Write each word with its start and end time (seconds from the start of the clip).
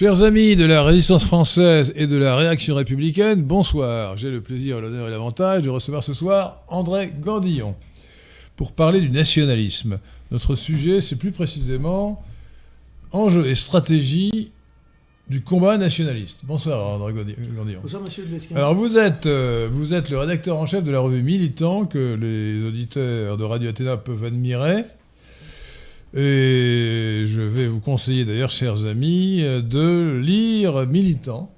Chers 0.00 0.22
amis 0.22 0.56
de 0.56 0.64
la 0.64 0.82
résistance 0.82 1.26
française 1.26 1.92
et 1.94 2.06
de 2.06 2.16
la 2.16 2.34
réaction 2.34 2.74
républicaine, 2.74 3.42
bonsoir. 3.42 4.16
J'ai 4.16 4.30
le 4.30 4.40
plaisir, 4.40 4.80
l'honneur 4.80 5.08
et 5.08 5.10
l'avantage 5.10 5.62
de 5.62 5.68
recevoir 5.68 6.02
ce 6.02 6.14
soir 6.14 6.62
André 6.68 7.12
Gandillon 7.20 7.76
pour 8.56 8.72
parler 8.72 9.02
du 9.02 9.10
nationalisme. 9.10 9.98
Notre 10.30 10.54
sujet, 10.54 11.02
c'est 11.02 11.16
plus 11.16 11.32
précisément 11.32 12.24
enjeux 13.12 13.46
et 13.46 13.54
stratégie 13.54 14.52
du 15.28 15.42
combat 15.42 15.76
nationaliste. 15.76 16.38
Bonsoir 16.44 16.94
André 16.94 17.12
Gandillon. 17.12 17.80
Bonsoir 17.82 18.00
Monsieur 18.00 18.24
Lesquin. 18.24 18.56
Alors 18.56 18.74
vous 18.74 18.96
êtes, 18.96 19.26
euh, 19.26 19.68
vous 19.70 19.92
êtes 19.92 20.08
le 20.08 20.16
rédacteur 20.16 20.56
en 20.56 20.64
chef 20.64 20.82
de 20.82 20.90
la 20.90 21.00
revue 21.00 21.20
Militant 21.20 21.84
que 21.84 22.14
les 22.14 22.66
auditeurs 22.66 23.36
de 23.36 23.44
Radio 23.44 23.68
Athéna 23.68 23.98
peuvent 23.98 24.24
admirer. 24.24 24.82
Et 26.14 27.24
je 27.26 27.40
vais 27.40 27.68
vous 27.68 27.80
conseiller 27.80 28.24
d'ailleurs, 28.24 28.50
chers 28.50 28.86
amis, 28.86 29.42
de 29.42 30.18
lire 30.18 30.86
Militant, 30.86 31.52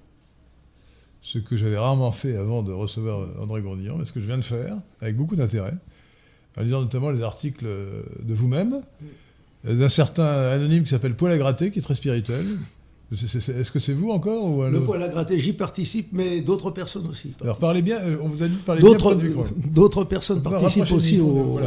ce 1.23 1.39
que 1.39 1.57
j'avais 1.57 1.79
rarement 1.79 2.13
fait 2.13 2.37
avant 2.37 2.63
de 2.63 2.73
recevoir 2.73 3.27
André 3.41 3.63
Gourdillon, 3.63 3.97
mais 3.97 4.05
ce 4.05 4.13
que 4.13 4.21
je 4.21 4.27
viens 4.27 4.37
de 4.37 4.45
faire, 4.45 4.77
avec 5.01 5.17
beaucoup 5.17 5.37
d'intérêt, 5.37 5.75
en 6.59 6.63
lisant 6.63 6.83
notamment 6.83 7.11
les 7.11 7.23
articles 7.23 7.65
de 7.65 8.35
vous-même, 8.35 8.83
d'un 9.65 9.89
certain 9.89 10.25
anonyme 10.25 10.85
qui 10.85 10.91
s'appelle 10.91 11.15
Paul 11.15 11.31
à 11.31 11.39
gratter, 11.39 11.71
qui 11.71 11.79
est 11.79 11.83
très 11.83 11.95
spirituel. 11.95 12.45
Est-ce 13.13 13.71
que 13.71 13.79
c'est 13.79 13.93
vous 13.93 14.11
encore 14.11 14.45
ou 14.45 14.65
Le 14.65 14.83
poil 14.83 15.03
à 15.03 15.09
gratter, 15.09 15.39
j'y 15.39 15.53
participe, 15.53 16.09
mais 16.13 16.41
d'autres 16.41 16.71
personnes 16.71 17.07
aussi. 17.07 17.33
Alors 17.43 17.59
parlez 17.59 17.83
bien, 17.83 17.99
on 18.21 18.29
vous 18.29 18.43
a 18.43 18.49
dit 18.49 18.57
de 18.57 18.63
parler 18.63 18.83
bien 18.83 19.15
du 19.15 19.29
micro. 19.29 19.45
D'autres 19.57 20.05
personnes 20.05 20.43
participent 20.43 20.93
aussi 20.93 21.21
au, 21.21 21.59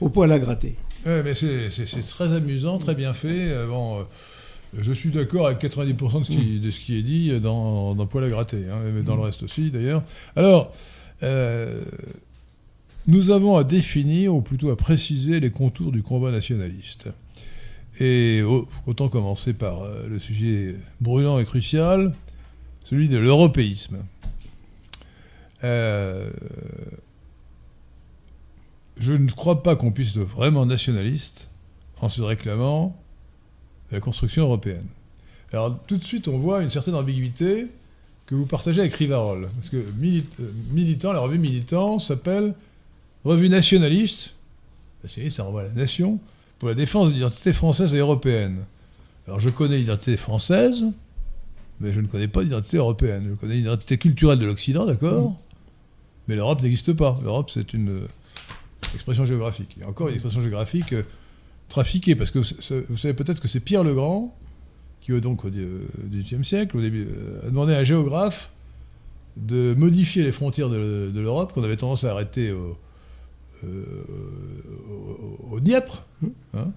au 0.00 0.08
poil 0.08 0.30
à 0.30 0.38
gratter. 0.38 0.76
Ouais, 1.08 1.22
mais 1.22 1.32
c'est 1.32 2.06
très 2.06 2.34
amusant, 2.34 2.76
très 2.78 2.94
bien 2.94 3.14
fait. 3.14 3.50
Euh, 3.50 3.66
bon, 3.66 4.00
euh, 4.00 4.02
je 4.78 4.92
suis 4.92 5.08
d'accord 5.08 5.46
avec 5.46 5.58
90% 5.58 6.18
de 6.18 6.24
ce, 6.24 6.30
qui, 6.30 6.36
mm. 6.36 6.60
de 6.60 6.70
ce 6.70 6.80
qui 6.80 6.98
est 6.98 7.02
dit 7.02 7.40
dans, 7.40 7.94
dans 7.94 8.06
Poil 8.06 8.24
à 8.24 8.28
gratter, 8.28 8.66
hein, 8.70 8.80
mais 8.94 9.00
dans 9.00 9.16
le 9.16 9.22
reste 9.22 9.42
aussi 9.42 9.70
d'ailleurs. 9.70 10.02
Alors, 10.36 10.70
euh, 11.22 11.82
nous 13.06 13.30
avons 13.30 13.56
à 13.56 13.64
définir, 13.64 14.34
ou 14.34 14.42
plutôt 14.42 14.68
à 14.68 14.76
préciser, 14.76 15.40
les 15.40 15.50
contours 15.50 15.92
du 15.92 16.02
combat 16.02 16.30
nationaliste. 16.30 17.08
Et 18.00 18.42
oh, 18.46 18.68
autant 18.86 19.08
commencer 19.08 19.54
par 19.54 19.80
le 20.06 20.18
sujet 20.18 20.74
brûlant 21.00 21.38
et 21.38 21.46
crucial, 21.46 22.12
celui 22.84 23.08
de 23.08 23.16
l'européisme. 23.16 24.04
Euh, 25.64 26.28
je 28.98 29.12
ne 29.12 29.30
crois 29.30 29.62
pas 29.62 29.76
qu'on 29.76 29.92
puisse 29.92 30.10
être 30.10 30.20
vraiment 30.20 30.66
nationaliste 30.66 31.48
en 32.00 32.08
se 32.08 32.22
réclamant 32.22 32.96
de 33.90 33.96
la 33.96 34.00
construction 34.00 34.44
européenne. 34.44 34.86
Alors 35.52 35.78
tout 35.86 35.96
de 35.96 36.04
suite, 36.04 36.28
on 36.28 36.38
voit 36.38 36.62
une 36.62 36.70
certaine 36.70 36.94
ambiguïté 36.94 37.68
que 38.26 38.34
vous 38.34 38.46
partagez 38.46 38.80
avec 38.80 38.94
Rivarol. 38.94 39.48
Parce 39.54 39.70
que 39.70 39.76
euh, 39.76 41.12
la 41.12 41.20
revue 41.20 41.38
Militant 41.38 41.98
s'appelle 41.98 42.54
Revue 43.24 43.48
nationaliste, 43.48 44.34
ça 45.06 45.42
renvoie 45.42 45.62
à 45.62 45.64
la 45.64 45.72
nation, 45.72 46.20
pour 46.58 46.68
la 46.68 46.74
défense 46.74 47.08
de 47.08 47.14
l'identité 47.14 47.52
française 47.52 47.94
et 47.94 47.98
européenne. 47.98 48.58
Alors 49.26 49.40
je 49.40 49.48
connais 49.48 49.78
l'identité 49.78 50.16
française, 50.16 50.84
mais 51.80 51.92
je 51.92 52.00
ne 52.00 52.06
connais 52.06 52.28
pas 52.28 52.42
l'identité 52.42 52.76
européenne. 52.76 53.26
Je 53.30 53.34
connais 53.34 53.56
l'identité 53.56 53.98
culturelle 53.98 54.38
de 54.38 54.46
l'Occident, 54.46 54.86
d'accord? 54.86 55.36
Mais 56.26 56.36
l'Europe 56.36 56.62
n'existe 56.62 56.92
pas. 56.92 57.18
L'Europe, 57.22 57.50
c'est 57.52 57.72
une 57.72 58.06
expression 58.94 59.26
géographique. 59.26 59.74
Il 59.76 59.84
encore 59.84 60.08
une 60.08 60.14
expression 60.14 60.40
géographique 60.40 60.92
euh, 60.92 61.02
trafiquée, 61.68 62.14
parce 62.14 62.30
que 62.30 62.38
vous 62.38 62.96
savez 62.96 63.14
peut-être 63.14 63.40
que 63.40 63.48
c'est 63.48 63.60
Pierre 63.60 63.84
le 63.84 63.94
Grand, 63.94 64.34
qui, 65.00 65.18
donc 65.20 65.44
au 65.44 65.50
XVIIIe 65.50 66.44
siècle, 66.44 66.76
au 66.76 66.80
début, 66.80 67.06
euh, 67.08 67.46
a 67.46 67.46
demandé 67.46 67.74
à 67.74 67.78
un 67.78 67.84
géographe 67.84 68.50
de 69.36 69.74
modifier 69.74 70.24
les 70.24 70.32
frontières 70.32 70.68
de, 70.68 71.12
l'Europe, 71.14 71.52
qu'on 71.52 71.62
avait 71.62 71.76
tendance 71.76 72.04
à 72.04 72.10
arrêter 72.10 72.50
au, 72.50 72.76
euh, 73.64 74.04
hein, 76.54 76.72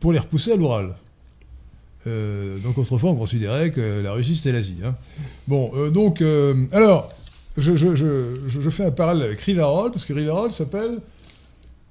pour 0.00 0.12
les 0.12 0.18
repousser 0.18 0.52
à 0.52 0.56
l'Oural. 0.56 0.96
donc 2.04 2.76
autrefois, 2.76 3.10
on 3.10 3.16
considérait 3.16 3.70
que 3.70 4.02
la 4.02 4.12
Russie, 4.12 4.36
c'était 4.36 4.52
l'Asie. 4.52 4.80
Hein. 4.84 4.96
Bon, 5.46 5.90
donc, 5.90 6.20
alors, 6.72 7.12
je, 7.60 8.70
fais 8.70 8.84
un 8.84 8.90
parallèle 8.90 9.24
avec 9.24 9.40
Rivarol, 9.40 9.90
parce 9.90 10.04
que 10.04 10.12
Rivarol 10.12 10.52
s'appelle, 10.52 10.98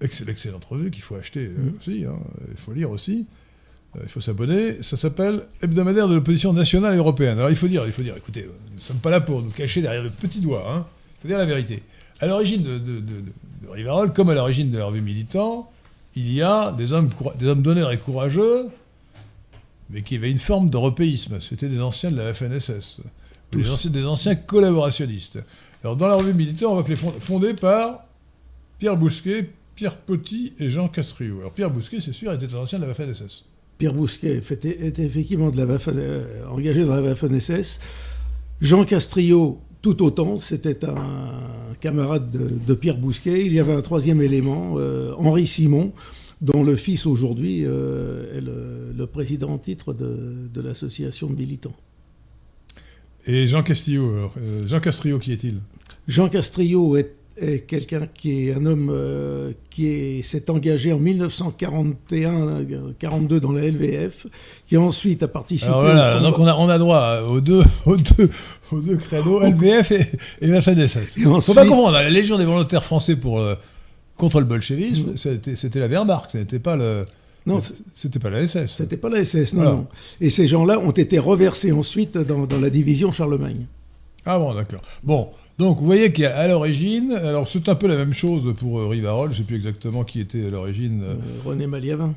l'excellente 0.01 0.65
revue 0.65 0.91
qu'il 0.91 1.01
faut 1.01 1.15
acheter 1.15 1.47
euh, 1.47 1.57
mm. 1.57 1.77
aussi, 1.79 2.05
hein, 2.05 2.19
il 2.49 2.57
faut 2.57 2.73
lire 2.73 2.91
aussi, 2.91 3.27
euh, 3.95 4.01
il 4.03 4.09
faut 4.09 4.21
s'abonner, 4.21 4.81
ça 4.83 4.97
s'appelle 4.97 5.43
Hebdomadaire 5.61 6.07
de 6.07 6.15
l'opposition 6.15 6.53
nationale 6.53 6.93
et 6.93 6.97
européenne. 6.97 7.37
Alors 7.37 7.49
il 7.49 7.55
faut 7.55 7.67
dire, 7.67 7.83
il 7.85 7.91
faut 7.91 8.03
dire, 8.03 8.15
écoutez, 8.15 8.43
euh, 8.43 8.51
nous 8.69 8.75
ne 8.75 8.81
sommes 8.81 8.97
pas 8.97 9.09
là 9.09 9.21
pour 9.21 9.41
nous 9.41 9.51
cacher 9.51 9.81
derrière 9.81 10.03
le 10.03 10.09
petit 10.09 10.39
doigt, 10.39 10.65
hein, 10.71 10.85
il 11.17 11.21
faut 11.23 11.27
dire 11.27 11.37
la 11.37 11.45
vérité. 11.45 11.83
À 12.19 12.27
l'origine 12.27 12.63
de, 12.63 12.77
de, 12.77 13.23
Rivarol, 13.69 14.13
comme 14.13 14.29
à 14.29 14.35
l'origine 14.35 14.71
de 14.71 14.77
la 14.77 14.85
revue 14.85 15.01
Militant, 15.01 15.71
il 16.15 16.31
y 16.31 16.41
a 16.41 16.71
des 16.71 16.93
hommes, 16.93 17.09
des 17.37 17.47
hommes 17.47 17.61
d'honneur 17.61 17.91
et 17.91 17.97
courageux, 17.97 18.69
mais 19.89 20.01
qui 20.01 20.15
avaient 20.15 20.31
une 20.31 20.39
forme 20.39 20.69
d'européisme. 20.69 21.39
C'était 21.41 21.69
des 21.69 21.81
anciens 21.81 22.11
de 22.11 22.17
la 22.17 22.33
FNSS. 22.33 23.01
Des 23.51 23.69
anciens, 23.69 23.91
des 23.91 24.05
anciens, 24.05 24.35
collaborationnistes. 24.35 25.39
Alors, 25.83 25.95
dans 25.95 26.07
la 26.07 26.15
revue 26.15 26.33
militaire, 26.33 26.69
on 26.69 26.73
voit 26.73 26.83
que 26.83 26.89
les 26.89 26.95
fondés 26.95 27.53
par 27.53 28.05
Pierre 28.79 28.97
Bousquet, 28.97 29.49
Pierre 29.75 29.97
Petit 29.97 30.53
et 30.59 30.69
Jean 30.69 30.87
Castriot. 30.87 31.39
Alors, 31.39 31.53
Pierre 31.53 31.71
Bousquet, 31.71 31.99
c'est 32.03 32.13
sûr, 32.13 32.33
était 32.33 32.53
un 32.53 32.59
ancien 32.59 32.79
de 32.79 32.83
la 32.83 32.89
Waffen-SS. 32.89 33.45
Pierre 33.77 33.93
Bousquet 33.93 34.37
était 34.37 35.03
effectivement 35.03 35.51
de 35.51 35.57
la 35.57 35.65
euh, 35.87 36.45
engagé 36.49 36.83
dans 36.83 36.95
la 36.95 37.01
Waffen-SS. 37.01 37.79
Jean 38.59 38.83
Castriot, 38.85 39.61
tout 39.81 40.03
autant, 40.03 40.37
c'était 40.37 40.83
un 40.83 41.75
camarade 41.79 42.31
de, 42.31 42.73
Pierre 42.73 42.97
Bousquet. 42.97 43.45
Il 43.45 43.53
y 43.53 43.59
avait 43.59 43.73
un 43.73 43.81
troisième 43.81 44.21
élément, 44.21 44.73
euh, 44.77 45.13
Henri 45.17 45.45
Simon, 45.45 45.93
dont 46.41 46.63
le 46.63 46.75
fils 46.75 47.05
aujourd'hui 47.05 47.63
euh, 47.65 48.33
est 48.35 48.41
le, 48.41 49.05
président 49.05 49.49
en 49.49 49.57
titre 49.59 49.93
de, 49.93 50.49
de 50.51 50.61
l'association 50.61 51.27
de 51.27 51.35
militants. 51.35 51.75
Et 53.27 53.45
Jean 53.45 53.61
Castillo, 53.61 54.05
euh, 54.05 54.29
Jean 54.65 54.79
Castrillo, 54.79 55.19
qui 55.19 55.33
est-il? 55.33 55.59
Jean 56.07 56.29
Castrillo 56.29 56.95
est, 56.95 57.13
quelqu'un 57.67 58.07
qui 58.11 58.47
est 58.47 58.55
un 58.55 58.65
homme 58.65 58.89
euh, 58.91 59.51
qui 59.69 60.23
s'est 60.23 60.49
engagé 60.49 60.91
en 60.93 60.99
1941-42 60.99 63.39
dans 63.39 63.51
la 63.51 63.69
LVF, 63.69 64.25
qui 64.65 64.77
ensuite 64.77 65.21
a 65.23 65.27
participé. 65.27 65.69
Alors 65.69 65.83
voilà, 65.83 66.21
donc 66.21 66.39
on 66.39 66.47
a, 66.47 66.55
on 66.55 66.69
a 66.69 66.77
droit 66.79 67.19
aux 67.27 67.41
deux, 67.41 67.61
aux 67.85 67.97
deux, 67.97 68.29
aux 68.71 68.79
deux 68.79 68.95
créneaux, 68.95 69.41
LVF 69.41 69.91
et, 69.91 70.07
et 70.41 70.47
la 70.47 70.61
FNSS. 70.61 71.17
Il 71.17 71.25
Faut 71.25 71.53
pas 71.53 71.65
comprendre, 71.65 71.91
la 71.91 72.09
Légion 72.09 72.37
des 72.37 72.45
volontaires 72.45 72.83
français 72.83 73.17
pour, 73.17 73.39
euh, 73.39 73.55
contre 74.15 74.39
le 74.39 74.45
bolchevisme, 74.45 75.11
mm. 75.11 75.55
c'était 75.55 75.79
la 75.79 75.87
Wehrmacht, 75.87 76.31
ce 76.31 76.37
n'était 76.37 76.59
pas 76.59 76.77
le. 76.77 77.05
Non, 77.47 77.59
c'était 77.93 78.19
pas 78.19 78.29
la 78.29 78.45
SS. 78.45 78.75
C'était 78.77 78.97
pas 78.97 79.09
la 79.09 79.23
SS, 79.23 79.53
non, 79.53 79.63
non. 79.63 79.87
Et 80.19 80.29
ces 80.29 80.47
gens-là 80.47 80.79
ont 80.79 80.91
été 80.91 81.17
reversés 81.17 81.71
ensuite 81.71 82.17
dans, 82.17 82.47
la 82.59 82.69
division 82.69 83.11
Charlemagne. 83.11 83.65
Ah 84.25 84.37
bon, 84.37 84.53
d'accord. 84.53 84.81
Bon, 85.03 85.29
donc 85.57 85.79
vous 85.79 85.85
voyez 85.85 86.11
qu'à 86.11 86.47
l'origine, 86.47 87.13
alors 87.13 87.47
c'est 87.47 87.69
un 87.69 87.75
peu 87.75 87.87
la 87.87 87.95
même 87.95 88.13
chose 88.13 88.53
pour 88.57 88.79
euh, 88.79 88.87
Rivarol, 88.87 89.29
je 89.29 89.33
ne 89.33 89.37
sais 89.37 89.43
plus 89.43 89.55
exactement 89.55 90.03
qui 90.03 90.19
était 90.19 90.47
à 90.47 90.49
l'origine. 90.49 91.01
Euh, 91.03 91.13
euh, 91.13 91.49
René 91.49 91.67
Maliavin. 91.67 92.13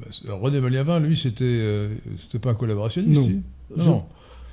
Bah, 0.00 0.34
René 0.40 0.60
Maliavin, 0.60 0.98
lui, 0.98 1.16
c'était 1.16 1.88
c'était 2.20 2.40
pas 2.40 2.50
un 2.50 2.54
collaborationniste 2.54 3.20
Non. 3.76 3.84
non. 3.84 4.04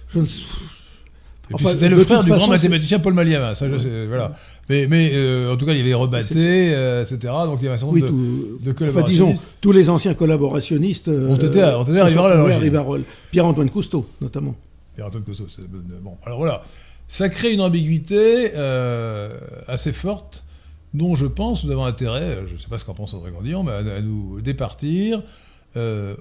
Je, 0.10 0.20
ne 0.20 0.26
c'était 0.26 1.90
le 1.90 2.04
frère 2.04 2.24
du 2.24 2.30
grand 2.30 2.48
mathématicien 2.48 3.00
Paul 3.00 3.14
Maliavin, 3.14 3.56
ça 3.56 3.68
je 3.70 3.78
sais, 3.78 4.06
voilà. 4.06 4.36
Mais, 4.70 4.86
mais 4.88 5.12
euh, 5.14 5.52
en 5.52 5.58
tout 5.58 5.66
cas, 5.66 5.72
il 5.72 5.80
y 5.80 5.82
avait 5.82 5.96
Rebatté, 5.96 6.74
euh, 6.74 7.02
etc. 7.04 7.18
Donc 7.46 7.58
il 7.60 7.66
y 7.66 7.68
avait 7.68 7.76
un 7.76 7.78
certain 7.78 7.96
nombre 7.96 8.60
de, 8.62 8.72
collaborationnistes. 8.72 9.22
Enfin, 9.22 9.34
disons, 9.34 9.34
tous 9.62 9.72
les 9.72 9.90
anciens 9.90 10.14
collaborationnistes 10.14 11.08
ont 11.08 11.36
été, 11.36 11.62
à, 11.62 11.80
ont 11.80 11.84
été 11.84 12.00
à 12.00 12.06
Rivarol 12.06 13.04
Pierre-Antoine 13.32 13.72
Cousteau, 13.72 14.08
notamment. 14.22 14.56
Pierre-Antoine 14.96 15.24
Cousteau, 15.24 15.48
c'est 15.48 15.68
bon. 15.68 16.18
Alors 16.24 16.38
voilà, 16.38 16.62
ça 17.08 17.30
crée 17.30 17.52
une 17.52 17.62
ambiguïté 17.62 18.52
euh, 18.56 19.40
assez 19.68 19.92
forte 19.92 20.46
dont 20.94 21.16
je 21.16 21.26
pense 21.26 21.64
nous 21.64 21.72
avons 21.72 21.86
intérêt, 21.86 22.38
je 22.48 22.54
ne 22.54 22.58
sais 22.60 22.68
pas 22.68 22.78
ce 22.78 22.86
qu'en 22.86 22.94
pense 22.94 23.14
André 23.16 23.32
Gandillon, 23.32 23.64
mais 23.64 23.72
à, 23.72 24.02
nous 24.02 24.40
départir. 24.42 25.24
je 25.76 26.16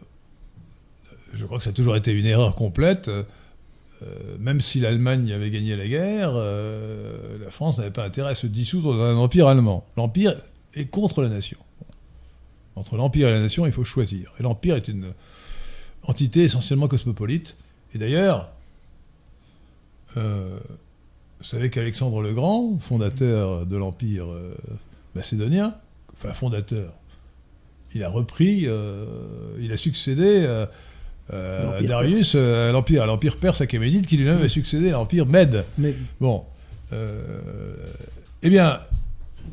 crois 1.45 1.59
que 1.59 1.65
ça 1.65 1.71
a 1.71 1.75
toujours 1.75 1.97
été 1.97 2.13
une 2.13 2.27
erreur 2.27 2.55
complète. 2.55 3.11
Euh, 4.03 4.37
même 4.39 4.61
si 4.61 4.81
l'Allemagne 4.81 5.33
avait 5.33 5.51
gagné 5.51 5.75
la 5.75 5.87
guerre, 5.87 6.33
euh, 6.35 7.39
la 7.43 7.51
France 7.51 7.79
n'avait 7.79 7.91
pas 7.91 8.05
intérêt 8.05 8.31
à 8.31 8.35
se 8.35 8.47
dissoudre 8.47 8.97
dans 8.97 9.05
un 9.05 9.17
empire 9.17 9.49
allemand. 9.49 9.85
L'empire 9.97 10.41
est 10.75 10.87
contre 10.87 11.23
la 11.23 11.29
nation. 11.29 11.59
Entre 12.77 12.97
l'empire 12.97 13.29
et 13.29 13.33
la 13.33 13.41
nation, 13.41 13.67
il 13.67 13.73
faut 13.73 13.85
choisir. 13.85 14.33
Et 14.39 14.43
l'empire 14.43 14.77
est 14.77 14.89
une 14.89 15.13
entité 16.05 16.45
essentiellement 16.45 16.87
cosmopolite. 16.87 17.57
Et 17.93 17.99
d'ailleurs, 17.99 18.53
euh, 20.17 20.59
vous 21.39 21.45
savez 21.45 21.71
qu'Alexandre 21.71 22.23
le 22.23 22.35
Grand, 22.35 22.79
fondateur 22.81 23.67
de 23.67 23.77
l'empire 23.77 24.27
macédonien, 25.15 25.75
enfin 26.13 26.33
fondateur, 26.35 26.93
il 27.95 28.05
a 28.05 28.09
repris, 28.09 28.67
il 29.61 29.73
a 29.73 29.77
succédé 29.77 30.67
euh, 31.33 31.81
Darius 31.83 32.35
à 32.35 32.73
l'empire, 32.73 33.07
l'empire 33.07 33.37
perse 33.37 33.61
achéménide 33.61 34.07
qui 34.07 34.17
lui-même 34.17 34.43
a 34.43 34.49
succédé 34.49 34.91
à 34.91 34.93
l'empire 34.93 35.27
Mède. 35.27 35.65
Bon, 36.21 36.45
eh 36.93 38.51
bien, 38.51 38.81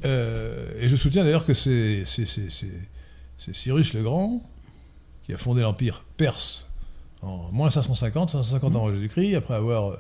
et 0.04 0.88
je 0.88 0.96
soutiens 0.96 1.24
d'ailleurs 1.24 1.46
que 1.46 1.54
c'est 1.54 2.04
Cyrus 3.38 3.94
le 3.94 4.04
Grand 4.04 4.42
qui 5.26 5.34
a 5.34 5.38
fondé 5.38 5.62
l'empire 5.62 6.06
perse 6.18 6.68
en 7.22 7.50
moins 7.52 7.72
550, 7.72 8.30
550 8.30 8.76
avant 8.76 8.94
Jésus-Christ, 8.94 9.36
après 9.36 9.56
avoir 9.56 9.98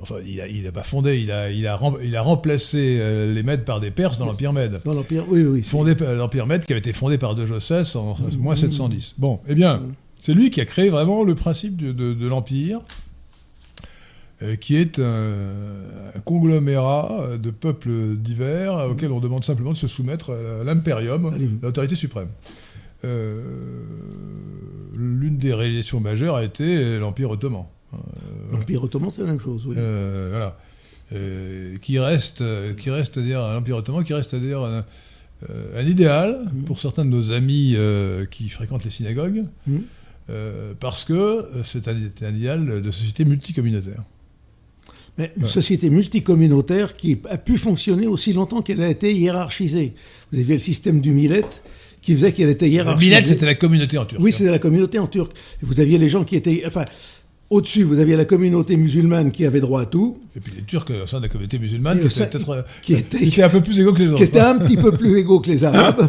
Enfin, 0.00 0.16
il 0.26 0.62
n'a 0.62 0.72
pas 0.72 0.82
fondé, 0.82 1.20
il 1.20 1.30
a, 1.30 1.50
il 1.50 1.66
a, 1.66 1.80
il 2.02 2.16
a 2.16 2.22
remplacé 2.22 2.98
euh, 3.00 3.32
les 3.32 3.42
Mèdes 3.42 3.64
par 3.64 3.80
des 3.80 3.90
Perses 3.90 4.18
dans 4.18 4.26
l'Empire 4.26 4.52
Mède. 4.52 4.80
Dans 4.84 4.92
l'Empire, 4.92 5.24
oui, 5.28 5.42
oui. 5.42 5.62
Fondé 5.62 5.94
l'Empire 5.94 6.46
Mède 6.46 6.66
qui 6.66 6.72
avait 6.72 6.80
été 6.80 6.92
fondé 6.92 7.16
par 7.16 7.34
De 7.34 7.46
Jossès 7.46 7.96
en 7.96 8.14
moins 8.38 8.56
710. 8.56 9.14
Bon, 9.16 9.40
eh 9.48 9.54
bien, 9.54 9.82
c'est 10.18 10.34
lui 10.34 10.50
qui 10.50 10.60
a 10.60 10.64
créé 10.64 10.90
vraiment 10.90 11.24
le 11.24 11.34
principe 11.34 11.76
de, 11.76 12.26
l'Empire, 12.26 12.80
euh, 14.42 14.56
qui 14.56 14.76
est 14.76 14.98
un, 14.98 16.20
conglomérat 16.24 17.38
de 17.38 17.50
peuples 17.50 18.16
divers 18.16 18.88
auxquels 18.90 19.12
on 19.12 19.20
demande 19.20 19.44
simplement 19.44 19.72
de 19.72 19.78
se 19.78 19.88
soumettre 19.88 20.30
à 20.32 20.64
l'impérium, 20.64 21.58
l'autorité 21.62 21.96
suprême. 21.96 22.28
Euh, 23.04 23.42
l'une 24.96 25.36
des 25.36 25.54
réalisations 25.54 26.00
majeures 26.00 26.36
a 26.36 26.44
été 26.44 26.98
l'Empire 26.98 27.30
ottoman. 27.30 27.66
Euh, 27.94 27.98
L'Empire 28.52 28.82
ottoman, 28.82 29.10
c'est 29.10 29.22
la 29.22 29.28
même 29.28 29.40
chose, 29.40 29.66
oui. 29.66 29.74
Euh, 29.78 30.28
voilà. 30.30 30.58
Euh, 31.12 31.76
qui 31.78 31.98
reste, 31.98 32.42
qui 32.76 32.90
reste 32.90 33.18
à 33.18 33.20
dire 33.20 33.40
l'Empire 33.40 33.76
ottoman, 33.76 34.02
qui 34.04 34.14
reste 34.14 34.34
à 34.34 34.38
dire 34.38 34.60
un, 34.62 34.84
idéal 35.82 36.50
mm. 36.52 36.64
pour 36.64 36.80
certains 36.80 37.04
de 37.04 37.10
nos 37.10 37.32
amis 37.32 37.76
qui 38.30 38.48
fréquentent 38.48 38.84
les 38.84 38.90
synagogues, 38.90 39.44
mm. 40.28 40.74
parce 40.80 41.04
que 41.04 41.44
c'est 41.64 41.88
un, 41.88 42.34
idéal 42.34 42.82
de 42.82 42.90
société 42.90 43.24
multicommunautaire. 43.24 44.02
Mais 45.18 45.32
une 45.36 45.46
société 45.46 45.88
multicommunautaire 45.88 46.94
qui 46.94 47.18
a 47.30 47.38
pu 47.38 47.56
fonctionner 47.56 48.06
aussi 48.06 48.32
longtemps 48.32 48.60
qu'elle 48.60 48.82
a 48.82 48.88
été 48.88 49.14
hiérarchisée. 49.14 49.94
Vous 50.30 50.38
aviez 50.38 50.54
le 50.54 50.60
système 50.60 51.00
du 51.00 51.12
millet 51.12 51.44
qui 52.02 52.14
faisait 52.14 52.32
qu'elle 52.32 52.50
était 52.50 52.68
hiérarchisée. 52.68 53.10
Le 53.10 53.16
millet, 53.16 53.26
c'était 53.26 53.46
la 53.46 53.54
communauté 53.54 53.96
en 53.98 54.04
turc. 54.04 54.20
Oui, 54.22 54.30
c'était 54.30 54.50
la 54.50 54.58
communauté 54.58 54.98
en 54.98 55.06
turc. 55.06 55.32
Vous 55.62 55.80
aviez 55.80 55.96
les 55.96 56.08
gens 56.08 56.24
qui 56.24 56.36
étaient. 56.36 56.62
Enfin, 56.66 56.84
au-dessus, 57.48 57.84
vous 57.84 58.00
aviez 58.00 58.16
la 58.16 58.24
communauté 58.24 58.76
musulmane 58.76 59.30
qui 59.30 59.46
avait 59.46 59.60
droit 59.60 59.82
à 59.82 59.86
tout. 59.86 60.20
Et 60.34 60.40
puis 60.40 60.52
les 60.56 60.62
Turcs 60.62 60.86
au 60.90 61.06
sein 61.06 61.18
de 61.18 61.24
la 61.24 61.28
communauté 61.28 61.58
musulmane 61.58 62.00
qui, 62.00 62.20
euh, 62.20 62.62
qui, 62.82 62.94
était, 62.94 63.42
un 63.42 63.48
peu 63.48 63.60
plus 63.60 63.78
égaux 63.78 63.92
que 63.92 64.00
les 64.00 64.08
autres. 64.08 64.16
Qui 64.16 64.24
était 64.24 64.40
un 64.40 64.58
petit 64.58 64.76
peu 64.76 64.92
plus 64.92 65.16
égaux 65.18 65.40
que 65.40 65.50
les 65.50 65.64
Arabes. 65.64 66.08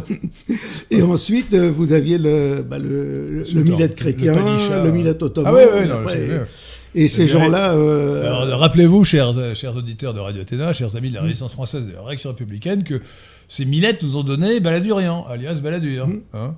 et 0.89 1.01
ensuite, 1.03 1.53
euh, 1.53 1.71
vous 1.71 1.93
aviez 1.93 2.17
le, 2.17 2.65
bah, 2.67 2.79
le, 2.79 3.43
le, 3.43 3.63
millet 3.63 3.89
chrétien, 3.89 4.33
le, 4.33 4.91
millet 4.91 5.21
ottoman. 5.21 5.53
Ah 5.55 5.57
oui, 5.57 5.81
oui, 5.81 5.87
non, 5.87 6.45
et 6.95 7.07
ces 7.07 7.27
gens-là. 7.27 7.73
Euh... 7.73 8.55
Rappelez-vous, 8.55 9.05
chers, 9.05 9.55
chers 9.55 9.75
auditeurs 9.75 10.15
de 10.15 10.19
Radio 10.19 10.41
Athéna, 10.41 10.73
chers 10.73 10.95
amis 10.95 11.09
de 11.09 11.15
la 11.15 11.21
résistance 11.21 11.53
française 11.53 11.83
et 11.83 11.91
de 11.91 11.93
la 11.93 12.01
réaction 12.01 12.31
républicaine, 12.31 12.83
que 12.83 12.99
ces 13.47 13.65
millettes 13.65 14.01
nous 14.01 14.17
ont 14.17 14.23
donné 14.23 14.59
Baladurian, 14.59 15.27
alias 15.27 15.59
Baladur, 15.61 16.07
mmh. 16.07 16.19
hein, 16.33 16.55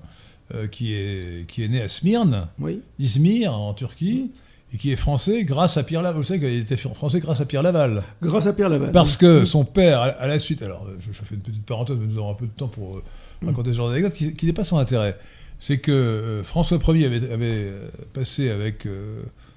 euh, 0.55 0.67
qui, 0.67 0.93
est, 0.93 1.45
qui 1.47 1.63
est 1.63 1.67
né 1.67 1.81
à 1.81 1.89
Smyrne, 1.89 2.47
oui. 2.59 2.79
Izmir, 2.99 3.53
en 3.53 3.73
Turquie 3.73 4.31
et 4.73 4.77
qui 4.77 4.91
est 4.91 4.95
français 4.95 5.43
grâce 5.43 5.77
à 5.77 5.83
Pierre 5.83 6.01
Laval. 6.01 6.21
Vous 6.21 6.27
savez 6.27 6.39
qu'il 6.39 6.59
était 6.59 6.77
français 6.77 7.19
grâce 7.19 7.41
à 7.41 7.45
Pierre 7.45 7.63
Laval. 7.63 8.03
Grâce 8.21 8.45
à 8.45 8.53
Pierre 8.53 8.69
Laval. 8.69 8.91
Parce 8.91 9.17
que 9.17 9.45
son 9.45 9.65
père, 9.65 10.01
à 10.01 10.27
la 10.27 10.37
suite, 10.39 10.61
alors 10.61 10.87
je, 10.99 11.11
fais 11.11 11.35
une 11.35 11.41
petite 11.41 11.65
parenthèse, 11.65 11.97
mais 11.99 12.07
nous 12.07 12.17
avons 12.17 12.31
un 12.31 12.35
peu 12.35 12.45
de 12.45 12.51
temps 12.51 12.67
pour 12.67 12.97
euh, 12.97 13.03
raconter 13.45 13.71
ce 13.71 13.77
genre 13.77 13.89
d'anecdote, 13.89 14.13
qui, 14.13 14.45
n'est 14.45 14.53
pas 14.53 14.63
sans 14.63 14.77
intérêt. 14.77 15.17
C'est 15.59 15.79
que 15.79 15.91
euh, 15.91 16.43
François 16.43 16.79
Ier 16.89 17.05
avait, 17.05 17.31
avait 17.31 17.51
euh, 17.51 17.87
passé 18.13 18.49
avec 18.49 18.87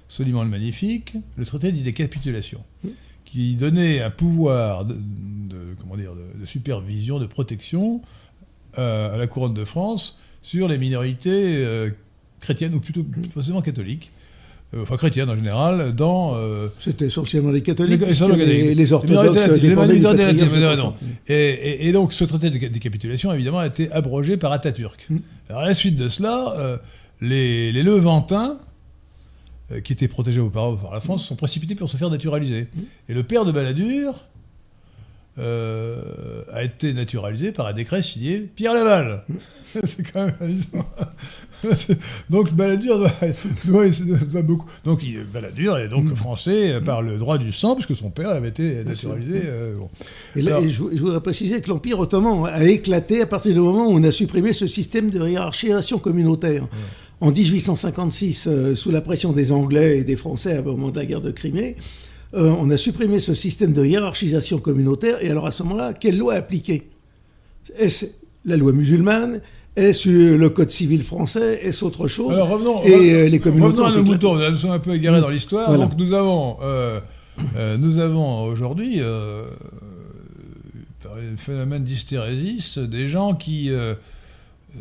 Soliman 0.07 0.43
le 0.43 0.49
Magnifique 0.49 1.13
le 1.37 1.45
traité 1.45 1.71
d'idée 1.71 1.93
capitulation, 1.93 2.61
qui 3.23 3.55
donnait 3.55 4.01
un 4.01 4.09
pouvoir 4.09 4.85
de, 4.85 4.95
comment 5.79 5.95
dire, 5.95 6.13
de, 6.15 6.45
supervision, 6.45 7.19
de 7.19 7.27
protection 7.27 8.01
à 8.75 9.15
la 9.15 9.27
couronne 9.27 9.53
de 9.53 9.65
France 9.65 10.17
sur 10.41 10.67
les 10.67 10.79
minorités 10.79 11.63
chrétiennes, 12.39 12.73
ou 12.73 12.79
plutôt 12.79 13.05
précisément 13.31 13.61
catholiques. 13.61 14.11
Euh, 14.73 14.83
enfin 14.83 14.97
chrétienne 14.97 15.29
en 15.29 15.35
général, 15.35 15.93
dans... 15.93 16.35
Euh, 16.35 16.67
C'était 16.79 17.05
essentiellement 17.05 17.51
les 17.51 17.61
catholiques, 17.61 18.01
les, 18.01 18.75
les, 18.75 18.93
orthodoxes 18.93 19.47
et, 21.27 21.33
et, 21.33 21.87
et, 21.87 21.91
donc 21.91 22.13
ce 22.13 22.23
traité 22.23 22.49
de 22.49 22.67
décapitulation, 22.67 23.31
évidemment, 23.33 23.59
a 23.59 23.67
été 23.67 23.91
abrogé 23.91 24.37
par 24.37 24.51
Atatürk. 24.51 25.05
Mm. 25.09 25.17
Alors, 25.49 25.61
à 25.61 25.65
la 25.65 25.73
suite 25.73 25.95
de 25.95 26.09
cela, 26.09 26.55
euh, 26.57 26.77
les, 27.21 27.71
les, 27.71 27.83
Levantins, 27.83 28.59
qui 29.83 29.93
étaient 29.93 30.07
protégés 30.07 30.39
auparavant 30.39 30.77
par 30.77 30.93
la 30.93 31.01
France, 31.01 31.25
sont 31.25 31.35
précipités 31.35 31.75
pour 31.75 31.89
se 31.89 31.97
faire 31.97 32.09
naturaliser. 32.09 32.67
Mm. 32.73 32.81
Et 33.09 33.13
le 33.13 33.23
père 33.23 33.45
de 33.45 33.51
Balladur 33.51 34.25
a 35.37 36.63
été 36.63 36.93
naturalisé 36.93 37.51
par 37.51 37.67
un 37.67 37.73
décret 37.73 38.01
signé 38.01 38.39
Pierre 38.39 38.73
Laval. 38.73 39.23
Mm. 39.27 39.33
C'est 39.85 40.11
quand 40.11 40.25
même 40.25 40.61
donc 42.29 42.53
Balladur 42.53 42.99
doit, 43.65 43.81
beaucoup. 44.43 44.69
Donc 44.83 45.01
il, 45.03 45.23
Balladur 45.23 45.77
est 45.77 45.87
donc 45.87 46.05
mm. 46.05 46.15
français 46.15 46.81
par 46.83 47.01
le 47.01 47.17
droit 47.17 47.37
du 47.37 47.51
sang, 47.51 47.75
puisque 47.75 47.95
son 47.95 48.09
père 48.09 48.29
avait 48.29 48.49
été 48.49 48.83
naturalisé. 48.83 49.41
Euh, 49.45 49.75
et, 50.35 50.41
là, 50.41 50.59
je, 50.67 50.79
voudrais 50.79 51.21
préciser 51.21 51.61
que 51.61 51.69
l'Empire 51.69 51.99
ottoman 51.99 52.45
a 52.45 52.63
éclaté 52.65 53.21
à 53.21 53.25
partir 53.25 53.53
du 53.53 53.59
moment 53.59 53.87
où 53.87 53.91
on 53.91 54.03
a 54.03 54.11
supprimé 54.11 54.53
ce 54.53 54.67
système 54.67 55.09
de 55.09 55.27
hiérarchisation 55.27 55.99
communautaire. 55.99 56.67
En 57.21 57.31
1856, 57.31 58.47
euh, 58.47 58.75
sous 58.75 58.91
la 58.91 58.99
pression 58.99 59.31
des 59.31 59.53
Anglais 59.53 59.99
et 59.99 60.03
des 60.03 60.17
Français 60.17 60.57
au 60.59 60.63
moment 60.63 60.89
de 60.89 60.99
la 60.99 61.05
guerre 61.05 61.21
de 61.21 61.31
Crimée, 61.31 61.77
euh, 62.33 62.55
on 62.59 62.69
a 62.69 62.77
supprimé 62.77 63.19
ce 63.19 63.33
système 63.33 63.73
de 63.73 63.85
hiérarchisation 63.85 64.59
communautaire. 64.59 65.23
Et 65.23 65.29
alors 65.29 65.45
à 65.45 65.51
ce 65.51 65.63
moment-là, 65.63 65.93
quelle 65.93 66.17
loi 66.17 66.33
appliquer? 66.33 66.89
Est-ce 67.77 68.05
la 68.45 68.57
loi 68.57 68.71
musulmane? 68.71 69.41
Est-ce 69.75 70.35
le 70.35 70.49
code 70.49 70.69
civil 70.69 71.03
français? 71.03 71.59
Est-ce 71.63 71.83
autre 71.83 72.07
chose? 72.07 72.35
Alors 72.35 72.49
revenons, 72.49 72.83
et 72.83 73.13
euh, 73.13 73.29
les 73.29 73.39
communautés 73.39 73.81
revenons 73.81 73.85
à 73.85 73.91
nos 73.91 74.03
moutons. 74.03 74.49
Nous 74.51 74.55
sommes 74.55 74.71
un 74.71 74.79
peu 74.79 74.93
égarés 74.93 75.19
dans 75.19 75.29
l'histoire. 75.29 75.75
Donc 75.75 75.97
nous 75.97 76.13
avons, 76.13 76.57
euh, 76.61 76.99
euh, 77.55 77.77
nous 77.77 77.97
avons 77.97 78.43
aujourd'hui, 78.43 78.99
par 81.01 81.13
un 81.13 81.37
phénomène 81.37 81.83
d'hystérésis, 81.83 82.77
des 82.77 83.07
gens 83.07 83.33
qui 83.33 83.69
ne 83.69 83.95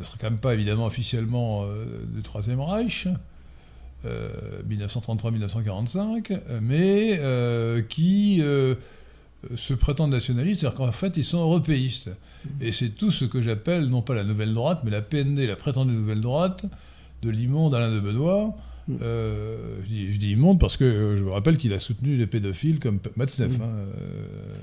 seraient 0.02 0.18
quand 0.20 0.30
même 0.30 0.38
pas 0.38 0.52
évidemment 0.52 0.84
officiellement 0.84 1.64
du 2.14 2.20
Troisième 2.22 2.60
Reich. 2.60 3.08
1933-1945, 4.04 6.40
mais 6.60 7.20
qui 7.88 8.42
se 9.56 9.74
prétendent 9.74 10.12
nationalistes, 10.12 10.60
c'est-à-dire 10.60 10.76
qu'en 10.76 10.92
fait, 10.92 11.16
ils 11.16 11.24
sont 11.24 11.38
européistes. 11.38 12.10
Et 12.60 12.72
c'est 12.72 12.90
tout 12.90 13.10
ce 13.10 13.24
que 13.24 13.40
j'appelle, 13.40 13.86
non 13.86 14.02
pas 14.02 14.14
la 14.14 14.24
nouvelle 14.24 14.54
droite, 14.54 14.80
mais 14.84 14.90
la 14.90 15.02
PND, 15.02 15.46
la 15.46 15.56
prétendue 15.56 15.92
nouvelle 15.92 16.20
droite, 16.20 16.64
de 17.22 17.30
l'immonde 17.30 17.74
Alain 17.74 17.92
de 17.92 18.00
Benoît. 18.00 18.56
Euh, 19.00 19.76
je, 19.84 20.18
dis, 20.18 20.32
immonde 20.32 20.58
parce 20.58 20.76
que 20.76 21.14
je 21.16 21.22
me 21.22 21.30
rappelle 21.30 21.56
qu'il 21.56 21.72
a 21.72 21.78
soutenu 21.78 22.16
les 22.16 22.26
pédophiles 22.26 22.80
comme 22.80 22.98
Matzneff, 23.14 23.52
hein, 23.60 23.64
euh, 23.64 24.54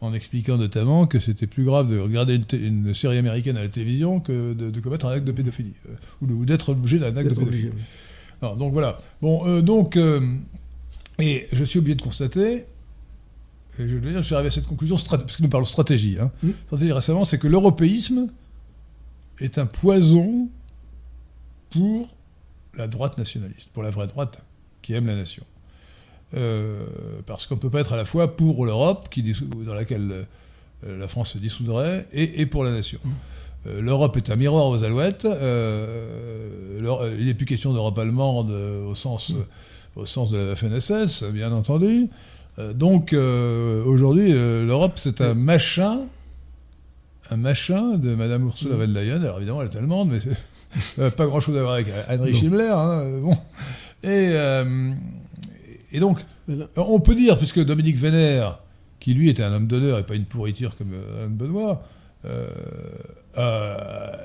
en 0.00 0.14
expliquant 0.14 0.56
notamment 0.56 1.06
que 1.06 1.18
c'était 1.18 1.46
plus 1.46 1.64
grave 1.64 1.86
de 1.86 1.98
regarder 1.98 2.40
une, 2.54 2.94
série 2.94 3.18
américaine 3.18 3.58
à 3.58 3.60
la 3.60 3.68
télévision 3.68 4.20
que 4.20 4.54
de, 4.54 4.80
commettre 4.80 5.06
un 5.06 5.10
acte 5.10 5.26
de 5.26 5.32
pédophilie, 5.32 5.74
euh, 5.90 6.26
ou, 6.26 6.46
d'être 6.46 6.70
obligé 6.70 6.98
d'un 6.98 7.14
acte 7.14 7.28
de 7.28 7.34
pédophilie. 7.34 7.72
Donc 8.40 8.72
voilà. 8.72 8.98
Bon, 9.22 9.60
donc, 9.60 9.98
et 11.18 11.48
je 11.52 11.64
suis 11.64 11.78
obligé 11.78 11.94
de 11.94 12.02
constater 12.02 12.66
et 13.78 13.88
je, 13.88 13.96
je 13.98 14.20
suis 14.20 14.34
arrivé 14.34 14.48
à 14.48 14.50
cette 14.50 14.66
conclusion, 14.66 14.96
parce 14.96 15.36
que 15.36 15.42
nous 15.42 15.48
parlons 15.48 15.66
stratégie, 15.66 16.16
hein. 16.20 16.30
Mm. 16.42 16.50
stratégie 16.66 16.92
récemment, 16.92 17.24
c'est 17.24 17.38
que 17.38 17.46
l'européisme 17.46 18.28
est 19.38 19.58
un 19.58 19.66
poison 19.66 20.48
pour 21.70 22.08
la 22.74 22.88
droite 22.88 23.18
nationaliste, 23.18 23.68
pour 23.72 23.82
la 23.82 23.90
vraie 23.90 24.06
droite 24.06 24.42
qui 24.82 24.94
aime 24.94 25.06
la 25.06 25.16
nation. 25.16 25.44
Euh, 26.34 26.86
parce 27.26 27.46
qu'on 27.46 27.54
ne 27.54 27.60
peut 27.60 27.70
pas 27.70 27.80
être 27.80 27.92
à 27.92 27.96
la 27.96 28.04
fois 28.04 28.36
pour 28.36 28.64
l'Europe, 28.66 29.08
dans 29.66 29.74
laquelle 29.74 30.26
euh, 30.84 30.98
la 30.98 31.08
France 31.08 31.32
se 31.32 31.38
dissoudrait, 31.38 32.06
et, 32.12 32.46
pour 32.46 32.64
la 32.64 32.70
nation. 32.70 33.00
Mm. 33.04 33.10
Euh, 33.66 33.80
L'Europe 33.80 34.16
est 34.16 34.30
un 34.30 34.36
miroir 34.36 34.68
aux 34.68 34.84
alouettes. 34.84 35.26
il 35.26 37.26
n'est 37.26 37.34
plus 37.34 37.46
question 37.46 37.72
d'Europe 37.72 37.98
allemande 37.98 38.50
au 38.50 38.94
sens, 38.94 39.30
mm. 39.30 40.00
au 40.00 40.06
sens 40.06 40.30
de 40.30 40.38
la 40.38 40.56
FNSS, 40.56 41.24
bien 41.24 41.52
entendu. 41.52 42.08
Euh, 42.58 42.72
donc 42.72 43.12
euh, 43.12 43.84
aujourd'hui, 43.84 44.32
euh, 44.32 44.64
l'Europe, 44.64 44.92
c'est 44.96 45.20
un 45.20 45.34
machin, 45.34 46.06
un 47.30 47.36
machin 47.36 47.98
de 47.98 48.14
Madame 48.14 48.46
Ursula 48.46 48.76
von 48.76 48.86
Leyen. 48.86 49.22
Alors 49.22 49.38
évidemment, 49.38 49.62
elle 49.62 49.68
est 49.68 49.76
allemande, 49.76 50.10
mais 50.10 51.10
pas 51.16 51.26
grand-chose 51.26 51.56
à 51.56 51.62
voir 51.62 51.74
avec 51.74 51.88
Heinrich 52.08 52.42
Himmler. 52.42 52.72
Hein, 52.72 53.20
bon. 53.20 53.36
Et, 54.02 54.32
et 55.92 56.00
donc, 56.00 56.24
on 56.76 57.00
peut 57.00 57.14
dire, 57.14 57.38
puisque 57.38 57.64
Dominique 57.64 57.96
Vénère, 57.96 58.60
qui 59.00 59.14
lui 59.14 59.28
était 59.28 59.42
un 59.42 59.52
homme 59.52 59.66
d'honneur 59.66 59.98
et 59.98 60.04
pas 60.04 60.14
une 60.14 60.24
pourriture 60.24 60.76
comme 60.76 60.92
Anne 61.22 61.34
Benoît, 61.34 61.82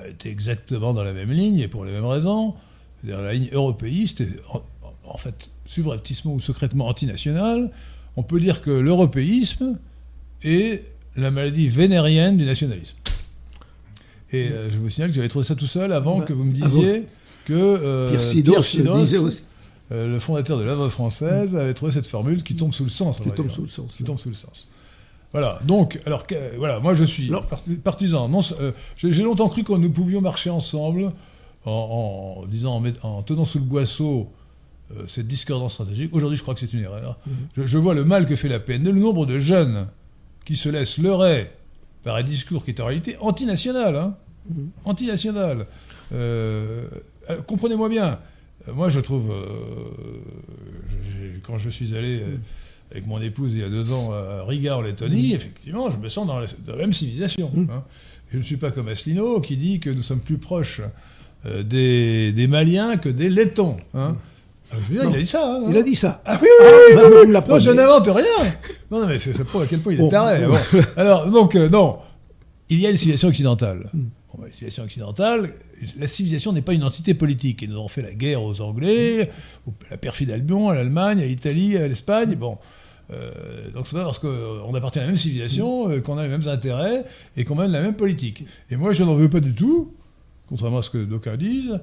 était 0.08 0.30
exactement 0.30 0.94
dans 0.94 1.04
la 1.04 1.12
même 1.12 1.30
ligne 1.30 1.58
et 1.58 1.68
pour 1.68 1.84
les 1.84 1.92
mêmes 1.92 2.06
raisons, 2.06 2.54
c'est-à-dire 3.02 3.22
la 3.22 3.34
ligne 3.34 3.48
européiste, 3.52 4.22
en, 4.50 4.62
en 5.04 5.16
fait, 5.18 5.50
subrepticement 5.66 6.32
ou 6.34 6.40
secrètement 6.40 6.88
antinationale, 6.88 7.70
on 8.16 8.22
peut 8.22 8.40
dire 8.40 8.60
que 8.62 8.70
l'européisme 8.70 9.78
est 10.42 10.84
la 11.16 11.30
maladie 11.30 11.68
vénérienne 11.68 12.36
du 12.36 12.44
nationalisme. 12.44 12.94
Et 14.32 14.48
euh, 14.48 14.70
je 14.70 14.78
vous 14.78 14.88
signale 14.88 15.10
que 15.10 15.16
j'avais 15.16 15.28
trouvé 15.28 15.44
ça 15.44 15.54
tout 15.54 15.66
seul 15.66 15.92
avant 15.92 16.18
Bah, 16.20 16.24
que 16.24 16.32
vous 16.32 16.44
me 16.44 16.54
avant. 16.64 16.78
disiez 16.80 17.06
que 17.44 17.52
euh, 17.52 18.08
Pierre 18.10 18.24
Sidos, 18.24 18.62
Pierre 18.62 18.94
euh, 19.92 20.06
le 20.08 20.20
fondateur 20.20 20.58
de 20.58 20.62
l'œuvre 20.64 20.88
française, 20.88 21.54
avait 21.54 21.74
trouvé 21.74 21.92
cette 21.92 22.06
formule 22.06 22.42
qui 22.42 22.56
tombe 22.56 22.72
sous 22.72 22.84
le 22.84 22.90
sens. 22.90 23.18
on 23.20 23.22
qui 23.24 23.28
va 23.28 23.34
tombe 23.34 23.46
dire. 23.48 23.54
sous 23.56 23.62
le 23.62 23.68
sens. 23.68 23.92
qui 23.94 24.04
tombe 24.04 24.18
sous 24.18 24.30
le 24.30 24.34
sens. 24.34 24.66
Voilà, 25.32 25.58
donc, 25.64 25.98
alors, 26.06 26.26
que- 26.26 26.56
voilà, 26.58 26.78
moi 26.80 26.94
je 26.94 27.04
suis 27.04 27.30
partisan. 27.82 28.28
Non, 28.28 28.40
euh, 28.60 28.72
J'ai 28.96 29.22
longtemps 29.22 29.48
cru 29.48 29.64
que 29.64 29.72
nous 29.72 29.90
pouvions 29.90 30.20
marcher 30.20 30.50
ensemble 30.50 31.12
en, 31.64 32.42
en 32.42 32.46
disant, 32.46 32.82
en, 33.02 33.22
tenant 33.22 33.44
sous 33.46 33.58
le 33.58 33.64
boisseau 33.64 34.30
euh, 34.94 35.04
cette 35.08 35.26
discordance 35.26 35.72
stratégique. 35.74 36.14
Aujourd'hui, 36.14 36.36
je 36.36 36.42
crois 36.42 36.54
que 36.54 36.60
c'est 36.60 36.72
une 36.74 36.80
erreur. 36.82 37.18
Mhm. 37.26 37.32
je, 37.56 37.62
je 37.66 37.78
vois 37.78 37.94
le 37.94 38.04
mal 38.04 38.26
que 38.26 38.36
fait 38.36 38.48
la 38.48 38.60
PNL, 38.60 38.92
le 38.94 39.00
nombre 39.00 39.24
de 39.24 39.38
jeunes 39.38 39.88
qui 40.44 40.54
se 40.56 40.68
laissent 40.68 40.98
leurrer 40.98 41.50
par 42.04 42.16
un 42.16 42.22
discours 42.22 42.64
qui 42.64 42.72
est 42.72 42.80
en 42.80 42.86
réalité 42.86 43.16
antinational. 43.20 43.96
Hein, 43.96 44.16
Mhm. 44.50 44.70
Antinational. 44.84 45.66
Euh, 46.12 46.88
Comprenez-moi 47.46 47.88
bien. 47.88 48.18
Moi, 48.74 48.88
je 48.90 48.98
trouve, 49.00 49.30
quand 51.42 51.58
je 51.58 51.70
suis 51.70 51.96
allé 51.96 52.20
euh, 52.22 52.36
avec 52.92 53.06
mon 53.06 53.20
épouse 53.20 53.52
il 53.54 53.60
y 53.60 53.64
a 53.64 53.68
deux 53.68 53.90
ans 53.92 54.12
à 54.12 54.44
Riga 54.46 54.76
en 54.76 54.80
Lettonie, 54.82 55.34
effectivement, 55.34 55.90
je 55.90 55.96
me 55.96 56.08
sens 56.08 56.26
dans 56.26 56.38
la, 56.38 56.46
dans 56.66 56.72
la 56.72 56.78
même 56.78 56.92
civilisation. 56.92 57.50
Mm. 57.52 57.66
hein. 57.70 57.84
Je 58.32 58.38
ne 58.38 58.42
suis 58.42 58.56
pas 58.56 58.70
comme 58.70 58.88
Asselineau 58.88 59.40
qui 59.40 59.56
dit 59.56 59.80
que 59.80 59.90
nous 59.90 60.02
sommes 60.02 60.20
plus 60.20 60.38
proches 60.38 60.80
euh, 61.46 61.62
des, 61.62 62.32
des 62.32 62.46
Maliens 62.48 62.96
que 62.96 63.08
des 63.08 63.28
Lettons. 63.28 63.76
hein. 63.94 64.16
Ah, 64.70 64.76
je 64.88 64.94
veux 64.94 65.00
dire, 65.00 65.04
Non. 65.04 65.10
il 65.10 65.16
a 65.16 65.20
dit 65.20 65.26
ça. 65.26 65.54
hein. 65.54 65.64
Il 65.68 65.76
a 65.76 65.82
dit 65.82 65.94
ça. 65.94 66.22
Ah 66.24 66.38
oui, 66.40 66.48
oui, 66.48 66.66
oui, 66.66 66.98
Ah, 67.34 67.42
oui. 67.46 67.50
Non, 67.50 67.58
je 67.58 67.70
n'invente 67.70 68.06
rien. 68.08 68.50
Non, 68.90 69.00
non, 69.02 69.06
mais 69.06 69.18
ça 69.18 69.44
prouve 69.44 69.62
à 69.62 69.66
quel 69.66 69.80
point 69.80 69.92
il 69.92 69.96
est 69.98 70.02
Bon. 70.02 70.08
taré. 70.08 70.46
Bon. 70.46 70.56
Alors, 70.96 71.30
donc, 71.30 71.54
euh, 71.56 71.68
non. 71.68 71.98
Il 72.70 72.78
y 72.80 72.86
a 72.86 72.90
une 72.90 72.96
civilisation 72.96 73.28
occidentale. 73.28 73.90
Bon, 73.92 74.00
bah, 74.38 74.44
la 74.46 74.52
civilisation 74.52 74.84
occidentale, 74.84 75.50
la 75.98 76.06
civilisation 76.06 76.52
n'est 76.54 76.62
pas 76.62 76.72
une 76.72 76.84
entité 76.84 77.12
politique. 77.12 77.62
Et 77.62 77.66
nous 77.66 77.74
avons 77.74 77.88
fait 77.88 78.00
la 78.00 78.14
guerre 78.14 78.42
aux 78.42 78.62
Anglais, 78.62 79.28
la 79.90 79.98
perfide 79.98 80.30
Albion, 80.30 80.70
à 80.70 80.74
l'Allemagne, 80.74 81.20
à 81.20 81.26
l'Italie, 81.26 81.76
à 81.76 81.86
l'Espagne. 81.86 82.34
Bon. 82.36 82.56
Euh, 83.12 83.70
donc 83.70 83.86
c'est 83.86 83.96
pas 83.96 84.04
parce 84.04 84.18
qu'on 84.18 84.74
appartient 84.74 84.98
à 84.98 85.02
la 85.02 85.08
même 85.08 85.16
civilisation 85.16 85.90
euh, 85.90 86.00
qu'on 86.00 86.18
a 86.18 86.22
les 86.22 86.28
mêmes 86.28 86.48
intérêts 86.48 87.04
et 87.36 87.44
qu'on 87.44 87.54
mène 87.54 87.72
la 87.72 87.80
même 87.80 87.96
politique. 87.96 88.44
Et 88.70 88.76
moi, 88.76 88.92
je 88.92 89.04
n'en 89.04 89.14
veux 89.14 89.30
pas 89.30 89.40
du 89.40 89.54
tout, 89.54 89.94
contrairement 90.48 90.78
à 90.78 90.82
ce 90.82 90.90
que 90.90 91.04
d'aucuns 91.04 91.36
disent, 91.36 91.80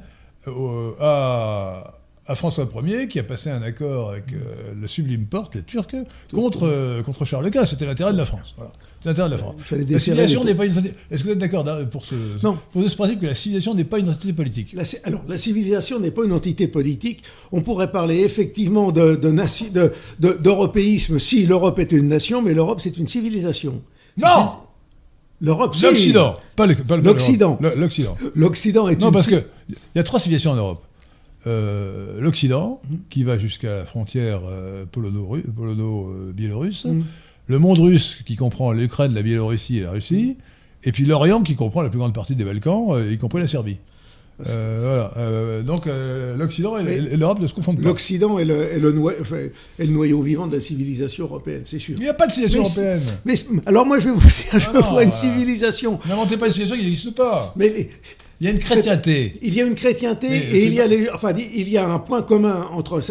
euh, 0.47 0.91
à, 0.99 1.95
à 2.25 2.35
François 2.35 2.67
Ier 2.83 3.07
qui 3.07 3.19
a 3.19 3.23
passé 3.23 3.49
un 3.49 3.61
accord 3.61 4.11
avec 4.11 4.25
le 4.31 4.87
Sublime 4.87 5.25
Porte, 5.25 5.55
les 5.55 5.63
Turcs, 5.63 5.95
contre, 6.33 7.01
contre 7.03 7.25
Charles 7.25 7.49
Quint. 7.51 7.65
C'était 7.65 7.85
l'intérêt 7.85 8.13
de 8.13 8.17
la 8.17 8.25
France. 8.25 8.53
Voilà. 8.57 8.71
C'est 9.01 9.07
l'intérêt 9.09 9.29
de 9.29 9.33
la 9.33 9.37
France. 9.37 9.55
La 9.71 9.99
civilisation 9.99 10.43
n'est 10.43 10.55
pas 10.55 10.65
une 10.65 10.77
entité. 10.77 10.93
Est-ce 11.09 11.23
que 11.23 11.27
vous 11.29 11.33
êtes 11.33 11.39
d'accord 11.39 11.63
da- 11.63 11.85
pour 11.85 12.03
ce, 12.03 12.15
Non. 12.43 12.57
pour 12.73 12.87
ce 12.89 12.95
principe 12.95 13.21
que 13.21 13.27
la 13.27 13.35
civilisation 13.35 13.73
n'est 13.73 13.85
pas 13.85 13.99
une 13.99 14.09
entité 14.09 14.33
politique 14.33 14.73
La, 14.73 14.83
alors, 15.05 15.21
la 15.27 15.37
civilisation 15.37 15.99
n'est 15.99 16.11
pas 16.11 16.25
une 16.25 16.33
entité 16.33 16.67
politique. 16.67 17.23
On 17.53 17.61
pourrait 17.61 17.91
parler 17.91 18.19
effectivement 18.21 18.91
de, 18.91 19.15
de 19.15 19.29
de- 19.31 19.93
de- 20.19 20.37
d'européisme 20.41 21.17
si 21.19 21.45
l'Europe 21.45 21.79
était 21.79 21.95
une 21.97 22.09
nation, 22.09 22.41
mais 22.41 22.53
l'Europe, 22.53 22.81
c'est 22.81 22.97
une 22.97 23.07
civilisation. 23.07 23.81
Non 24.17 24.57
L'Europe, 25.41 25.73
c'est- 25.75 25.87
L'Occident 25.89 26.35
Pas 26.57 26.67
L'Occident. 26.67 27.57
L'Occident. 27.77 28.17
L'Occident 28.35 28.89
est 28.89 28.99
Non, 28.99 29.07
une 29.07 29.13
parce 29.13 29.25
ci- 29.25 29.31
que 29.31 29.43
il 29.69 29.75
y 29.95 29.99
a 29.99 30.03
trois 30.03 30.19
civilisations 30.19 30.51
en 30.51 30.55
Europe. 30.57 30.83
Euh, 31.47 32.19
L'Occident, 32.19 32.81
Mhm. 32.89 32.97
qui 33.09 33.23
va 33.23 33.37
jusqu'à 33.37 33.77
la 33.77 33.85
frontière 33.85 34.41
euh, 34.45 34.83
polono-biélorusse. 34.91 36.85
Mm. 36.85 37.03
Le 37.49 37.57
monde 37.57 37.79
russe, 37.79 38.17
qui 38.27 38.35
comprend 38.35 38.71
l'Ukraine, 38.71 39.13
la 39.15 39.23
Biélorussie 39.23 39.79
et 39.79 39.81
la 39.81 39.89
Russie. 39.91 40.37
Et 40.83 40.91
puis 40.91 41.03
l'Orient, 41.03 41.41
qui 41.41 41.55
comprend 41.55 41.81
la 41.81 41.89
plus 41.89 41.97
grande 41.97 42.13
partie 42.13 42.35
des 42.35 42.43
Balkans, 42.45 42.89
euh, 42.91 43.11
y 43.11 43.17
compris 43.17 43.41
la 43.41 43.47
Serbie. 43.47 43.77
Euh, 44.47 44.77
voilà. 44.79 45.11
Euh, 45.17 45.61
donc 45.63 45.87
euh, 45.87 46.37
l'Occident 46.37 46.77
et, 46.77 47.01
l'Europe 47.17 47.41
ne 47.41 47.47
se 47.47 47.53
confondent 47.53 47.81
pas. 47.81 47.89
L'Occident 47.89 48.37
est 48.39 48.45
le, 48.45 48.71
est 48.73 48.79
le 48.79 48.91
noi- 48.93 49.15
enfin, 49.19 49.35
est 49.37 49.85
le 49.85 49.91
noyau 49.91 50.21
vivant 50.21 50.47
de 50.47 50.53
la 50.55 50.61
civilisation 50.61 51.25
européenne, 51.25 51.63
c'est 51.65 51.79
sûr. 51.79 51.95
Il 51.97 52.03
n'y 52.03 52.07
a 52.07 52.13
pas 52.13 52.27
de 52.27 52.31
civilisation 52.31 52.61
Mais 52.81 52.87
européenne. 52.93 53.17
Mais 53.25 53.33
alors 53.65 53.85
moi, 53.85 53.99
je 53.99 54.05
vais 54.05 54.11
vous 54.15 54.19
dire, 54.21 54.59
je 54.59 54.67
Ah 54.69 54.73
non, 54.75 54.81
vois 54.91 55.03
une 55.03 55.11
civilisation. 55.11 55.99
N'inventez 56.07 56.37
pas 56.37 56.45
une 56.47 56.53
civilisation 56.53 56.81
qui 56.81 56.87
n'existe 56.89 57.15
pas. 57.15 57.51
Mais 57.57 57.67
les- 57.69 57.89
Il 58.39 58.45
y 58.45 58.47
a 58.47 58.51
une 58.53 58.59
chrétienté. 58.59 59.33
il 59.41 59.53
y 59.53 59.59
a 59.59 59.65
une 59.65 59.75
chrétienté 59.75 60.29
Mais 60.29 60.37
et 60.37 60.65
il 60.67 60.73
y, 60.73 60.79
a 60.79 60.87
les- 60.87 61.09
enfin, 61.09 61.33
il 61.35 61.67
y 61.67 61.77
a 61.77 61.89
un 61.91 61.99
point 61.99 62.21
commun 62.21 62.69
entre 62.71 63.01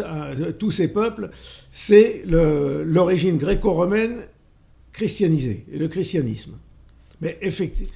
tous 0.57 0.71
ces 0.71 0.91
peuples, 0.91 1.29
c'est 1.71 2.23
l'origine 2.25 3.37
gréco-romaine 3.37 4.13
christianisée, 4.93 5.65
et 5.71 5.77
le 5.77 5.87
christianisme. 5.87 6.51
Mais 7.21 7.37
effectivement, 7.41 7.91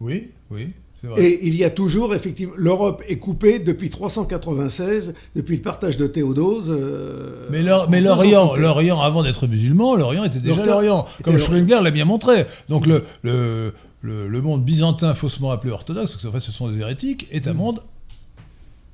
Oui, 0.00 0.28
oui, 0.50 0.68
c'est 1.00 1.06
vrai. 1.08 1.22
et 1.22 1.46
il 1.46 1.54
y 1.54 1.64
a 1.64 1.70
toujours, 1.70 2.14
effectivement, 2.14 2.54
l'Europe 2.56 3.02
est 3.08 3.18
coupée 3.18 3.58
depuis 3.58 3.90
396, 3.90 5.14
depuis 5.34 5.56
le 5.56 5.62
partage 5.62 5.96
de 5.96 6.06
Théodose. 6.06 6.66
euh, 6.70 7.46
Mais 7.50 7.62
l'Orient, 8.00 8.54
l'Orient, 8.56 9.00
avant 9.00 9.22
d'être 9.22 9.46
musulman, 9.46 9.94
l'Orient 9.96 10.24
était 10.24 10.40
déjà 10.40 10.64
L'Orient 10.64 11.06
comme. 11.24 11.38
Schrödinger 11.38 11.80
l'a 11.82 11.90
bien 11.90 12.04
montré. 12.04 12.46
Donc 12.68 12.86
le, 12.86 13.02
le, 13.22 13.72
le, 14.02 14.28
le 14.28 14.42
monde 14.42 14.64
byzantin 14.64 15.14
faussement 15.14 15.50
appelé 15.50 15.72
orthodoxe, 15.72 16.12
parce 16.12 16.24
qu'en 16.24 16.32
fait 16.32 16.40
ce 16.40 16.52
sont 16.52 16.70
des 16.70 16.80
hérétiques, 16.80 17.26
est 17.30 17.46
un 17.48 17.54
Mm. 17.54 17.56
monde 17.56 17.80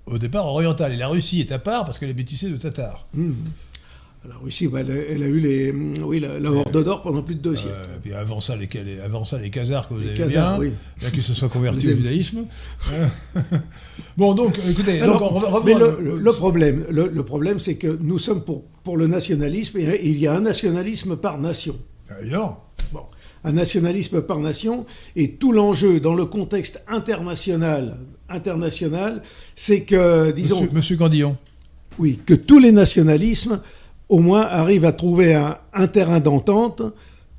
au 0.07 0.19
départ 0.19 0.47
oriental. 0.47 0.93
Et 0.93 0.97
la 0.97 1.09
Russie 1.09 1.41
est 1.41 1.53
à 1.53 1.59
part 1.61 1.85
parce 1.85 1.99
qu'elle 1.99 2.11
est 2.11 2.15
bêtissée 2.15 2.49
de 2.51 2.57
Tatars. 2.57 3.07
Hum. 3.17 3.37
La 4.29 4.37
Russie, 4.37 4.69
bah, 4.69 4.81
elle, 4.81 4.91
a, 4.93 4.95
elle 4.95 5.23
a 5.25 5.27
eu 5.27 5.41
les, 5.41 5.71
hum, 5.73 5.95
oui, 6.05 6.21
la, 6.21 6.39
la 6.39 6.51
Horde 6.53 6.85
d'or 6.85 7.03
pendant 7.03 7.23
plus 7.23 7.35
de 7.35 7.41
deux 7.41 7.57
siècles. 7.57 7.75
Euh, 7.77 7.97
puis 8.01 8.13
avant 8.15 8.39
ça, 8.39 8.55
les, 8.57 8.69
les- 8.85 9.01
avant 9.01 9.25
ça, 9.25 9.37
les 9.39 9.51
Khazars 9.51 9.89
que 9.89 9.95
vous 9.95 10.01
Les 10.01 10.11
avez 10.11 10.17
Khazars, 10.19 10.61
bien, 10.61 10.71
oui. 11.01 11.11
qu'ils 11.13 11.23
se 11.25 11.35
soient 11.35 11.49
On 11.49 11.51
convertis 11.51 11.89
au 11.89 11.97
judaïsme. 11.97 12.45
Bon, 14.17 14.35
donc, 14.35 14.59
écoutez, 14.69 15.01
Alors, 15.01 15.19
donc, 15.19 15.43
on 15.53 15.63
mais 15.65 15.75
le, 15.75 16.19
le 16.19 16.33
problème, 16.33 16.85
le, 16.91 17.09
le 17.09 17.23
problème, 17.25 17.59
c'est 17.59 17.77
que 17.77 17.99
nous 18.01 18.19
sommes 18.19 18.43
pour, 18.45 18.63
pour 18.85 18.97
le 18.97 19.07
nationalisme 19.07 19.79
et 19.79 20.01
il 20.07 20.19
y 20.19 20.27
a 20.27 20.35
un 20.35 20.41
nationalisme 20.41 21.17
par 21.17 21.39
nation. 21.39 21.77
Évidemment. 22.21 22.63
Bon, 22.93 23.01
un 23.45 23.53
nationalisme 23.53 24.23
par 24.23 24.39
nation 24.39 24.87
et 25.17 25.33
tout 25.33 25.53
l'enjeu 25.53 25.99
dans 25.99 26.15
le 26.15 26.27
contexte 26.27 26.85
international, 26.89 27.97
international, 28.29 29.23
c'est 29.57 29.81
que, 29.83 30.31
disons, 30.33 30.61
Monsieur, 30.61 30.77
Monsieur 30.77 30.97
Gandillon. 30.97 31.37
oui, 31.99 32.21
que 32.25 32.35
tous 32.35 32.59
les 32.59 32.73
nationalismes, 32.73 33.61
au 34.15 34.19
moins, 34.21 34.43
arrivent 34.63 34.85
à 34.85 34.93
trouver 34.93 35.35
un, 35.35 35.57
un 35.73 35.89
terrain 35.89 36.21
d'entente, 36.21 36.83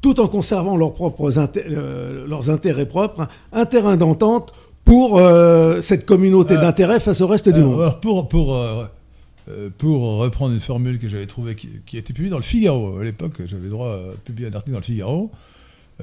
tout 0.01 0.19
en 0.19 0.27
conservant 0.27 0.75
leurs 0.75 0.93
propres 0.93 1.31
euh, 1.37 2.25
leurs 2.27 2.49
intérêts 2.49 2.87
propres, 2.87 3.27
un 3.53 3.65
terrain 3.65 3.95
d'entente 3.97 4.51
pour 4.85 5.17
euh, 5.17 5.79
cette 5.81 6.05
communauté 6.05 6.55
Euh, 6.55 6.61
d'intérêts 6.61 6.99
face 6.99 7.21
au 7.21 7.27
reste 7.27 7.47
du 7.49 7.61
monde. 7.61 7.79
alors, 7.81 7.99
pour, 8.01 8.27
pour, 8.27 8.47
pour 9.77 9.99
reprendre 10.25 10.53
une 10.53 10.59
formule 10.71 10.97
que 10.99 11.07
j'avais 11.09 11.25
trouvée 11.27 11.55
qui, 11.55 11.69
qui 11.85 11.95
a 11.97 11.99
été 11.99 12.11
publiée 12.13 12.31
dans 12.31 12.37
le 12.45 12.49
Figaro, 12.53 12.97
à 12.99 13.03
l'époque, 13.03 13.35
j'avais 13.45 13.69
droit 13.69 13.89
à 13.89 14.01
publier 14.25 14.49
un 14.49 14.53
article 14.53 14.73
dans 14.73 14.79
le 14.79 14.85
Figaro. 14.85 15.31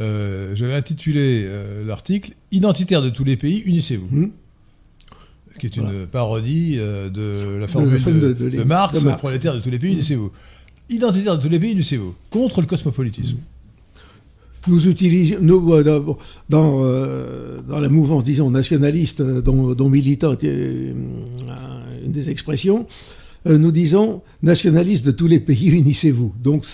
Euh, 0.01 0.53
j'avais 0.55 0.75
intitulé 0.75 1.45
euh, 1.47 1.85
l'article 1.85 2.33
Identitaire 2.53 3.03
de 3.03 3.11
tous 3.11 3.25
les 3.25 3.37
pays, 3.37 3.63
unissez-vous. 3.67 4.09
Hmm. 4.11 4.31
Ce 5.55 5.59
qui 5.59 5.67
est 5.67 5.77
une 5.77 6.07
parodie 6.07 6.77
euh, 6.79 7.09
de 7.11 7.57
la 7.59 7.67
formule 7.67 7.95
de, 7.95 7.99
formule 7.99 8.21
de- 8.23 8.29
de 8.29 8.33
de 8.35 8.47
Lénine, 8.47 8.69
Marx, 8.69 8.99
de 9.01 9.05
Marx. 9.05 9.21
prolétaire 9.21 9.53
de 9.55 9.59
tous 9.61 9.69
les 9.71 9.79
pays, 9.81 9.93
unissez-vous. 9.93 10.31
Identitaire 10.91 11.39
de 11.39 11.43
tous 11.43 11.49
les 11.49 11.59
pays, 11.61 11.73
unissez-vous. 11.73 12.15
Contre 12.31 12.61
le 12.61 12.67
cosmopolitisme. 12.67 13.37
Nous 14.69 14.89
utilisons, 14.89 15.37
nous, 15.41 15.73
euh, 15.73 15.83
dans, 15.83 16.19
dans, 16.51 16.81
euh, 16.85 17.61
dans 17.67 17.79
la 17.79 17.89
mouvance, 17.89 18.25
disons, 18.25 18.51
nationaliste 18.51 19.21
euh, 19.23 19.41
dont, 19.41 19.73
dont 19.75 19.89
militant 19.89 20.37
une 20.43 22.13
des 22.13 22.29
expressions, 22.31 22.87
nous 23.47 23.73
disons 23.73 24.21
nationalistes 24.43 25.07
de 25.07 25.13
tous 25.13 25.27
les 25.29 25.41
pays, 25.41 25.69
unissez-vous. 25.71 26.35
Donc, 26.43 26.67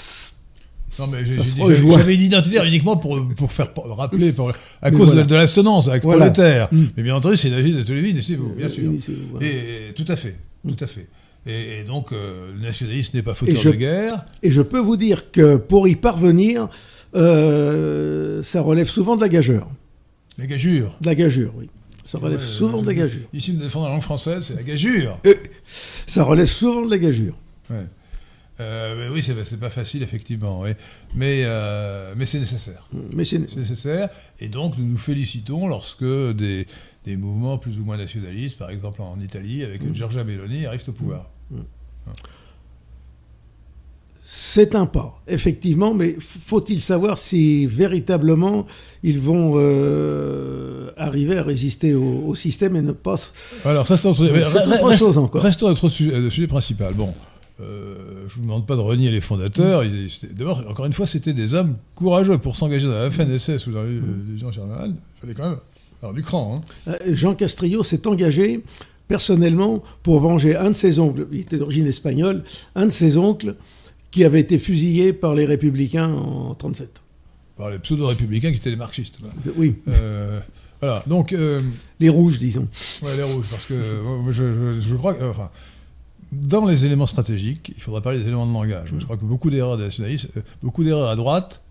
Non, 0.99 1.07
mais 1.07 1.19
j'avais 1.25 2.15
une 2.17 2.23
identitaire 2.23 2.65
uniquement 2.65 2.97
pour, 2.97 3.21
pour 3.37 3.53
faire 3.53 3.73
pour 3.73 3.87
rappeler, 3.97 4.33
pour, 4.33 4.51
à 4.51 4.91
Mais 4.91 4.97
cause 4.97 5.07
voilà. 5.09 5.23
de, 5.23 5.29
de 5.29 5.35
l'assonance 5.37 5.87
avec 5.89 6.03
Voilà. 6.03 6.31
prolétaire. 6.31 6.69
Mm. 6.73 6.85
Mais 6.97 7.03
bien 7.05 7.15
entendu, 7.15 7.37
c'est 7.37 7.51
l'agir 7.51 7.77
de 7.77 7.83
tous 7.85 7.93
les 7.93 8.03
pays, 8.03 8.11
unissez-vous, 8.13 8.49
bien 8.55 8.69
sûr. 8.69 8.83
voilà. 9.31 9.47
Et 9.47 9.93
tout 9.95 10.07
à 10.09 10.17
fait, 10.17 10.37
tout 10.67 10.83
à 10.83 10.87
fait. 10.89 11.07
Et, 11.47 11.79
et 11.81 11.85
donc, 11.85 12.13
euh, 12.13 12.53
le 12.53 12.61
nationalisme 12.61 13.17
n'est 13.17 13.23
pas 13.23 13.35
fauteur 13.35 13.57
je- 13.57 13.71
de 13.71 13.75
guerre. 13.77 14.27
Et 14.43 14.51
je 14.51 14.63
peux 14.63 14.81
vous 14.81 14.97
dire 14.97 15.31
que 15.31 15.57
pour 15.57 15.87
y 15.89 15.95
parvenir, 15.97 16.69
euh, 17.15 18.43
ça 18.43 18.61
relève 18.63 18.89
souvent 18.89 19.17
de 19.17 19.21
la 19.21 19.29
gageure. 19.29 19.69
La 20.39 20.47
gageure. 20.47 20.97
De 21.01 21.07
la 21.07 21.15
gageure, 21.15 21.53
oui. 21.57 21.69
Ça 22.05 22.19
relève 22.19 22.39
Ouais, 22.41 22.45
souvent 22.47 22.83
de 22.83 22.87
la 22.87 22.95
gageure. 22.95 23.23
Ici, 23.33 23.53
nous 23.53 23.61
défendons 23.61 23.87
la 23.87 23.93
langue 23.93 24.03
française, 24.03 24.45
c'est 24.45 24.55
la 24.55 24.63
gageure. 24.63 25.21
Ça 26.07 26.23
relève 26.25 26.47
souvent 26.47 26.85
de 26.85 26.91
la 26.91 26.99
gageure. 26.99 27.35
Ouais. 27.71 27.85
Euh, 28.59 28.97
mais 28.97 29.15
oui, 29.15 29.23
c'est 29.23 29.59
pas 29.61 29.71
facile, 29.71 30.03
effectivement. 30.03 30.61
oui. 30.63 30.71
Mais, 31.15 31.43
euh, 31.45 32.15
mais 32.17 32.25
c'est 32.25 32.39
nécessaire. 32.39 32.89
Mais 33.13 33.25
c'est 33.25 33.55
nécessaire. 33.57 34.09
Et 34.41 34.49
donc, 34.49 34.79
nous 34.79 34.85
nous 34.87 34.97
félicitons 34.97 35.67
lorsque 35.69 36.05
des, 36.05 36.67
des 37.05 37.17
mouvements 37.17 37.59
plus 37.59 37.79
ou 37.79 37.85
moins 37.85 37.97
nationalistes, 37.99 38.57
par 38.59 38.71
exemple 38.71 39.03
en 39.03 39.19
Italie, 39.21 39.63
avec 39.65 39.83
Mm. 39.83 39.95
Giorgia 39.95 40.25
Meloni, 40.25 40.65
arrivent 40.67 40.85
au 40.89 40.93
pouvoir. 40.93 41.31
C'est 44.29 44.75
un 44.75 44.87
pas, 44.87 45.21
effectivement, 45.29 45.95
mais 45.95 46.17
faut-il 46.19 46.81
savoir 46.81 47.17
si 47.17 47.67
véritablement 47.67 48.67
ils 49.05 49.21
vont 49.21 49.53
euh, 49.57 50.91
arriver 50.97 51.39
à 51.39 51.45
résister 51.45 51.95
au, 51.95 52.25
au 52.27 52.35
système 52.35 52.75
et 52.75 52.83
ne 52.83 52.91
pas... 52.91 53.15
Alors, 53.65 53.87
ça, 53.87 53.97
c'est 53.97 54.09
autre, 54.09 54.25
reste- 54.27 54.99
chose 54.99 55.17
encore. 55.19 55.43
Restons 55.43 55.67
à 55.67 55.71
notre 55.71 55.89
sujet, 55.89 56.19
le 56.19 56.29
sujet 56.31 56.49
principal. 56.49 56.93
Bon, 56.95 57.15
euh, 57.61 58.23
je 58.23 58.23
ne 58.25 58.29
vous 58.29 58.41
demande 58.43 58.67
pas 58.67 58.75
de 58.75 58.81
renier 58.81 59.13
les 59.13 59.21
fondateurs. 59.21 59.85
D'abord, 60.33 60.65
encore 60.69 60.87
une 60.87 60.93
fois, 60.93 61.07
c'était 61.07 61.33
des 61.33 61.55
hommes 61.55 61.77
courageux 61.95 62.39
pour 62.39 62.57
s'engager 62.57 62.89
dans 62.89 62.99
la 62.99 63.09
FNSS 63.11 63.69
ou 63.69 63.73
dans 63.73 63.85
les 63.85 64.01
divisions 64.27 64.51
générales. 64.51 64.93
Il 65.17 65.21
fallait 65.21 65.35
quand 65.35 65.51
même 65.51 65.59
avoir 66.03 66.15
du 66.15 66.23
cran. 66.23 66.59
hein. 66.89 66.91
Euh, 67.07 67.15
Jean 67.15 67.37
Castrillo 67.37 67.85
s'est 67.85 68.09
engagé 68.09 68.65
personnellement 69.09 69.83
pour 70.03 70.21
venger 70.21 70.57
un 70.57 70.71
de 70.71 70.75
ses 70.77 70.99
oncles, 70.99 71.27
il 71.33 71.41
était 71.41 71.59
d'origine 71.59 71.87
espagnole, 71.87 72.45
un 72.75 72.87
de 72.87 72.91
ses 72.91 73.17
oncles 73.17 73.55
qui 74.11 74.25
avait 74.25 74.41
été 74.41 74.59
fusillé 74.59 75.13
par 75.13 75.35
les 75.35 75.45
républicains 75.45 76.11
en 76.13 76.55
37. 76.55 77.03
Par 77.57 77.71
les 77.71 77.79
pseudo-républicains 77.79 78.51
qui 78.51 78.57
étaient 78.57 78.71
les 78.71 78.77
marxistes. 78.77 79.19
voilà. 79.21 79.35
Oui, 79.57 79.77
Euh, 79.89 80.41
voilà, 80.81 81.03
donc, 81.07 81.33
euh, 81.33 81.63
les 82.01 82.09
rouges, 82.09 82.39
disons. 82.39 82.69
ouais, 83.03 83.17
les 83.17 83.23
rouges, 83.23 83.47
parce 83.51 83.65
que 83.67 83.75
euh, 83.75 84.31
je, 84.33 84.75
je- 84.75 84.81
je 84.81 84.95
crois 84.95 85.15
que, 85.15 85.23
euh, 85.23 85.31
enfin, 85.31 85.51
dans 86.33 86.67
les 86.67 86.85
éléments 86.85 87.07
stratégiques, 87.07 87.73
il 87.75 87.81
faudra 87.81 88.01
parler 88.03 88.19
des 88.19 88.27
éléments 88.27 88.47
de 88.47 88.53
langage. 88.53 88.93
Je 88.99 89.05
crois 89.05 89.17
que 89.17 89.25
beaucoup 89.25 89.49
d'erreurs 89.51 89.77
des 89.79 89.85
nationalistes, 89.85 90.29
euh, 90.37 90.41
beaucoup 90.63 90.85
d'erreurs 90.85 91.09
à 91.09 91.17
droite 91.17 91.63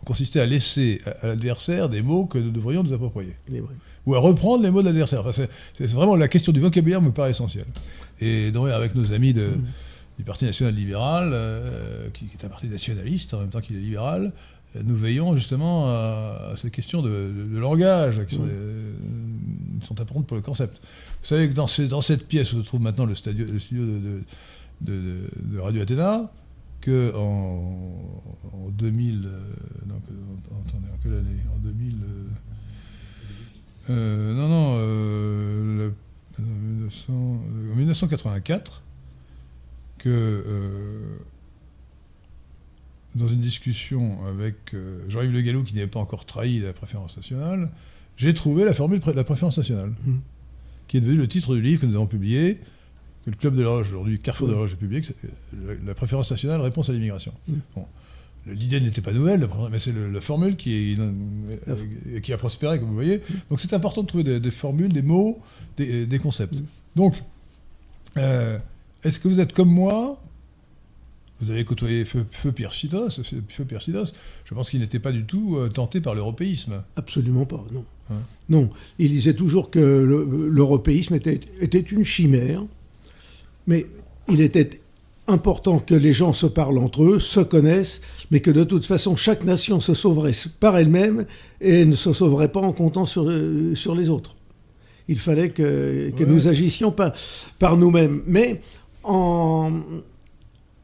ont 0.00 0.04
consisté 0.04 0.38
à 0.40 0.46
laisser 0.46 1.00
à, 1.22 1.28
l'adversaire 1.28 1.88
des 1.88 2.02
mots 2.02 2.26
que 2.26 2.38
nous 2.38 2.50
devrions 2.50 2.82
nous 2.84 2.92
approprier. 2.92 3.34
Les 3.48 3.60
vrais. 3.60 3.74
Ou 4.06 4.14
à 4.14 4.18
reprendre 4.18 4.62
les 4.64 4.70
mots 4.70 4.80
de 4.82 4.86
l'adversaire. 4.86 5.20
Enfin, 5.26 5.46
c'est- 5.76 5.86
vraiment 5.92 6.16
la 6.16 6.28
question 6.28 6.52
du 6.52 6.60
vocabulaire 6.60 7.00
me 7.02 7.10
paraît 7.12 7.30
essentielle. 7.30 7.66
Et 8.20 8.50
donc, 8.50 8.68
avec 8.68 8.94
nos 8.94 9.12
amis 9.12 9.32
de- 9.32 9.52
du 10.18 10.24
Parti 10.24 10.44
national 10.44 10.74
libéral, 10.74 11.30
euh, 11.32 12.08
qui, 12.10 12.26
qui 12.26 12.36
est 12.36 12.44
un 12.44 12.48
parti 12.48 12.66
nationaliste 12.66 13.32
en 13.34 13.40
même 13.40 13.48
temps 13.50 13.60
qu'il 13.60 13.76
est 13.76 13.80
libéral, 13.80 14.32
euh, 14.76 14.82
nous 14.84 14.96
veillons 14.96 15.34
justement 15.36 15.86
à, 15.88 16.50
à 16.52 16.56
ces 16.56 16.70
questions 16.70 17.00
de, 17.02 17.08
de- 17.08 17.54
de 17.54 17.58
langage 17.58 18.24
qui 18.26 18.34
sont, 18.36 18.42
euh, 18.46 18.92
sont 19.84 20.00
importantes 20.00 20.26
pour 20.26 20.36
le 20.36 20.42
concept. 20.42 20.78
Vous 21.22 21.26
savez 21.28 21.48
que 21.48 21.54
dans, 21.54 21.66
ce- 21.66 21.82
dans 21.82 22.00
cette 22.02 22.26
pièce 22.28 22.52
où 22.52 22.60
se 22.62 22.66
trouve 22.66 22.80
maintenant 22.82 23.06
le, 23.06 23.14
stadio- 23.14 23.46
le 23.50 23.58
studio 23.58 23.84
de, 24.80 25.60
Radio 25.60 25.82
Athéna, 25.82 26.30
que 26.80 27.14
en, 27.14 27.94
en 28.52 28.68
2000, 28.70 29.26
euh, 29.26 29.40
donc, 29.86 30.02
en, 30.50 30.98
quelle 31.02 31.14
année? 31.14 31.38
En 31.54 31.58
2000. 31.58 31.94
euh, 32.02 32.24
euh, 33.90 34.34
non, 34.34 34.48
non, 34.48 34.76
euh, 34.78 35.76
le- 35.78 35.94
euh, 36.40 36.42
1900, 36.42 37.12
euh, 37.12 37.72
en 37.72 37.76
1984, 37.76 38.82
que 39.98 41.18
dans 43.14 43.28
une 43.28 43.40
discussion 43.40 44.24
avec 44.26 44.74
Jean-Yves 45.08 45.32
Le 45.32 45.42
Gallou, 45.42 45.62
qui 45.64 45.74
n'avait 45.74 45.86
pas 45.86 46.00
encore 46.00 46.24
trahi 46.24 46.60
la 46.60 46.72
préférence 46.72 47.16
nationale, 47.16 47.70
j'ai 48.16 48.32
trouvé 48.34 48.64
la 48.64 48.72
formule 48.74 49.00
de 49.00 49.10
la 49.12 49.24
préférence 49.24 49.58
nationale, 49.58 49.92
Mhm. 50.06 50.20
qui 50.88 50.96
est 50.96 51.00
devenue 51.00 51.18
le 51.18 51.28
titre 51.28 51.54
du 51.54 51.60
livre 51.62 51.80
que 51.82 51.86
nous 51.86 51.94
avons 51.94 52.06
publié, 52.06 52.58
que 53.24 53.30
le 53.30 53.36
Club 53.36 53.54
de 53.54 53.62
l'Horloge, 53.62 53.88
aujourd'hui 53.92 54.18
Carrefour 54.18 54.48
de 54.48 54.52
l'Horloge, 54.52 54.72
a 54.72 54.76
publié, 54.76 55.00
que 55.02 55.06
c'est, 55.08 55.16
euh, 55.54 55.76
la, 55.84 55.94
préférence 55.94 56.30
nationale, 56.30 56.60
réponse 56.60 56.88
à 56.88 56.92
l'immigration. 56.92 57.32
Bon. 57.76 57.86
L'idée 58.46 58.80
n'était 58.80 59.00
pas 59.00 59.12
nouvelle, 59.12 59.48
mais 59.70 59.78
c'est 59.78 59.92
la 59.92 60.20
formule 60.20 60.56
qui, 60.56 60.92
est- 60.94 60.98
euh, 60.98 62.20
qui 62.20 62.32
a 62.32 62.36
prospéré, 62.36 62.78
comme 62.80 62.88
vous 62.88 62.94
voyez. 62.94 63.20
Donc 63.50 63.60
c'est 63.60 63.72
important 63.72 64.02
de 64.02 64.08
trouver 64.08 64.24
des, 64.24 64.40
des 64.40 64.50
formules, 64.50 64.92
des 64.92 65.02
mots, 65.02 65.38
des, 65.76 66.06
des 66.06 66.18
concepts. 66.18 66.60
Donc, 66.96 67.14
euh, 68.16 68.58
est-ce 69.04 69.18
que 69.20 69.28
vous 69.28 69.38
êtes 69.38 69.52
comme 69.52 69.70
moi? 69.70 70.20
Vous 71.40 71.50
avez 71.50 71.64
côtoyé 71.64 72.04
Feu, 72.04 72.24
Feu 72.30 72.52
Feu. 72.56 73.64
Je 74.44 74.54
pense 74.54 74.70
qu'il 74.70 74.80
n'était 74.80 74.98
pas 75.00 75.12
du 75.12 75.24
tout 75.24 75.56
euh, 75.56 75.68
tenté 75.68 76.00
par 76.00 76.14
l'européisme. 76.14 76.82
Absolument 76.96 77.46
pas, 77.46 77.64
non. 77.72 77.84
Hein? 78.10 78.20
Non, 78.48 78.70
il 78.98 79.08
disait 79.10 79.34
toujours 79.34 79.70
que 79.70 79.78
le- 79.78 80.48
l'européisme 80.50 81.14
était, 81.14 81.40
était 81.60 81.78
une 81.80 82.04
chimère, 82.04 82.64
mais 83.66 83.86
il 84.28 84.40
était 84.40 84.80
important 85.28 85.78
que 85.78 85.94
les 85.94 86.12
gens 86.12 86.32
se 86.32 86.46
parlent 86.46 86.78
entre 86.78 87.04
eux, 87.04 87.18
se 87.20 87.40
connaissent, 87.40 88.02
mais 88.32 88.40
que 88.40 88.50
de 88.50 88.64
toute 88.64 88.86
façon, 88.86 89.14
chaque 89.14 89.44
nation 89.44 89.78
se 89.78 89.92
sauverait 89.92 90.32
par 90.58 90.78
elle-même 90.78 91.26
et 91.60 91.84
ne 91.84 91.94
se 91.94 92.12
sauverait 92.14 92.48
pas 92.50 92.60
en 92.60 92.72
comptant 92.72 93.04
sur, 93.04 93.28
euh, 93.28 93.74
sur 93.74 93.94
les 93.94 94.08
autres. 94.08 94.34
Il 95.06 95.18
fallait 95.18 95.50
que, 95.50 96.10
que 96.16 96.24
Ouais. 96.24 96.30
nous 96.30 96.48
agissions 96.48 96.90
par, 96.92 97.12
par 97.58 97.76
nous-mêmes, 97.76 98.22
mais 98.26 98.62
en, 99.04 99.70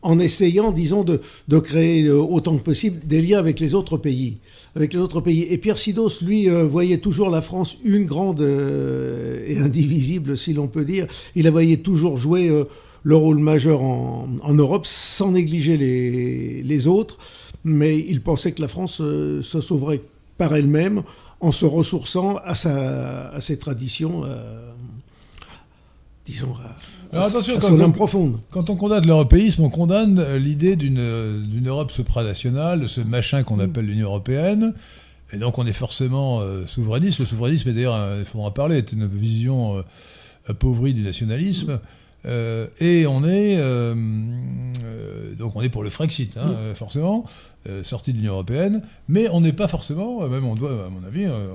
en 0.03 0.19
essayant, 0.19 0.73
disons, 0.73 1.05
de, 1.05 1.23
de 1.49 1.59
créer 1.59 2.05
euh, 2.05 2.19
autant 2.21 2.59
que 2.59 2.63
possible 2.63 3.01
des 3.07 3.23
liens 3.23 3.39
avec 3.39 3.61
les 3.61 3.75
autres 3.75 3.97
pays. 3.97 4.37
Avec 4.77 4.93
les 4.93 4.99
autres 4.99 5.23
pays. 5.23 5.47
Et 5.49 5.57
Pierre 5.57 5.79
Sidos, 5.79 6.21
lui, 6.21 6.51
euh, 6.51 6.65
voyait 6.65 6.99
toujours 6.99 7.31
la 7.31 7.41
France 7.41 7.79
une 7.83 8.05
grande 8.05 8.43
euh, 8.43 9.43
et 9.47 9.59
indivisible, 9.59 10.37
si 10.37 10.53
l'on 10.53 10.67
peut 10.69 10.85
dire. 10.85 11.07
Il 11.35 11.45
la 11.45 11.51
voyait 11.51 11.79
toujours 11.79 12.19
jouer 12.19 12.51
euh, 12.51 12.65
le 13.03 13.17
rôle 13.17 13.39
majeur 13.39 13.83
en, 13.83 14.29
en 14.43 14.55
Europe, 14.55 14.87
sans 14.87 15.33
négliger 15.33 15.77
les, 15.77 16.63
les 16.63 16.87
autres. 16.87 17.19
Mais 17.65 17.99
il 17.99 18.21
pensait 18.21 18.53
que 18.53 18.61
la 18.63 18.69
France 18.69 19.01
euh, 19.01 19.43
se 19.43 19.61
sauverait 19.61 20.01
par 20.37 20.55
elle-même 20.55 21.03
en 21.41 21.53
se 21.53 21.67
ressourçant 21.67 22.37
à, 22.45 22.55
sa, 22.55 23.29
à 23.31 23.41
ses 23.41 23.59
traditions, 23.59 24.25
euh, 24.25 24.71
disons, 26.27 26.55
à, 27.13 27.17
Alors 27.17 27.27
attention, 27.27 27.57
à 27.57 27.61
quand 27.61 27.69
son 27.69 27.81
on- 27.81 27.85
âme 27.85 27.93
profonde. 27.93 28.39
Quand 28.51 28.71
on 28.71 28.77
condamne 28.77 29.07
l'européisme, 29.07 29.63
on 29.63 29.71
condamne 29.71 30.19
euh, 30.19 30.39
l'idée 30.39 30.77
d'une 30.77 31.65
Europe 31.67 31.91
supranationale, 31.91 32.81
de 32.83 32.87
ce 32.87 33.01
machin 33.01 33.43
qu'on 33.43 33.61
appelle 33.61 33.87
l'Union 33.87 34.09
européenne. 34.09 34.75
Et 35.33 35.37
donc 35.37 35.59
on 35.59 35.67
est 35.67 35.73
forcément 35.73 36.41
euh, 36.41 36.67
souverainiste. 36.67 37.19
Le 37.21 37.27
souverainisme, 37.27 37.73
d'ailleurs, 37.73 38.17
il 38.19 38.25
faudra 38.25 38.49
en 38.49 38.51
parler, 38.51 38.77
est 38.77 38.93
une 38.93 39.07
vision 39.07 39.83
appauvrie 40.47 40.95
du 40.95 41.03
nationalisme. 41.03 41.81
Et 42.81 43.07
on 43.07 43.25
est 43.25 43.57
euh, 43.59 43.95
euh, 44.85 45.35
donc 45.35 45.57
on 45.57 45.63
est 45.63 45.69
pour 45.69 45.83
le 45.83 45.91
Frexit, 45.91 46.37
hein, 46.37 46.51
euh, 46.51 46.75
forcément, 46.75 47.25
euh, 47.69 47.83
sorti 47.83 48.13
de 48.13 48.19
l'Union 48.19 48.33
européenne, 48.35 48.83
mais 49.09 49.29
on 49.31 49.41
n'est 49.41 49.53
pas 49.53 49.69
forcément, 49.69 50.23
euh, 50.23 50.29
même 50.29 50.45
on 50.45 50.55
doit, 50.55 50.87
à 50.87 50.89
mon 50.91 51.05
avis, 51.07 51.25
euh, 51.27 51.49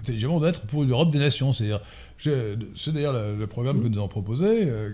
intelligemment, 0.00 0.36
on 0.36 0.40
doit 0.40 0.48
être 0.50 0.62
pour 0.62 0.82
une 0.84 0.90
Europe 0.90 1.10
des 1.10 1.18
nations. 1.18 1.52
C'est-à-dire, 1.52 1.80
c'est 2.18 2.92
d'ailleurs 2.92 3.12
le, 3.12 3.36
le 3.36 3.46
programme 3.46 3.82
que 3.82 3.88
nous 3.88 3.98
avons 3.98 4.08
proposé, 4.08 4.64
euh, 4.66 4.90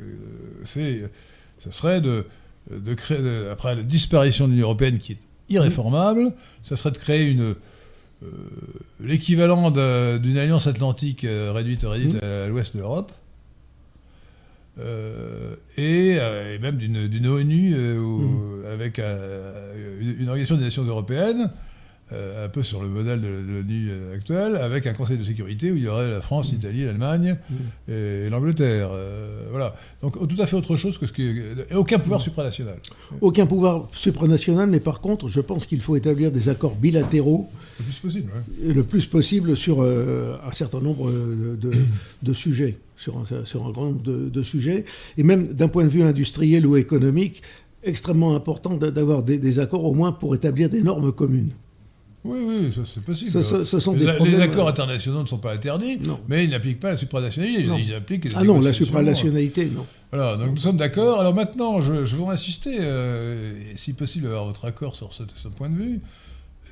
c'est, 0.65 1.11
ce 1.59 1.71
serait 1.71 2.01
de, 2.01 2.25
de 2.71 2.95
créer, 2.95 3.19
de- 3.19 3.49
après 3.53 3.75
la 3.75 3.83
disparition 3.83 4.47
de 4.47 4.53
l'Union 4.53 4.67
européenne 4.67 4.99
qui 4.99 5.13
est 5.13 5.19
irréformable, 5.51 6.33
ça 6.63 6.77
serait 6.77 6.91
de 6.91 6.99
créer 6.99 7.31
une 7.31 7.55
euh, 8.23 8.27
l'équivalent 9.01 9.71
d'une 9.71 10.39
alliance 10.39 10.67
atlantique 10.67 11.25
euh, 11.25 11.53
réduite, 11.53 11.83
réduite 11.85 12.23
à, 12.23 12.45
à 12.45 12.47
l'ouest 12.49 12.75
de 12.75 12.81
l'Europe. 12.81 13.13
Euh, 14.81 15.55
et, 15.77 16.17
euh, 16.21 16.55
et 16.55 16.59
même 16.61 16.77
d'une 16.77 17.27
ONU 17.27 17.75
euh, 17.77 17.99
où- 17.99 18.61
avec 18.73 18.99
une, 18.99 20.17
une 20.21 20.29
organisation 20.29 20.57
des 20.57 20.65
nations 20.65 20.85
européennes, 20.85 21.51
un 22.11 22.49
peu 22.49 22.63
sur 22.63 22.81
le 22.83 22.89
modèle 22.89 23.21
de, 23.21 23.27
de 23.27 23.53
l'ONU 23.59 23.91
actuelle, 24.15 24.57
avec 24.57 24.87
un 24.87 24.95
Conseil 24.95 25.19
de 25.19 25.25
sécurité 25.25 25.71
où 25.71 25.77
il 25.77 25.83
y 25.83 25.89
aurait 25.89 26.09
la 26.11 26.23
France, 26.23 26.51
l'Italie, 26.53 26.85
l'Allemagne 26.87 27.37
et, 27.87 27.93
et 27.93 28.31
l'Angleterre. 28.31 28.89
Voilà. 29.51 29.75
Donc 30.01 30.17
tout 30.27 30.41
à 30.41 30.47
fait 30.47 30.57
autre 30.57 30.77
chose 30.77 30.97
que 30.97 31.05
ce 31.05 31.13
que. 31.13 31.23
Et 31.71 31.75
aucun 31.75 31.99
pouvoir 31.99 32.23
supranational. 32.23 32.77
Aucun 33.21 33.45
pouvoir 33.47 33.89
supranational, 33.93 34.71
mais 34.71 34.81
par 34.81 35.01
contre, 35.01 35.29
je 35.29 35.41
pense 35.43 35.67
qu'il 35.67 35.83
faut 35.83 35.97
établir 35.97 36.33
des 36.33 36.49
accords 36.49 36.77
bilatéraux 36.77 37.51
Le 37.79 37.85
plus 37.85 37.99
possible. 37.99 38.31
ouais. 38.67 38.73
le 38.75 38.83
plus 38.85 39.05
possible 39.05 39.55
sur 39.55 39.83
un 39.83 40.53
certain 40.53 40.81
nombre 40.81 41.11
de, 41.13 41.57
de- 41.57 41.75
de 42.23 42.33
sujets, 42.33 42.79
sur 42.99 43.17
un, 43.19 43.45
sur 43.45 43.65
un 43.67 43.71
grand 43.71 43.87
nombre 43.87 44.03
de, 44.03 44.29
de 44.29 44.43
sujets, 44.43 44.85
et 45.17 45.23
même 45.23 45.47
d'un 45.55 45.69
point 45.69 45.85
de 45.85 45.89
vue 45.89 46.03
industriel 46.03 46.67
ou 46.67 46.77
économique, 46.77 47.43
extrêmement 47.85 48.35
important 48.35 48.77
d'a- 48.77 48.91
d'avoir 48.91 49.23
des, 49.23 49.39
des 49.39 49.59
accords 49.61 49.85
au 49.85 49.95
moins 49.95 50.13
pour 50.13 50.35
établir 50.35 50.69
des 50.69 50.83
normes 50.83 51.13
communes. 51.13 51.53
Oui, 52.25 52.39
oui, 52.45 52.73
ça 52.75 52.81
c'est 52.93 53.03
possible. 53.03 53.31
Ce- 53.43 53.79
sont 53.81 53.93
les, 53.93 54.01
des 54.01 54.07
a- 54.09 54.11
les 54.13 54.17
problèmes, 54.17 54.41
accords 54.41 54.67
euh, 54.67 54.71
internationaux 54.71 55.23
ne 55.23 55.27
sont 55.27 55.39
pas 55.39 55.53
interdits, 55.55 55.99
Non. 56.01 56.19
mais 56.29 56.43
ils 56.45 56.51
n'appliquent 56.51 56.81
pas 56.81 56.91
la 56.91 56.97
supranationalité. 56.97 57.63
Ils, 57.63 57.69
Non. 57.69 57.79
ils 57.79 57.95
appliquent 57.95 58.25
les 58.25 58.31
Ah 58.35 58.43
non, 58.43 58.61
la 58.61 58.73
supranationalité, 58.73 59.67
non. 59.67 59.87
Voilà, 60.11 60.37
donc 60.37 60.51
nous 60.55 60.59
sommes 60.61 60.77
d'accord. 60.77 61.21
Alors 61.21 61.33
maintenant, 61.35 61.81
je, 61.81 62.05
je 62.05 62.17
veux 62.17 62.25
insister, 62.29 62.79
euh, 62.81 63.55
si 63.77 63.93
possible, 63.93 64.27
avoir 64.27 64.47
votre 64.47 64.65
accord 64.65 64.97
sur 64.97 65.13
ce, 65.13 65.23
ce 65.37 65.47
point 65.49 65.69
de 65.71 65.77
vue, 65.77 66.01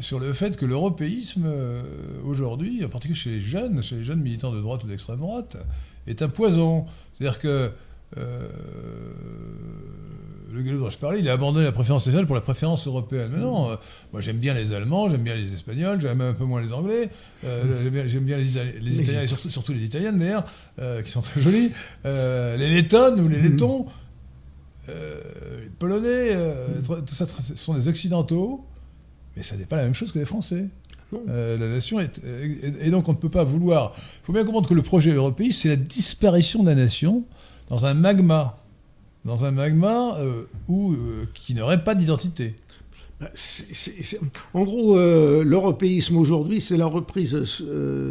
sur 0.00 0.18
le 0.18 0.32
fait 0.32 0.56
que 0.56 0.66
l'européisme, 0.66 1.44
euh, 1.46 1.82
aujourd'hui, 2.26 2.84
en 2.84 2.88
particulier 2.88 3.18
chez 3.18 3.30
les 3.30 3.40
jeunes, 3.40 3.82
chez 3.82 3.96
les 3.96 4.04
jeunes 4.04 4.20
militants 4.20 4.52
de 4.52 4.60
droite 4.60 4.82
ou 4.84 4.88
d'extrême 4.88 5.18
droite, 5.20 5.56
est 6.06 6.22
un 6.22 6.28
poison. 6.28 6.86
C'est-à-dire 7.12 7.38
que 7.38 7.70
euh, 8.16 8.48
le 10.52 10.62
galop 10.62 10.78
dont 10.80 10.90
je 10.90 10.98
parlais, 10.98 11.18
il 11.20 11.28
a 11.28 11.32
abandonné 11.32 11.64
la 11.64 11.72
préférence 11.72 12.06
nationale 12.06 12.26
pour 12.26 12.34
la 12.34 12.40
préférence 12.40 12.86
européenne. 12.86 13.30
Mais 13.32 13.40
non, 13.40 13.70
euh, 13.70 13.76
moi 14.12 14.20
j'aime 14.22 14.38
bien 14.38 14.54
les 14.54 14.72
Allemands, 14.72 15.08
j'aime 15.10 15.22
bien 15.22 15.34
les 15.34 15.52
Espagnols, 15.52 16.00
j'aime 16.00 16.20
un 16.20 16.32
peu 16.32 16.44
moins 16.44 16.62
les 16.62 16.72
Anglais, 16.72 17.10
euh, 17.44 17.82
j'aime 18.08 18.24
bien, 18.24 18.36
les, 18.36 18.50
Itali- 18.50 18.78
les 18.80 18.90
Mais 18.96 19.02
Italiens, 19.02 19.22
et 19.22 19.26
surtout, 19.26 19.50
surtout 19.50 19.72
les 19.72 19.84
Italiennes 19.84 20.18
d'ailleurs, 20.18 20.44
qui 21.04 21.10
sont 21.10 21.20
très 21.20 21.42
jolis, 21.42 21.72
euh, 22.06 22.56
les 22.56 22.70
Lettonnes 22.70 23.20
ou 23.20 23.28
les 23.28 23.36
Mhm. 23.38 23.42
Lettons, 23.50 23.86
les 24.88 25.68
Polonais, 25.78 26.30
euh, 26.32 26.80
tout 27.06 27.14
ça, 27.14 27.26
ce 27.26 27.54
sont 27.56 27.74
des 27.74 27.88
Occidentaux, 27.88 28.64
mais 29.36 29.42
ça 29.42 29.56
n'est 29.56 29.66
pas 29.66 29.76
la 29.76 29.82
même 29.84 29.94
chose 29.94 30.12
que 30.12 30.18
les 30.18 30.24
Français. 30.24 30.66
Euh, 31.28 31.56
la 31.56 31.68
nation 31.68 32.00
est, 32.00 32.20
et, 32.24 32.86
et 32.88 32.90
donc 32.90 33.08
on 33.08 33.12
ne 33.12 33.16
peut 33.16 33.28
pas 33.28 33.44
vouloir. 33.44 33.92
Il 34.22 34.26
faut 34.26 34.32
bien 34.32 34.44
comprendre 34.44 34.68
que 34.68 34.74
le 34.74 34.82
projet 34.82 35.12
européiste, 35.12 35.60
c'est 35.62 35.68
la 35.68 35.76
disparition 35.76 36.62
de 36.62 36.68
la 36.68 36.74
nation 36.74 37.24
dans 37.68 37.86
un 37.86 37.94
magma, 37.94 38.58
dans 39.24 39.44
un 39.44 39.52
magma 39.52 40.16
euh, 40.18 40.42
où, 40.68 40.92
euh, 40.92 41.26
qui 41.34 41.54
n'aurait 41.54 41.84
pas 41.84 41.94
d'identité. 41.94 42.56
Bah, 43.20 43.30
c'est- 43.34 43.72
c'est- 43.72 44.02
c'est- 44.02 44.20
En 44.52 44.64
gros, 44.64 44.96
l'européisme 44.98 46.16
aujourd'hui, 46.18 46.60
c'est 46.60 46.76
la 46.76 46.86
reprise 46.86 47.44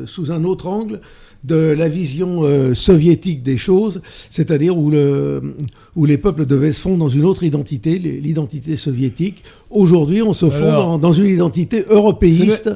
sous 0.05 0.31
un 0.31 0.43
autre 0.45 0.67
angle 0.67 1.01
de 1.45 1.55
la 1.55 1.87
vision 1.87 2.43
euh, 2.43 2.73
soviétique 2.73 3.43
des 3.43 3.57
choses, 3.57 4.01
c'est-à-dire 4.29 4.77
où, 4.77 4.89
le, 4.89 5.55
où 5.95 6.05
les 6.05 6.17
peuples 6.17 6.45
devaient 6.45 6.71
se 6.71 6.79
fondre 6.79 6.97
dans 6.97 7.09
une 7.09 7.25
autre 7.25 7.43
identité, 7.43 7.99
l'identité 7.99 8.75
soviétique. 8.77 9.43
Aujourd'hui, 9.69 10.21
on 10.21 10.33
se 10.33 10.49
fond 10.49 10.67
Alors, 10.67 10.85
dans, 10.85 10.97
dans 10.99 11.13
une 11.13 11.27
identité 11.27 11.83
européiste, 11.89 12.71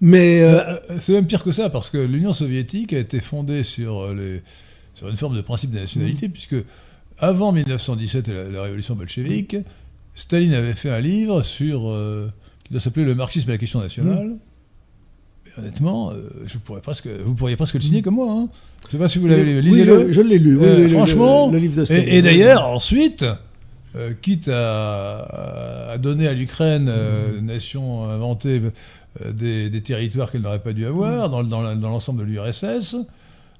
mais 0.00 0.42
euh, 0.42 0.60
Euh, 0.60 0.98
c'est 1.00 1.12
même 1.12 1.26
pire 1.26 1.42
que 1.42 1.52
ça, 1.52 1.70
parce 1.70 1.90
que 1.90 1.98
l'Union 1.98 2.32
soviétique 2.32 2.92
a 2.92 2.98
été 2.98 3.20
fondée 3.20 3.62
sur, 3.62 4.12
les, 4.12 4.42
sur 4.94 5.08
une 5.08 5.16
forme 5.16 5.36
de 5.36 5.40
principe 5.40 5.70
de 5.70 5.78
nationalité, 5.78 6.28
puisque 6.28 6.56
avant 7.18 7.52
1917 7.52 8.28
et 8.28 8.32
la, 8.32 8.48
la 8.48 8.62
révolution 8.62 8.94
bolchevique, 8.94 9.56
Staline 10.14 10.54
avait 10.54 10.74
fait 10.74 10.90
un 10.90 11.00
livre 11.00 11.42
sur, 11.42 11.88
euh, 11.88 12.28
qui 12.64 12.72
doit 12.72 12.80
s'appeler 12.80 13.06
Le 13.06 13.14
marxisme 13.14 13.48
et 13.50 13.52
la 13.52 13.58
question 13.58 13.80
nationale. 13.80 14.32
Et 14.32 14.47
honnêtement, 15.58 16.10
euh, 16.10 16.28
je 16.46 16.58
pourrais 16.58 16.80
presque, 16.80 17.06
vous 17.06 17.34
pourriez 17.34 17.56
presque 17.56 17.74
le 17.74 17.80
signer 17.80 18.02
comme 18.02 18.14
moi. 18.14 18.32
Hein. 18.32 18.48
Je 18.82 18.86
ne 18.86 18.90
sais 18.92 18.98
pas 18.98 19.08
si 19.08 19.18
vous 19.18 19.26
l'avez 19.28 19.44
lu. 19.44 19.60
Lisez-le. 19.60 20.08
je, 20.08 20.12
je 20.12 20.20
l'ai 20.20 20.38
lu. 20.38 20.56
oui, 20.56 20.64
Euh, 20.66 20.84
oui, 20.84 20.90
franchement, 20.90 21.46
le, 21.48 21.52
le 21.54 21.58
livre 21.58 21.76
de. 21.84 21.92
Et, 21.92 22.18
et 22.18 22.22
d'ailleurs, 22.22 22.66
ensuite, 22.68 23.24
euh, 23.96 24.12
quitte 24.20 24.48
à, 24.48 25.90
à 25.90 25.98
donner 25.98 26.28
à 26.28 26.34
l'Ukraine, 26.34 26.88
euh, 26.88 27.40
nation 27.40 28.04
inventée, 28.04 28.60
euh, 29.22 29.32
des, 29.32 29.70
des 29.70 29.80
territoires 29.80 30.30
qu'elle 30.30 30.42
n'aurait 30.42 30.62
pas 30.62 30.74
dû 30.74 30.84
avoir 30.84 31.30
dans, 31.30 31.42
dans 31.42 31.88
l'ensemble 31.88 32.20
de 32.20 32.24
l'URSS, 32.24 32.96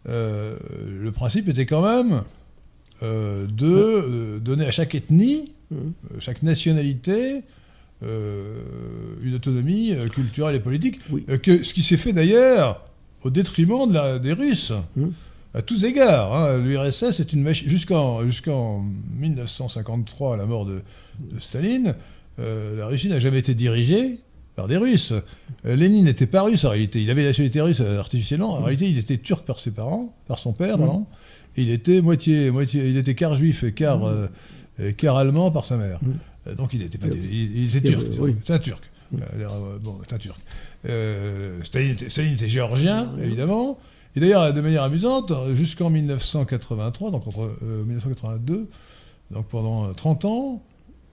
le 0.06 1.10
principe 1.12 1.48
était 1.48 1.66
quand 1.66 1.82
même 1.82 2.22
de 3.02 4.38
donner 4.38 4.66
à 4.66 4.70
chaque 4.70 4.94
ethnie, 4.94 5.52
chaque 6.18 6.42
nationalité, 6.42 7.42
une 8.02 9.34
autonomie 9.34 9.92
euh, 9.92 10.08
culturelle 10.08 10.54
et 10.56 10.60
politique, 10.60 11.00
Oui. 11.10 11.24
euh, 11.28 11.38
que, 11.38 11.62
ce 11.62 11.74
qui 11.74 11.82
s'est 11.82 11.96
fait 11.96 12.12
d'ailleurs 12.12 12.84
au 13.22 13.30
détriment 13.30 13.88
de 13.88 13.94
la- 13.94 14.18
des 14.18 14.32
Russes 14.32 14.72
Mhm. 14.96 15.12
à 15.54 15.62
tous 15.62 15.84
égards. 15.84 16.32
hein. 16.34 16.58
L'URSS 16.58 17.20
est 17.20 17.32
une 17.32 17.42
machine. 17.42 17.68
Jusqu'en 17.68 18.22
jusqu'en 18.26 18.84
1953, 19.18 20.34
à 20.34 20.36
la 20.36 20.46
mort 20.46 20.66
de, 20.66 20.82
de 21.32 21.40
Staline, 21.40 21.94
euh, 22.38 22.76
la 22.76 22.86
Russie 22.86 23.08
n'a 23.08 23.18
jamais 23.18 23.38
été 23.38 23.54
dirigée 23.54 24.20
par 24.54 24.66
des 24.68 24.76
Russes. 24.76 25.12
Euh, 25.66 25.74
Lénine 25.76 26.04
n'était 26.04 26.26
pas 26.26 26.42
russe 26.42 26.64
en 26.64 26.70
réalité. 26.70 27.02
Il 27.02 27.10
avait 27.10 27.22
la 27.22 27.28
nationalité 27.28 27.60
russe 27.60 27.80
euh, 27.80 27.98
artificiellement. 27.98 28.54
En 28.54 28.62
réalité, 28.62 28.88
il 28.88 28.98
était 28.98 29.16
turc 29.16 29.44
par 29.44 29.58
ses 29.58 29.70
parents, 29.72 30.14
par 30.28 30.38
son 30.38 30.52
père, 30.52 30.78
Mhm. 30.78 30.84
pardon. 30.86 31.06
Et 31.56 31.62
il 31.62 31.70
était 31.70 32.00
moitié, 32.00 32.50
moitié, 32.52 32.88
il 32.88 32.96
était 32.96 33.14
quart 33.16 33.34
juif 33.34 33.64
et 33.64 33.72
quart, 33.72 34.04
euh, 34.06 34.28
et 34.80 34.92
quart 34.94 35.16
allemand 35.16 35.50
par 35.50 35.64
sa 35.64 35.76
mère. 35.76 35.98
Euh, 36.48 36.54
donc 36.54 36.70
il 36.74 36.82
était 36.82 36.98
pas, 36.98 37.08
des- 37.08 37.18
il, 37.18 37.64
il 37.64 37.76
était 37.76 37.88
et- 37.88 37.92
turc. 37.92 38.04
oui. 38.18 38.34
C'est 38.44 38.52
un 38.54 38.58
turc. 38.58 38.82
Euh, 39.14 39.18
euh, 39.40 39.78
bon, 39.80 39.96
c'est 40.06 40.14
un 40.14 40.18
turc. 40.18 40.38
Euh, 40.88 41.62
Staline, 41.62 41.92
était- 41.92 42.08
Staline 42.08 42.34
était 42.34 42.48
géorgien, 42.48 43.08
évidemment. 43.22 43.78
Et 44.16 44.20
d'ailleurs, 44.20 44.52
de 44.52 44.60
manière 44.60 44.82
amusante, 44.82 45.32
jusqu'en 45.54 45.90
1983, 45.90 47.10
donc 47.10 47.26
entre 47.26 47.50
euh, 47.62 47.84
1982, 47.84 48.68
donc 49.30 49.46
pendant 49.48 49.86
euh, 49.88 49.92
30 49.92 50.24
ans, 50.24 50.62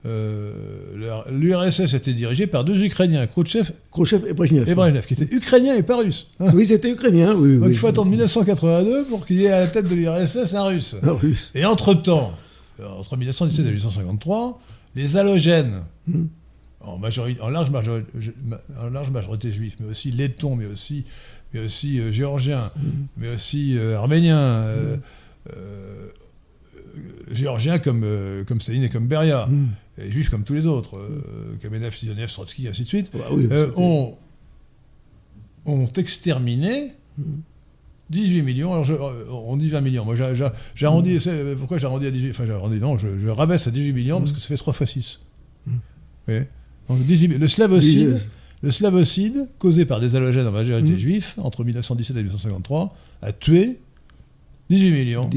euh, 0.04 1.22
l'URSS 1.30 1.94
était 1.94 2.12
dirigée 2.12 2.46
par 2.46 2.64
deux 2.64 2.82
Ukrainiens, 2.82 3.26
Khrouchtchev 3.26 3.70
Khrouchtchev 3.90 4.28
et 4.28 4.32
Brezhnev. 4.34 4.68
et 4.68 4.74
Brezhnev, 4.74 5.04
qui 5.06 5.14
étaient 5.14 5.34
ukrainiens 5.34 5.74
et 5.74 5.82
pas 5.82 5.96
russes. 5.96 6.30
hein. 6.40 6.50
Oui, 6.54 6.66
c'était 6.66 6.90
ukrainien. 6.90 7.34
Oui, 7.34 7.56
Donc 7.56 7.66
oui. 7.66 7.72
il 7.72 7.78
faut 7.78 7.88
attendre 7.88 8.10
1982 8.10 9.04
pour 9.06 9.26
qu'il 9.26 9.40
y 9.40 9.44
ait 9.46 9.50
à 9.52 9.60
la 9.60 9.66
tête 9.66 9.88
de 9.88 9.94
l'URSS 9.94 10.54
un 10.54 10.64
russe. 10.64 10.96
Un 11.02 11.12
russe. 11.12 11.50
Et 11.54 11.64
entre-temps, 11.64 12.32
euh, 12.80 12.86
entre 12.88 13.16
1917 13.16 13.66
et 13.66 13.70
1953, 13.70 14.60
les 14.96 15.16
halogènes, 15.16 15.82
Mhm. 16.08 16.28
en, 16.80 16.98
majorité, 16.98 17.40
en, 17.40 17.48
large 17.50 17.70
majorité, 17.70 18.10
en 18.80 18.90
large 18.90 19.10
majorité 19.12 19.52
juifs, 19.52 19.76
mais 19.80 19.86
aussi 19.86 20.10
lettons, 20.10 20.56
mais 20.56 20.66
aussi, 20.66 21.04
mais 21.52 21.60
aussi 21.60 22.00
euh, 22.00 22.10
géorgiens, 22.12 22.70
mais 23.16 23.32
aussi 23.34 23.76
euh, 23.78 23.96
arméniens, 23.96 24.66
géorgiens 27.30 27.78
comme, 27.78 28.02
euh, 28.04 28.44
comme 28.44 28.60
Staline 28.60 28.84
et 28.84 28.88
comme 28.88 29.08
Beria, 29.08 29.46
Mhm. 29.46 29.68
et 29.98 30.10
juifs 30.10 30.30
comme 30.30 30.44
tous 30.44 30.54
les 30.54 30.66
autres, 30.66 30.96
euh, 30.98 31.56
Kamenev, 31.60 31.94
Sidoniev, 31.94 32.30
Trotsky, 32.32 32.68
ainsi 32.68 32.82
de 32.82 32.88
suite, 32.88 33.10
Bah 33.12 33.26
oui, 33.32 33.46
euh, 33.50 33.70
ont, 33.76 34.16
ont 35.66 35.86
exterminé 35.96 36.92
18 38.10 38.42
millions. 38.42 38.72
Alors, 38.72 38.84
je- 38.84 38.94
euh, 38.94 39.24
on 39.30 39.56
dit 39.56 39.68
20 39.68 39.80
millions. 39.80 40.04
Moi, 40.04 40.14
j'arrondis. 40.74 41.20
c'est- 41.20 41.56
Pourquoi 41.56 41.78
j'arrondis 41.78 42.06
à 42.06 42.10
18 42.10 42.30
Enfin, 42.30 42.46
j'arrondis, 42.46 42.78
non, 42.78 42.96
je, 42.98 43.08
je 43.18 43.28
rabaisse 43.28 43.66
à 43.66 43.70
18 43.70 43.92
millions 43.92 44.18
parce 44.20 44.32
que 44.32 44.40
ça 44.40 44.46
fait 44.48 44.56
3 44.56 44.72
fois 44.72 44.86
6. 44.86 45.20
Oui. 46.28 46.38
Donc, 46.88 47.00
18 47.04 47.28
mi- 47.28 47.38
le 47.38 47.48
slavocide, 47.48 48.10
Oui, 48.14 48.20
le 48.62 48.70
slavocide, 48.70 49.48
causé 49.58 49.84
par 49.84 50.00
des 50.00 50.14
halogènes 50.16 50.46
en 50.46 50.52
majorité 50.52 50.92
Mhm. 50.92 50.98
juifs, 50.98 51.34
entre 51.38 51.64
1917 51.64 52.16
et 52.16 52.20
1953, 52.22 52.94
a 53.22 53.32
tué 53.32 53.78
18 54.70 54.90
millions 54.92 55.28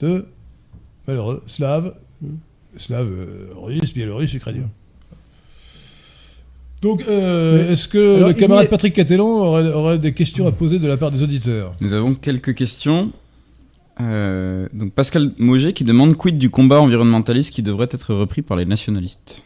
de 0.00 0.26
malheureux 1.08 1.42
slaves, 1.46 1.94
slaves 2.76 3.08
euh, 3.10 3.48
russes, 3.56 3.94
biélorusses, 3.94 4.34
ukrainiens. 4.34 4.70
Donc, 6.82 7.02
euh, 7.08 7.72
est-ce 7.72 7.88
que 7.88 8.16
Alors, 8.16 8.28
le 8.28 8.34
camarade 8.34 8.68
Patrick 8.68 8.94
Catelon 8.94 9.26
aurait, 9.26 9.68
aurait 9.68 9.98
des 9.98 10.12
questions 10.12 10.46
à 10.46 10.52
poser 10.52 10.78
de 10.78 10.86
la 10.86 10.96
part 10.96 11.10
des 11.10 11.22
auditeurs? 11.22 11.74
Nous 11.80 11.94
avons 11.94 12.14
quelques 12.14 12.54
questions. 12.54 13.12
Euh, 13.98 14.66
donc 14.74 14.92
Pascal 14.92 15.32
Moget 15.38 15.72
qui 15.72 15.82
demande 15.82 16.16
quid 16.18 16.36
du 16.36 16.50
combat 16.50 16.80
environnementaliste 16.82 17.50
qui 17.54 17.62
devrait 17.62 17.88
être 17.90 18.14
repris 18.14 18.42
par 18.42 18.56
les 18.58 18.66
nationalistes? 18.66 19.42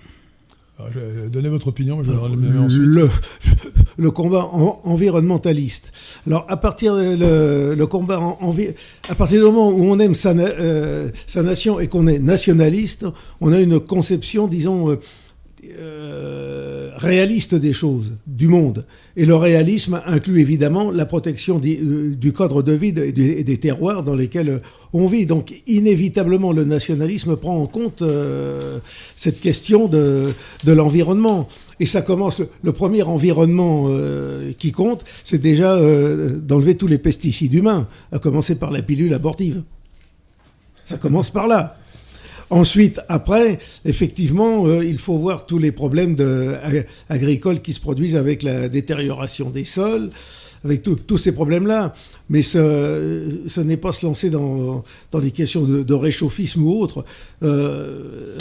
Vais 0.94 1.28
donner 1.28 1.50
votre 1.50 1.68
opinion, 1.68 1.98
mais 1.98 2.04
je 2.04 2.10
vais 2.10 2.16
le 2.68 3.02
le, 3.04 3.10
le 3.98 4.10
combat 4.10 4.46
en- 4.50 4.80
environnementaliste. 4.84 5.92
Alors, 6.26 6.46
à 6.48 6.56
partir 6.56 6.94
le, 6.94 7.74
le 7.74 7.86
combat 7.86 8.18
en- 8.18 8.38
envi- 8.40 8.70
à 9.10 9.14
partir 9.14 9.38
du 9.40 9.44
moment 9.44 9.68
où 9.68 9.84
on 9.84 9.98
aime 9.98 10.14
sa, 10.14 10.30
euh, 10.30 11.10
sa 11.26 11.42
nation 11.42 11.80
et 11.80 11.86
qu'on 11.86 12.06
est 12.06 12.18
nationaliste, 12.18 13.04
on 13.42 13.52
a 13.52 13.60
une 13.60 13.78
conception, 13.78 14.46
disons, 14.48 14.98
euh, 15.78 16.90
réaliste 16.96 17.54
des 17.54 17.72
choses, 17.72 18.16
du 18.26 18.48
monde. 18.48 18.84
Et 19.16 19.26
le 19.26 19.34
réalisme 19.34 20.00
inclut 20.06 20.40
évidemment 20.40 20.90
la 20.90 21.06
protection 21.06 21.58
di- 21.58 21.78
euh, 21.82 22.14
du 22.14 22.32
cadre 22.32 22.62
de 22.62 22.72
vie 22.72 22.94
et 22.96 23.12
des, 23.44 23.58
terroirs 23.58 24.02
dans 24.02 24.14
lesquels 24.14 24.60
on 24.92 25.06
vit. 25.06 25.26
Donc, 25.26 25.62
inévitablement, 25.66 26.52
le 26.52 26.64
nationalisme 26.64 27.36
prend 27.36 27.58
en 27.58 27.66
compte 27.66 28.02
euh, 28.02 28.78
cette 29.16 29.40
question 29.40 29.86
de, 29.86 30.32
de 30.64 30.72
l'environnement. 30.72 31.46
Et 31.78 31.86
ça 31.86 32.02
commence, 32.02 32.42
le, 32.62 32.72
premier 32.72 33.02
environnement 33.02 33.88
qui 34.58 34.70
compte, 34.70 35.04
c'est 35.24 35.38
déjà 35.38 35.78
d'enlever 36.40 36.74
tous 36.74 36.86
les 36.86 36.98
pesticides 36.98 37.54
humains, 37.54 37.88
à 38.12 38.18
commencer 38.18 38.56
par 38.56 38.70
la 38.70 38.82
pilule 38.82 39.14
abortive. 39.14 39.62
Ça 40.84 40.98
commence 40.98 41.30
par 41.30 41.46
là. 41.46 41.79
Ensuite, 42.50 43.00
après, 43.08 43.58
effectivement, 43.84 44.66
euh, 44.66 44.84
il 44.84 44.98
faut 44.98 45.16
voir 45.16 45.46
tous 45.46 45.58
les 45.58 45.70
problèmes 45.72 46.16
ag- 46.64 46.86
agricoles 47.08 47.60
qui 47.60 47.72
se 47.72 47.80
produisent 47.80 48.16
avec 48.16 48.42
la 48.42 48.68
détérioration 48.68 49.50
des 49.50 49.62
sols, 49.64 50.10
avec 50.64 50.82
tous 50.82 51.16
ces 51.18 51.32
problèmes-là. 51.32 51.94
Mais 52.28 52.42
ce, 52.42 53.38
ce 53.46 53.60
n'est 53.60 53.76
pas 53.76 53.92
se 53.92 54.04
lancer 54.04 54.30
dans, 54.30 54.84
des 55.22 55.30
questions 55.30 55.62
de, 55.62 55.82
de 55.82 55.94
réchauffisme 55.94 56.62
ou 56.62 56.72
autre. 56.80 57.04
Euh, 57.42 58.36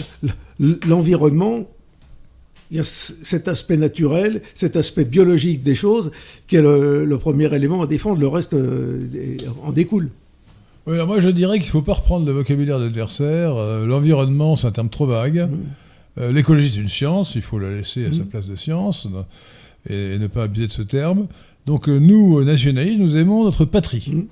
L'environnement, 0.87 1.65
il 2.71 2.77
y 2.77 2.79
a 2.79 2.83
cet 2.83 3.47
aspect 3.47 3.77
naturel, 3.77 4.41
cet 4.53 4.75
aspect 4.75 5.05
biologique 5.05 5.63
des 5.63 5.75
choses, 5.75 6.11
qui 6.47 6.55
est 6.57 6.61
le, 6.61 7.17
premier 7.17 7.53
élément 7.55 7.81
à 7.81 7.87
défendre. 7.87 8.19
Le 8.19 8.27
reste 8.27 8.53
euh, 8.55 8.99
en 9.63 9.71
découle. 9.71 10.09
Oui, 10.89 10.95
alors 10.95 11.05
moi 11.07 11.19
je 11.19 11.29
dirais 11.29 11.59
qu'il 11.59 11.67
ne 11.67 11.71
faut 11.71 11.81
pas 11.83 11.93
reprendre 11.93 12.25
le 12.25 12.31
vocabulaire 12.31 12.79
d'adversaire. 12.79 13.55
Euh, 13.55 13.85
L'environnement, 13.85 14.55
c'est 14.55 14.65
un 14.65 14.71
terme 14.71 14.89
trop 14.89 15.05
vague. 15.05 15.47
Euh, 16.17 16.31
L'écologie, 16.31 16.67
c'est 16.69 16.79
une 16.79 16.87
science, 16.89 17.35
il 17.35 17.43
faut 17.43 17.59
la 17.59 17.69
laisser 17.71 18.07
à 18.07 18.11
sa 18.11 18.23
place 18.23 18.47
de 18.47 18.55
science 18.55 19.07
et, 19.87 20.17
ne 20.17 20.25
pas 20.25 20.43
abuser 20.43 20.65
de 20.65 20.71
ce 20.71 20.81
terme. 20.81 21.27
Donc 21.67 21.87
euh, 21.87 21.99
nous, 21.99 22.39
euh, 22.39 22.43
nationalistes, 22.43 22.97
nous 22.99 23.17
aimons 23.17 23.43
notre 23.43 23.65
patrie. 23.65 24.25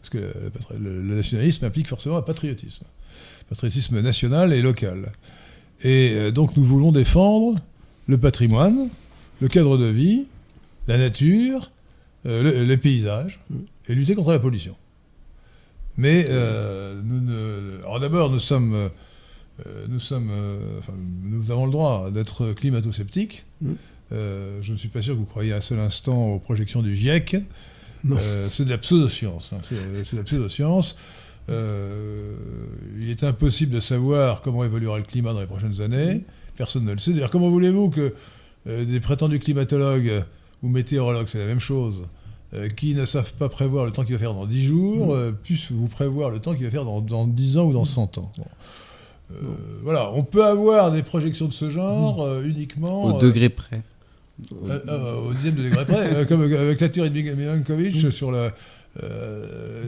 Parce 0.00 0.10
que 0.10 0.32
le, 0.78 1.02
nationalisme 1.16 1.64
implique 1.64 1.88
forcément 1.88 2.18
un 2.18 2.22
patriotisme. 2.22 2.84
patriotisme 3.48 4.00
national 4.00 4.52
et 4.52 4.62
local. 4.62 5.10
Et 5.82 6.12
euh, 6.12 6.30
donc 6.30 6.56
nous 6.56 6.62
voulons 6.62 6.92
défendre 6.92 7.58
le 8.06 8.16
patrimoine, 8.16 8.90
le 9.40 9.48
cadre 9.48 9.76
de 9.76 9.86
vie, 9.86 10.26
la 10.86 10.98
nature, 10.98 11.72
euh, 12.26 12.44
le- 12.44 12.62
les 12.62 12.76
paysages, 12.76 13.40
et 13.88 13.94
lutter 13.96 14.14
contre 14.14 14.30
la 14.30 14.38
pollution. 14.38 14.76
Mais 15.96 16.26
euh, 16.28 17.00
nous 17.04 17.20
ne- 17.20 17.78
alors 17.82 18.00
d'abord, 18.00 18.30
nous 18.30 18.40
sommes, 18.40 18.74
euh, 18.74 19.86
nous 19.88 20.00
sommes, 20.00 20.30
euh, 20.32 20.78
enfin, 20.80 20.92
nous 21.22 21.50
avons 21.50 21.66
le 21.66 21.72
droit 21.72 22.10
d'être 22.10 22.52
climato-sceptiques. 22.52 23.44
Mm. 23.60 23.72
Je 24.10 24.72
ne 24.72 24.76
suis 24.76 24.88
pas 24.88 25.02
sûr 25.02 25.14
que 25.14 25.18
vous 25.18 25.24
croyez 25.24 25.52
un 25.52 25.60
seul 25.60 25.78
instant 25.80 26.34
aux 26.34 26.38
projections 26.38 26.82
du 26.82 26.94
GIEC. 26.94 27.36
C'est 28.50 28.64
de 28.64 28.70
la 28.70 28.78
pseudoscience. 28.78 29.52
hein. 29.52 29.58
C'est, 29.62 30.12
de 30.12 30.18
la 30.18 30.24
pseudoscience. 30.24 30.94
Euh, 31.48 32.34
il 33.00 33.10
est 33.10 33.24
impossible 33.24 33.72
de 33.74 33.80
savoir 33.80 34.40
comment 34.40 34.62
évoluera 34.64 34.98
le 34.98 35.04
climat 35.04 35.32
dans 35.32 35.40
les 35.40 35.46
prochaines 35.46 35.80
années. 35.80 36.24
Personne 36.56 36.84
ne 36.84 36.92
le 36.92 36.98
sait. 36.98 37.12
D'ailleurs, 37.12 37.30
comment 37.30 37.50
voulez-vous 37.50 37.90
que 37.90 38.14
des 38.66 39.00
prétendus 39.00 39.40
climatologues 39.40 40.22
ou 40.62 40.68
météorologues, 40.68 41.26
c'est 41.26 41.38
la 41.40 41.46
même 41.46 41.60
chose, 41.60 41.98
euh, 42.54 42.68
qui 42.68 42.94
ne 42.94 43.04
savent 43.04 43.32
pas 43.34 43.48
prévoir 43.48 43.84
le 43.84 43.90
temps 43.90 44.04
qu'il 44.04 44.14
va 44.14 44.18
faire 44.18 44.34
dans 44.34 44.46
10 44.46 44.62
jours, 44.64 45.14
euh, 45.14 45.32
puissent 45.32 45.72
vous 45.72 45.88
prévoir 45.88 46.30
le 46.30 46.38
temps 46.38 46.54
qu'il 46.54 46.64
va 46.64 46.70
faire 46.70 46.84
dans, 46.84 47.00
dans 47.00 47.26
10 47.26 47.58
ans 47.58 47.64
ou 47.66 47.72
dans 47.72 47.84
100 47.84 48.18
ans. 48.18 48.30
Bon. 48.38 48.44
Euh, 49.32 49.36
voilà, 49.82 50.10
on 50.12 50.22
peut 50.22 50.44
avoir 50.44 50.90
des 50.92 51.02
projections 51.02 51.46
de 51.46 51.52
ce 51.52 51.70
genre 51.70 52.22
euh, 52.22 52.44
uniquement 52.44 53.04
Au 53.04 53.16
euh, 53.16 53.20
degré 53.20 53.48
près. 53.48 53.80
euh, 54.68 54.78
euh, 54.88 55.28
au 55.28 55.32
dixième 55.32 55.54
de 55.54 55.62
degré 55.64 55.84
près, 55.84 56.14
euh, 56.14 56.24
comme 56.26 56.42
avec 56.42 56.80
la 56.80 56.88
théorie 56.88 57.10
de 57.10 57.14
Mil- 57.20 57.34
Milankovitch 57.36 58.10
sur 58.10 58.30
la, 58.30 58.50
euh, 59.02 59.84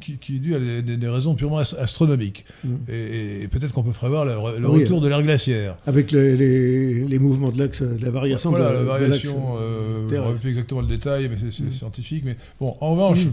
qui, 0.00 0.18
qui 0.18 0.36
est 0.36 0.38
due 0.38 0.54
à 0.54 0.58
des, 0.82 1.08
raisons 1.08 1.34
purement 1.34 1.58
ast- 1.58 1.76
astronomiques. 1.78 2.44
Mm. 2.64 2.68
Et, 2.88 3.42
et 3.42 3.48
peut-être 3.48 3.72
qu'on 3.72 3.82
peut 3.82 3.92
prévoir 3.92 4.24
le, 4.24 4.58
le 4.58 4.68
Oui, 4.68 4.82
retour 4.82 5.00
de 5.00 5.08
l'ère 5.08 5.22
glaciaire. 5.22 5.76
Avec 5.86 6.10
le- 6.12 6.34
les, 6.34 7.04
les 7.04 7.18
mouvements 7.18 7.50
de 7.50 7.58
l'axe, 7.58 7.82
de 7.82 8.04
la 8.04 8.10
variation 8.10 8.50
Voilà, 8.50 8.70
de, 8.70 8.74
la 8.74 8.80
de 8.80 8.84
variation, 8.86 9.34
l'axe 9.54 9.62
euh, 9.62 10.32
je 10.34 10.40
plus 10.40 10.48
exactement 10.50 10.80
le 10.80 10.86
détail, 10.88 11.28
mais 11.28 11.36
c'est 11.50 11.62
Mm. 11.64 11.70
scientifique. 11.70 12.24
Mais 12.24 12.36
bon, 12.60 12.74
en 12.80 12.92
revanche, 12.92 13.26
Mm. 13.26 13.32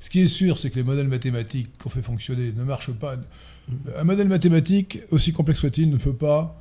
ce 0.00 0.10
qui 0.10 0.20
est 0.20 0.28
sûr, 0.28 0.58
c'est 0.58 0.70
que 0.70 0.76
les 0.76 0.84
modèles 0.84 1.08
mathématiques 1.08 1.70
qu'on 1.78 1.90
fait 1.90 2.02
fonctionner 2.02 2.52
ne 2.56 2.64
marchent 2.64 2.92
pas. 2.92 3.16
Un 3.98 4.04
modèle 4.04 4.28
mathématique, 4.28 5.00
aussi 5.10 5.32
complexe 5.32 5.58
soit-il, 5.60 5.90
ne 5.90 5.96
peut 5.96 6.12
pas 6.14 6.56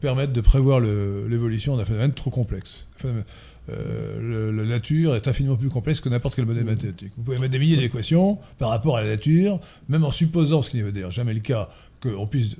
permettre 0.00 0.32
de 0.32 0.40
prévoir 0.40 0.78
l'évolution 0.80 1.76
d'un 1.76 1.84
phénomène 1.84 2.12
trop 2.12 2.30
complexe. 2.30 2.86
Enfin, 2.96 3.08
euh, 3.70 4.50
le- 4.50 4.50
la 4.50 4.64
nature 4.64 5.14
est 5.16 5.26
infiniment 5.28 5.56
plus 5.56 5.68
complexe 5.68 6.00
que 6.00 6.08
n'importe 6.08 6.34
quel 6.36 6.46
modèle 6.46 6.64
Mm. 6.64 6.68
mathématique. 6.68 7.12
Vous 7.16 7.22
pouvez 7.22 7.38
mettre 7.38 7.52
des 7.52 7.58
milliers 7.58 7.76
d'équations 7.76 8.38
par 8.58 8.70
rapport 8.70 8.96
à 8.96 9.02
la 9.02 9.08
nature, 9.10 9.60
même 9.88 10.04
en 10.04 10.10
supposant, 10.10 10.62
ce 10.62 10.70
qui 10.70 10.76
n'est 10.82 10.90
d'ailleurs 10.92 11.10
jamais 11.10 11.34
le 11.34 11.40
cas, 11.40 11.68
qu'on 12.02 12.26
puisse 12.26 12.56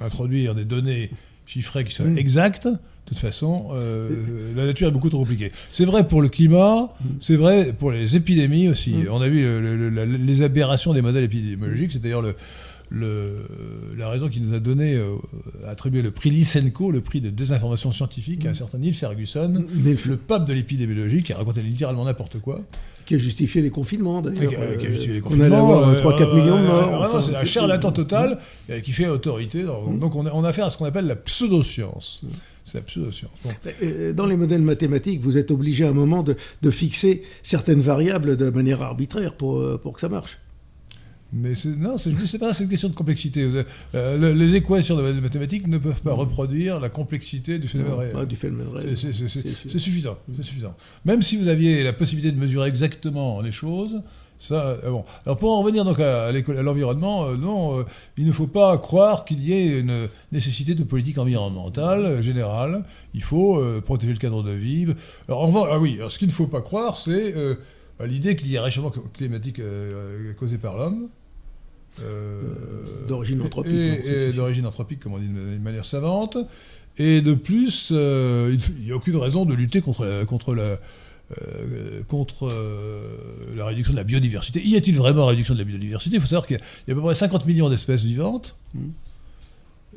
introduire 0.00 0.54
des 0.54 0.64
données 0.64 1.10
chiffrées 1.46 1.84
qui 1.84 1.92
soient 1.94 2.06
Mm. 2.06 2.18
exactes. 2.18 2.66
De 2.66 3.14
toute 3.16 3.18
façon, 3.18 3.70
euh, 3.72 4.08
la 4.54 4.66
nature 4.66 4.86
est 4.86 4.92
beaucoup 4.92 5.08
trop 5.08 5.18
compliquée. 5.18 5.50
C'est 5.72 5.84
vrai 5.84 6.06
pour 6.06 6.22
le 6.22 6.28
climat, 6.28 6.94
c'est 7.20 7.34
vrai 7.34 7.72
pour 7.72 7.90
les 7.90 8.14
épidémies 8.14 8.68
aussi. 8.68 8.90
Mm. 8.94 9.08
On 9.10 9.20
a 9.20 9.28
vu 9.28 9.42
le- 9.42 9.76
le- 9.76 9.90
la- 9.90 10.06
les 10.06 10.42
aberrations 10.42 10.92
des 10.94 11.02
modèles 11.02 11.24
épidémiologiques. 11.24 11.92
C'est 11.92 11.98
d'ailleurs 12.02 12.22
le, 12.22 12.36
le- 12.90 13.46
la 13.96 14.08
raison 14.08 14.28
qui 14.28 14.40
nous 14.40 14.52
a 14.54 14.58
donné, 14.58 14.96
euh, 14.96 15.14
attribué 15.68 16.02
le 16.02 16.10
prix 16.10 16.30
Lysenko, 16.30 16.90
le 16.90 17.00
prix 17.00 17.20
de 17.20 17.30
désinformation 17.30 17.92
scientifique, 17.92 18.44
à 18.46 18.50
un 18.50 18.54
certain 18.54 18.78
Neil 18.78 18.92
Ferguson, 18.94 19.64
Mais 19.74 19.94
le 20.06 20.16
pape 20.16 20.46
de 20.46 20.52
l'épidémiologie, 20.52 21.22
qui 21.22 21.32
a 21.32 21.36
raconté 21.36 21.62
littéralement 21.62 22.04
n'importe 22.04 22.38
quoi. 22.40 22.60
qui 23.06 23.16
a 23.16 23.18
justifié 23.18 23.60
les 23.60 23.70
confinements, 23.70 24.22
d'ailleurs. 24.22 24.50
Qui 24.50 24.54
a- 24.56 24.76
qui 24.76 24.86
a 24.86 24.88
justifié 24.90 25.14
les 25.14 25.22
On 25.24 25.32
allait 25.40 25.46
avoir 25.56 25.80
confinements, 25.82 26.00
3-4 26.00 26.28
euh, 26.30 26.34
millions 26.36 26.60
de 26.62 26.66
morts. 26.66 27.02
euh, 27.02 27.08
enfin, 27.08 27.20
c'est 27.20 27.34
un 27.34 27.44
charlatan 27.44 27.90
total 27.90 28.38
euh, 28.70 28.78
qui 28.80 28.92
fait 28.92 29.08
autorité. 29.08 29.64
Donc, 29.64 29.98
donc 29.98 30.14
on, 30.14 30.26
a, 30.26 30.30
on 30.32 30.44
a 30.44 30.48
affaire 30.50 30.66
à 30.66 30.70
ce 30.70 30.78
qu'on 30.78 30.84
appelle 30.84 31.06
la 31.06 31.16
pseudoscience. 31.16 32.22
C'est 32.64 32.78
la 32.78 32.82
pseudoscience. 32.82 33.32
Bon. 33.44 33.50
Euh, 33.82 34.12
Dans 34.12 34.26
les 34.26 34.36
modèles 34.36 34.62
mathématiques, 34.62 35.20
vous 35.22 35.38
êtes 35.38 35.50
obligé 35.50 35.84
à 35.84 35.88
un 35.88 35.92
moment 35.92 36.22
de, 36.22 36.36
de 36.62 36.70
fixer 36.70 37.22
certaines 37.42 37.80
variables 37.80 38.36
de 38.36 38.48
manière 38.50 38.80
arbitraire 38.82 39.34
pour, 39.34 39.58
euh, 39.58 39.76
pour 39.82 39.92
que 39.94 40.00
ça 40.00 40.08
marche. 40.08 40.38
Mais 41.32 41.52
non, 41.78 41.96
c'est- 41.96 42.38
pas 42.38 42.52
c'est 42.52 42.64
une 42.64 42.70
question 42.70 42.88
de 42.88 42.94
complexité. 42.94 43.48
Euh, 43.94 44.16
le- 44.18 44.32
les 44.32 44.56
équations 44.56 44.96
de 44.96 45.12
mathématiques 45.20 45.66
ne 45.68 45.78
peuvent 45.78 46.02
pas 46.02 46.12
reprendre 46.12 46.52
la 46.80 46.88
complexité 46.88 47.58
du 47.58 47.68
phénomène 47.68 47.94
réel. 47.94 48.12
Ah, 48.16 48.24
du 48.24 48.34
phénomène 48.36 48.68
réel. 48.68 48.96
C'est- 48.96 49.12
c'est- 49.12 49.28
c'est- 49.28 49.42
c'est- 49.68 49.78
suffisant, 49.78 50.18
c'est 50.34 50.42
suffisant. 50.42 50.74
Même 51.04 51.22
si 51.22 51.36
vous 51.36 51.46
aviez 51.48 51.84
la 51.84 51.92
possibilité 51.92 52.32
de 52.34 52.40
mesurer 52.40 52.68
exactement 52.68 53.40
les 53.42 53.52
choses, 53.52 54.02
ça, 54.40 54.68
euh, 54.82 54.90
bon. 54.90 55.04
Alors 55.24 55.38
pour 55.38 55.52
en 55.52 55.60
revenir 55.62 55.84
donc 55.84 56.00
à, 56.00 56.32
l'environnement, 56.62 57.26
euh, 57.28 57.36
non, 57.36 57.78
euh, 57.78 57.84
il 58.16 58.26
ne 58.26 58.32
faut 58.32 58.46
pas 58.48 58.76
croire 58.78 59.24
qu'il 59.24 59.40
y 59.40 59.52
ait 59.52 59.78
une 59.78 60.08
nécessité 60.32 60.74
de 60.74 60.82
politique 60.82 61.18
environnementale 61.18 62.22
générale. 62.22 62.84
Il 63.14 63.22
faut 63.22 63.62
protéger 63.84 64.12
le 64.14 64.18
cadre 64.18 64.42
de 64.42 64.50
vie. 64.52 64.86
Alors, 65.28 65.42
en 65.42 65.46
revanche- 65.46 65.68
ah 65.70 65.78
oui, 65.78 65.94
alors, 65.98 66.10
ce 66.10 66.18
qu'il 66.18 66.26
ne 66.28 66.32
faut 66.32 66.46
pas 66.48 66.60
croire, 66.62 66.96
c'est 66.96 67.34
l'idée 68.04 68.34
qu'il 68.34 68.50
y 68.50 68.56
a 68.56 68.62
un 68.62 68.64
réchauffement 68.64 68.92
climatique 69.12 69.60
causé 70.36 70.58
par 70.58 70.76
l'homme. 70.76 71.08
Euh, 72.02 72.40
D'origine 73.08 73.42
anthropique, 73.42 73.72
et- 73.74 74.32
d'origine 74.32 74.66
anthropique, 74.66 75.00
comme 75.00 75.14
on 75.14 75.18
dit 75.18 75.26
d'une 75.26 75.62
manière 75.62 75.84
savante. 75.84 76.38
Et 76.98 77.20
de 77.20 77.34
plus, 77.34 77.90
euh, 77.92 78.56
il 78.78 78.84
n'y 78.84 78.92
a 78.92 78.96
aucune 78.96 79.16
raison 79.16 79.44
de 79.44 79.54
lutter 79.54 79.80
contre 79.80 80.04
la, 80.04 80.24
contre 80.24 80.54
la, 80.54 80.62
euh, 81.42 82.02
contre 82.08 82.48
euh, 82.50 83.54
la 83.56 83.64
réduction 83.66 83.92
de 83.92 83.98
la 83.98 84.04
biodiversité. 84.04 84.60
Y 84.66 84.76
a-t-il 84.76 84.96
vraiment 84.96 85.26
réduction 85.26 85.54
de 85.54 85.58
la 85.60 85.64
biodiversité? 85.64 86.16
Il 86.16 86.20
faut 86.20 86.26
savoir 86.26 86.46
qu'il 86.46 86.56
y 86.56 86.60
a- 86.60 86.62
il 86.86 86.90
y 86.90 86.92
a 86.92 86.94
à 86.94 86.96
peu 86.96 87.02
près 87.02 87.14
50 87.14 87.46
millions 87.46 87.68
d'espèces 87.68 88.02
vivantes. 88.04 88.56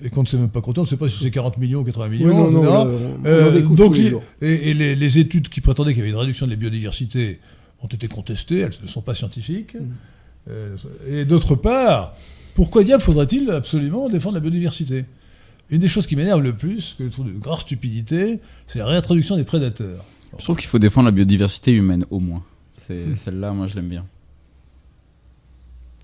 Et 0.01 0.09
qu'on 0.09 0.23
ne 0.23 0.27
sait 0.27 0.37
même 0.37 0.49
pas 0.49 0.61
compter, 0.61 0.79
on 0.79 0.83
ne 0.83 0.87
sait 0.87 0.97
pas 0.97 1.07
si 1.07 1.17
c'est 1.21 1.29
40 1.29 1.57
millions 1.59 1.81
ou 1.81 1.83
80 1.83 2.09
millions. 2.09 2.27
Oui, 2.29 2.33
non, 2.35 2.49
non, 2.51 3.19
on- 3.23 3.75
donc, 3.75 3.95
les 3.95 4.11
et, 4.41 4.69
et 4.71 4.73
les, 4.73 4.95
les 4.95 5.19
études 5.19 5.49
qui 5.49 5.61
prétendaient 5.61 5.91
qu'il 5.93 5.99
y 5.99 6.01
avait 6.03 6.11
une 6.11 6.17
réduction 6.19 6.45
de 6.47 6.51
la 6.51 6.57
biodiversité 6.57 7.39
ont 7.81 7.87
été 7.87 8.07
contestées, 8.07 8.59
elles 8.59 8.73
ne 8.81 8.87
sont 8.87 9.01
pas 9.01 9.13
scientifiques. 9.13 9.75
Mm. 9.75 9.91
Euh, 10.49 10.75
et 11.07 11.25
d'autre 11.25 11.55
part, 11.55 12.15
pourquoi 12.55 12.83
diable 12.83 13.01
faudrait-il 13.01 13.49
absolument 13.49 14.09
défendre 14.09 14.35
la 14.35 14.41
biodiversité? 14.41 15.05
Une 15.69 15.79
des 15.79 15.87
choses 15.87 16.05
qui 16.07 16.15
m'énerve 16.15 16.41
le 16.41 16.53
plus, 16.53 16.95
que 16.97 17.05
je 17.05 17.09
trouve 17.09 17.33
de 17.33 17.39
grave 17.39 17.61
stupidité, 17.61 18.39
c'est 18.67 18.79
la 18.79 18.85
réintroduction 18.85 19.37
des 19.37 19.43
prédateurs. 19.43 20.03
Je 20.37 20.43
trouve 20.43 20.57
qu'il 20.57 20.67
faut 20.67 20.79
défendre 20.79 21.05
la 21.05 21.11
biodiversité 21.11 21.71
humaine, 21.71 22.05
au 22.11 22.19
moins. 22.19 22.43
C'est 22.87 22.93
Hmm. 23.05 23.15
Celle-là, 23.15 23.53
moi, 23.53 23.67
je 23.67 23.75
l'aime 23.75 23.87
bien. 23.87 24.05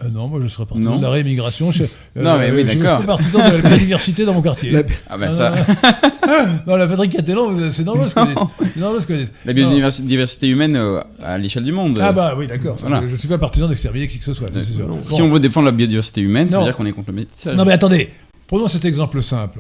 Euh, 0.02 0.10
non, 0.10 0.28
moi 0.28 0.40
je 0.42 0.48
serais 0.48 0.66
partisan 0.66 0.92
Non. 0.92 0.98
de 0.98 1.04
la 1.04 1.10
réémigration. 1.10 1.72
Je, 1.72 1.84
Non, 2.16 2.38
mais 2.40 2.52
oui, 2.52 2.64
je 2.66 2.70
suis 2.70 2.80
d'accord. 2.80 3.06
partisan 3.06 3.40
de 3.40 3.58
la 3.58 3.62
biodiversité 3.70 4.24
dans 4.26 4.34
mon 4.34 4.42
quartier. 4.42 4.72
La- 4.72 4.84
Ah 5.10 5.18
bah 5.18 5.26
Ah, 5.30 5.32
ça, 5.34 5.54
non, 6.68 6.76
la 6.78 6.88
Patrick 6.88 7.12
Catellan, 7.12 7.52
c'est 7.70 7.84
dangereux 7.84 8.08
ce 8.08 8.16
que 8.16 8.20
vous 8.22 8.28
dites. 8.28 8.72
C'est 8.74 8.80
dangereux 8.80 9.00
ce 9.02 9.08
que 9.08 9.14
la 9.46 9.54
Non. 9.54 9.70
biodiversité 9.72 10.48
humaine 10.48 10.76
euh, 10.78 11.02
à 11.22 11.38
l'échelle 11.38 11.66
du 11.66 11.72
monde. 11.74 12.00
Ah 12.02 12.14
bah 12.14 12.34
oui, 12.38 12.48
d'accord. 12.48 12.78
Voilà. 12.80 13.02
Je 13.08 13.14
ne 13.14 13.18
suis 13.18 13.28
pas 13.28 13.38
partisan 13.38 13.68
d'exterminer 13.68 14.08
qui 14.08 14.20
que 14.20 14.26
ce 14.26 14.34
soit. 14.34 14.48
ça, 14.48 14.64
c'est 14.64 14.74
sûr. 14.74 14.88
Non. 14.88 15.00
Si 15.04 15.22
on 15.22 15.30
veut 15.30 15.40
défendre 15.40 15.66
la 15.66 15.72
biodiversité 15.74 16.22
humaine, 16.22 16.48
ça 16.48 16.54
Non. 16.56 16.60
veut 16.62 16.68
dire 16.68 16.78
qu'on 16.78 16.86
est 16.86 16.94
contre 16.94 17.10
le 17.12 17.16
métissage. 17.18 17.56
Non 17.58 17.66
mais 17.66 17.74
attendez, 17.74 18.10
prenons 18.48 18.68
cet 18.70 18.86
exemple 18.86 19.22
simple. 19.22 19.60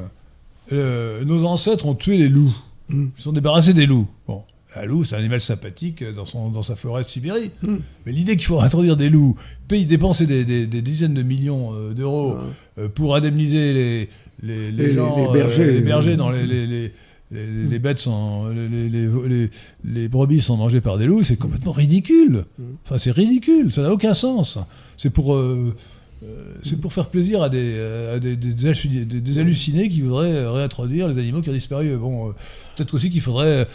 Euh, 0.72 1.26
nos 1.26 1.44
ancêtres 1.46 1.86
ont 1.86 1.96
tué 1.96 2.16
les 2.18 2.30
loups. 2.30 2.54
Mm. 2.90 3.08
Ils 3.16 3.18
se 3.18 3.24
sont 3.24 3.32
débarrassés 3.34 3.74
des 3.74 3.86
loups. 3.86 4.08
Bon, 4.28 4.44
un 4.76 4.86
loup, 4.86 5.04
c'est 5.04 5.16
un 5.16 5.20
animal 5.20 5.42
sympathique 5.42 6.04
dans, 6.16 6.26
son, 6.26 6.50
dans 6.50 6.62
sa 6.64 6.76
forêt 6.76 7.04
de 7.04 7.08
Sibérie. 7.08 7.52
Mm. 7.64 7.76
Mais 8.06 8.12
l'idée 8.12 8.36
qu'il 8.38 8.46
faut 8.46 8.60
introduire 8.60 8.98
des 8.98 9.10
loups, 9.10 9.36
payer, 9.68 9.86
dépenser 9.86 10.26
des, 10.28 10.46
des- 10.46 10.68
des 10.68 10.82
dizaines 10.82 11.14
de 11.16 11.24
millions 11.24 11.74
euh, 11.74 11.94
d'euros 11.94 12.38
euh, 12.78 12.88
pour 12.90 13.16
indemniser 13.16 13.74
les, 13.74 14.10
les, 14.44 14.72
les 14.72 14.88
Les- 14.90 14.94
gens, 14.94 15.16
les 15.18 15.28
euh, 15.28 15.34
bergers. 15.44 15.72
les 15.72 15.82
bergers 15.82 16.16
dans 16.18 16.30
les, 16.30 16.46
les, 16.46 16.68
les- 16.68 16.92
les- 17.32 17.48
les 17.70 17.80
bêtes 17.80 18.00
sont, 18.00 18.48
les, 18.50 18.68
les, 18.68 18.90
les, 18.90 19.08
les- 19.28 19.50
les 19.86 20.08
brebis 20.08 20.42
sont 20.42 20.58
mangées 20.58 20.82
par 20.82 20.98
des 20.98 21.06
loups, 21.06 21.24
c'est 21.24 21.38
complètement 21.38 21.72
ridicule. 21.72 22.46
Enfin, 22.86 22.98
c'est 22.98 23.12
ridicule, 23.12 23.72
ça 23.72 23.82
n'a 23.84 23.92
aucun 23.92 24.14
sens. 24.14 24.58
C'est 24.98 25.10
pour, 25.12 25.36
euh, 25.36 25.76
euh, 26.24 26.54
c'est 26.64 26.80
pour 26.80 26.92
faire 26.92 27.10
plaisir 27.10 27.42
à 27.44 27.50
des, 27.50 27.58
euh, 27.76 28.16
à 28.18 28.20
des, 28.20 28.36
des 28.36 28.66
hallucinés, 28.66 29.06
des- 29.06 29.22
des 29.22 29.38
hallucinés 29.40 29.90
qui 29.90 30.02
voudraient 30.02 30.28
euh, 30.34 30.52
réintroduire 30.52 31.08
les 31.08 31.18
animaux 31.20 31.42
qui 31.42 31.50
ont 31.50 31.54
disparu. 31.54 31.96
Bon, 31.98 32.30
euh, 32.30 32.32
peut-être 32.76 32.94
aussi 32.96 33.10
qu'il 33.12 33.22
faudrait, 33.22 33.46
euh, 33.48 33.66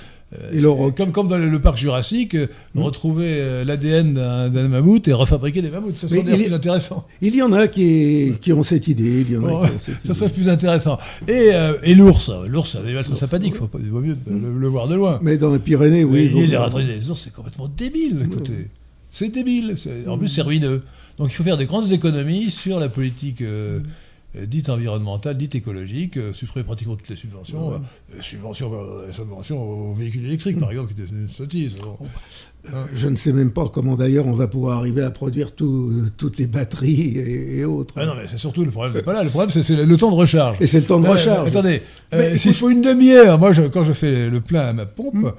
Et 0.52 0.60
leur- 0.60 0.94
comme, 0.94 1.12
comme 1.12 1.28
dans 1.28 1.38
le, 1.38 1.58
parc 1.60 1.76
jurassique, 1.76 2.34
euh, 2.34 2.46
Mm. 2.74 2.80
retrouver 2.82 3.26
euh, 3.28 3.64
l'ADN 3.64 4.14
d'un 4.14 4.68
mammouth 4.68 5.06
et 5.08 5.12
refabriquer 5.12 5.62
des 5.62 5.70
mammouths. 5.70 5.98
Ça 5.98 6.08
serait 6.08 6.20
il 6.26 6.44
plus 6.44 6.52
intéressant. 6.54 7.06
Il 7.22 7.34
y 7.36 7.42
en 7.42 7.52
a 7.52 7.68
qui, 7.68 8.32
qui 8.40 8.52
ont 8.52 8.62
cette 8.62 8.88
idée. 8.88 9.20
Il 9.22 9.32
y 9.32 9.36
en 9.36 9.44
a 9.44 9.68
qui 9.68 9.74
ont 9.74 9.78
cette 9.78 9.94
Ça 9.94 10.00
idée. 10.04 10.14
serait 10.14 10.28
plus 10.30 10.48
intéressant. 10.48 10.98
Et, 11.28 11.50
euh, 11.52 11.74
et 11.82 11.94
l'ours, 11.94 12.30
l'ours, 12.48 12.74
un 12.76 12.84
animal 12.84 13.04
très 13.04 13.16
sympathique. 13.16 13.54
Faut 13.56 13.66
pas, 13.68 13.78
il 13.80 13.90
vaut 13.90 14.00
mieux 14.00 14.16
le, 14.28 14.58
le 14.58 14.68
voir 14.68 14.88
de 14.88 14.94
loin. 14.96 15.20
Mais 15.22 15.36
dans 15.38 15.52
les 15.52 15.58
Pyrénées, 15.60 16.04
oui. 16.04 16.28
L'idée 16.28 16.48
de 16.48 16.56
réintroduire 16.56 16.96
des 16.98 17.10
ours, 17.10 17.20
c'est 17.22 17.32
complètement 17.32 17.68
débile. 17.68 18.26
Écoutez, 18.30 18.68
c'est 19.10 19.28
débile. 19.28 19.74
En 20.08 20.18
plus, 20.18 20.28
c'est 20.28 20.42
ruineux. 20.42 20.82
Donc, 21.18 21.28
il 21.30 21.34
faut 21.34 21.44
faire 21.44 21.56
des 21.56 21.66
grandes 21.66 21.92
économies 21.92 22.50
sur 22.50 22.80
la 22.80 22.88
politique 22.88 23.40
euh, 23.40 23.78
euh, 23.78 23.80
dite 24.46 24.68
environnementale, 24.68 25.36
dite 25.36 25.54
écologique, 25.54 26.16
euh, 26.16 26.32
supprimer 26.32 26.64
pratiquement 26.64 26.96
toutes 26.96 27.08
les 27.08 27.16
subventions, 27.16 27.68
Ouais. 27.68 27.76
euh, 28.16 28.20
subventions, 28.20 28.72
euh, 28.72 29.12
subventions 29.12 29.62
aux 29.62 29.92
véhicules 29.94 30.24
électriques, 30.26 30.58
par 30.58 30.70
exemple, 30.70 30.92
qui 30.94 31.02
est 31.02 31.04
une 31.10 31.28
sottise. 31.30 31.74
Bon. 31.76 31.96
Euh, 32.72 32.84
Je 32.94 33.08
ne 33.08 33.16
sais 33.16 33.32
même 33.32 33.52
pas 33.52 33.68
comment 33.68 33.94
d'ailleurs 33.94 34.26
on 34.26 34.32
va 34.32 34.48
pouvoir 34.48 34.78
arriver 34.78 35.02
à 35.02 35.10
produire 35.10 35.52
tout- 35.54 35.92
toutes 36.16 36.38
les 36.38 36.46
batteries 36.46 37.18
et, 37.18 37.58
et 37.58 37.64
autres. 37.64 37.94
Ah 37.98 38.06
non, 38.06 38.14
mais 38.16 38.26
c'est 38.26 38.38
surtout 38.38 38.64
le 38.64 38.70
problème. 38.70 39.02
pas 39.04 39.12
là. 39.12 39.22
Le 39.22 39.28
problème, 39.30 39.50
c'est 39.50 39.76
le, 39.76 39.84
le 39.84 39.96
temps 39.96 40.10
de 40.10 40.16
recharge. 40.16 40.56
Et 40.60 40.66
c'est 40.66 40.80
le 40.80 40.86
temps 40.86 40.98
de 40.98 41.06
Euh, 41.06 41.12
recharge. 41.12 41.46
attendez, 41.48 41.82
euh, 42.14 42.36
s'il 42.38 42.54
faut 42.54 42.70
une 42.70 42.82
demi-heure, 42.82 43.38
moi, 43.38 43.52
je- 43.52 43.62
quand 43.64 43.84
je 43.84 43.92
fais 43.92 44.30
le 44.30 44.40
plein 44.40 44.62
à 44.62 44.72
ma 44.72 44.86
pompe, 44.86 45.14
Hmm. 45.14 45.30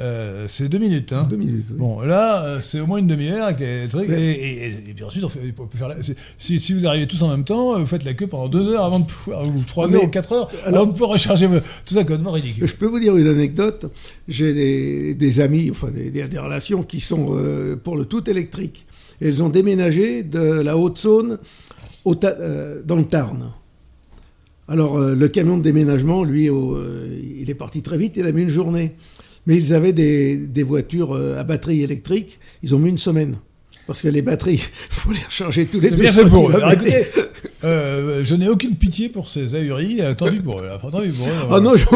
Euh, 0.00 0.44
c'est 0.48 0.68
deux 0.68 0.78
minutes. 0.78 1.12
Hein. 1.12 1.26
Deux 1.28 1.36
minutes. 1.36 1.64
oui. 1.70 1.76
Bon, 1.78 2.00
là, 2.02 2.44
euh, 2.44 2.60
c'est 2.60 2.78
au 2.78 2.86
moins 2.86 2.98
une 2.98 3.06
demi-heure 3.06 3.46
avec 3.46 3.60
les 3.60 3.88
trucs. 3.88 4.08
Mais- 4.08 4.20
Et, 4.20 4.30
et- 4.32 4.66
et- 4.66 4.90
et 4.90 4.94
puis 4.94 5.02
ensuite, 5.02 5.24
on, 5.24 5.28
fait, 5.28 5.40
on 5.58 5.66
peut 5.66 5.78
faire 5.78 5.88
la- 5.88 6.02
c'est- 6.02 6.14
si, 6.36 6.60
si 6.60 6.72
vous 6.74 6.86
arrivez 6.86 7.06
tous 7.06 7.22
en 7.22 7.28
même 7.28 7.44
temps, 7.44 7.74
euh, 7.74 7.78
vous 7.78 7.86
faites 7.86 8.04
la 8.04 8.14
queue 8.14 8.26
pendant 8.26 8.48
deux 8.48 8.68
heures 8.68 8.84
avant 8.84 9.00
de 9.00 9.06
pouvoir, 9.06 9.48
ou 9.48 9.62
trois 9.66 9.92
heures 9.92 10.04
ou 10.04 10.08
quatre 10.08 10.32
heures, 10.32 10.50
alors- 10.64 10.80
avant 10.82 10.86
de 10.86 10.92
pouvoir 10.92 11.10
recharger. 11.10 11.48
Tout 11.48 11.94
ça, 11.94 12.02
complètement 12.02 12.32
ridicule. 12.32 12.66
Je 12.66 12.74
peux 12.74 12.86
vous 12.86 13.00
dire 13.00 13.16
une 13.16 13.26
anecdote. 13.26 13.90
J'ai 14.28 14.52
des, 14.54 15.14
des 15.14 15.40
amis, 15.40 15.68
enfin 15.70 15.90
des, 15.90 16.26
relations 16.38 16.82
qui 16.82 17.00
sont 17.00 17.28
euh, 17.36 17.74
pour 17.76 17.96
le 17.96 18.04
tout 18.04 18.28
électrique. 18.30 18.86
Elles 19.20 19.42
ont 19.42 19.48
déménagé 19.48 20.22
de 20.22 20.38
la 20.38 20.76
Haute-Saône 20.76 21.38
dans 22.04 22.96
le 22.96 23.04
Tarn. 23.04 23.50
Alors 24.68 24.98
le 25.00 25.28
camion 25.28 25.56
de 25.56 25.62
déménagement, 25.62 26.22
lui, 26.24 26.50
au- 26.50 26.78
il 27.40 27.48
est 27.50 27.54
parti 27.54 27.82
très 27.82 27.96
vite, 27.98 28.14
il 28.16 28.26
a 28.26 28.32
mis 28.32 28.42
une 28.42 28.48
journée. 28.50 28.92
Mais 29.48 29.56
ils 29.56 29.72
avaient 29.74 29.92
des, 29.94 30.36
des 30.36 30.62
voitures 30.62 31.14
euh, 31.16 31.38
à 31.40 31.42
batterie 31.42 31.82
électrique, 31.82 32.38
ils 32.62 32.74
ont 32.74 32.78
mis 32.78 32.90
une 32.90 32.98
semaine. 32.98 33.34
Parce 33.86 34.02
que 34.02 34.08
les 34.08 34.20
batteries, 34.22 34.60
il 34.60 34.60
faut 34.90 35.10
les 35.10 35.18
recharger 35.26 35.64
tous 35.66 35.80
les 35.80 35.88
C'est 35.88 35.96
deux 35.96 36.02
bien 36.02 36.12
fait 36.12 36.26
pour 36.28 36.50
eux. 36.50 36.60
Écoutez, 36.72 37.06
euh, 37.64 38.22
je 38.24 38.34
n'ai 38.34 38.48
aucune 38.48 38.76
pitié 38.76 39.08
pour 39.08 39.28
ces 39.30 39.54
ahuris. 39.54 40.02
euh, 40.02 40.14
Tant 40.14 40.30
pis 40.30 40.36
pour 40.40 40.60
eux. 40.60 40.68
tant 40.92 41.00
pis 41.00 41.08
pour 41.08 41.26
eux. 41.26 41.32
Ah 41.50 41.60
non, 41.60 41.74
je- 41.76 41.86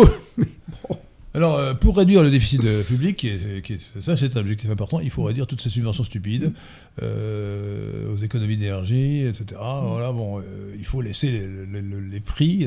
Alors, 1.34 1.58
euh, 1.58 1.72
pour 1.72 1.96
réduire 1.96 2.22
le 2.22 2.30
déficit 2.30 2.60
public, 2.86 3.16
qui 3.16 3.28
est- 3.28 3.62
qui 3.64 3.74
est- 3.74 4.00
ça 4.00 4.16
c'est 4.18 4.36
un 4.36 4.40
objectif 4.40 4.68
important, 4.70 5.00
il 5.00 5.08
faut 5.10 5.22
réduire 5.22 5.46
toutes 5.46 5.62
ces 5.62 5.70
subventions 5.70 6.04
stupides 6.04 6.52
aux 7.00 8.22
économies 8.22 8.56
d'énergie, 8.58 9.26
etc. 9.26 9.44
Voilà, 9.60 10.12
bon, 10.12 10.42
il 10.78 10.84
faut 10.84 11.00
laisser 11.00 11.30
les, 11.30 11.40
les- 11.40 11.80
les- 11.82 12.10
les 12.12 12.20
prix 12.20 12.66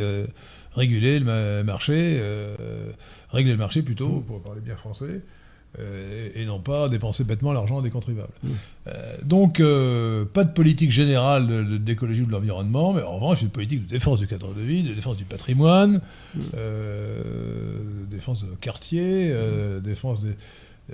réguler 0.75 1.19
le 1.19 1.25
ma- 1.25 1.63
marché, 1.63 2.17
euh, 2.19 2.91
régler 3.31 3.53
le 3.53 3.57
marché 3.57 3.81
plutôt, 3.81 4.21
pour 4.21 4.41
parler 4.41 4.61
bien 4.61 4.75
français. 4.75 5.21
euh, 5.77 6.29
et 6.35 6.45
non 6.45 6.59
pas 6.61 6.87
dépenser 6.87 7.25
bêtement 7.25 7.51
l'argent 7.51 7.81
des 7.81 7.89
contribuables. 7.89 8.31
Euh, 8.87 9.15
donc, 9.23 9.57
pas 10.33 10.43
de 10.45 10.51
politique 10.53 10.91
générale 10.91 11.79
d'écologie 11.83 12.21
ou 12.21 12.27
de 12.27 12.31
l'environnement, 12.31 12.93
mais 12.93 13.01
en 13.01 13.15
revanche, 13.15 13.41
une 13.41 13.49
politique 13.49 13.85
de 13.85 13.89
défense 13.89 14.19
du 14.19 14.27
cadre 14.27 14.53
de 14.53 14.61
vie, 14.61 14.83
de 14.83 14.93
défense 14.93 15.17
du 15.17 15.25
patrimoine, 15.25 15.99
euh, 16.55 17.81
défense 18.09 18.43
de 18.43 18.49
nos 18.49 18.55
quartiers, 18.55 19.29
euh, 19.31 19.79
défense 19.79 20.21
des. 20.23 20.33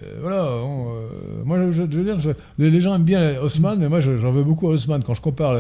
Euh, 0.02 0.18
voilà, 0.22 0.46
on, 0.64 0.88
euh, 0.96 1.44
moi 1.44 1.60
je, 1.72 1.82
veux 1.82 2.04
dire, 2.04 2.20
je- 2.20 2.30
les, 2.58 2.70
les 2.72 2.80
gens 2.82 2.96
aiment 2.96 3.04
bien 3.04 3.40
Haussmann, 3.42 3.78
mais 3.80 3.90
moi 3.90 4.00
je- 4.00 4.18
j'en 4.18 4.32
veux 4.32 4.44
beaucoup 4.44 4.70
à 4.70 4.74
Haussmann. 4.74 5.04
Quand 5.04 5.14
je 5.14 5.22
compare 5.22 5.52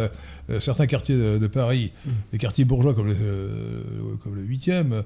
euh, 0.49 0.59
certains 0.59 0.87
quartiers 0.87 1.15
de, 1.17 1.37
de 1.37 1.47
Paris, 1.47 1.91
des 2.31 2.37
quartiers 2.37 2.63
bourgeois 2.65 2.93
comme 2.93 3.07
le, 3.07 3.15
euh, 3.21 3.81
comme 4.23 4.35
le 4.35 4.43
8e, 4.43 5.03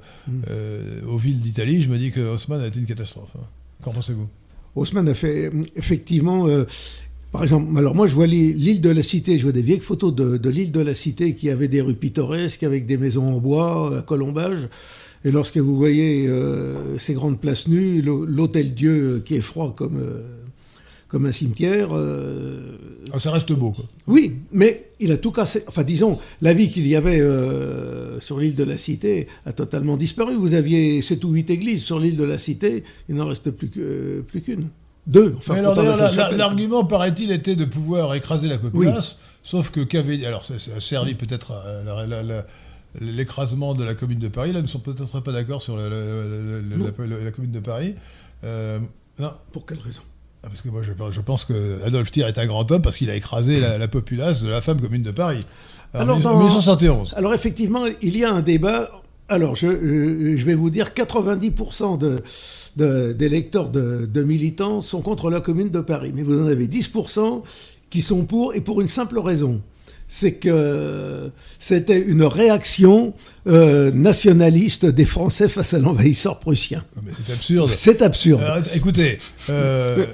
euh, 0.49 1.01
aux 1.07 1.17
villes 1.17 1.39
d'Italie, 1.39 1.81
je 1.81 1.89
me 1.89 1.97
dis 1.97 2.11
que 2.11 2.19
Haussmann 2.21 2.61
a 2.61 2.67
été 2.67 2.79
une 2.79 2.85
catastrophe. 2.85 3.29
hein. 3.37 3.43
Qu'en 3.83 3.91
pensez-vous? 3.91 4.27
Haussmann 4.75 5.07
a 5.09 5.13
fait 5.13 5.51
effectivement. 5.75 6.47
par 7.31 7.43
exemple, 7.43 7.77
alors 7.77 7.95
moi 7.95 8.07
je 8.07 8.13
vois 8.15 8.27
l'île 8.27 8.57
l'île 8.57 8.81
de 8.81 8.89
la 8.89 9.01
Cité, 9.01 9.37
je 9.37 9.43
vois 9.43 9.51
des 9.51 9.61
vieilles 9.61 9.79
photos 9.79 10.13
de, 10.13 10.37
de 10.37 10.49
l'île 10.49 10.71
de 10.71 10.79
la 10.81 10.93
Cité 10.93 11.33
qui 11.35 11.49
avait 11.49 11.67
des 11.67 11.81
rues 11.81 11.95
pittoresques 11.95 12.63
avec 12.63 12.85
des 12.85 12.97
maisons 12.97 13.33
en 13.33 13.39
bois, 13.39 13.99
à 13.99 14.01
colombage. 14.01 14.69
Et 15.25 15.31
lorsque 15.31 15.57
vous 15.57 15.75
voyez 15.75 16.27
euh, 16.27 16.97
ces 16.97 17.13
grandes 17.15 17.39
places 17.41 17.67
nues, 17.67 18.01
l'hô- 18.01 18.25
l'hôtel 18.25 18.73
Dieu 18.73 19.21
qui 19.25 19.35
est 19.35 19.41
froid 19.41 19.73
comme, 19.75 19.97
euh, 19.99 20.21
comme 21.07 21.25
un 21.25 21.31
cimetière, 21.31 21.89
euh, 21.93 22.77
Ah, 23.11 23.19
Ça 23.19 23.31
reste 23.31 23.51
beau, 23.51 23.71
quoi. 23.71 23.85
oui, 24.07 24.33
mais 24.51 24.89
il 24.99 25.11
a 25.11 25.17
tout 25.17 25.31
cassé. 25.31 25.63
Enfin, 25.67 25.83
disons, 25.83 26.19
la 26.41 26.53
vie 26.53 26.69
qu'il 26.69 26.87
y 26.87 26.95
avait 26.95 27.19
euh, 27.21 28.19
sur 28.19 28.39
l'île 28.39 28.55
de 28.55 28.63
la 28.63 28.77
Cité 28.77 29.27
a 29.45 29.53
totalement 29.53 29.97
disparu. 29.97 30.35
Vous 30.35 30.53
aviez 30.53 31.01
sept 31.01 31.23
ou 31.25 31.31
huit 31.31 31.49
églises 31.49 31.81
sur 31.83 31.99
l'île 31.99 32.17
de 32.17 32.23
la 32.23 32.37
Cité, 32.37 32.83
il 33.09 33.15
n'en 33.15 33.27
reste 33.27 33.49
plus 33.51 33.69
qu'une. 33.69 34.69
Deux. 35.07 35.35
Enfin, 35.37 35.55
comptant 35.61 35.83
la 35.83 36.11
la- 36.11 36.31
l'argument, 36.31 36.83
paraît-il, 36.83 37.31
était 37.31 37.55
de 37.55 37.65
pouvoir 37.65 38.15
écraser 38.15 38.47
la 38.47 38.57
populace, 38.57 39.19
sauf 39.43 39.69
que 39.69 39.81
qu'avait. 39.81 40.23
Alors, 40.25 40.43
ça, 40.45 40.57
ça 40.57 40.71
a 40.77 40.79
servi 40.79 41.13
peut-être 41.13 41.51
à 41.51 41.83
la- 42.07 42.45
l'écrasement 43.01 43.73
de 43.73 43.83
la 43.83 43.93
commune 43.95 44.19
de 44.19 44.27
Paris. 44.27 44.51
Là, 44.53 44.59
ils 44.59 44.63
ne 44.63 44.67
sont 44.67 44.79
peut-être 44.79 45.19
pas 45.21 45.31
d'accord 45.31 45.61
sur 45.61 45.75
le- 45.77 45.89
le- 45.89 46.61
le- 46.61 46.77
Non. 46.77 46.91
la, 46.99 47.23
la 47.23 47.31
commune 47.31 47.51
de 47.51 47.59
Paris. 47.59 47.95
Euh, 48.43 48.79
non, 49.19 49.31
Pour 49.51 49.65
quelle 49.65 49.79
raison? 49.79 50.01
Ah, 50.43 50.47
parce 50.49 50.61
que 50.61 50.69
moi, 50.69 50.81
je, 50.83 50.91
pense- 50.91 51.13
je 51.13 51.21
pense 51.21 51.45
que 51.45 51.81
Adolphe 51.83 52.11
Thiers 52.11 52.25
est 52.27 52.37
un 52.37 52.45
grand 52.45 52.69
homme 52.71 52.81
parce 52.81 52.97
qu'il 52.97 53.09
a 53.09 53.15
écrasé 53.15 53.59
la, 53.59 53.77
la 53.77 53.87
populace 53.87 54.43
de 54.43 54.49
la 54.49 54.61
femme 54.61 54.79
commune 54.79 55.01
de 55.03 55.11
Paris. 55.11 55.43
Alors, 55.93 56.17
en 56.17 56.19
dans- 56.19 56.37
1871. 56.37 57.13
Alors, 57.17 57.33
effectivement, 57.33 57.85
il 58.01 58.17
y 58.17 58.23
a 58.23 58.31
un 58.31 58.41
débat. 58.41 58.91
Alors, 59.27 59.55
je 59.55 59.65
vais 60.45 60.53
vous 60.53 60.69
dire, 60.69 60.93
90% 60.93 61.97
de, 61.97 62.21
de- 62.77 63.13
des 63.13 63.29
lecteurs 63.29 63.69
de, 63.69 64.05
de 64.05 64.23
militants 64.23 64.81
sont 64.81 65.01
contre 65.01 65.29
la 65.31 65.41
commune 65.41 65.69
de 65.69 65.81
Paris. 65.81 66.11
Mais 66.13 66.21
vous 66.21 66.39
en 66.41 66.45
avez 66.47 66.67
10% 66.67 67.41
qui 67.89 68.01
sont 68.01 68.25
pour, 68.25 68.53
et 68.53 68.61
pour 68.61 68.81
une 68.81 68.87
simple 68.87 69.17
raison. 69.19 69.61
C'est 70.07 70.33
que 70.33 71.31
c'était 71.59 71.99
une 71.99 72.23
réaction 72.23 73.13
euh, 73.47 73.91
nationaliste 73.91 74.85
des 74.85 75.05
Français 75.05 75.47
face 75.47 75.73
à 75.73 75.79
l'envahisseur 75.79 76.39
prussien. 76.39 76.83
C'est 77.11 77.33
absurde. 77.33 77.71
C'est 77.73 78.01
absurde. 78.01 78.41
Écoutez, 78.73 79.19
euh, 79.49 80.05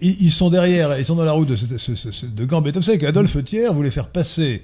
ils, 0.00 0.30
sont 0.30 0.50
derrière, 0.50 0.98
ils 0.98 1.04
sont 1.04 1.16
dans 1.16 1.24
la 1.24 1.32
route 1.32 1.48
de, 1.48 2.44
Gambetta. 2.44 2.80
Vous 2.80 2.84
savez 2.84 2.98
qu'Adolphe 2.98 3.42
Thiers 3.44 3.72
voulait 3.72 3.90
faire 3.90 4.08
passer 4.08 4.62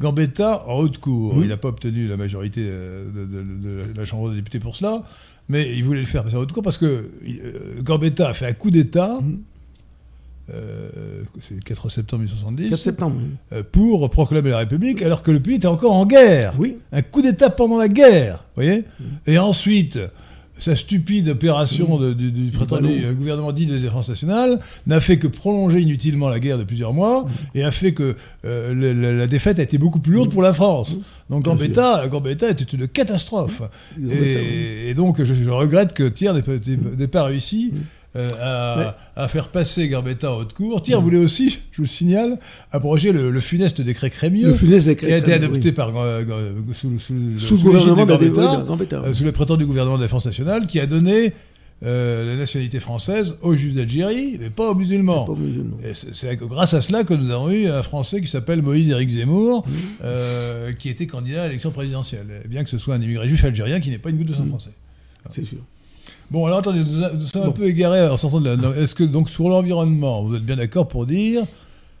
Gambetta 0.00 0.64
en 0.66 0.78
haute 0.78 0.98
cour. 0.98 1.36
Mhm. 1.36 1.42
Il 1.42 1.48
n'a 1.48 1.56
pas 1.56 1.68
obtenu 1.68 2.08
la 2.08 2.16
majorité 2.16 2.60
euh, 2.64 3.04
de, 3.12 3.98
la 3.98 4.04
Chambre 4.04 4.30
des 4.30 4.36
députés 4.36 4.58
pour 4.58 4.76
cela, 4.76 5.02
mais 5.48 5.76
il 5.76 5.84
voulait 5.84 6.00
le 6.00 6.06
faire 6.06 6.24
passer 6.24 6.36
en 6.36 6.40
haute 6.40 6.52
cour 6.52 6.62
parce 6.62 6.78
que 6.78 7.10
Gambetta 7.82 8.28
a 8.28 8.34
fait 8.34 8.46
un 8.46 8.52
coup 8.52 8.70
d'État. 8.70 9.20
Mhm. 9.20 9.42
Euh, 10.54 11.22
c'est 11.40 11.54
le 11.54 11.60
4 11.60 11.88
septembre 11.90 12.22
1870, 12.24 12.70
4 12.70 12.78
septembre. 12.82 13.16
oui. 13.18 13.28
euh, 13.52 13.62
pour 13.70 14.08
proclamer 14.10 14.50
la 14.50 14.58
République, 14.58 15.02
alors 15.02 15.22
que 15.22 15.30
le 15.30 15.40
pays 15.40 15.56
était 15.56 15.66
encore 15.66 15.92
en 15.92 16.06
guerre. 16.06 16.54
Oui. 16.58 16.76
Un 16.92 17.02
coup 17.02 17.22
d'État 17.22 17.50
pendant 17.50 17.78
la 17.78 17.88
guerre, 17.88 18.44
voyez 18.54 18.84
Et 19.26 19.38
ensuite, 19.38 19.98
sa 20.58 20.76
stupide 20.76 21.28
opération 21.30 21.96
de- 21.98 22.12
du, 22.12 22.30
du 22.30 22.50
prétendu 22.56 22.88
euh, 23.04 23.14
gouvernement 23.14 23.50
dit 23.50 23.66
de 23.66 23.78
défense 23.78 24.08
nationale 24.10 24.60
n'a 24.86 25.00
fait 25.00 25.18
que 25.18 25.26
prolonger 25.26 25.80
inutilement 25.80 26.28
la 26.28 26.38
guerre 26.38 26.58
de 26.58 26.62
plusieurs 26.62 26.92
mois 26.92 27.26
et 27.54 27.64
a 27.64 27.72
fait 27.72 27.92
que 27.94 28.14
euh, 28.44 28.72
le- 28.72 29.18
la 29.18 29.26
défaite 29.26 29.58
a 29.58 29.62
été 29.62 29.76
beaucoup 29.78 29.98
plus 29.98 30.12
lourde 30.12 30.30
pour 30.30 30.42
la 30.42 30.54
France. 30.54 30.98
Donc 31.30 31.44
Gambetta, 31.46 32.06
Gambetta 32.08 32.50
était 32.50 32.62
une 32.64 32.86
catastrophe. 32.86 33.62
Et, 34.08 34.90
et 34.90 34.94
donc 34.94 35.24
je, 35.24 35.32
je 35.34 35.50
regrette 35.50 35.94
que 35.94 36.04
Thiers 36.06 36.32
n'ait 36.34 36.42
pas, 36.42 36.52
n'ait 36.98 37.08
pas 37.08 37.24
réussi. 37.24 37.72
Euh, 38.16 38.30
à, 38.40 38.96
à 39.16 39.28
faire 39.28 39.48
passer 39.48 39.88
Gambetta 39.88 40.32
en 40.32 40.38
haute 40.38 40.52
cour. 40.52 40.82
Thiers 40.82 41.00
voulait 41.00 41.16
aussi, 41.18 41.50
je 41.70 41.76
vous 41.78 41.82
le 41.82 41.86
signale, 41.88 42.38
abroger 42.70 43.12
le, 43.12 43.30
le 43.30 43.40
funeste 43.40 43.80
décret 43.80 44.10
Crémieux 44.10 44.48
Le 44.48 44.54
funeste 44.54 44.86
décret 44.86 45.06
qui 45.06 45.12
a 45.14 45.18
été 45.18 45.32
adopté 45.32 45.68
oui. 45.68 45.72
par 45.72 45.96
euh, 45.96 46.22
euh, 46.28 46.52
sous, 46.74 46.98
sous- 46.98 47.38
Sous 47.38 47.56
le 47.56 47.62
gouvernement 47.62 48.04
de 48.06 48.12
de 48.16 48.28
Gambetta, 48.28 48.52
oui, 48.56 48.62
de 48.62 48.66
Gambetta, 48.68 49.14
sous 49.14 49.24
le 49.24 49.32
prétendu 49.32 49.64
gouvernement 49.66 49.96
de 49.96 50.02
la 50.02 50.06
défense 50.08 50.26
nationale, 50.26 50.66
qui 50.66 50.78
a 50.80 50.86
donné 50.86 51.32
euh, 51.84 52.26
la 52.34 52.36
nationalité 52.36 52.78
française 52.78 53.36
aux 53.42 53.56
juifs 53.56 53.74
d'Algérie, 53.74 54.36
mais 54.38 54.50
pas 54.50 54.70
aux 54.70 54.74
musulmans. 54.74 55.26
C'est 55.94 56.14
c'est 56.14 56.36
grâce 56.36 56.74
à 56.74 56.80
cela 56.80 57.02
que 57.04 57.14
nous 57.14 57.30
avons 57.30 57.50
eu 57.50 57.66
un 57.66 57.82
Français 57.82 58.20
qui 58.20 58.28
s'appelle 58.28 58.62
Moïse 58.62 58.90
Éric 58.90 59.10
Zemmour, 59.10 59.66
Mmh. 59.66 59.72
euh, 60.04 60.72
qui 60.74 60.90
était 60.90 61.06
candidat 61.08 61.42
à 61.42 61.46
l'élection 61.46 61.70
présidentielle, 61.72 62.26
bien 62.48 62.62
que 62.62 62.70
ce 62.70 62.78
soit 62.78 62.94
un 62.94 63.00
immigré 63.02 63.26
juif 63.26 63.42
algérien 63.44 63.80
qui 63.80 63.90
n'est 63.90 63.98
pas 63.98 64.10
une 64.10 64.18
goutte 64.18 64.28
de 64.28 64.34
sang 64.34 64.44
Mmh. 64.44 64.48
français. 64.50 64.70
C'est 65.30 65.44
sûr. 65.44 65.58
Bon, 66.32 66.46
alors 66.46 66.60
attendez, 66.60 66.80
nous, 66.80 67.20
sommes 67.20 67.48
un 67.48 67.50
peu 67.50 67.66
égarés 67.66 68.08
en 68.08 68.16
sortant 68.16 68.40
de 68.40 68.48
la. 68.48 68.76
Est-ce 68.78 68.94
que 68.94 69.04
donc 69.04 69.28
sur 69.28 69.50
l'environnement, 69.50 70.24
vous 70.24 70.34
êtes 70.36 70.44
bien 70.44 70.56
d'accord 70.56 70.88
pour 70.88 71.04
dire, 71.04 71.42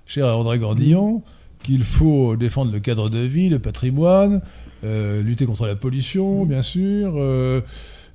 cher 0.06 0.26
André 0.38 0.58
Gordillon, 0.58 1.22
qu'il 1.62 1.84
faut 1.84 2.34
défendre 2.36 2.72
le 2.72 2.80
cadre 2.80 3.10
de 3.10 3.18
vie, 3.18 3.50
le 3.50 3.58
patrimoine, 3.58 4.40
euh, 4.84 5.22
lutter 5.22 5.44
contre 5.44 5.66
la 5.66 5.76
pollution, 5.76 6.46
bien 6.46 6.62
sûr, 6.62 7.12
euh, 7.18 7.60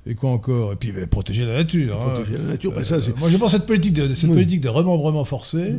et 0.08 0.16
quoi 0.16 0.30
encore? 0.30 0.72
Et 0.72 0.76
puis 0.76 0.90
ben, 0.90 1.06
protéger 1.06 1.46
la 1.46 1.54
nature. 1.58 1.96
hein. 2.02 2.14
Protéger 2.16 2.38
la 2.38 2.50
nature, 2.50 2.72
Euh, 2.76 2.82
ça, 2.82 3.00
c'est- 3.00 3.16
moi, 3.16 3.28
je 3.28 3.36
pense 3.36 3.52
que 3.52 3.58
cette 3.58 3.66
politique 3.66 3.94
de, 3.94 4.12
cette 4.12 4.24
Oui. 4.30 4.34
politique 4.34 4.60
de 4.60 4.68
remembrement 4.68 5.24
forcé 5.24 5.74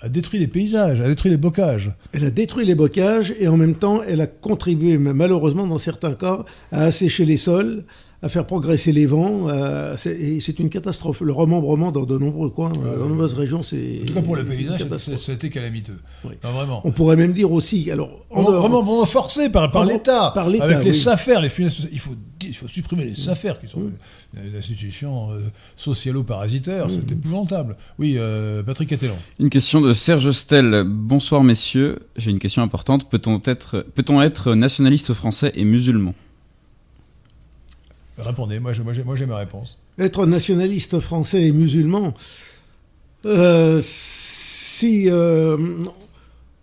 a 0.00 0.08
détruit 0.08 0.40
les 0.40 0.48
paysages, 0.48 1.00
a 1.00 1.06
détruit 1.06 1.30
les 1.30 1.36
bocages. 1.36 1.92
Elle 2.12 2.24
a 2.24 2.30
détruit 2.30 2.66
les 2.66 2.74
bocages 2.74 3.32
et 3.38 3.46
en 3.46 3.56
même 3.56 3.76
temps, 3.76 4.00
elle 4.06 4.20
a 4.20 4.26
contribué, 4.26 4.98
malheureusement 4.98 5.68
dans 5.68 5.78
certains 5.78 6.14
cas, 6.14 6.44
à 6.72 6.82
assécher 6.82 7.24
les 7.24 7.36
sols, 7.36 7.84
à 8.20 8.28
faire 8.28 8.46
progresser 8.46 8.90
les 8.92 9.06
vents. 9.06 9.48
euh, 9.48 9.94
c'est- 9.96 10.16
et 10.18 10.40
c'est 10.40 10.58
une 10.58 10.70
catastrophe. 10.70 11.20
Le 11.20 11.32
remembrement 11.32 11.92
dans 11.92 12.04
de 12.04 12.18
nombreux 12.18 12.50
coins, 12.50 12.72
euh, 12.84 12.98
dans 12.98 13.04
de 13.04 13.08
nombreuses 13.10 13.34
régions, 13.34 13.62
c'est. 13.62 14.00
En 14.02 14.06
tout 14.06 14.14
cas, 14.14 14.22
pour 14.22 14.34
le 14.36 14.44
paysage, 14.44 14.78
catastrophe. 14.82 15.18
ça 15.20 15.32
a 15.32 15.34
été 15.36 15.50
calamiteux. 15.50 15.98
Oui. 16.24 16.32
Non, 16.42 16.50
vraiment. 16.52 16.80
On 16.84 16.90
pourrait 16.90 17.16
même 17.16 17.32
dire 17.32 17.52
aussi, 17.52 17.90
alors, 17.90 18.10
en 18.30 18.42
Vraiment, 18.42 18.50
dehors- 18.50 18.60
vraiment, 18.62 18.82
vraiment 18.82 19.06
forcé 19.06 19.50
par, 19.50 19.70
par 19.70 19.84
l'État. 19.84 20.32
par 20.34 20.48
l'État, 20.48 20.64
Avec 20.64 20.82
les 20.84 20.90
oui. 20.90 20.96
SAFER, 20.96 21.40
les 21.42 21.48
funèses- 21.48 21.88
il 21.92 21.98
faut, 22.00 22.14
il 22.44 22.54
faut 22.54 22.66
supprimer 22.68 23.04
les 23.04 23.14
SAFER, 23.14 23.52
qui 23.60 23.68
sont 23.70 23.82
des 24.34 24.58
institutions 24.58 25.30
euh, 25.30 25.38
socialo-parasitaires. 25.76 26.86
C'est 26.90 27.12
épouvantable. 27.12 27.76
Oui, 27.98 28.14
euh, 28.18 28.62
Patrick 28.62 28.88
Catellon. 28.88 29.14
Une 29.38 29.50
question 29.50 29.80
de 29.80 29.92
Serge 29.92 30.30
Stel. 30.32 30.84
Bonsoir 30.86 31.42
messieurs, 31.44 31.98
j'ai 32.16 32.30
une 32.30 32.38
question 32.38 32.62
importante. 32.62 33.08
Peut-on 33.10 33.40
être, 33.44 33.86
peut-on 33.94 34.20
être 34.22 34.54
nationaliste 34.54 35.12
français 35.14 35.52
et 35.54 35.64
musulman? 35.64 36.14
Répondez, 38.18 38.58
moi 38.58 38.72
j'ai 38.72 38.82
moi, 38.82 38.92
moi, 39.04 39.16
ma 39.26 39.36
réponse. 39.36 39.78
être 39.98 40.26
nationaliste 40.26 40.98
français 40.98 41.44
et 41.44 41.52
musulman, 41.52 42.14
euh, 43.26 43.80
si 43.82 45.08
euh, 45.08 45.56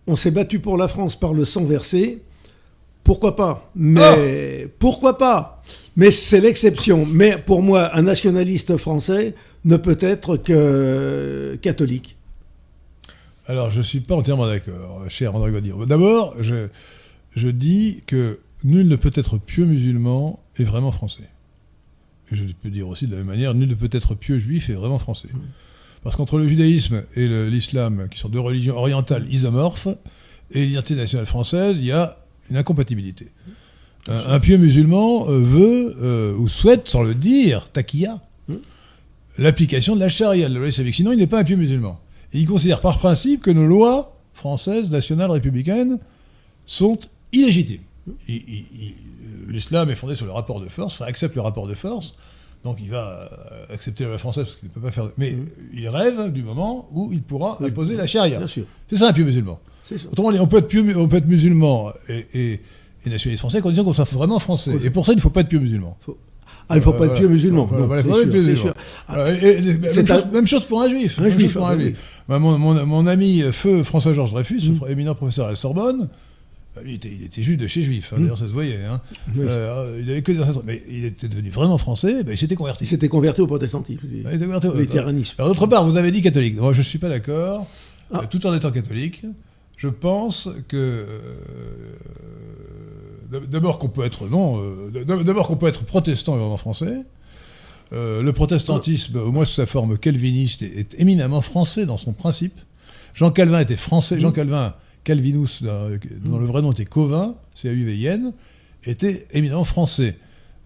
on 0.06 0.16
s'est 0.16 0.32
battu 0.32 0.60
pour 0.60 0.78
la 0.78 0.88
France 0.88 1.16
par 1.16 1.34
le 1.34 1.46
sang 1.46 1.64
versé, 1.64 2.22
pourquoi 3.04 3.36
pas? 3.36 3.72
Mais 3.76 4.68
pourquoi 4.80 5.18
pas? 5.18 5.64
Mais 5.96 6.12
c'est 6.12 6.42
l'exception. 6.42 7.06
Mais 7.06 7.38
pour 7.38 7.62
moi, 7.62 7.96
un 7.96 8.02
nationaliste 8.02 8.76
français 8.78 9.36
ne 9.64 9.78
peut 9.78 9.98
être 10.02 10.38
que 10.38 11.58
catholique. 11.62 12.18
Alors, 13.48 13.70
je 13.70 13.78
ne 13.78 13.84
suis 13.84 14.00
pas 14.00 14.16
entièrement 14.16 14.48
d'accord, 14.48 15.04
cher 15.08 15.36
André 15.36 15.52
Gaudier. 15.52 15.74
D'abord, 15.88 16.36
je, 16.42 16.68
je 17.36 17.48
dis 17.48 18.02
que 18.08 18.40
nul 18.64 18.88
ne 18.88 18.96
peut 18.96 19.12
être 19.14 19.38
pieux 19.38 19.66
musulman 19.66 20.40
et 20.58 20.64
vraiment 20.64 20.92
français. 20.92 21.30
Et 22.32 22.36
je 22.36 22.44
peux 22.62 22.70
dire 22.70 22.88
aussi 22.88 23.06
de 23.06 23.12
la 23.12 23.18
même 23.18 23.28
manière, 23.28 23.54
nul 23.54 23.70
ne 23.70 23.76
peut 23.76 23.90
être 23.92 24.16
pieux 24.16 24.40
juif 24.40 24.70
et 24.70 24.74
vraiment 24.74 25.00
français. 25.00 25.30
Parce 26.04 26.16
qu'entre 26.16 26.38
le 26.38 26.48
judaïsme 26.48 27.04
et 27.16 27.28
l'islam, 27.50 28.08
qui 28.10 28.20
sont 28.20 28.30
deux 28.30 28.40
religions 28.40 28.78
orientales 28.78 29.28
isomorphes, 29.32 29.88
et 30.52 30.66
l'identité 30.66 31.00
nationale 31.00 31.26
française, 31.26 31.78
il 31.80 31.86
y 31.86 31.92
a 31.92 32.18
une 32.50 32.58
incompatibilité. 32.58 33.32
Un, 34.08 34.34
un 34.34 34.40
pieux 34.40 34.58
musulman 34.58 35.28
euh, 35.28 35.40
veut, 35.40 35.96
euh, 36.02 36.36
ou 36.38 36.48
souhaite, 36.48 36.88
sans 36.88 37.02
le 37.02 37.16
dire, 37.16 37.70
taquilla, 37.72 38.22
l'application 39.38 39.96
de 39.96 40.00
la 40.00 40.10
charia, 40.10 40.48
de 40.48 40.54
la 40.54 40.60
loi 40.60 40.70
islamique. 40.70 40.96
Sinon, 40.96 41.12
il 41.12 41.18
n'est 41.18 41.28
pas 41.28 41.40
un 41.40 41.44
pieux 41.44 41.56
musulman. 41.56 42.00
Et 42.34 42.40
il 42.40 42.48
considère 42.48 42.82
par 42.82 43.00
principe 43.00 43.42
que 43.42 43.52
nos 43.52 43.66
lois 43.66 44.16
françaises, 44.34 44.92
nationales, 44.92 45.32
républicaines, 45.32 46.00
sont 46.66 47.00
illégitimes. 47.32 47.82
Euh, 48.08 48.12
L'islam 49.48 49.90
est 49.90 49.96
fondé 49.96 50.16
sur 50.16 50.26
le 50.26 50.32
rapport 50.32 50.60
de 50.60 50.68
force, 50.70 50.96
enfin 50.96 51.06
accepte 51.06 51.36
le 51.36 51.42
rapport 51.42 51.68
de 51.68 51.74
force, 51.74 52.16
donc 52.64 52.78
il 52.82 52.90
va 52.90 53.30
euh, 53.32 53.74
accepter 53.74 54.06
la 54.06 54.18
française 54.18 54.46
parce 54.46 54.58
qu'il 54.58 54.70
ne 54.70 54.74
peut 54.74 54.82
pas 54.82 54.92
faire. 54.92 55.10
Mais 55.18 55.34
euh, 55.34 55.38
il 55.74 55.88
rêve 55.90 56.32
du 56.32 56.44
moment 56.44 56.88
où 56.92 57.12
il 57.14 57.22
pourra 57.22 57.58
Oui. 57.60 57.68
imposer 57.68 57.96
la 57.96 58.08
charia. 58.08 58.42
C'est 58.48 58.98
ça 58.98 59.10
un 59.10 59.14
pieux 59.14 59.24
musulman. 59.26 59.60
Autrement 60.12 60.32
dit, 60.32 60.40
on 60.40 60.48
peut 60.48 60.58
être, 60.58 60.68
pieux- 60.68 60.98
on 60.98 61.08
peut 61.08 61.18
être 61.18 61.28
musulman 61.28 61.92
et, 62.10 62.26
et, 62.34 62.62
et 63.06 63.10
nationaliste 63.10 63.42
français 63.42 63.60
à 63.60 63.62
condition 63.62 63.84
qu'on 63.84 63.94
soit 63.94 64.06
vraiment 64.12 64.40
français. 64.40 64.72
Et 64.84 64.90
pour 64.90 65.06
ça, 65.06 65.12
il 65.14 65.18
ne 65.18 65.22
faut 65.22 65.30
pas 65.30 65.42
être 65.42 65.50
pieux 65.50 65.60
musulman. 65.60 65.96
Ah, 66.68 66.76
il 66.76 66.80
ne 66.80 66.82
faut 66.82 66.92
pas 66.94 66.98
Voilà. 66.98 67.14
être 67.14 67.20
pieux 67.20 67.28
musulman. 67.28 67.66
Voilà, 67.66 67.82
Non, 67.82 67.88
voilà, 67.88 68.02
c'est 68.02 68.08
faut 68.10 68.16
pas 68.16 68.22
être 68.24 68.30
pieux 68.32 68.42
musulman. 68.42 68.74
Ah, 69.08 69.20
Euh, 69.20 70.32
même, 70.34 70.48
chose, 70.48 70.66
pour 70.66 70.82
un 70.82 70.90
juif. 70.90 71.20
Un 71.20 71.30
juif, 71.30 71.54
pour 71.54 71.68
ah 71.68 71.74
un 71.74 71.78
oui. 71.78 71.84
juif. 71.84 72.00
Mon, 72.28 73.06
ami 73.06 73.44
euh, 73.44 73.52
feu 73.52 73.84
François-Georges 73.84 74.32
Dreyfus, 74.32 74.62
éminent 74.90 75.14
professeur 75.14 75.46
à 75.46 75.50
la 75.52 75.56
Sorbonne, 75.56 76.10
il 76.86 76.94
était, 76.96 77.10
il 77.12 77.24
était 77.24 77.42
juif 77.44 77.58
de 77.58 77.68
chez 77.68 77.82
juif. 77.82 78.12
hein, 78.14 78.18
D'ailleurs, 78.20 78.38
ça 78.38 78.48
se 78.48 78.54
voyait. 78.54 78.84
hein. 78.84 79.02
Oui. 79.36 79.46
Euh, 79.48 80.00
il 80.04 80.10
avait 80.12 80.22
que 80.22 80.32
des. 80.32 80.42
Mais 80.66 80.84
il 80.90 81.06
était 81.06 81.28
devenu 81.28 81.50
vraiment 81.50 81.78
français, 81.78 82.24
bah, 82.24 82.32
il 82.34 82.38
s'était 82.38 82.56
converti. 82.56 82.84
Il 82.84 82.88
s'était 82.88 83.10
converti 83.10 83.42
au 83.42 83.48
protestantisme, 83.48 84.02
Ah, 84.26 84.30
il 84.32 84.36
était 84.36 84.46
converti 84.46 84.68
au-. 84.68 84.74
Alors, 85.38 85.50
d'autre 85.54 85.68
part, 85.68 85.86
vous 85.86 85.98
avez 85.98 86.12
dit 86.12 86.22
catholique. 86.22 86.56
Moi, 86.56 86.74
je 86.74 86.80
ne 86.80 86.84
suis 86.84 87.00
pas 87.00 87.10
d'accord. 87.10 87.68
Ah. 88.14 88.22
Euh, 88.24 88.28
tout 88.30 88.46
en 88.46 88.54
étant 88.54 88.72
catholique, 88.72 89.24
je 89.78 89.88
pense 89.88 90.50
que. 90.68 90.76
euh, 90.76 91.06
d'abord 93.50 93.80
qu'on 93.80 93.90
peut 93.90 94.04
être. 94.06 94.28
Non. 94.28 94.62
euh, 94.62 95.04
d'abord 95.24 95.48
qu'on 95.48 95.58
peut 95.58 95.68
être 95.68 95.84
protestant 95.84 96.36
et 96.36 96.40
vraiment 96.40 96.58
français. 96.58 96.98
Euh, 97.94 98.24
le 98.24 98.34
protestantisme, 98.34 99.18
au 99.18 99.32
moins 99.32 99.46
sous 99.46 99.54
sa 99.54 99.66
forme 99.68 99.98
calviniste, 99.98 100.64
est, 100.64 100.80
est 100.80 101.00
éminemment 101.00 101.42
français 101.42 101.86
dans 101.86 101.98
son 101.98 102.14
principe. 102.14 102.60
Jean 103.14 103.32
Calvin 103.32 103.60
était 103.60 103.76
français. 103.78 104.20
Jean 104.20 104.32
Calvin, 104.32 104.74
Calvinus, 105.06 105.64
dans- 105.64 105.90
dont 106.26 106.38
le 106.38 106.46
vrai 106.46 106.62
nom 106.62 106.74
était 106.74 106.84
Covin, 106.84 107.36
C-A-U-V-I-N, 107.54 108.34
était 108.84 109.26
éminemment 109.32 109.64
français. 109.64 110.18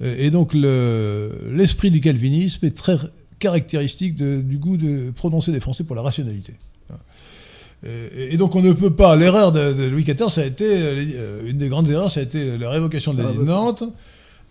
Euh, 0.01 0.15
Et 0.17 0.31
donc 0.31 0.53
le- 0.55 1.51
l'esprit 1.53 1.91
du 1.91 2.01
calvinisme 2.01 2.65
est 2.65 2.75
très 2.75 2.97
caractéristique 3.37 4.15
de- 4.15 4.41
du 4.41 4.57
goût 4.57 4.77
de 4.77 5.11
prononcer 5.11 5.51
des 5.51 5.59
Français 5.59 5.83
pour 5.83 5.95
la 5.95 6.01
rationalité. 6.01 6.53
Et, 7.85 8.33
et 8.33 8.37
donc 8.37 8.55
on 8.55 8.61
ne 8.61 8.73
peut 8.73 8.89
pas. 8.93 9.15
L'erreur 9.15 9.51
de, 9.53 9.71
de 9.73 9.83
Louis 9.83 10.03
XIV, 10.03 10.29
ça 10.29 10.41
a 10.41 10.45
été 10.45 10.65
euh, 10.67 11.47
une 11.47 11.57
des 11.59 11.69
grandes 11.69 11.89
erreurs, 11.89 12.11
ça 12.11 12.19
a 12.19 12.23
été 12.23 12.57
la 12.57 12.69
révocation 12.69 13.13
de 13.13 13.21
la 13.23 13.29
Ah, 13.29 13.37
de 13.37 13.43
Nantes. 13.43 13.83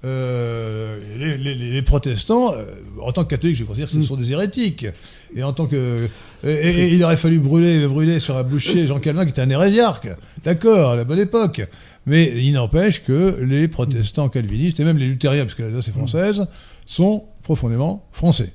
Euh, 0.05 0.99
les, 1.18 1.36
les- 1.36 1.55
les- 1.55 1.72
les 1.72 1.82
protestants, 1.82 2.55
euh, 2.55 2.64
en 3.01 3.11
tant 3.12 3.24
que 3.24 3.30
catholiques, 3.30 3.57
je 3.57 3.64
considère 3.64 3.88
que 3.88 3.94
ce 3.94 4.03
sont 4.03 4.14
des 4.16 4.30
hérétiques. 4.32 4.86
Et 5.34 5.42
en 5.42 5.53
tant 5.53 5.66
que, 5.66 6.09
et, 6.44 6.49
et- 6.51 6.84
et 6.84 6.94
il 6.94 7.03
aurait 7.05 7.16
fallu 7.16 7.38
brûler, 7.40 7.86
brûler 7.86 8.20
sur 8.20 8.36
un 8.36 8.44
boucher 8.44 8.86
Jean 8.86 9.01
Calvin, 9.01 9.24
qui 9.24 9.30
était 9.30 9.40
un 9.42 9.51
hérésiarque. 9.51 10.09
D'accord, 10.44 10.90
à 10.90 10.96
la 10.96 11.05
bonne 11.05 11.18
époque. 11.18 11.66
Mais 12.07 12.32
il 12.36 12.53
n'empêche 12.53 13.03
que 13.05 13.38
les 13.42 13.66
protestants 13.68 14.28
calvinistes 14.28 14.78
et 14.80 14.84
même 14.84 14.99
les 14.99 15.07
luthériens, 15.09 15.44
parce 15.44 15.55
que 15.57 15.62
la 15.64 15.78
est 15.78 15.90
française, 15.90 16.46
sont 16.86 17.24
profondément 17.42 18.07
français. 18.12 18.53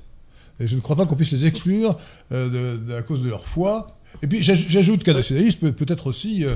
Et 0.60 0.66
je 0.66 0.76
ne 0.76 0.80
crois 0.80 0.96
pas 0.96 1.04
qu'on 1.06 1.14
puisse 1.16 1.32
les 1.32 1.46
exclure 1.46 1.98
euh, 2.32 2.48
de, 2.78 2.84
de- 2.86 2.94
à 2.94 3.02
cause 3.02 3.22
de 3.22 3.28
leur 3.28 3.46
foi. 3.46 3.88
Et 4.22 4.26
puis 4.26 4.42
j'aj- 4.42 4.66
j'ajoute 4.68 5.02
qu'un 5.04 5.12
nationaliste 5.14 5.60
peut, 5.60 5.72
peut 5.72 5.86
être 5.88 6.06
aussi 6.06 6.44
euh, 6.44 6.54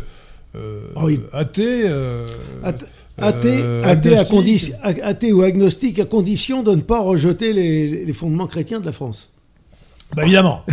euh, 0.54 0.80
Ah 0.96 1.04
oui. 1.04 1.20
athée. 1.32 1.82
euh, 1.84 2.26
Athée, 2.64 2.86
athée, 3.18 3.58
euh, 3.60 3.82
athée 3.84 4.16
à 4.16 4.24
condi- 4.24 4.72
athée 4.82 5.32
ou 5.32 5.42
agnostique 5.42 5.98
à 5.98 6.04
condition 6.04 6.62
de 6.62 6.74
ne 6.74 6.80
pas 6.80 7.00
rejeter 7.00 7.52
les, 7.52 8.04
les 8.04 8.12
fondements 8.12 8.46
chrétiens 8.46 8.80
de 8.80 8.86
la 8.86 8.92
France. 8.92 9.30
Bah, 10.14 10.22
évidemment. 10.24 10.64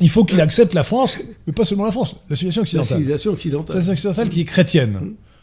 Il 0.00 0.10
faut 0.10 0.24
qu'il 0.24 0.40
accepte 0.40 0.74
la 0.74 0.82
France, 0.82 1.16
mais 1.46 1.52
pas 1.52 1.64
seulement 1.64 1.84
la 1.84 1.92
France, 1.92 2.16
la 2.28 2.34
civilisation 2.34 2.60
La 2.60 2.64
occidentale. 2.64 2.96
civilisation 2.98 3.30
C'est 3.30 3.34
occidentale. 3.34 3.76
la 3.76 3.82
civilisation 3.82 4.10
occidentale 4.10 4.28
qui 4.34 4.40
est 4.40 4.44
chrétienne. 4.44 5.00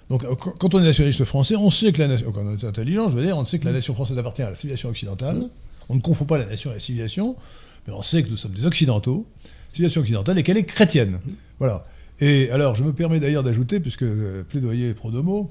Donc, 0.10 0.24
euh, 0.24 0.36
quand 0.36 0.74
on 0.76 0.80
est 0.80 0.84
nationaliste 0.86 1.24
français, 1.24 1.56
on 1.56 1.70
sait 1.70 1.92
que 1.94 2.00
la 2.02 2.08
nation, 2.10 2.32
quand 2.32 2.42
on 2.44 2.58
est 2.58 2.64
intelligent, 2.66 3.10
je 3.10 3.16
veux 3.16 3.24
dire, 3.24 3.38
on 3.38 3.46
sait 3.46 3.60
que 3.60 3.66
la 3.66 3.72
nation 3.72 3.94
française 3.94 4.18
appartient 4.18 4.42
à 4.42 4.50
la 4.50 4.56
civilisation 4.56 4.90
occidentale. 4.90 5.44
On 5.88 5.96
ne 5.96 6.02
confond 6.02 6.26
pas 6.26 6.38
la 6.38 6.46
nation 6.46 6.72
et 6.72 6.74
la 6.76 6.80
civilisation, 6.80 7.36
mais 7.88 7.94
on 7.94 8.02
sait 8.02 8.22
que 8.24 8.30
nous 8.30 8.38
sommes 8.38 8.52
des 8.54 8.66
occidentaux, 8.66 9.26
civilisation 9.72 10.02
occidentale, 10.02 10.38
et 10.40 10.44
qu'elle 10.44 10.58
est 10.58 10.64
chrétienne. 10.64 11.20
Voilà. 11.60 11.86
Et 12.20 12.50
alors, 12.52 12.76
je 12.76 12.84
me 12.84 12.92
permets 12.92 13.20
d'ailleurs 13.22 13.44
d'ajouter, 13.44 13.80
puisque 13.80 14.02
le 14.02 14.44
plaidoyer 14.50 14.90
est 14.90 14.94
pro 14.94 15.10
domo, 15.10 15.50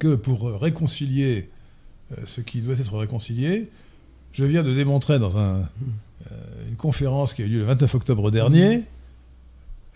que 0.00 0.16
pour 0.16 0.48
euh, 0.48 0.56
réconcilier 0.56 1.48
euh, 2.12 2.16
ce 2.26 2.40
qui 2.40 2.60
doit 2.60 2.74
être 2.74 2.96
réconcilié, 2.98 3.68
je 4.32 4.44
viens 4.44 4.64
de 4.64 4.74
démontrer 4.74 5.18
dans 5.20 5.36
un, 5.36 5.58
euh, 5.60 6.34
une 6.68 6.76
conférence 6.76 7.34
qui 7.34 7.42
a 7.42 7.44
eu 7.44 7.48
lieu 7.48 7.58
le 7.60 7.64
29 7.66 7.94
octobre 7.94 8.30
dernier, 8.32 8.82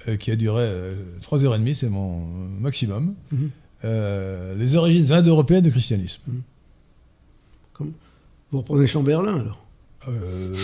euh, 0.06 0.16
qui 0.16 0.30
a 0.30 0.36
duré 0.36 0.62
euh, 0.64 0.94
3h30, 1.20 1.74
c'est 1.74 1.88
mon 1.88 2.24
maximum, 2.60 3.14
Mhm. 3.32 3.50
euh, 3.84 4.54
les 4.54 4.76
origines 4.76 5.10
indo-européennes 5.12 5.64
du 5.64 5.70
christianisme. 5.72 6.20
Vous 8.52 8.58
reprenez 8.58 8.86
Chamberlain 8.86 9.40
alors? 9.40 9.60
Euh, 10.06 10.54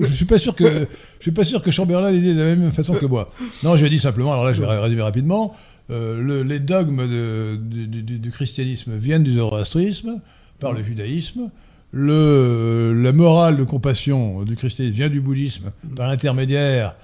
je 0.00 0.12
suis 0.12 0.24
pas 0.24 0.38
sûr 0.38 0.54
que 0.56 0.64
je 0.64 1.22
suis 1.22 1.30
pas 1.30 1.44
sûr 1.44 1.60
que 1.62 1.70
Chamberlain 1.70 2.10
l'ait 2.10 2.20
dit 2.22 2.34
de 2.34 2.40
la 2.40 2.56
même 2.56 2.72
façon 2.72 2.94
que 2.94 3.04
moi. 3.06 3.30
Non, 3.62 3.76
je 3.76 3.84
dis 3.86 3.98
simplement. 4.00 4.32
Alors 4.32 4.44
là, 4.44 4.54
je 4.54 4.62
vais 4.62 4.66
résumer 4.78 5.02
rapidement. 5.02 5.54
Euh, 5.90 6.20
le- 6.22 6.42
les 6.42 6.60
dogmes 6.60 7.06
de- 7.08 7.56
du, 7.60 7.86
du- 7.86 8.18
du 8.18 8.30
christianisme 8.30 8.96
viennent 8.96 9.24
du 9.24 9.34
zoroastrisme 9.34 10.20
par 10.60 10.72
le 10.72 10.82
judaïsme. 10.82 11.50
Le, 11.92 12.94
la 13.02 13.12
morale 13.12 13.56
de 13.58 13.64
compassion 13.64 14.44
du 14.44 14.56
christianisme 14.56 14.96
vient 14.96 15.08
du 15.10 15.20
bouddhisme 15.20 15.72
par 15.94 16.08
l'intermédiaire 16.08 16.94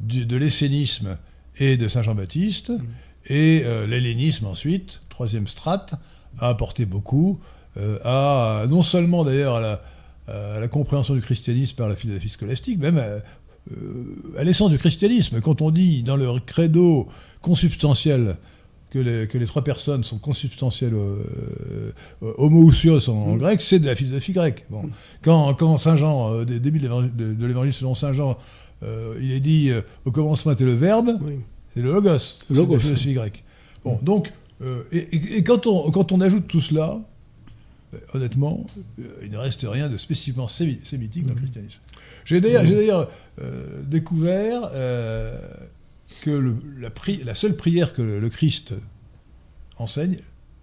de 0.00 0.36
l'essénisme 0.36 1.18
et 1.58 1.76
de 1.76 1.88
Saint 1.88 2.02
Jean-Baptiste. 2.02 2.72
Et 3.26 3.62
euh, 3.64 3.86
l'hellénisme 3.86 4.46
ensuite, 4.46 5.00
troisième 5.10 5.46
strate, 5.48 5.94
a 6.38 6.48
apporté 6.48 6.86
beaucoup 6.86 7.40
euh, 7.76 7.98
à 8.04 8.64
non 8.68 8.82
seulement 8.82 9.24
d'ailleurs 9.24 9.56
à 9.56 9.60
la, 9.60 9.82
à 10.28 10.60
la 10.60 10.68
compréhension 10.68 11.14
du 11.14 11.20
christianisme 11.20 11.76
par 11.76 11.88
la 11.88 11.96
philosophie 11.96 12.28
scolastique, 12.30 12.78
même 12.78 12.96
à, 12.98 13.18
à 14.38 14.44
l'essence 14.44 14.70
du 14.70 14.78
christianisme. 14.78 15.40
Quand 15.42 15.60
on 15.60 15.70
dit 15.70 16.02
dans 16.02 16.16
leur 16.16 16.42
credo 16.44 17.08
consubstantiel 17.40 18.36
que 18.90 18.98
les, 18.98 19.28
que 19.28 19.36
les 19.36 19.44
trois 19.46 19.62
personnes 19.62 20.02
sont 20.02 20.18
consubstantielles 20.18 20.94
euh, 20.94 21.92
homoousios 22.38 23.08
en, 23.10 23.12
en 23.12 23.34
Mm. 23.34 23.38
grec, 23.38 23.60
c'est 23.60 23.78
de 23.78 23.86
la 23.86 23.94
philosophie 23.94 24.32
grecque. 24.32 24.64
Bon. 24.70 24.88
Quand, 25.22 25.52
quand 25.54 25.76
Saint 25.78 25.96
Jean, 25.96 26.32
euh, 26.32 26.44
dé- 26.44 26.58
début 26.58 26.78
de 26.78 26.84
l'évangile- 26.84 27.14
de, 27.14 27.34
de 27.34 27.46
l'évangile 27.46 27.72
selon 27.72 27.94
Saint 27.94 28.12
Jean, 28.14 28.38
euh, 28.82 29.18
il 29.20 29.32
est 29.32 29.40
dit 29.40 29.70
euh, 29.70 29.82
au 30.06 30.10
commencement 30.10 30.52
était 30.52 30.64
le 30.64 30.72
verbe, 30.74 31.10
Oui. 31.22 31.34
c'est 31.74 31.82
le 31.82 31.92
logos, 31.92 32.16
logos. 32.48 32.74
la 32.74 32.80
philosophie 32.80 33.12
grecque. 33.14 33.44
Bon, 33.84 33.98
donc, 34.02 34.32
euh, 34.62 34.82
et, 34.90 34.98
et- 35.14 35.36
et 35.38 35.44
quand, 35.44 35.66
on, 35.66 35.90
quand 35.90 36.10
on 36.12 36.20
ajoute 36.22 36.46
tout 36.48 36.60
cela, 36.62 36.98
honnêtement, 38.14 38.66
il 39.22 39.30
ne 39.30 39.36
reste 39.38 39.66
rien 39.68 39.88
de 39.88 39.96
spécifiquement 39.98 40.46
sémi- 40.46 40.82
sémitique 40.84 41.24
dans 41.26 41.34
le 41.34 41.40
christianisme. 41.40 41.78
J'ai 42.24 42.40
d'ailleurs, 42.40 43.08
découvert 43.86 44.70
que 46.20 46.30
le- 46.30 46.56
la, 46.78 46.90
pri- 46.90 47.22
la 47.24 47.34
seule 47.34 47.56
prière 47.56 47.92
que 47.92 48.02
le, 48.02 48.20
le 48.20 48.28
Christ 48.28 48.74
enseigne, 49.76 50.18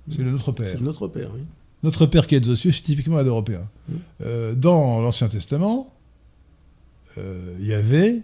c'est 0.09 0.21
le 0.23 0.31
Notre 0.31 0.51
Père. 0.51 0.69
C'est 0.69 0.81
notre 0.81 1.07
père, 1.07 1.31
oui. 1.33 1.41
Notre 1.83 2.05
Père 2.05 2.27
qui 2.27 2.35
est 2.35 2.47
aux 2.47 2.55
cieux, 2.55 2.71
c'est 2.71 2.81
typiquement 2.81 3.17
indo-européen. 3.17 3.67
Mm. 3.89 3.93
Euh, 4.21 4.53
dans 4.55 4.99
l'Ancien 5.01 5.27
Testament, 5.27 5.93
euh, 7.17 7.55
Yahvé 7.59 8.21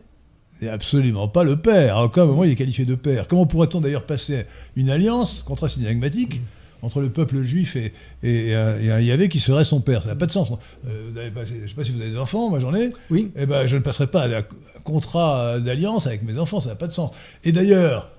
n'est 0.61 0.67
absolument 0.69 1.27
pas 1.27 1.43
le 1.43 1.57
Père. 1.57 1.97
À 1.97 2.05
aucun 2.05 2.25
moment 2.25 2.43
il 2.43 2.51
est 2.51 2.55
qualifié 2.55 2.85
de 2.85 2.95
Père. 2.95 3.27
Comment 3.27 3.45
pourrait-on 3.45 3.81
d'ailleurs 3.81 4.05
passer 4.05 4.45
une 4.75 4.89
alliance, 4.89 5.43
contrat 5.43 5.69
synagmatique, 5.69 6.41
entre 6.81 7.01
le 7.01 7.09
peuple 7.09 7.41
juif 7.43 7.75
et, 7.75 7.93
et- 8.23 8.47
et 8.49 8.55
un, 8.55 8.79
et 8.79 8.91
un 8.91 8.99
Yahvé 8.99 9.29
qui 9.29 9.39
serait 9.39 9.65
son 9.65 9.81
Père 9.81 10.01
Ça 10.01 10.09
n'a 10.09 10.15
pas 10.15 10.25
de 10.25 10.31
sens. 10.31 10.51
Euh, 10.87 11.09
vous 11.11 11.17
avez 11.17 11.31
passé- 11.31 11.53
je 11.57 11.63
ne 11.63 11.67
sais 11.67 11.73
pas 11.75 11.83
si 11.83 11.91
vous 11.91 12.01
avez 12.01 12.11
des 12.11 12.17
enfants, 12.17 12.49
moi 12.49 12.59
j'en 12.59 12.73
ai. 12.75 12.89
Oui. 13.09 13.31
Eh 13.35 13.45
ben, 13.45 13.67
je 13.67 13.75
ne 13.75 13.81
passerai 13.81 14.07
pas 14.07 14.27
un 14.27 14.31
un 14.39 14.43
contrat 14.83 15.59
d'alliance 15.59 16.07
avec 16.07 16.23
mes 16.23 16.37
enfants, 16.39 16.59
ça 16.59 16.69
n'a 16.69 16.75
pas 16.75 16.87
de 16.87 16.91
sens. 16.91 17.11
Et 17.43 17.51
d'ailleurs, 17.51 18.09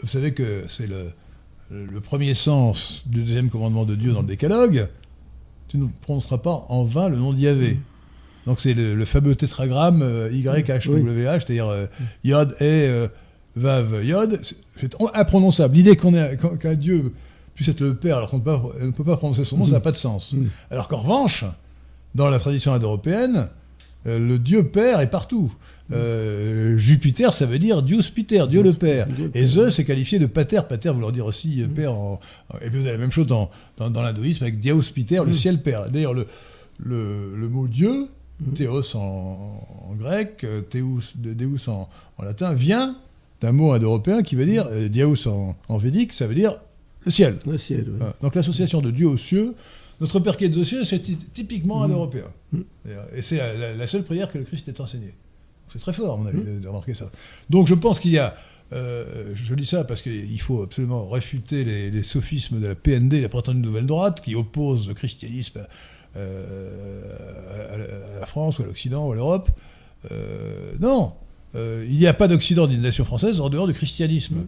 vous 0.00 0.08
savez 0.08 0.32
que 0.32 0.64
c'est 0.68 0.86
le, 0.86 1.12
premier 2.00 2.34
sens 2.34 3.02
du 3.06 3.22
deuxième 3.22 3.50
commandement 3.50 3.84
de 3.84 3.94
Dieu 3.94 4.12
dans 4.12 4.20
le 4.22 4.26
décalogue. 4.26 4.88
Tu 5.68 5.78
ne 5.78 5.86
prononceras 6.02 6.38
pas 6.38 6.64
en 6.68 6.84
vain 6.84 7.08
le 7.08 7.16
nom 7.16 7.32
d'Yahvé. 7.32 7.78
Donc 8.46 8.58
c'est 8.58 8.74
le, 8.74 8.94
le 8.94 9.04
fameux 9.04 9.34
tétragramme 9.36 10.02
euh, 10.02 10.28
YHWH, 10.32 11.40
c'est-à-dire 11.40 11.68
euh, 11.68 11.86
Yod 12.24 12.50
et 12.60 12.64
euh, 12.88 13.08
Vav 13.56 14.04
Yod. 14.04 14.40
C'est- 14.42 14.56
imprononçable. 15.14 15.74
L'idée 15.76 15.96
qu'on 15.96 16.12
qu'un 16.58 16.74
Dieu 16.74 17.12
puisse 17.54 17.68
être 17.68 17.80
le 17.80 17.94
Père 17.94 18.16
alors 18.16 18.30
qu'on 18.30 18.38
ne 18.38 18.90
peut 18.92 19.04
pas- 19.04 19.16
prononcer 19.16 19.44
son 19.44 19.58
nom, 19.58 19.66
ça 19.66 19.72
n'a 19.72 19.80
pas 19.80 19.92
de 19.92 19.96
sens. 19.96 20.32
Mm. 20.32 20.46
Alors 20.70 20.88
qu'en 20.88 20.98
revanche, 20.98 21.44
dans 22.14 22.28
la 22.30 22.38
tradition 22.38 22.72
indo-européenne, 22.72 23.48
euh, 24.06 24.18
le 24.18 24.38
Dieu 24.38 24.68
Père 24.68 25.00
est 25.00 25.10
partout. 25.10 25.52
Euh, 25.92 26.78
Jupiter, 26.78 27.32
ça 27.32 27.44
veut 27.46 27.58
dire 27.58 27.82
Dios 27.82 28.02
Piter, 28.14 28.46
Dieu 28.48 28.62
le 28.62 28.72
Père. 28.72 29.06
Et. 29.34 29.46
Zeus 29.46 29.78
est 29.78 29.84
qualifié 29.84 30.18
de 30.18 30.26
pater, 30.26 30.60
pater 30.68 30.90
vouloir 30.90 31.12
dire 31.12 31.26
aussi 31.26 31.62
euh, 31.62 31.68
Père. 31.68 31.92
En, 31.92 32.18
et 32.62 32.70
puis 32.70 32.78
vous 32.80 32.86
avez 32.86 32.92
la 32.92 32.98
même 32.98 33.10
chose 33.10 33.26
dans, 33.26 33.50
dans, 33.76 33.90
dans 33.90 34.00
l'hindouisme 34.02 34.44
avec 34.44 34.58
Dios 34.58 34.80
Piter, 34.94 35.16
le 35.24 35.30
Mm. 35.30 35.34
ciel 35.34 35.62
Père. 35.62 35.90
D'ailleurs, 35.90 36.14
le, 36.14 36.26
le, 36.78 37.36
le 37.36 37.48
mot 37.48 37.66
Dieu, 37.68 38.06
Mm. 38.40 38.52
Théos 38.54 38.96
en, 38.96 39.60
en 39.90 39.94
grec, 39.94 40.44
de 40.44 41.32
Deus 41.34 41.68
en, 41.68 41.88
en 42.18 42.24
latin, 42.24 42.54
vient 42.54 42.96
d'un 43.40 43.52
mot 43.52 43.72
indo-européen 43.72 44.22
qui 44.22 44.34
veut 44.34 44.46
dire, 44.46 44.66
Diaos 44.88 45.28
en, 45.28 45.54
en 45.68 45.76
védique, 45.78 46.12
ça 46.12 46.26
veut 46.26 46.34
dire 46.34 46.54
le 47.04 47.10
ciel. 47.10 47.36
Le 47.46 47.58
ciel, 47.58 47.84
oui. 47.88 47.94
Voilà. 47.98 48.14
Donc 48.22 48.34
l'association 48.34 48.80
de 48.80 48.90
Dieu 48.90 49.06
aux 49.08 49.18
cieux, 49.18 49.54
notre 50.00 50.18
Père 50.20 50.36
qui 50.36 50.44
est 50.46 50.56
aux 50.56 50.64
cieux, 50.64 50.84
c'est 50.84 51.00
ty- 51.00 51.16
typiquement 51.16 51.80
Mm. 51.80 51.84
indo-européen. 51.84 52.24
Mm. 52.52 52.60
Et 53.16 53.22
c'est 53.22 53.38
la, 53.76 53.86
seule 53.86 54.02
prière 54.04 54.30
que 54.30 54.38
le 54.38 54.44
Christ 54.44 54.66
est 54.68 54.80
enseigné. 54.80 55.14
C'est 55.72 55.78
très 55.78 55.92
fort, 55.92 56.14
à 56.14 56.16
mon 56.16 56.26
avis, 56.26 56.38
Mm. 56.38 56.60
de, 56.60 56.68
remarquer 56.68 56.94
ça. 56.94 57.10
Donc 57.50 57.66
je 57.68 57.74
pense 57.74 57.98
qu'il 58.00 58.10
y 58.12 58.18
a. 58.18 58.34
euh, 58.72 59.32
je 59.34 59.54
dis 59.54 59.66
ça 59.66 59.84
parce 59.84 60.00
qu'il 60.02 60.40
faut 60.40 60.62
absolument 60.62 61.06
réfuter 61.08 61.62
les, 61.64 61.90
les 61.90 62.02
sophismes 62.02 62.58
de 62.60 62.66
la 62.68 62.74
PND, 62.74 63.20
la 63.20 63.28
prétendue 63.28 63.60
nouvelle 63.60 63.86
droite, 63.86 64.20
qui 64.22 64.34
oppose 64.34 64.88
le 64.88 64.94
christianisme 64.94 65.66
euh, 66.16 67.02
à, 67.74 67.78
la- 67.78 68.16
à 68.16 68.20
la 68.20 68.26
France 68.26 68.58
ou 68.58 68.62
à 68.62 68.66
l'Occident 68.66 69.06
ou 69.06 69.12
à 69.12 69.14
l'Europe. 69.14 69.50
Euh, 70.10 70.72
non, 70.80 71.12
il 71.54 71.96
n'y 71.98 72.06
a 72.06 72.14
pas 72.14 72.28
d'Occident 72.28 72.66
ni 72.66 72.76
de 72.76 72.82
nation 72.82 73.04
française 73.04 73.40
en 73.40 73.48
dehors 73.50 73.66
du 73.66 73.74
christianisme. 73.74 74.46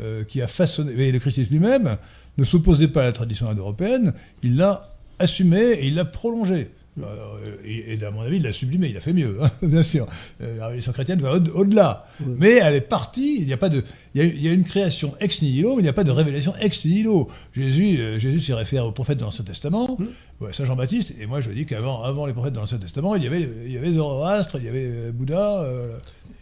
Euh, 0.00 0.24
qui 0.24 0.42
a 0.42 0.48
façonné. 0.48 0.92
Et 1.06 1.12
le 1.12 1.18
christianisme 1.18 1.54
lui-même 1.54 1.96
ne 2.38 2.44
s'opposait 2.44 2.88
pas 2.88 3.02
à 3.02 3.04
la 3.04 3.12
tradition 3.12 3.48
indo-européenne, 3.48 4.12
il 4.42 4.56
l'a 4.56 4.94
assumé 5.18 5.58
et 5.60 5.86
il 5.86 5.94
l'a 5.94 6.04
prolongé. 6.04 6.68
Euh, 6.98 7.56
et, 7.62 7.92
et 7.94 8.04
à 8.06 8.10
mon 8.10 8.22
avis, 8.22 8.36
il 8.38 8.42
l'a 8.42 8.54
sublimé, 8.54 8.88
il 8.88 8.96
a 8.96 9.00
fait 9.00 9.12
mieux, 9.12 9.36
hein, 9.42 9.50
bien 9.62 9.82
sûr. 9.82 10.06
Euh, 10.40 10.56
la 10.56 10.64
révélation 10.68 10.92
chrétienne 10.92 11.18
va 11.20 11.34
au- 11.34 11.58
au-delà. 11.60 12.06
Mais 12.26 12.52
elle 12.54 12.74
est 12.74 12.80
partie, 12.80 13.36
il 13.38 13.46
y 13.46 13.52
a 13.52 13.58
pas 13.58 13.68
de. 13.68 13.84
Il 14.14 14.22
y 14.22 14.24
a, 14.24 14.26
il 14.26 14.40
y 14.42 14.48
a 14.48 14.52
une 14.54 14.64
création 14.64 15.14
ex 15.20 15.42
nihilo, 15.42 15.74
mais 15.76 15.80
il 15.80 15.82
n'y 15.82 15.90
a 15.90 15.92
pas 15.92 16.04
de 16.04 16.10
révélation 16.10 16.54
ex 16.58 16.86
nihilo. 16.86 17.28
Jésus, 17.54 17.98
euh, 17.98 18.18
Jésus 18.18 18.40
s'y 18.40 18.54
réfère 18.54 18.86
aux 18.86 18.92
prophètes 18.92 19.18
de 19.18 19.24
l'Ancien 19.24 19.44
Testament, 19.44 19.98
ouais, 20.40 20.54
Saint 20.54 20.64
Jean-Baptiste, 20.64 21.12
et 21.20 21.26
moi 21.26 21.42
je 21.42 21.50
dis 21.50 21.66
qu'avant 21.66 22.02
avant 22.02 22.24
les 22.24 22.32
prophètes 22.32 22.54
de 22.54 22.58
l'Ancien 22.58 22.78
Testament, 22.78 23.14
il 23.14 23.24
y 23.24 23.26
avait, 23.26 23.46
il 23.66 23.72
y 23.72 23.76
avait 23.76 23.92
Zoroastre, 23.92 24.56
il 24.58 24.64
y 24.64 24.68
avait 24.68 25.12
Bouddha. 25.12 25.62
euh, 25.64 25.98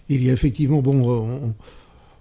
Il 0.09 0.22
y 0.24 0.30
a 0.30 0.32
effectivement, 0.34 0.82
bon, 0.82 0.94
on- 1.02 1.46
on- 1.48 1.55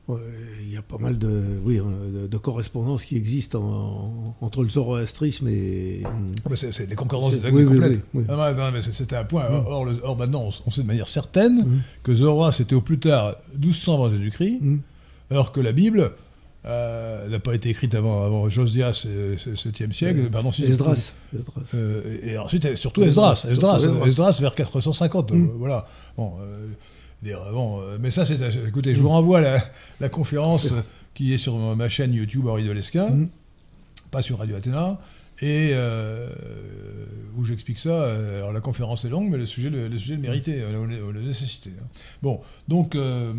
il 0.09 0.71
y 0.73 0.77
a 0.77 0.81
pas 0.81 0.97
mal 0.97 1.17
de, 1.17 1.41
oui, 1.63 1.79
euh, 1.79 2.23
de, 2.23 2.27
de 2.27 2.37
correspondances 2.37 3.05
qui 3.05 3.15
existent 3.15 3.61
en- 3.61 4.35
entre 4.45 4.63
le 4.63 4.69
zoroastrisme 4.69 5.47
et. 5.47 6.03
Ah 6.03 6.49
c'est 6.55 6.87
des 6.87 6.95
concordances 6.95 7.35
de 7.35 7.49
oui, 7.49 7.63
complètes. 7.65 8.01
oui. 8.13 8.23
Ah 8.27 8.53
non, 8.53 8.71
mais 8.71 8.81
c'est- 8.81 8.91
c'était 8.91 9.15
un 9.15 9.23
point. 9.23 9.49
Mm. 9.49 9.63
Or, 9.65 9.85
le- 9.85 9.99
or, 10.03 10.17
maintenant, 10.17 10.49
on, 10.65 10.71
sait 10.71 10.81
de 10.81 10.87
manière 10.87 11.07
certaine 11.07 11.59
Mm. 11.65 11.81
que 12.03 12.13
Zoroastre 12.15 12.61
était 12.61 12.75
au 12.75 12.81
plus 12.81 12.99
tard 12.99 13.35
1200 13.57 13.93
avant 13.95 14.09
Jésus-Christ, 14.09 14.59
Mm. 14.61 14.77
alors 15.31 15.51
que 15.53 15.61
la 15.61 15.71
Bible 15.71 16.11
euh, 16.65 17.27
n'a 17.27 17.39
pas 17.39 17.53
été 17.55 17.69
écrite 17.69 17.93
avant, 17.93 18.23
avant 18.25 18.47
Josias, 18.47 19.03
euh, 19.05 19.35
7e 19.37 19.91
siècle. 19.91 20.19
Ouais. 20.21 20.29
Pardon, 20.29 20.49
si- 20.51 20.63
Esdras. 20.63 21.13
Esdras. 21.35 21.61
Euh, 21.75 22.19
et 22.23 22.37
ensuite, 22.37 22.63
euh, 22.65 22.75
surtout 22.77 23.03
Esdras, 23.03 23.45
Esdras. 23.49 23.79
Esdras, 23.79 24.07
Esdras. 24.07 24.37
Vers 24.39 24.55
450. 24.55 25.31
Mm. 25.33 25.43
euh, 25.43 25.47
voilà. 25.57 25.85
Bon, 26.17 26.35
euh, 26.41 26.67
dire, 27.23 27.39
bon, 27.51 27.81
euh, 27.81 27.97
mais 27.99 28.11
ça, 28.11 28.25
c'est. 28.25 28.37
Écoutez, 28.67 28.93
je 28.95 29.01
vous 29.01 29.09
renvoie 29.09 29.39
à 29.39 29.41
la, 29.41 29.63
la 29.99 30.09
conférence 30.09 30.71
euh, 30.71 30.81
qui 31.15 31.33
est 31.33 31.37
sur 31.37 31.57
ma 31.75 31.89
chaîne 31.89 32.13
YouTube 32.13 32.47
Henri 32.47 32.63
de 32.63 32.71
Lesquin, 32.71 33.09
Mm. 33.09 33.29
pas 34.11 34.21
sur 34.21 34.37
Radio 34.39 34.55
Athéna, 34.55 34.99
et 35.41 35.71
euh, 35.73 36.29
où 37.35 37.45
j'explique 37.45 37.79
ça. 37.79 37.89
euh, 37.89 38.37
Alors, 38.39 38.53
la 38.53 38.61
conférence 38.61 39.05
est 39.05 39.09
longue, 39.09 39.29
mais 39.31 39.37
le 39.37 39.45
sujet 39.45 39.69
le, 39.69 39.87
le 39.87 39.97
sujet 39.97 40.15
le 40.15 40.21
méritait, 40.21 40.59
euh, 40.61 40.85
le, 40.85 41.11
le 41.11 41.21
nécessitait. 41.21 41.71
hein. 41.81 41.85
Bon, 42.21 42.39
donc. 42.67 42.95
euh, 42.95 43.33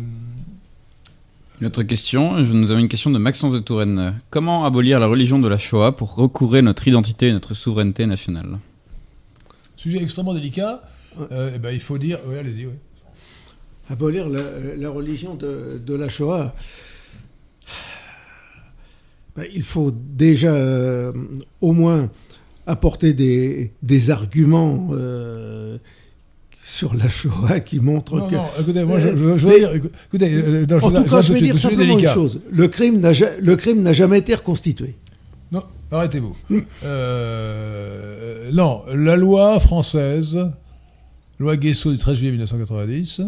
Une 1.61 1.67
autre 1.67 1.83
question, 1.83 2.43
je 2.43 2.51
nous 2.53 2.71
avons 2.71 2.81
une 2.81 2.89
question 2.89 3.11
de 3.11 3.17
Maxence 3.17 3.53
de 3.53 3.59
Touraine. 3.59 4.15
Comment 4.29 4.65
abolir 4.65 4.99
la 4.99 5.07
religion 5.07 5.39
de 5.39 5.47
la 5.47 5.57
Shoah 5.57 5.95
pour 5.95 6.15
recouvrer 6.15 6.61
notre 6.61 6.85
identité 6.87 7.27
et 7.29 7.33
notre 7.33 7.53
souveraineté 7.53 8.05
nationale? 8.05 8.59
sujet 9.77 10.01
extrêmement 10.01 10.33
délicat. 10.33 10.81
Ouais. 11.17 11.27
Euh, 11.31 11.51
eh 11.55 11.59
ben, 11.59 11.69
il 11.71 11.79
faut 11.79 11.97
dire. 11.97 12.17
Oui, 12.27 12.37
allez-y, 12.37 12.65
oui. 12.65 12.73
Abolir 13.89 14.27
la, 14.29 14.41
la 14.77 14.89
religion 14.89 15.35
de, 15.35 15.79
de 15.85 15.93
la 15.95 16.09
Shoah. 16.09 16.55
Ben, 19.35 19.45
il 19.53 19.63
faut 19.63 19.91
déjà 19.91 20.53
euh, 20.53 21.11
au 21.61 21.73
moins 21.73 22.09
apporter 22.67 23.13
des, 23.13 23.73
des 23.83 24.09
arguments 24.09 24.89
euh, 24.93 25.77
sur 26.63 26.95
la 26.95 27.09
Shoah 27.09 27.59
qui 27.59 27.79
montrent 27.79 28.17
Non, 28.17 28.27
que. 28.27 28.35
non, 28.35 28.45
écoutez, 28.59 28.83
moi, 28.85 28.99
je, 28.99 29.09
je, 29.09 29.37
je 29.37 29.47
veux 29.47 29.59
dire, 29.59 29.71
écoutez, 30.07 30.33
euh, 30.33 30.65
non, 30.65 30.79
je 30.79 30.85
en 30.85 30.89
vous- 30.89 30.95
tout 30.97 31.03
je 31.05 31.09
cas, 31.11 31.21
je 31.21 31.33
vais 31.33 31.41
dire 31.41 31.57
simplement 31.59 31.99
une 31.99 32.07
chose. 32.07 32.39
Le 32.49 32.67
crime 32.69 32.99
n'a 33.01 33.11
ja- 33.13 33.37
le 33.39 33.55
crime 33.55 33.81
n'a 33.83 33.93
jamais 33.93 34.19
été 34.19 34.33
reconstitué. 34.33 34.95
Non, 35.51 35.63
arrêtez-vous. 35.91 36.35
Non, 38.53 38.83
la 38.87 39.15
loi 39.17 39.59
française, 39.59 40.39
loi 41.39 41.57
Guesso 41.57 41.91
du 41.91 41.97
13 41.97 42.15
juillet 42.17 42.31
1990, 42.31 43.21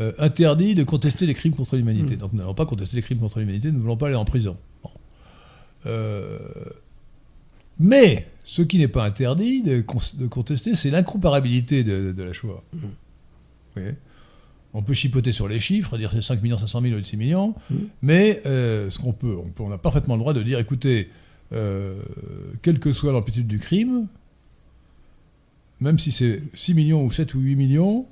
euh, 0.00 0.12
interdit 0.18 0.74
de 0.74 0.84
contester 0.84 1.26
les 1.26 1.34
crimes 1.34 1.54
contre 1.54 1.76
l'humanité. 1.76 2.16
Mm. 2.16 2.18
Donc 2.20 2.32
nous 2.32 2.38
n'allons 2.38 2.54
pas 2.54 2.66
contester 2.66 2.96
les 2.96 3.02
crimes 3.02 3.18
contre 3.18 3.38
l'humanité, 3.40 3.68
nous 3.70 3.76
ne 3.78 3.82
voulons 3.82 3.96
pas 3.96 4.06
aller 4.06 4.16
en 4.16 4.24
prison. 4.24 4.56
Bon. 4.82 4.90
Euh, 5.86 6.38
mais 7.78 8.28
ce 8.44 8.62
qui 8.62 8.78
n'est 8.78 8.88
pas 8.88 9.04
interdit 9.04 9.62
de, 9.62 9.80
con- 9.80 9.98
de 10.14 10.26
contester, 10.26 10.74
c'est 10.74 10.90
l'incomparabilité 10.90 11.84
de, 11.84 12.12
de 12.12 12.22
la 12.22 12.32
Shoah. 12.32 12.62
Mm. 12.72 12.78
Vous 12.78 12.88
voyez? 13.74 13.94
On 14.74 14.82
peut 14.82 14.94
chipoter 14.94 15.32
sur 15.32 15.48
les 15.48 15.60
chiffres, 15.60 15.98
dire 15.98 16.10
c'est 16.12 16.22
5 16.22 16.40
500 16.58 16.80
000 16.80 16.98
ou 16.98 17.02
6 17.02 17.16
millions, 17.18 17.54
Mm. 17.70 17.74
mais 18.02 18.40
euh, 18.46 18.88
ce 18.90 18.98
qu'on 18.98 19.12
peut, 19.12 19.36
on 19.36 19.48
peut, 19.50 19.62
on 19.62 19.70
a 19.70 19.78
parfaitement 19.78 20.14
le 20.14 20.20
droit 20.20 20.32
de 20.32 20.42
dire, 20.42 20.58
écoutez, 20.58 21.10
quelle 21.50 22.78
que 22.80 22.94
soit 22.94 23.12
l'amplitude 23.12 23.46
du 23.46 23.58
crime, 23.58 24.06
même 25.80 25.98
si 25.98 26.10
c'est 26.10 26.42
6 26.54 26.72
millions 26.72 27.04
ou 27.04 27.10
7 27.10 27.34
ou 27.34 27.40
8 27.40 27.56
millions, 27.56 28.06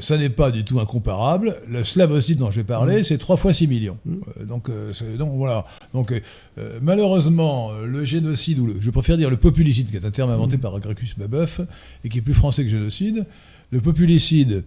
ça 0.00 0.18
n'est 0.18 0.28
pas 0.28 0.50
du 0.50 0.64
tout 0.64 0.80
incomparable. 0.80 1.56
Le 1.68 1.82
slavocide 1.84 2.38
dont 2.38 2.50
j'ai 2.50 2.64
parlé, 2.64 3.02
c'est 3.02 3.18
3 3.18 3.36
fois 3.36 3.52
6 3.52 3.66
millions. 3.66 3.96
Mm. 4.04 4.14
Euh, 4.40 4.44
donc, 4.44 4.68
euh, 4.68 4.92
donc 5.16 5.32
voilà. 5.36 5.64
Donc 5.94 6.12
euh, 6.12 6.20
euh, 6.58 6.78
malheureusement, 6.82 7.70
euh, 7.72 7.86
le 7.86 8.04
génocide, 8.04 8.58
ou 8.58 8.66
le, 8.66 8.80
je 8.80 8.90
préfère 8.90 9.16
dire 9.16 9.30
le 9.30 9.36
populicide, 9.38 9.90
qui 9.90 9.96
est 9.96 10.04
un 10.04 10.10
terme 10.10 10.30
inventé 10.30 10.56
Mm. 10.56 10.60
par 10.60 10.78
Gracchus 10.80 11.14
Babeuf, 11.16 11.60
et 12.04 12.08
qui 12.08 12.18
est 12.18 12.22
plus 12.22 12.34
français 12.34 12.64
que 12.64 12.70
génocide, 12.70 13.24
le 13.70 13.80
populicide 13.80 14.64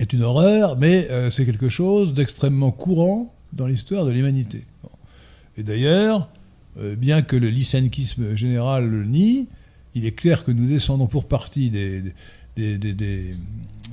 est 0.00 0.12
une 0.12 0.22
horreur, 0.22 0.76
mais 0.78 1.08
euh, 1.10 1.30
c'est 1.30 1.44
quelque 1.44 1.68
chose 1.68 2.14
d'extrêmement 2.14 2.70
courant 2.70 3.34
dans 3.52 3.66
l'histoire 3.66 4.04
de 4.04 4.12
l'humanité. 4.12 4.64
Bon. 4.84 4.90
Et 5.56 5.62
d'ailleurs, 5.64 6.28
euh, 6.78 6.94
bien 6.94 7.22
que 7.22 7.34
le 7.34 7.48
lysenkisme 7.48 8.36
général 8.36 8.88
le 8.88 9.04
nie, 9.04 9.48
il 9.96 10.06
est 10.06 10.12
clair 10.12 10.44
que 10.44 10.52
nous 10.52 10.66
descendons 10.68 11.06
pour 11.08 11.24
partie 11.26 11.70
des, 11.70 12.02
des- 12.56 12.78
des, 12.78 12.92
des, 12.92 13.34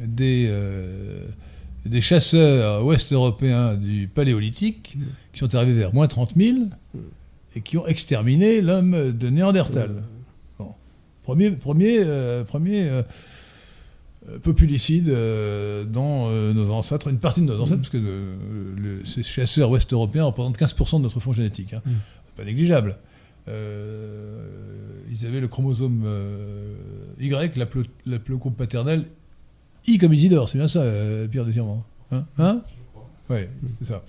des, 0.03 0.47
euh, 0.49 1.27
des 1.85 2.01
chasseurs 2.01 2.83
ouest-européens 2.85 3.75
du 3.75 4.07
Paléolithique 4.07 4.97
qui 5.33 5.39
sont 5.39 5.53
arrivés 5.55 5.73
vers 5.73 5.93
moins 5.93 6.07
30 6.07 6.31
000 6.35 6.57
et 7.55 7.61
qui 7.61 7.77
ont 7.77 7.87
exterminé 7.87 8.61
l'homme 8.61 9.11
de 9.11 9.29
Néandertal. 9.29 10.03
Bon. 10.59 10.73
Premier, 11.23 11.51
premier, 11.51 11.97
euh, 11.99 12.43
premier 12.43 12.89
euh, 12.89 13.03
populicide 14.41 15.07
dans 15.91 16.29
nos 16.53 16.71
ancêtres, 16.71 17.07
une 17.09 17.19
partie 17.19 17.41
de 17.41 17.45
nos 17.45 17.59
ancêtres, 17.61 17.81
parce 17.81 17.89
que 17.91 17.97
le- 17.97 19.05
ces 19.05 19.21
chasseurs 19.23 19.69
ouest-européens 19.69 20.23
représentent 20.25 20.57
15% 20.57 20.97
de 20.97 21.03
notre 21.03 21.19
fonds 21.19 21.33
génétique. 21.33 21.73
hein. 21.73 21.81
Mm. 21.85 21.91
Pas 22.37 22.43
négligeable. 22.43 22.97
Euh, 23.47 24.47
ils 25.11 25.25
avaient 25.27 25.39
le 25.39 25.47
chromosome 25.47 26.03
euh, 26.05 26.73
Y, 27.19 27.55
la, 27.57 28.17
groupe 28.35 28.57
paternelle 28.57 29.05
I 29.87 29.97
comme 29.97 30.13
Isidore, 30.13 30.49
c'est 30.49 30.57
bien 30.57 30.67
ça, 30.67 30.79
euh, 30.81 31.27
Pierre 31.27 31.45
de 31.45 31.51
Tirmont 31.51 31.83
Hein, 32.11 32.25
hein? 32.37 32.61
Oui, 33.29 33.39
c'est 33.79 33.85
ça. 33.85 34.03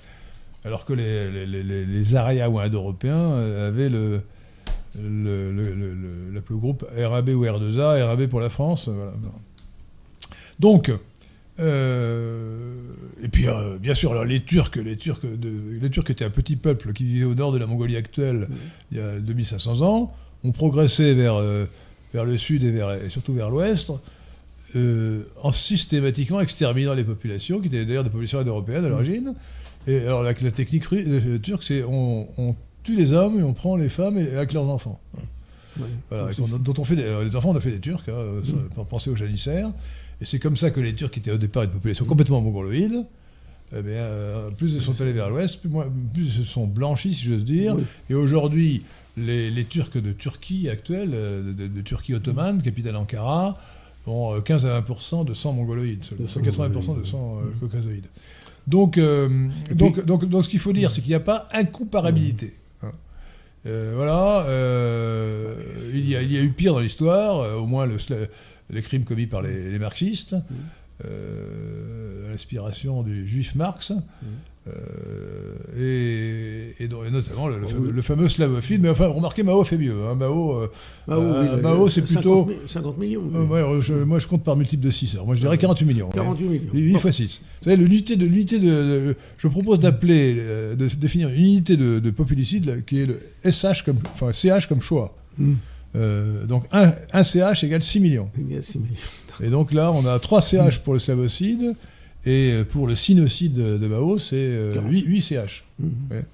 Alors 0.65 0.85
que 0.85 0.93
les, 0.93 1.31
les, 1.31 1.47
les, 1.47 1.85
les- 1.85 2.47
ou 2.49 2.59
Indo-Européens 2.59 3.15
euh, 3.17 3.69
avaient 3.69 3.89
le, 3.89 4.21
le, 5.01 5.51
le, 5.53 5.75
le- 5.75 5.95
le- 5.95 6.31
l'aplogroupe 6.35 6.85
RAB 6.97 7.29
ou 7.31 7.45
R2A, 7.45 8.03
RAB 8.05 8.27
pour 8.27 8.41
la 8.41 8.51
France. 8.51 8.89
euh, 8.89 8.93
voilà. 8.93 9.13
Donc, 10.59 10.91
euh, 11.59 12.75
et 13.23 13.29
puis 13.29 13.47
euh, 13.49 13.79
bien 13.79 13.95
sûr, 13.95 14.13
alors, 14.13 14.25
les 14.25 14.41
Turcs, 14.43 14.77
les 14.77 14.97
Turcs, 14.97 15.21
de, 15.25 15.79
les 15.81 15.91
Turcs 15.91 16.11
étaient 16.11 16.25
un 16.25 16.31
petit 16.31 16.57
peuple 16.57 16.93
qui 16.93 17.05
vivait 17.05 17.25
au 17.27 17.35
nord 17.35 17.53
de 17.53 17.59
la 17.59 17.67
Mongolie 17.67 17.97
actuelle 17.97 18.49
il 18.91 18.99
y 18.99 19.01
a 19.01 19.19
2500 19.21 19.83
ans, 19.83 20.15
ont 20.45 20.53
progressé 20.53 21.15
vers, 21.15 21.35
euh, 21.37 21.65
vers 22.13 22.25
le 22.25 22.37
sud 22.37 22.65
et, 22.65 22.71
vers, 22.71 22.93
et 22.93 23.09
surtout 23.09 23.33
vers 23.35 23.51
l'ouest, 23.51 23.93
euh, 24.75 25.25
en 25.43 25.53
systématiquement 25.53 26.41
exterminant 26.41 26.95
les 26.95 27.05
populations, 27.05 27.61
qui 27.61 27.69
étaient 27.69 27.85
d'ailleurs 27.87 28.05
des 28.05 28.11
populations 28.11 28.41
indo-européennes 28.41 28.85
à 28.85 28.89
l'origine. 28.89 29.35
Et 29.87 29.99
alors 29.99 30.23
la, 30.23 30.33
la 30.33 30.51
technique 30.51 30.85
euh, 30.93 31.39
turque, 31.39 31.63
c'est 31.63 31.85
on, 31.85 32.27
on 32.39 32.57
tue 32.83 32.97
les 32.97 33.13
hommes 33.13 33.39
et 33.39 33.43
on 33.43 33.53
prend 33.53 33.77
les 33.77 33.89
femmes 33.89 34.19
et, 34.19 34.35
avec 34.35 34.53
leurs 34.53 34.69
enfants. 34.69 35.01
Ouais. 35.79 35.87
Voilà, 36.09 36.33
qu'on- 36.35 36.59
dont 36.59 36.75
on 36.79 36.85
fait 36.85 36.97
des, 36.97 37.03
euh, 37.05 37.25
les 37.25 37.37
enfants, 37.37 37.51
on 37.51 37.57
a 37.57 37.61
fait 37.61 37.71
des 37.71 37.81
Turcs, 37.81 38.05
hein, 38.09 38.43
pour 38.75 38.87
penser 38.87 39.11
aux 39.11 39.17
janissaires. 39.17 39.71
Et 40.21 40.25
c'est 40.25 40.39
comme 40.39 40.57
ça 40.57 40.71
que 40.71 40.81
les 40.81 40.95
Turcs, 40.95 41.11
qui 41.11 41.19
étaient 41.19 41.31
au 41.31 41.37
départ 41.39 41.65
une 41.65 41.71
population 41.71 42.05
complètement 42.07 42.41
mongoloïde, 42.41 43.05
eh 43.77 43.83
bien, 43.83 43.93
euh, 43.93 44.51
plus 44.51 44.73
ils 44.75 44.81
sont 44.81 44.99
allés 45.01 45.13
vers 45.13 45.29
l'ouest, 45.29 45.61
plus, 45.61 45.69
plus 45.69 46.25
ils 46.25 46.33
se 46.33 46.45
sont 46.45 46.67
blanchis, 46.67 47.15
si 47.15 47.25
j'ose 47.25 47.45
dire. 47.45 47.77
Oui. 47.77 47.83
Et 48.11 48.15
aujourd'hui, 48.15 48.83
les, 49.17 49.51
les 49.51 49.65
Turcs 49.65 50.01
de 50.01 50.13
Turquie 50.13 50.69
actuelle, 50.71 51.11
de, 51.11 51.67
de 51.67 51.81
Turquie 51.83 52.15
ottomane, 52.15 52.63
capitale 52.63 52.97
Ankara, 52.97 53.61
ont 54.07 54.35
euh, 54.37 54.41
15 54.41 54.67
à 54.67 54.81
20% 54.81 55.25
de 55.25 55.35
sang 55.35 55.53
mongoloïde, 55.53 56.05
seulement. 56.05 56.25
De 56.25 56.31
sang 56.31 56.41
80% 56.41 57.01
de 57.01 57.05
sang 57.05 57.39
euh, 57.39 57.51
caucasoïde. 57.61 58.07
Donc, 58.67 58.99
euh, 58.99 59.49
donc, 59.75 60.05
donc, 60.05 60.25
donc, 60.25 60.45
ce 60.45 60.49
qu'il 60.49 60.59
faut 60.59 60.73
dire, 60.73 60.91
c'est 60.91 61.01
qu'il 61.01 61.11
n'y 61.11 61.15
a 61.17 61.21
pas 61.21 61.49
incomparabilité. 61.53 62.55
hein. 62.83 62.91
Euh, 63.67 63.93
voilà, 63.97 64.45
euh, 64.47 65.55
il, 65.95 66.09
y 66.09 66.17
a, 66.17 66.23
il 66.23 66.33
y 66.33 66.37
a 66.37 66.43
eu 66.43 66.51
pire 66.51 66.73
dans 66.75 66.81
l'histoire, 66.81 67.41
euh, 67.41 67.55
au 67.57 67.67
moins 67.67 67.87
le 67.87 67.97
les 68.71 68.83
crimes 68.83 69.05
commis 69.05 69.27
par 69.29 69.43
les, 69.43 69.71
les 69.71 69.79
marxistes, 69.79 70.35
euh, 71.05 72.29
l'inspiration 72.31 73.03
du 73.03 73.29
juif 73.29 73.55
Marx, 73.55 73.93
euh, 73.93 73.95
et, 75.79 76.75
et 76.81 76.89
notamment 76.89 77.49
le, 77.49 77.59
le 77.59 77.65
Oh, 77.67 77.69
fameux, 77.69 77.91
le 77.91 78.03
fameux 78.03 78.29
slavophile. 78.29 78.81
Mais 78.81 78.89
enfin, 78.89 79.07
remarquez, 79.09 79.43
Mao 79.43 79.63
fait 79.65 79.79
mieux. 79.79 79.95
hein. 80.07 80.15
Mao, 80.15 80.53
euh, 80.63 80.69
Mao, 81.07 81.21
euh, 81.21 81.55
oui, 81.57 81.63
Mao, 81.63 81.89
c'est 81.89 82.07
50 82.07 82.13
plutôt. 82.23 82.45
mi- 82.47 82.57
50 82.69 82.99
millions. 82.99 83.23
euh, 83.35 83.47
ouais, 83.75 83.81
je- 83.83 83.95
moi, 83.95 84.19
je 84.19 84.27
compte 84.27 84.45
par 84.45 84.57
multiple 84.57 84.85
de 84.85 84.91
6. 84.91 85.15
Alors, 85.15 85.27
moi, 85.27 85.35
je 85.35 85.41
dirais 85.41 85.59
48 85.59 85.85
millions. 85.85 86.07
ouais. 86.09 86.15
48 86.15 86.45
millions. 86.49 86.71
8 86.73 86.93
Bon. 86.95 86.99
fois 86.99 87.13
6. 87.13 87.41
Vous 87.63 87.71
savez, 87.71 87.77
l'unité 87.77 88.17
de, 88.17 88.27
l'unité 88.27 88.59
de, 88.59 88.67
de- 88.67 89.17
Je 89.39 89.49
propose 89.49 89.81
d'appeler, 89.81 90.37
euh, 90.39 90.75
de 90.77 90.89
définir 90.89 91.29
une 91.29 91.37
unité 91.41 91.77
de, 91.77 91.99
de 91.99 92.11
populicide 92.11 92.85
qui 92.87 93.01
est 93.01 93.07
le 93.07 93.19
SH 93.45 93.83
comme. 93.85 93.99
Enfin, 94.13 94.33
CH 94.33 94.67
comme 94.69 94.81
choix. 94.81 95.17
Hmm. 95.39 95.55
Euh, 95.95 96.45
donc, 96.47 96.65
un, 96.73 96.93
un 97.13 97.25
CH 97.25 97.65
égale 97.65 97.83
6 97.83 98.01
millions. 98.01 98.31
Il 98.39 98.55
y 98.55 98.59
a 98.59 98.63
6 98.63 98.79
millions. 98.79 98.95
Et 99.43 99.49
donc 99.49 99.73
là, 99.73 99.93
on 99.93 100.05
a 100.07 100.19
3 100.19 100.41
CH 100.43 100.79
pour 100.81 100.95
le 100.95 100.99
slavocide. 101.01 101.75
Et 102.27 102.51
euh, 102.53 102.65
pour 102.65 102.87
le 102.87 102.95
sinocide 102.95 103.55
de 103.55 103.87
Mao, 103.87 104.19
c'est 104.19 104.35
euh, 104.37 104.75
8, 104.89 105.05
8 105.07 105.21
CH. 105.23 105.65
Mhm. 105.79 105.91
Ouais. 106.11 106.25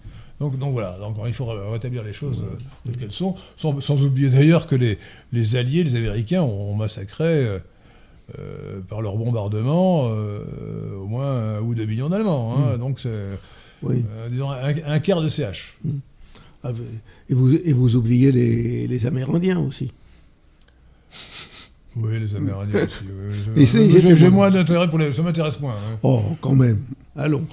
Donc, 0.41 0.59
donc 0.59 0.73
voilà, 0.73 0.97
donc 0.99 1.17
il 1.27 1.33
faut 1.35 1.45
ré- 1.45 1.57
rétablir 1.71 2.03
les 2.03 2.13
choses 2.13 2.43
euh, 2.43 2.57
telles 2.85 2.97
qu'elles 2.97 3.13
sont, 3.13 3.37
sans, 3.57 3.81
sans 3.81 4.03
oublier 4.05 4.29
d'ailleurs 4.31 4.67
que 4.67 4.75
les, 4.75 4.99
les 5.33 5.55
Alliés, 5.57 5.85
les 5.85 5.95
Américains, 5.95 6.43
ont 6.43 6.75
massacré 6.75 7.47
euh, 8.39 8.81
par 8.89 9.03
leur 9.03 9.17
bombardement 9.17 10.09
euh, 10.11 10.97
au 10.97 11.07
moins 11.07 11.57
un 11.59 11.61
ou 11.61 11.75
deux 11.77 11.85
millions 11.87 12.09
d'Allemands. 12.09 12.57
hein. 12.57 12.79
donc 12.79 12.99
c'est, 12.99 13.11
Oui. 13.85 14.03
disons, 14.31 14.51
un, 14.51 14.75
un 14.85 14.99
quart 14.99 15.21
de 15.23 15.29
CH. 15.29 15.79
Ah, 16.65 16.71
Et 17.29 17.35
vous, 17.35 17.53
et 17.55 17.73
vous 17.73 17.97
oubliez 17.97 18.33
les, 18.33 18.87
les 18.89 19.07
Amérindiens 19.07 19.61
aussi. 19.61 19.93
Oui, 21.97 22.13
les 22.19 22.35
Amérindiens 22.37 22.81
aussi. 23.57 23.77
oui, 23.77 24.17
J'ai- 24.17 24.31
moins- 24.31 24.51
d'intérêt 24.51 24.89
pour 24.89 24.99
les. 24.99 25.13
Ça 25.13 25.23
m'intéresse 25.23 25.61
moins. 25.61 25.73
hein. 25.75 25.99
Oh, 26.03 26.23
quand 26.41 26.55
même. 26.55 26.81
Allons. 27.17 27.47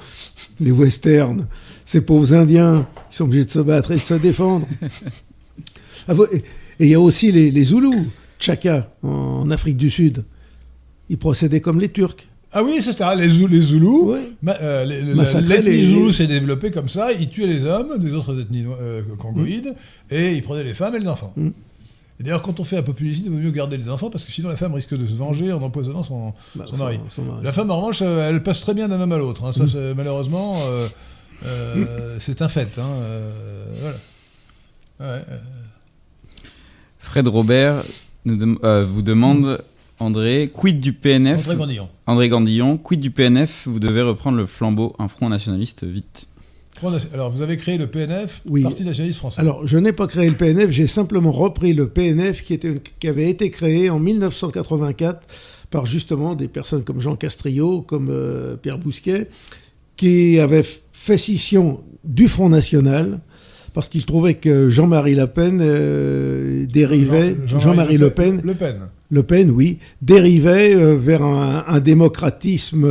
Les 0.60 0.72
westerns, 0.72 1.48
ces 1.86 2.02
pauvres 2.02 2.34
Indiens, 2.34 2.88
ils 3.12 3.16
sont 3.16 3.26
obligés 3.26 3.46
de 3.46 3.52
se 3.52 3.60
battre 3.60 3.92
et 3.92 3.96
de 3.96 4.00
se 4.02 4.14
défendre. 4.16 4.68
Ah, 6.08 6.14
et 6.34 6.42
il 6.86 6.88
y 6.88 6.96
a 6.96 7.00
aussi 7.00 7.32
les, 7.32 7.52
les 7.52 7.64
Zoulous, 7.66 8.08
Tchaka, 8.40 8.90
en 9.04 9.52
Afrique 9.52 9.78
du 9.78 9.92
Sud. 9.92 10.24
Ils 11.10 11.18
procédaient 11.20 11.62
comme 11.62 11.80
les 11.80 11.90
Turcs. 11.90 12.16
Ah 12.52 12.64
oui, 12.64 12.80
c'est 12.82 12.98
ça, 12.98 13.14
les, 13.14 13.30
Zou- 13.30 13.46
les 13.48 13.62
Zoulous. 13.62 14.12
Ouais. 14.14 14.32
Ma- 14.42 14.58
euh, 14.60 14.86
les- 14.86 15.02
la- 15.04 15.14
Massacrer 15.16 15.62
L'ethnie 15.62 15.70
les- 15.72 15.84
Zoulou 15.88 16.12
s'est 16.12 16.26
développée 16.26 16.72
comme 16.72 16.90
ça, 16.90 17.12
ils 17.12 17.30
tuaient 17.30 17.46
les 17.46 17.64
hommes 17.64 18.00
des 18.00 18.14
autres 18.16 18.40
ethnies 18.42 18.66
euh, 18.82 19.04
congoïdes, 19.20 19.76
et 20.10 20.34
ils 20.34 20.42
prenaient 20.42 20.64
les 20.64 20.74
femmes 20.74 20.96
et 20.96 21.00
les 21.00 21.08
enfants. 21.08 21.34
Mm. 21.38 21.50
Et 22.20 22.24
d'ailleurs, 22.24 22.42
quand 22.42 22.60
on 22.60 22.64
fait 22.66 22.76
un 22.78 22.82
populicide, 22.84 23.26
il 23.28 23.32
vaut 23.32 23.38
mieux 23.38 23.52
garder 23.52 23.78
les 23.78 23.88
enfants, 23.90 24.10
parce 24.10 24.26
que 24.26 24.32
sinon 24.32 24.50
la 24.50 24.58
femme 24.58 24.74
risque 24.74 24.94
de 24.94 25.08
se 25.08 25.14
venger 25.14 25.54
en 25.54 25.62
empoisonnant 25.62 26.04
son, 26.04 26.34
Bah, 26.56 26.66
son 26.68 26.76
mari. 26.78 27.00
son 27.10 27.22
mari. 27.24 27.44
La 27.44 27.54
femme, 27.54 27.72
en 27.72 27.78
revanche, 27.78 28.00
euh, 28.02 28.30
elle 28.30 28.44
passe 28.44 28.60
très 28.60 28.74
bien 28.74 28.90
d'un 28.90 29.00
homme 29.00 29.12
à 29.14 29.18
l'autre. 29.18 29.46
hein. 29.46 29.54
Ça, 29.54 29.64
Mm. 29.64 29.94
malheureusement, 29.96 30.58
euh, 30.68 30.88
euh, 31.46 32.18
c'est 32.20 32.42
un 32.42 32.50
fait. 32.50 32.78
hein. 32.78 32.84
Euh, 32.86 33.64
voilà. 33.80 33.98
Ouais, 35.00 35.24
Fred 37.00 37.28
Robert 37.28 37.84
nous 38.26 38.58
euh, 38.64 38.86
vous 38.86 39.02
demande, 39.02 39.64
André, 40.00 40.52
quid 40.54 40.80
du 40.82 40.94
PNF 40.94 41.40
André 41.46 41.56
Grandillon. 41.56 41.90
André 42.06 42.30
Gandillon, 42.30 42.78
quid 42.78 43.00
du 43.00 43.12
PNF 43.12 43.64
Vous 43.66 43.80
devez 43.80 44.02
reprendre 44.02 44.38
le 44.38 44.46
flambeau, 44.46 44.94
un 45.00 45.08
front 45.08 45.30
nationaliste, 45.30 45.86
vite. 45.86 46.28
Alors, 47.14 47.30
vous 47.32 47.42
avez 47.42 47.58
créé 47.58 47.78
le 47.78 47.88
PNF, 47.88 48.42
Oui. 48.48 48.64
Parti 48.64 48.84
nationaliste 48.84 49.20
français. 49.20 49.42
Alors, 49.42 49.66
je 49.68 49.78
n'ai 49.78 49.92
pas 49.92 50.08
créé 50.08 50.30
le 50.30 50.36
PNF, 50.36 50.70
j'ai 50.70 50.88
simplement 50.88 51.32
repris 51.32 51.74
le 51.74 51.88
PNF 51.90 52.44
qui, 52.44 52.54
était, 52.54 52.76
qui 53.00 53.08
avait 53.08 53.30
été 53.30 53.50
créé 53.50 53.90
en 53.90 54.00
1984 54.00 55.20
par 55.72 55.86
justement 55.86 56.36
des 56.36 56.48
personnes 56.48 56.84
comme 56.84 57.00
Jean 57.00 57.16
Castriot, 57.16 57.82
comme 57.82 58.10
euh, 58.10 58.56
Pierre 58.56 58.78
Bousquet, 58.80 59.28
qui 59.98 60.40
avaient 60.40 60.66
fait 60.94 61.18
scission 61.18 61.82
du 62.04 62.28
Front 62.28 62.50
National 62.50 63.20
parce 63.74 63.88
qu'ils 63.88 64.06
trouvaient 64.06 64.34
que 64.34 64.68
Jean-Marie 64.70 65.14
Le 65.16 65.28
Pen 65.28 65.60
euh, 65.62 66.66
dérivait, 66.66 67.36
Jean- 67.46 67.60
Jean-Marie 67.60 67.98
Le 67.98 68.10
Pen, 68.10 68.42
Le 68.44 68.56
Pen. 68.56 68.78
Le 69.12 69.24
Pen, 69.24 69.52
oui, 69.52 69.78
dérivait 70.02 70.74
euh, 70.76 70.96
vers 70.98 71.24
un, 71.24 71.66
un 71.68 71.80
démocratisme 71.80 72.86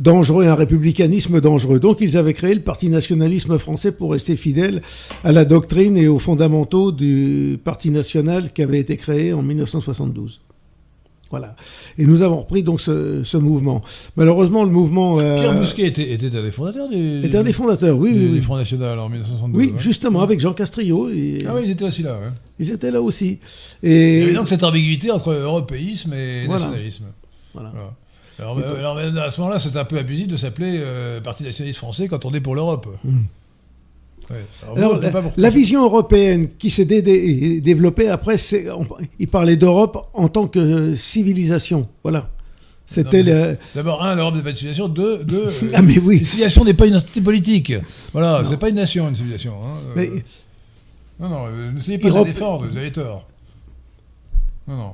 dangereux, 0.00 0.46
un 0.46 0.54
républicanisme 0.54 1.40
dangereux. 1.40 1.78
Donc 1.78 2.00
ils 2.00 2.16
avaient 2.16 2.34
créé 2.34 2.54
le 2.54 2.62
Parti 2.62 2.88
nationalisme 2.88 3.58
français 3.58 3.92
pour 3.92 4.12
rester 4.12 4.34
fidèle 4.36 4.82
à 5.22 5.30
la 5.30 5.44
doctrine 5.44 5.96
et 5.96 6.08
aux 6.08 6.18
fondamentaux 6.18 6.90
du 6.90 7.58
Parti 7.62 7.90
national 7.90 8.52
qui 8.52 8.62
avait 8.62 8.80
été 8.80 8.96
créé 8.96 9.32
en 9.32 9.42
1972. 9.42 10.40
Voilà. 11.30 11.54
Et 11.96 12.06
nous 12.06 12.22
avons 12.22 12.38
repris 12.40 12.64
donc 12.64 12.80
ce, 12.80 13.22
ce 13.22 13.36
mouvement. 13.36 13.82
Malheureusement, 14.16 14.64
le 14.64 14.70
mouvement 14.70 15.20
euh, 15.20 15.38
Pierre 15.38 15.54
Bousquet 15.56 15.86
était, 15.86 16.10
était 16.10 16.34
un 16.36 16.42
des 16.42 16.50
fondateurs 16.50 16.88
du, 16.88 17.20
était 17.24 17.36
un 17.36 17.44
des 17.44 17.52
fondateurs, 17.52 17.96
oui, 17.96 18.12
du, 18.12 18.18
oui, 18.18 18.24
du 18.30 18.32
oui. 18.38 18.42
Front 18.42 18.56
National 18.56 18.98
en 18.98 19.08
1962. 19.08 19.56
Oui, 19.56 19.66
ouais. 19.66 19.78
justement, 19.78 20.22
avec 20.22 20.40
Jean 20.40 20.54
Castriot. 20.54 21.08
et- 21.10 21.38
Ah 21.46 21.52
oui, 21.54 21.60
ils 21.66 21.70
étaient 21.70 21.84
aussi 21.84 22.02
là. 22.02 22.14
ouais. 22.18 22.26
Ils 22.58 22.72
étaient 22.72 22.90
là 22.90 23.00
aussi. 23.00 23.38
Il 23.84 23.90
y 23.92 23.94
Et 23.94 24.22
avait 24.24 24.32
donc 24.32 24.48
cette 24.48 24.64
ambiguïté 24.64 25.12
entre 25.12 25.30
européisme 25.30 26.12
et 26.14 26.46
Voilà. 26.46 26.64
nationalisme. 26.64 27.04
voilà. 27.54 27.70
Voilà. 27.72 27.94
Alors, 28.40 28.58
euh, 28.58 28.78
alors, 28.78 28.98
à 28.98 29.30
ce 29.30 29.40
moment-là, 29.40 29.58
c'est 29.58 29.76
un 29.76 29.84
peu 29.84 29.98
abusif 29.98 30.28
de 30.28 30.36
s'appeler 30.36 30.78
euh, 30.80 31.20
Parti 31.20 31.42
nationaliste 31.42 31.78
français 31.78 32.08
quand 32.08 32.24
on 32.24 32.32
est 32.32 32.40
pour 32.40 32.54
l'Europe. 32.54 32.86
Ouais. 33.04 34.36
Alors, 34.62 34.74
vous, 34.76 34.80
Alors, 34.82 34.94
on 34.96 34.98
peut 34.98 35.30
la, 35.36 35.50
vision 35.50 35.84
européenne 35.84 36.48
qui 36.56 36.70
s'est 36.70 36.84
dé- 36.84 37.02
dé- 37.02 37.60
développée 37.60 38.08
après, 38.08 38.36
on- 38.70 38.86
il 39.18 39.28
parlait 39.28 39.56
d'Europe 39.56 40.08
en 40.14 40.28
tant 40.28 40.46
que 40.46 40.94
civilisation. 40.94 41.88
Voilà. 42.02 42.30
C'était 42.86 43.22
le. 43.22 43.56
D'abord, 43.74 44.02
un, 44.02 44.16
l'Europe 44.16 44.34
n'est 44.34 44.42
pas 44.42 44.50
une 44.50 44.56
civilisation. 44.56 44.88
Deux, 44.88 45.22
deux 45.24 45.46
euh, 45.62 45.70
Ah, 45.74 45.82
mais 45.82 45.98
oui. 45.98 46.18
une 46.18 46.24
civilisation 46.24 46.64
n'est 46.64 46.74
pas 46.74 46.86
une 46.86 46.96
entité 46.96 47.20
politique. 47.20 47.72
Voilà, 48.12 48.42
c'est 48.48 48.56
pas 48.56 48.68
une 48.68 48.74
nation, 48.76 49.08
une 49.08 49.14
civilisation. 49.16 49.52
hein. 49.64 49.78
Euh, 49.88 49.92
Mais- 49.96 50.10
Non, 51.20 51.28
non, 51.28 51.46
euh, 51.48 51.70
n'essayez 51.72 51.98
pas 51.98 52.08
de 52.08 52.12
Europe- 52.14 52.26
la 52.26 52.32
défendre, 52.32 52.66
vous 52.66 52.76
avez 52.76 52.90
tort. 52.92 53.26
Non, 54.66 54.76
non. 54.76 54.92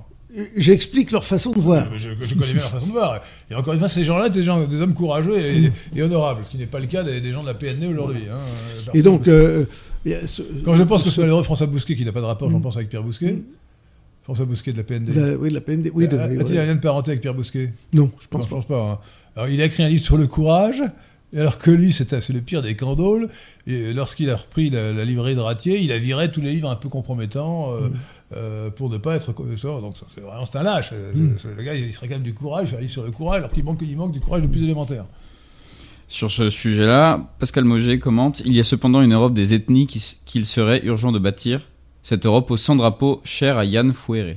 J'explique 0.56 1.10
leur 1.12 1.24
façon 1.24 1.52
de 1.52 1.60
voir. 1.60 1.86
Je, 1.96 2.10
je, 2.20 2.34
connais 2.34 2.52
bien 2.52 2.62
leur 2.62 2.70
façon 2.70 2.86
de 2.86 2.92
voir. 2.92 3.20
Et 3.50 3.54
encore 3.54 3.72
une 3.74 3.78
fois, 3.78 3.88
ces 3.88 4.04
gens-là, 4.04 4.28
des, 4.28 4.44
gens, 4.44 4.64
des 4.66 4.80
hommes 4.80 4.94
courageux 4.94 5.38
et, 5.38 5.72
et, 5.94 6.02
honorables, 6.02 6.44
ce 6.44 6.50
qui 6.50 6.58
n'est 6.58 6.66
pas 6.66 6.80
le 6.80 6.86
cas 6.86 7.02
des, 7.02 7.20
des 7.20 7.32
gens 7.32 7.42
de 7.42 7.48
la 7.48 7.54
PND 7.54 7.84
aujourd'hui. 7.84 8.24
Hein, 8.30 8.38
et 8.92 9.02
donc, 9.02 9.28
euh, 9.28 9.64
quand 10.64 10.74
je 10.74 10.82
pense 10.82 11.02
que 11.02 11.10
ce 11.10 11.20
malheureux 11.20 11.42
François 11.42 11.66
Bousquet, 11.66 11.96
qui 11.96 12.04
n'a 12.04 12.12
pas 12.12 12.20
de 12.20 12.26
rapport, 12.26 12.50
j'en 12.50 12.60
pense 12.60 12.76
avec 12.76 12.88
Pierre 12.88 13.02
Bousquet. 13.02 13.42
François 14.24 14.44
Bousquet 14.44 14.72
de 14.72 14.78
la 14.78 14.84
PND. 14.84 15.36
oui, 15.38 15.50
de 15.50 15.54
la 15.54 15.60
PND. 15.60 15.90
Oui, 15.94 16.08
de, 16.08 16.18
A-t-il 16.18 16.58
un 16.58 16.66
lien 16.66 16.74
de 16.74 16.80
parenté 16.80 17.12
avec 17.12 17.20
Pierre 17.20 17.34
Bousquet 17.34 17.72
Non, 17.92 18.10
je 18.20 18.26
pense 18.28 18.42
non, 18.42 18.56
pas. 18.56 18.62
Je 18.62 18.66
pense 18.66 18.66
pas 18.66 18.90
hein. 18.92 18.98
Alors, 19.36 19.48
il 19.48 19.60
a 19.60 19.64
écrit 19.64 19.82
un 19.82 19.88
livre 19.88 20.04
sur 20.04 20.16
le 20.16 20.26
courage. 20.26 20.82
Alors 21.36 21.58
que 21.58 21.70
lui, 21.70 21.92
c'est 21.92 22.28
le 22.30 22.40
pire 22.40 22.62
des 22.62 22.76
candoles. 22.76 23.28
Et 23.66 23.92
lorsqu'il 23.92 24.30
a 24.30 24.36
repris 24.36 24.70
la, 24.70 24.92
la, 24.92 25.04
livrée 25.04 25.34
de 25.34 25.40
Ratier, 25.40 25.78
il 25.80 25.92
a 25.92 25.98
viré 25.98 26.30
tous 26.30 26.40
les 26.40 26.52
livres 26.52 26.70
un 26.70 26.76
peu 26.76 26.88
compromettants 26.88 27.74
euh, 27.74 27.88
mm. 27.88 27.92
Euh, 28.34 28.70
pour 28.70 28.90
ne 28.90 28.98
pas 28.98 29.14
être. 29.16 29.32
Donc, 29.32 29.94
c'est 30.14 30.20
vraiment 30.20 30.44
c'est 30.44 30.58
un 30.58 30.62
lâche. 30.62 30.92
Mm. 30.92 31.36
Le 31.56 31.62
gars, 31.62 31.74
il 31.74 31.92
serait 31.92 32.08
quand 32.08 32.14
même 32.14 32.22
du 32.22 32.34
courage, 32.34 32.70
il 32.72 32.80
livre 32.80 32.92
sur 32.92 33.04
le 33.04 33.10
courage, 33.10 33.38
alors 33.38 33.50
qu'il 33.50 33.64
manque, 33.64 33.78
il 33.82 33.96
manque 33.96 34.12
du 34.12 34.20
courage 34.20 34.42
le 34.42 34.48
plus 34.48 34.64
élémentaire. 34.64 35.06
Sur 36.08 36.30
ce 36.30 36.50
sujet-là, 36.50 37.32
Pascal 37.38 37.64
Moget 37.64 37.98
commente 37.98 38.40
Il 38.44 38.52
y 38.52 38.60
a 38.60 38.64
cependant 38.64 39.02
une 39.02 39.12
Europe 39.12 39.34
des 39.34 39.54
ethnies 39.54 39.86
qu'il 39.86 40.46
serait 40.46 40.84
urgent 40.84 41.12
de 41.12 41.18
bâtir. 41.18 41.62
Cette 42.02 42.26
Europe 42.26 42.50
au 42.52 42.56
sans 42.56 42.76
drapeau 42.76 43.20
chère 43.24 43.58
à 43.58 43.64
Yann 43.64 43.92
Fouéré 43.92 44.36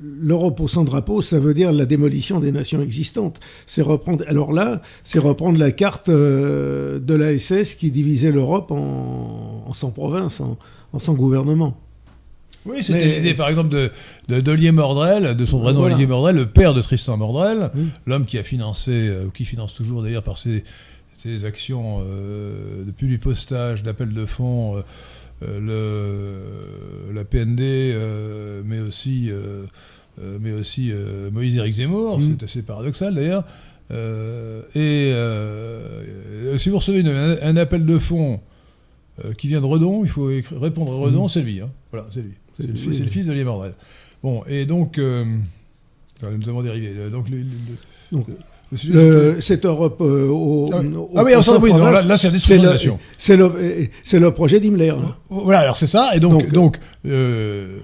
l'Europe 0.00 0.60
au 0.60 0.68
sans 0.68 0.84
drapeau, 0.84 1.20
ça 1.20 1.38
veut 1.38 1.54
dire 1.54 1.72
la 1.72 1.86
démolition 1.86 2.40
des 2.40 2.52
nations 2.52 2.82
existantes. 2.82 3.40
C'est 3.66 3.82
reprendre. 3.82 4.24
Alors 4.28 4.52
là, 4.52 4.80
c'est 5.04 5.18
reprendre 5.18 5.58
la 5.58 5.70
carte 5.70 6.08
euh, 6.08 6.98
de 6.98 7.14
la 7.14 7.38
SS 7.38 7.74
qui 7.74 7.90
divisait 7.90 8.32
l'Europe 8.32 8.70
en, 8.70 9.64
en 9.66 9.72
100 9.72 9.90
provinces, 9.90 10.40
en, 10.40 10.58
en 10.92 10.98
100 10.98 11.14
gouvernements. 11.14 11.76
Oui, 12.66 12.82
c'était 12.82 13.06
l'idée, 13.06 13.34
par 13.34 13.48
exemple, 13.48 13.70
de, 13.70 13.90
de, 14.28 14.70
Mordrel, 14.70 15.36
de 15.36 15.46
son 15.46 15.58
vrai 15.58 15.72
nom 15.72 15.82
Olivier 15.82 16.06
Mordrel, 16.06 16.36
le 16.36 16.46
père 16.46 16.74
de 16.74 16.82
Tristan 16.82 17.16
Mordrel, 17.16 17.70
l'homme 18.06 18.26
qui 18.26 18.38
a 18.38 18.42
financé, 18.42 19.08
euh, 19.08 19.26
ou 19.26 19.30
qui 19.30 19.44
finance 19.44 19.72
toujours 19.74 20.02
d'ailleurs 20.02 20.22
par 20.22 20.36
ses, 20.36 20.64
ses 21.22 21.44
actions 21.44 22.02
euh, 22.02 22.84
de 22.84 22.90
public 22.90 23.20
postage, 23.22 23.82
d'appel 23.82 24.12
de 24.12 24.26
fonds, 24.26 24.82
le, 25.42 26.36
la 27.14 27.24
PND, 27.24 27.94
mais 28.64 28.80
aussi 28.80 29.30
euh, 30.22 30.38
mais 30.40 30.52
aussi 30.52 30.90
euh, 30.92 31.30
Moïse 31.30 31.56
Éric 31.56 31.74
Zemmour, 31.74 32.18
mm. 32.18 32.36
c'est 32.38 32.44
assez 32.44 32.62
paradoxal 32.62 33.14
d'ailleurs. 33.14 33.44
Euh, 33.90 34.62
et 34.74 36.58
si 36.58 36.68
vous 36.68 36.78
recevez 36.78 37.02
un, 37.08 37.56
appel 37.56 37.84
de 37.84 37.98
fonds 37.98 38.40
qui 39.36 39.48
vient 39.48 39.60
de 39.60 39.66
Redon, 39.66 40.04
il 40.04 40.10
faut 40.10 40.30
répondre 40.52 40.92
à 40.92 40.96
Redon, 40.96 41.26
mm. 41.26 41.28
c'est 41.28 41.42
lui. 41.42 41.60
Hein. 41.60 41.70
Voilà, 41.90 42.06
c'est 42.10 42.22
lui. 42.22 42.34
C'est 42.60 42.66
le, 42.66 43.04
le, 43.04 43.10
fils 43.10 43.26
de 43.26 43.44
Mordel. 43.44 43.72
Bon, 44.22 44.42
et 44.46 44.66
donc, 44.66 44.98
nous 44.98 46.48
avons 46.48 46.62
dérivé. 46.62 46.94
Donc, 47.10 47.28
le, 47.28 47.44
donc 48.12 48.26
le, 48.88 49.40
cette 49.40 49.64
Europe 49.64 50.00
euh, 50.00 50.28
au, 50.28 50.70
ah, 50.72 50.80
ah 51.16 51.24
oui, 51.24 51.32
oui 51.60 51.72
non, 51.72 51.90
là, 51.90 52.02
là 52.02 52.16
c'est 52.16 52.30
la 52.58 52.76
C'est 53.18 53.36
le, 54.18 54.30
projet 54.30 54.60
d'Himmler. 54.60 54.92
Voilà, 55.28 55.60
alors 55.60 55.76
c'est 55.76 55.88
ça. 55.88 56.10
Et 56.14 56.20
donc, 56.20 56.42
donc, 56.42 56.52
donc 56.52 56.76
euh, 57.06 57.78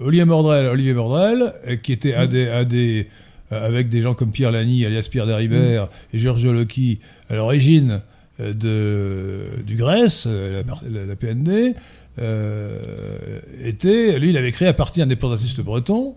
Olivier 0.00 0.24
Mordrel, 0.24 0.66
Olivier 0.66 0.94
Mordrel, 0.94 1.52
euh, 1.66 1.76
qui 1.76 1.92
était 1.92 2.14
à 2.14 2.28
des, 2.28 2.48
à 2.48 2.64
des, 2.64 3.08
avec 3.50 3.88
des 3.88 4.00
gens 4.00 4.14
comme 4.14 4.30
Pierre 4.30 4.52
Lani, 4.52 4.86
alias 4.86 5.08
Pierre 5.10 5.26
Derribert, 5.26 5.84
mm. 5.86 6.16
et 6.16 6.18
Giorgio 6.20 6.52
Locchi, 6.52 7.00
à 7.28 7.34
l'origine 7.34 8.00
de, 8.38 9.48
du 9.66 9.74
Grèce, 9.74 10.26
la, 10.26 10.62
la 11.06 11.16
PND, 11.16 11.74
était, 12.18 14.18
lui, 14.18 14.30
il 14.30 14.36
avait 14.36 14.52
créé 14.52 14.68
un 14.68 14.72
parti 14.72 15.02
indépendantiste 15.02 15.60
breton, 15.60 16.16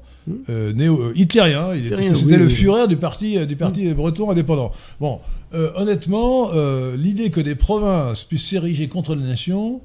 euh, 0.49 0.73
néo-hitlérien. 0.73 1.69
Euh, 1.69 2.13
c'était 2.13 2.37
le 2.37 2.49
Führer 2.49 2.87
du 2.87 2.97
parti, 2.97 3.37
euh, 3.37 3.45
du 3.45 3.55
parti 3.55 3.93
breton 3.93 4.31
indépendant. 4.31 4.71
Bon, 4.99 5.19
honnêtement, 5.75 6.49
l'idée 6.97 7.29
que 7.29 7.39
des 7.39 7.55
provinces 7.55 8.23
puissent 8.23 8.47
s'ériger 8.47 8.87
contre 8.87 9.15
les 9.15 9.23
nations 9.23 9.81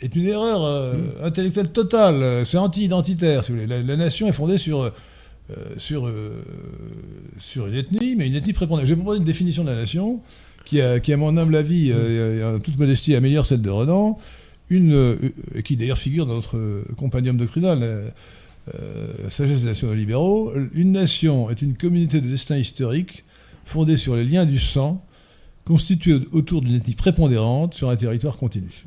est 0.00 0.14
une 0.14 0.26
erreur 0.26 0.94
intellectuelle 1.22 1.70
totale. 1.70 2.44
C'est 2.46 2.58
anti-identitaire, 2.58 3.42
si 3.42 3.52
vous 3.52 3.58
voulez. 3.58 3.82
La, 3.82 3.96
nation 3.96 4.28
est 4.28 4.32
fondée 4.32 4.58
sur, 4.58 4.92
sur, 5.78 6.08
sur 7.40 7.66
une 7.66 7.74
ethnie, 7.74 8.14
mais 8.14 8.28
une 8.28 8.36
ethnie 8.36 8.52
prépondérante. 8.52 8.86
J'ai 8.86 8.94
proposé 8.94 9.18
une 9.18 9.24
définition 9.24 9.64
de 9.64 9.70
la 9.70 9.76
nation 9.76 10.20
qui, 10.64 10.80
a, 10.80 11.00
qui 11.00 11.12
à 11.12 11.16
mon 11.16 11.36
humble 11.36 11.56
avis, 11.56 11.92
en 12.44 12.60
toute 12.60 12.78
modestie, 12.78 13.16
améliore 13.16 13.46
celle 13.46 13.62
de 13.62 13.70
Renan, 13.70 14.16
une, 14.70 15.16
qui 15.64 15.76
d'ailleurs 15.76 15.98
figure 15.98 16.26
dans 16.26 16.34
notre 16.34 16.84
compagnon 16.96 17.34
doctrinal 17.34 18.12
euh, 18.74 19.28
sagesse 19.28 19.60
des 19.60 19.66
nationaux 19.66 19.92
libéraux, 19.92 20.52
une 20.72 20.92
nation 20.92 21.50
est 21.50 21.60
une 21.60 21.76
communauté 21.76 22.22
de 22.22 22.28
destin 22.28 22.56
historique 22.56 23.24
fondée 23.66 23.98
sur 23.98 24.16
les 24.16 24.24
liens 24.24 24.46
du 24.46 24.58
sang, 24.58 25.04
constituée 25.66 26.20
autour 26.32 26.62
d'une 26.62 26.74
ethnie 26.74 26.94
prépondérante 26.94 27.74
sur 27.74 27.90
un 27.90 27.96
territoire 27.96 28.38
continu. 28.38 28.84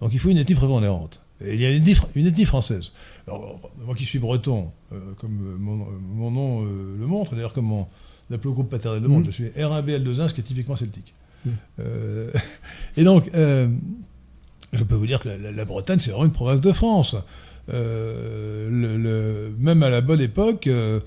Donc 0.00 0.10
il 0.12 0.18
faut 0.18 0.28
une 0.28 0.36
ethnie 0.36 0.54
prépondérante. 0.54 1.20
Et 1.42 1.54
il 1.54 1.60
y 1.60 1.66
a 1.66 1.70
une 1.70 1.82
ethnie, 2.26 2.44
française. 2.44 2.92
Alors, 3.26 3.58
moi 3.84 3.94
qui 3.94 4.04
suis 4.04 4.18
breton, 4.18 4.70
euh, 4.92 4.98
comme 5.16 5.32
mon, 5.58 6.30
nom 6.30 6.64
euh, 6.64 6.96
le 6.98 7.06
montre, 7.06 7.34
d'ailleurs 7.34 7.54
comme 7.54 7.66
mon 7.66 7.86
groupe 8.30 8.68
paternel 8.68 9.02
le 9.02 9.08
montre, 9.08 9.28
mmh. 9.28 9.32
je 9.32 9.34
suis 9.34 9.44
R1BL21, 9.46 10.28
ce 10.28 10.34
qui 10.34 10.40
est 10.42 10.44
typiquement 10.44 10.76
celtique. 10.76 11.14
Mmh. 11.46 11.50
et 12.98 13.04
donc, 13.04 13.30
je 14.76 14.84
peux 14.84 14.94
vous 14.94 15.06
dire 15.06 15.20
que 15.20 15.28
la, 15.28 15.52
la 15.52 15.64
Bretagne, 15.64 16.00
c'est 16.00 16.10
vraiment 16.10 16.26
une 16.26 16.32
province 16.32 16.60
de 16.60 16.72
France. 16.72 17.16
Euh, 17.72 18.68
le, 18.70 19.54
même 19.58 19.82
à 19.82 19.90
la 19.90 20.00
bonne 20.00 20.20
époque, 20.20 20.66
euh, 20.66 21.00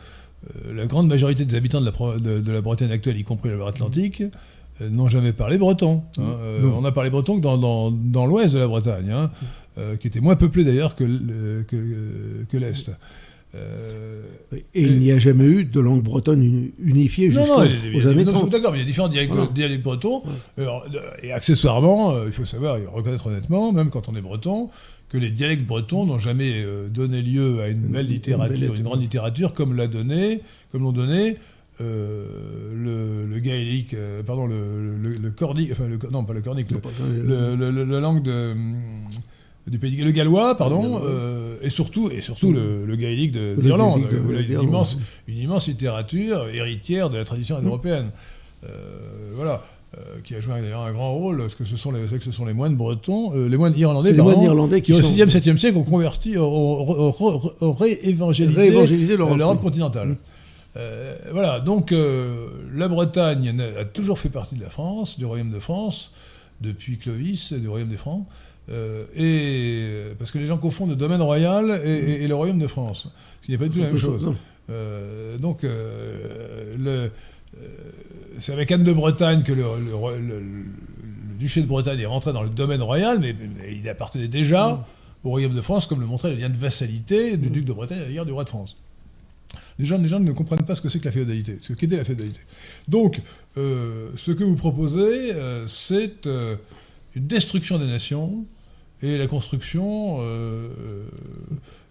euh, 0.55 0.74
la 0.74 0.88
grande 0.88 1.07
majorité 1.07 1.45
des 1.45 1.55
habitants 1.55 1.82
de 1.82 1.86
la, 1.86 2.39
de, 2.39 2.51
la 2.51 2.61
Bretagne 2.61 2.91
actuelle, 2.91 3.18
y 3.18 3.24
compris 3.24 3.49
la 3.49 3.68
Atlantique, 3.68 4.24
n'ont 4.82 5.07
jamais 5.07 5.34
parlé 5.34 5.57
breton. 5.57 6.03
Hein. 6.20 6.24
on 6.63 6.86
a 6.86 6.91
parlé 6.91 7.09
breton 7.09 7.38
que 7.38 7.41
dans, 7.41 7.91
dans, 7.91 8.26
l'ouest 8.26 8.53
de 8.53 8.59
la 8.59 8.68
Bretagne, 8.68 9.11
hein, 9.11 9.32
qui 9.99 10.07
était 10.07 10.20
moins 10.20 10.36
peuplé 10.36 10.63
d'ailleurs 10.63 10.95
que, 10.95 11.03
que, 11.63 12.45
que 12.49 12.57
l'est. 12.57 12.91
Et, 13.53 14.59
il 14.75 14.99
n'y 14.99 15.11
a 15.11 15.17
jamais 15.17 15.45
eu 15.45 15.65
de 15.65 15.79
langue 15.79 16.03
bretonne 16.03 16.69
unifiée 16.79 17.31
jusqu'aux 17.31 18.07
années 18.07 18.25
30. 18.25 18.49
D'accord, 18.49 18.71
mais 18.71 18.79
il 18.79 18.81
y 18.81 18.83
a 18.83 18.87
différents 18.87 19.07
dialectes, 19.07 19.83
bretons. 19.83 20.23
et 21.23 21.31
accessoirement, 21.31 22.25
il 22.25 22.31
faut 22.31 22.45
savoir, 22.45 22.77
reconnaître 22.93 23.27
honnêtement, 23.27 23.71
même 23.71 23.89
quand 23.89 24.09
on 24.09 24.15
est 24.15 24.21
breton, 24.21 24.69
que 25.09 25.17
les 25.17 25.31
dialectes 25.31 25.65
bretons 25.65 26.05
n'ont 26.05 26.19
jamais 26.19 26.63
euh, 26.63 26.89
donné 26.89 27.21
lieu 27.21 27.61
à 27.61 27.69
une 27.69 27.87
belle 27.87 28.07
littérature, 28.07 28.75
une, 28.75 28.83
grande 28.83 29.01
littérature, 29.01 29.53
comme 29.53 29.75
l'a 29.75 29.87
donné, 29.87 30.41
comme 30.71 30.83
l'ont 30.83 30.91
donné 30.91 31.37
euh, 31.79 33.25
le, 33.29 33.39
gaélique, 33.39 33.93
euh, 33.93 34.23
pardon, 34.23 34.47
le, 34.47 34.97
le, 34.97 35.31
cornique, 35.31 35.71
enfin, 35.71 35.87
le, 35.87 35.97
non, 36.11 36.23
pas 36.23 36.33
le 36.33 36.41
cornique, 36.41 36.67
la 36.71 37.99
langue 37.99 38.23
de, 38.23 38.55
du 39.68 39.80
pays, 39.80 39.97
le 39.97 40.11
gallois, 40.11 40.55
pardon, 40.55 41.01
et 41.61 41.70
surtout, 41.70 42.09
et 42.09 42.22
surtout 42.22 42.51
le, 42.51 42.95
gaélique 42.95 43.32
d'Irlande, 43.32 44.01
une 44.39 44.63
immense, 44.63 44.97
une 45.28 45.38
immense 45.38 45.68
littérature 45.68 46.47
héritière 46.49 47.09
de 47.09 47.18
la 47.18 47.26
tradition 47.26 47.61
mmh. 47.61 47.65
européenne. 47.68 48.11
voilà. 49.36 49.63
Euh, 49.95 50.20
qui 50.22 50.36
a 50.36 50.41
joué 50.41 50.59
d'ailleurs 50.59 50.82
un 50.82 50.91
grand 50.91 51.13
rôle, 51.13 51.38
parce 51.38 51.55
que 51.55 51.63
ce 51.63 51.78
sont 51.78 51.91
les, 51.91 52.05
que 52.07 52.20
ce 52.24 52.34
sont 52.34 52.45
les 52.45 52.53
moines 52.53 52.76
bretons, 52.76 53.32
euh, 53.34 53.47
les 53.47 53.55
moines 53.55 53.74
irlandais, 53.78 54.11
les 54.11 54.22
moines 54.22 54.41
irlandais 54.41 54.82
qui, 54.82 54.91
au 54.91 54.99
6e, 54.99 55.30
7e 55.30 55.57
siècle 55.57 55.78
ont 55.78 55.86
converti, 55.86 56.38
ont, 56.38 57.72
réévangélisé 57.72 59.15
l'Europe 59.15 59.61
continentale. 59.61 60.18
Euh, 60.76 61.15
voilà, 61.32 61.61
donc 61.61 61.93
la 61.93 62.88
Bretagne 62.89 63.55
a 63.80 63.86
toujours 63.86 64.20
fait 64.20 64.28
partie 64.28 64.55
de 64.55 64.61
la 64.61 64.70
France, 64.70 65.18
du 65.18 65.24
royaume 65.24 65.51
de 65.51 65.59
France, 65.59 66.11
depuis 66.59 66.97
Clovis, 66.97 67.53
du 67.53 67.70
royaume 67.70 67.88
des 67.88 67.95
Francs, 67.95 68.28
et 68.70 70.03
parce 70.20 70.32
que 70.32 70.39
les 70.39 70.45
gens 70.45 70.57
confondent 70.57 70.89
le 70.89 70.95
domaine 70.95 71.22
royal 71.22 71.82
et, 71.84 72.28
le 72.28 72.36
royaume 72.36 72.59
de 72.59 72.68
France, 72.68 73.07
ce 73.41 73.45
qui 73.45 73.51
n'est 73.51 73.57
pas 73.57 73.65
du 73.65 73.72
tout 73.72 73.80
la 73.80 73.88
même 73.88 73.97
chose. 73.97 74.34
donc 75.39 75.63
le 75.63 77.09
euh, 77.61 77.65
c'est 78.39 78.51
avec 78.51 78.72
Anne 78.72 78.84
de 78.84 78.93
Bretagne 78.93 79.43
que 79.43 79.51
le, 79.51 79.63
duché 81.39 81.61
de 81.61 81.68
Bretagne 81.68 81.99
est 81.99 82.05
rentré 82.05 82.34
dans 82.34 82.43
le 82.43 82.49
domaine 82.49 82.82
royal, 82.82 83.20
mais, 83.20 83.36
il 83.72 83.88
appartenait 83.89 84.28
déjà 84.28 84.74
mm. 84.74 84.84
au 85.24 85.30
royaume 85.30 85.53
de 85.53 85.61
France, 85.61 85.86
comme 85.88 85.99
le 85.99 86.05
montrait 86.05 86.30
le 86.30 86.36
lien 86.36 86.49
de 86.49 86.57
vassalité 86.57 87.38
du 87.38 87.49
mm. 87.49 87.51
duc 87.51 87.65
de 87.65 87.74
Bretagne 87.74 87.99
à 87.99 88.05
l'égard 88.05 88.26
du 88.26 88.32
roi 88.32 88.43
de 88.43 88.49
France. 88.49 88.76
Les 89.80 89.86
gens, 89.86 89.97
les 89.97 90.07
gens 90.07 90.20
ne 90.20 90.32
comprennent 90.32 90.65
pas 90.65 90.76
ce 90.76 90.82
que 90.82 90.89
c'est 90.89 90.99
que 90.99 91.05
la 91.05 91.11
féodalité, 91.11 91.57
ce 91.61 91.74
qu'était 91.74 91.97
la 91.97 92.03
féodalité. 92.03 92.39
Donc, 92.88 93.22
euh, 93.57 94.09
ce 94.18 94.32
que 94.32 94.43
vous 94.43 94.55
proposez, 94.55 95.34
euh, 95.34 95.68
c'est 95.68 96.28
une 97.15 97.28
destruction 97.28 97.78
des 97.78 97.88
nations 97.88 98.45
et 99.01 99.17
la 99.17 99.27
construction 99.27 100.19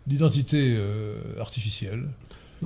d'identités 0.06 0.76
artificielles, 1.40 2.06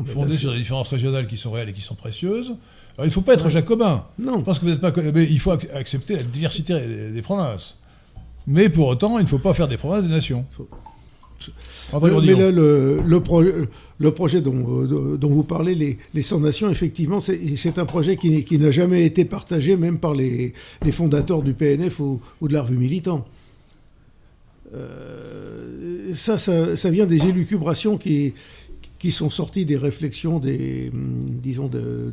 fondées 0.07 0.37
sur 0.37 0.53
des 0.53 0.59
différences 0.59 0.89
régionales 0.89 1.27
qui 1.27 1.37
sont 1.37 1.51
réelles 1.51 1.71
et 1.71 1.73
qui 1.73 1.83
sont 1.83 1.95
précieuses, 1.95 2.55
il 2.99 3.07
ne 3.07 3.11
faut 3.11 3.23
pas 3.23 3.35
être 3.35 3.49
jacobin. 3.49 4.05
Non. 4.19 4.39
Je 4.39 4.45
pense 4.45 4.59
que 4.59 4.65
vous 4.65 4.71
n'êtes 4.71 4.81
pas. 4.81 4.93
Mais 5.15 5.25
il 5.25 5.39
faut 5.39 5.53
accepter 5.53 6.17
la 6.17 6.23
diversité 6.23 6.75
des, 7.13 7.23
provinces. 7.23 7.81
Mais 8.47 8.69
pour 8.69 8.89
autant, 8.89 9.19
il 9.19 9.23
ne 9.23 9.29
faut 9.29 9.39
pas 9.39 9.55
faire 9.55 9.69
des 9.69 9.77
provinces 9.77 10.05
des 10.05 10.11
nations. 10.11 10.45
mais 12.03 12.11
là, 12.11 12.51
le, 12.51 13.01
le, 13.01 14.11
projet 14.13 14.41
dont, 14.41 15.17
dont, 15.17 15.29
vous 15.29 15.45
parlez, 15.45 15.75
les, 15.75 15.99
les 16.13 16.23
100 16.23 16.41
nations, 16.41 16.71
effectivement, 16.71 17.21
c'est 17.21 17.79
un 17.79 17.87
projet 17.87 18.17
qui, 18.17 18.45
qui 18.45 18.59
n'a 18.59 18.71
jamais 18.71 19.05
été 19.05 19.25
partagé, 19.25 19.77
même 19.77 19.99
par 19.99 20.15
les, 20.15 20.53
les 20.83 20.93
fondateurs 20.93 21.43
du 21.43 21.55
PNF 21.55 22.01
ou, 22.01 22.21
ou, 22.41 22.49
de 22.49 22.53
la 22.53 22.63
revue 22.63 22.77
Militant. 22.77 23.27
Euh, 24.75 26.13
ça, 26.13 26.39
ça, 26.39 26.91
vient 26.91 27.07
des 27.07 27.27
élucubrations 27.27 27.99
qui, 27.99 28.35
sont 29.11 29.31
sortis 29.31 29.65
des 29.65 29.77
réflexions 29.77 30.39
des, 30.39 30.91
hum, 30.93 31.21
disons, 31.25 31.69
de, 31.69 32.13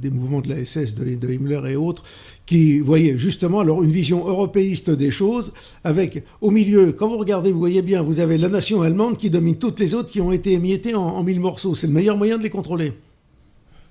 des 0.00 0.10
mouvements 0.10 0.40
de 0.40 0.48
la 0.48 0.64
SS, 0.64 0.94
de, 0.94 1.32
Himmler 1.32 1.60
et 1.70 1.76
autres, 1.76 2.02
qui 2.46 2.80
voyaient 2.80 3.16
justement 3.16 3.60
alors 3.60 3.82
une 3.82 3.92
vision 3.92 4.26
européiste 4.26 4.90
des 4.90 5.10
choses, 5.10 5.52
avec 5.84 6.24
au 6.40 6.50
milieu, 6.50 6.92
quand 6.92 7.08
vous 7.08 7.18
regardez, 7.18 7.52
vous 7.52 7.60
voyez 7.60 7.82
bien, 7.82 8.02
vous 8.02 8.20
avez 8.20 8.38
la 8.38 8.48
nation 8.48 8.82
allemande 8.82 9.16
qui 9.16 9.30
domine 9.30 9.56
toutes 9.56 9.80
les 9.80 9.94
autres 9.94 10.10
qui 10.10 10.20
ont 10.20 10.32
été 10.32 10.52
émiettées 10.52 10.94
en 10.94 11.22
mille 11.22 11.40
morceaux. 11.40 11.74
C'est 11.74 11.86
le 11.86 11.92
meilleur 11.92 12.16
moyen 12.16 12.38
de 12.38 12.42
les 12.42 12.50
contrôler. 12.50 12.92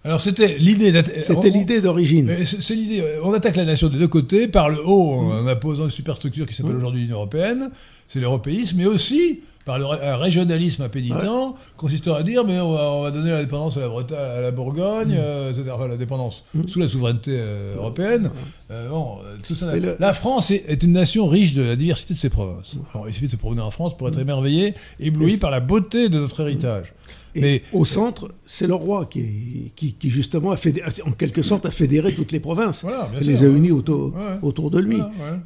Alors 0.03 0.21
c'était 0.21 0.57
l'idée. 0.57 0.93
C'était 1.21 1.49
l'idée 1.49 1.81
d'origine. 1.81 2.29
C'est 2.45 2.75
l'idée. 2.75 3.03
On 3.23 3.33
attaque 3.33 3.57
la 3.57 3.65
nation 3.65 3.87
des 3.89 3.97
deux 3.97 4.07
côtés 4.07 4.47
par 4.47 4.69
le 4.69 4.79
haut 4.85 5.13
en 5.13 5.47
imposant 5.47 5.85
une 5.85 5.91
superstructure 5.91 6.45
qui 6.45 6.53
s'appelle 6.53 6.75
aujourd'hui 6.75 7.01
l'Union 7.01 7.17
européenne. 7.17 7.71
C'est 8.07 8.19
l'européisme, 8.19 8.77
mais 8.77 8.85
aussi 8.85 9.41
par 9.65 9.77
le 9.77 9.85
un 9.85 10.17
régionalisme 10.17 10.81
impénitent, 10.81 11.55
consistant 11.77 12.15
à 12.15 12.23
dire 12.23 12.43
mais 12.43 12.59
on 12.59 13.03
va, 13.03 13.11
donner 13.11 13.29
la 13.29 13.41
dépendance 13.41 13.77
à 13.77 13.81
la, 13.81 13.89
Bretagne, 13.89 14.17
à 14.17 14.41
la 14.41 14.51
Bourgogne, 14.51 15.09
mm. 15.09 15.17
euh, 15.19 15.51
etc. 15.51 15.69
Enfin, 15.71 15.87
la 15.87 15.97
dépendance 15.97 16.43
mm. 16.55 16.67
sous 16.67 16.79
la 16.79 16.87
souveraineté 16.87 17.31
euh, 17.33 17.75
européenne. 17.75 18.31
Euh, 18.71 18.89
bon, 18.89 19.17
tout 19.47 19.53
ça, 19.53 19.67
la 19.99 20.13
France 20.13 20.49
est, 20.51 20.81
une 20.81 20.93
nation 20.93 21.27
riche 21.27 21.53
de 21.53 21.61
la 21.61 21.75
diversité 21.75 22.15
de 22.15 22.19
ses 22.19 22.29
provinces. 22.29 22.77
Alors, 22.93 23.07
il 23.07 23.13
suffit 23.13 23.27
de 23.27 23.31
se 23.31 23.35
promener 23.35 23.61
en 23.61 23.71
France 23.71 23.95
pour 23.95 24.07
être 24.07 24.19
émerveillé, 24.19 24.73
ébloui 24.99 25.37
par 25.37 25.51
la 25.51 25.59
beauté 25.59 26.09
de 26.09 26.19
notre 26.19 26.39
héritage. 26.39 26.93
Et 27.35 27.41
mais 27.41 27.63
au 27.73 27.85
centre, 27.85 28.33
c'est 28.45 28.67
le 28.67 28.73
roi 28.73 29.05
qui, 29.05 29.71
qui, 29.75 30.09
justement 30.09 30.51
a 30.51 30.57
fédéré, 30.57 30.89
en 31.05 31.11
quelque 31.11 31.41
sorte 31.41 31.65
a 31.65 31.71
fédéré 31.71 32.13
toutes 32.15 32.31
les 32.31 32.39
provinces. 32.39 32.83
Voilà, 32.83 33.09
les 33.21 33.43
a 33.43 33.47
unis 33.47 33.71
autour, 33.71 34.15
autour 34.41 34.71
de 34.71 34.79
lui. 34.79 34.97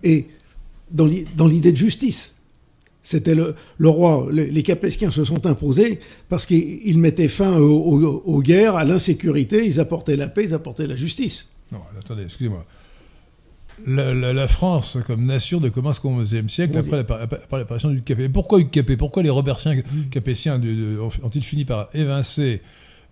Et 0.04 0.28
dans 0.92 1.48
l'idée 1.48 1.72
de 1.72 1.78
justice. 1.78 2.36
C'était 3.06 3.36
le, 3.36 3.56
roi. 3.82 4.28
Les, 4.32 4.64
Capétiens 4.64 5.12
se 5.12 5.26
sont 5.26 5.46
imposés 5.46 6.00
parce 6.30 6.46
qu'ils 6.46 6.98
mettaient 6.98 7.28
fin 7.28 7.60
aux, 7.60 8.42
guerres, 8.42 8.78
à 8.78 8.86
l'insécurité, 8.86 9.66
ils 9.66 9.82
apportaient 9.82 10.16
la 10.16 10.30
paix, 10.30 10.46
ils 10.46 10.54
apportaient 10.54 10.88
la 10.88 10.96
justice. 10.96 11.50
Non, 11.72 11.80
attendez, 12.00 12.24
excusez-moi. 12.24 12.66
La, 13.86 14.48
France 14.48 14.98
comme 15.06 15.26
nation 15.26 15.60
de 15.60 15.70
commence 15.70 16.00
au 16.04 16.22
XIe 16.22 16.48
siècle 16.48 16.78
après 16.78 16.98
l'apparition 16.98 17.90
du 17.90 18.02
Capet. 18.02 18.30
Pourquoi 18.30 18.64
Capet 18.64 18.98
Pourquoi 18.98 19.24
les 19.24 19.30
Robertiens 19.30 19.76
mm. 19.76 20.10
capétiens 20.10 20.62
ont-ils 21.24 21.44
fini 21.44 21.66
par 21.66 21.90
évincer 21.94 22.62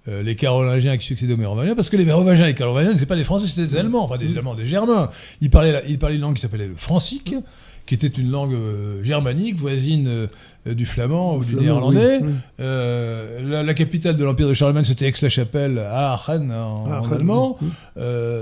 euh, 0.08 0.24
les 0.24 0.36
Carolingiens 0.36 0.98
qui 0.98 1.06
succédaient 1.06 1.34
aux 1.34 1.38
Mérovingiens, 1.38 1.76
parce 1.76 1.90
que 1.92 1.98
les 1.98 2.06
Mérovingiens 2.06 2.46
et 2.46 2.50
les 2.50 2.56
Carolingiens, 2.56 2.98
c'est 2.98 3.06
pas 3.06 3.16
des 3.16 3.24
Français, 3.24 3.46
c'était 3.48 3.68
des 3.68 3.76
Allemands, 3.76 4.04
enfin 4.04 4.18
des 4.18 4.30
mm. 4.30 4.38
Allemands, 4.38 4.56
des 4.56 4.66
Germains. 4.66 5.12
Ils 5.42 5.50
parlaient, 5.50 5.84
ils 5.88 6.00
parlaient 6.00 6.16
une 6.16 6.22
langue 6.22 6.36
qui 6.36 6.42
s'appelait 6.42 6.68
le 6.68 6.76
francique, 6.76 7.36
qui 7.86 7.96
était 7.96 8.08
une 8.08 8.32
langue 8.32 8.54
euh, 8.54 9.04
germanique, 9.04 9.58
voisine 9.58 10.08
euh, 10.08 10.74
du 10.74 10.86
flamand 10.86 11.36
ou 11.36 11.44
du 11.44 11.56
néerlandais. 11.56 12.20
Euh, 12.60 13.64
la, 13.64 13.74
capitale 13.74 14.18
de 14.18 14.24
l'Empire 14.24 14.48
de 14.48 14.54
Charlemagne, 14.54 14.86
c'était 14.86 15.08
Aix-la-Chapelle, 15.08 15.80
à 15.80 16.14
Aachen 16.14 16.52
en, 16.52 17.12
allemand. 17.12 17.58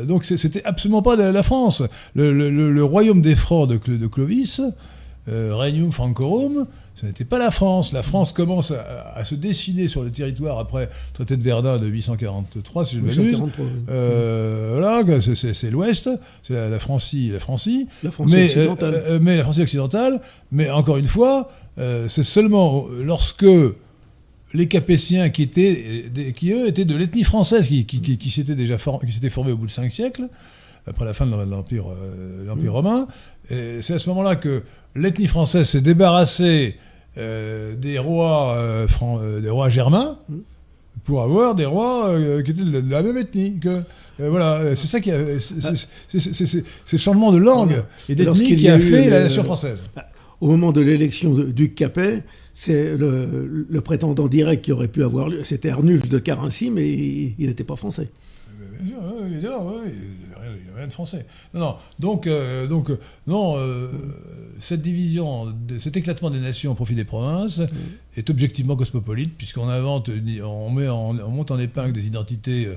donc 0.07 0.25
c'était 0.25 0.63
absolument 0.65 1.01
pas 1.01 1.15
la, 1.15 1.43
France. 1.43 1.83
Le, 2.15 2.81
royaume 2.81 3.21
des 3.21 3.35
Francs 3.35 3.69
de, 3.69 3.97
de 3.97 4.07
Clovis, 4.07 4.61
Regnum 5.27 5.91
Francorum, 5.91 6.67
ce 6.99 7.05
n'était 7.05 7.23
pas 7.23 7.39
la 7.39 7.49
France. 7.49 7.93
La 7.93 8.03
France 8.03 8.33
commence 8.33 8.71
à, 8.71 9.23
se 9.23 9.33
décider 9.33 9.87
sur 9.87 10.03
le 10.03 10.11
territoire 10.11 10.59
après 10.59 10.85
le 10.87 11.13
traité 11.13 11.37
de 11.37 11.43
Verdun 11.43 11.77
de 11.77 11.87
843, 11.87 12.85
si 12.85 12.95
je 12.95 12.99
ne 12.99 13.05
m'abuse. 13.05 13.41
Euh, 13.89 14.71
voilà, 14.73 15.21
c'est 15.21 15.71
l'Ouest, 15.71 16.09
c'est 16.43 16.53
la, 16.53 16.67
la, 16.67 16.79
Francie, 16.79 17.29
la 17.31 17.39
Francie. 17.39 17.87
La 18.03 18.11
Francie 18.11 18.35
mais, 18.35 18.45
occidentale. 18.45 18.93
Euh, 18.95 19.11
euh, 19.11 19.19
mais 19.21 19.37
la 19.37 19.43
Francie 19.43 19.61
occidentale. 19.61 20.19
Mais 20.51 20.69
encore 20.69 20.97
une 20.97 21.07
fois, 21.07 21.49
c'est 21.77 22.23
seulement 22.23 22.85
lorsque 23.01 23.45
les 24.53 24.67
Capétiens, 24.67 25.29
qui, 25.29 25.43
étaient, 25.43 26.11
qui 26.35 26.51
eux 26.51 26.67
étaient 26.67 26.83
de 26.83 26.95
l'ethnie 26.97 27.23
française, 27.23 27.65
qui, 27.67 27.85
qui, 27.85 28.29
s'étaient 28.29 28.55
déjà 28.55 28.75
qui 28.75 29.11
s'étaient 29.13 29.29
formés 29.29 29.53
au 29.53 29.57
bout 29.57 29.67
de 29.67 29.71
cinq 29.71 29.89
siècles, 29.89 30.27
après 30.85 31.05
la 31.05 31.13
fin 31.13 31.25
de 31.25 31.33
l'Empire 31.49 31.85
l'Empire 32.45 32.73
romain, 32.73 33.07
c'est 33.47 33.93
à 33.93 33.99
ce 33.99 34.09
moment-là 34.09 34.35
que 34.35 34.63
l'ethnie 34.95 35.27
française 35.27 35.69
s'est 35.69 35.79
débarrassée 35.79 36.75
des 37.19 37.99
rois 37.99 38.55
euh, 38.57 38.87
euh, 39.01 39.41
des 39.41 39.49
rois 39.49 39.69
germains 39.69 40.17
pour 41.03 41.21
avoir 41.21 41.55
des 41.55 41.65
rois 41.65 42.13
qui 42.43 42.51
étaient 42.51 42.63
de 42.63 42.89
la, 42.89 43.03
même 43.03 43.17
ethnie 43.17 43.59
que 43.59 43.83
voilà 44.19 44.75
c'est 44.75 44.87
ça 44.87 44.99
qui 44.99 45.11
c'est 46.07 46.63
le 46.93 46.97
changement 46.97 47.31
de 47.31 47.37
langue 47.37 47.83
et 48.09 48.15
d'ethnie 48.15 48.55
qui 48.55 48.69
a, 48.69 48.79
fait 48.79 49.09
la 49.09 49.21
nation 49.23 49.43
française. 49.43 49.79
Au 50.41 50.47
moment 50.47 50.71
de 50.71 50.81
l'élection 50.81 51.33
du 51.33 51.73
Capet 51.73 52.23
c'est 52.53 52.95
le, 52.97 53.81
prétendant 53.81 54.27
direct 54.27 54.65
qui 54.65 54.71
aurait 54.71 54.87
pu 54.87 55.03
avoir 55.03 55.29
lieu 55.29 55.43
c'était 55.43 55.69
Arnulf 55.69 56.07
de 56.09 56.19
Carincy 56.19 56.69
mais 56.69 56.89
il 56.89 57.47
n'était 57.47 57.63
pas 57.63 57.75
français. 57.75 58.09
Bien 58.81 59.41
sûr, 59.41 59.65
oui, 59.65 59.91
n'y 59.91 60.28
a 60.28 60.28
de 60.87 60.91
français. 60.91 61.25
Non, 61.53 61.59
non. 61.59 61.75
Donc, 61.99 62.27
euh, 62.27 62.67
donc 62.67 62.89
euh, 62.89 62.99
non, 63.27 63.55
euh, 63.57 63.89
cette 64.59 64.81
division, 64.81 65.55
cet 65.79 65.97
éclatement 65.97 66.29
des 66.29 66.39
nations 66.39 66.71
au 66.71 66.75
profit 66.75 66.95
des 66.95 67.05
provinces 67.05 67.61
est 68.15 68.29
objectivement 68.29 68.75
cosmopolite, 68.75 69.35
puisqu'on 69.37 69.69
invente, 69.69 70.09
on, 70.43 70.69
met 70.69 70.87
en, 70.87 71.17
on 71.19 71.29
monte 71.29 71.51
en 71.51 71.59
épingle 71.59 71.93
des 71.93 72.07
identités. 72.07 72.67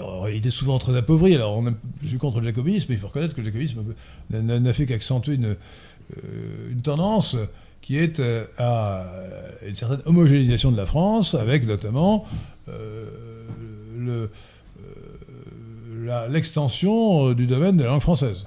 en 0.00 0.20
réalité 0.20 0.50
souvent 0.50 0.78
très 0.78 0.96
appauvries. 0.96 1.34
Alors, 1.34 1.56
on 1.56 1.74
je 2.02 2.08
suis 2.08 2.18
contre 2.18 2.40
le 2.40 2.44
jacobinisme, 2.44 2.86
mais 2.88 2.96
il 2.96 2.98
faut 2.98 3.08
reconnaître 3.08 3.34
que 3.34 3.40
le 3.40 3.46
jacobinisme 3.46 3.82
n'a 4.30 4.72
fait 4.72 4.86
qu'accentuer 4.86 5.34
une 5.34 6.82
tendance 6.82 7.36
qui 7.80 7.96
est 7.96 8.20
à 8.58 9.06
une 9.66 9.76
certaine 9.76 10.00
homogénéisation 10.04 10.70
de 10.72 10.76
la 10.76 10.86
France, 10.86 11.34
avec 11.34 11.66
notamment 11.66 12.26
le, 12.66 14.30
l'extension 16.30 17.28
euh, 17.28 17.34
du 17.34 17.46
domaine 17.46 17.76
de 17.76 17.84
la 17.84 17.90
langue 17.90 18.00
française. 18.00 18.46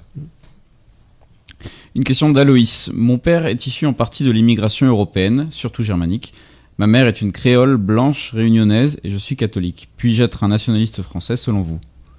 Une 1.94 2.04
question 2.04 2.30
d'Aloïs. 2.30 2.90
Mon 2.94 3.18
père 3.18 3.46
est 3.46 3.66
issu 3.66 3.86
en 3.86 3.92
partie 3.92 4.24
de 4.24 4.30
l'immigration 4.30 4.86
européenne, 4.86 5.48
surtout 5.50 5.82
germanique. 5.82 6.32
Ma 6.78 6.86
mère 6.86 7.06
est 7.06 7.20
une 7.20 7.32
créole 7.32 7.76
blanche 7.76 8.32
réunionnaise 8.32 8.98
et 9.04 9.10
je 9.10 9.16
suis 9.16 9.36
catholique. 9.36 9.90
Puis-je 9.96 10.22
être 10.24 10.42
un 10.42 10.48
nationaliste 10.48 11.02
français 11.02 11.36
selon 11.36 11.60
vous? 11.60 11.78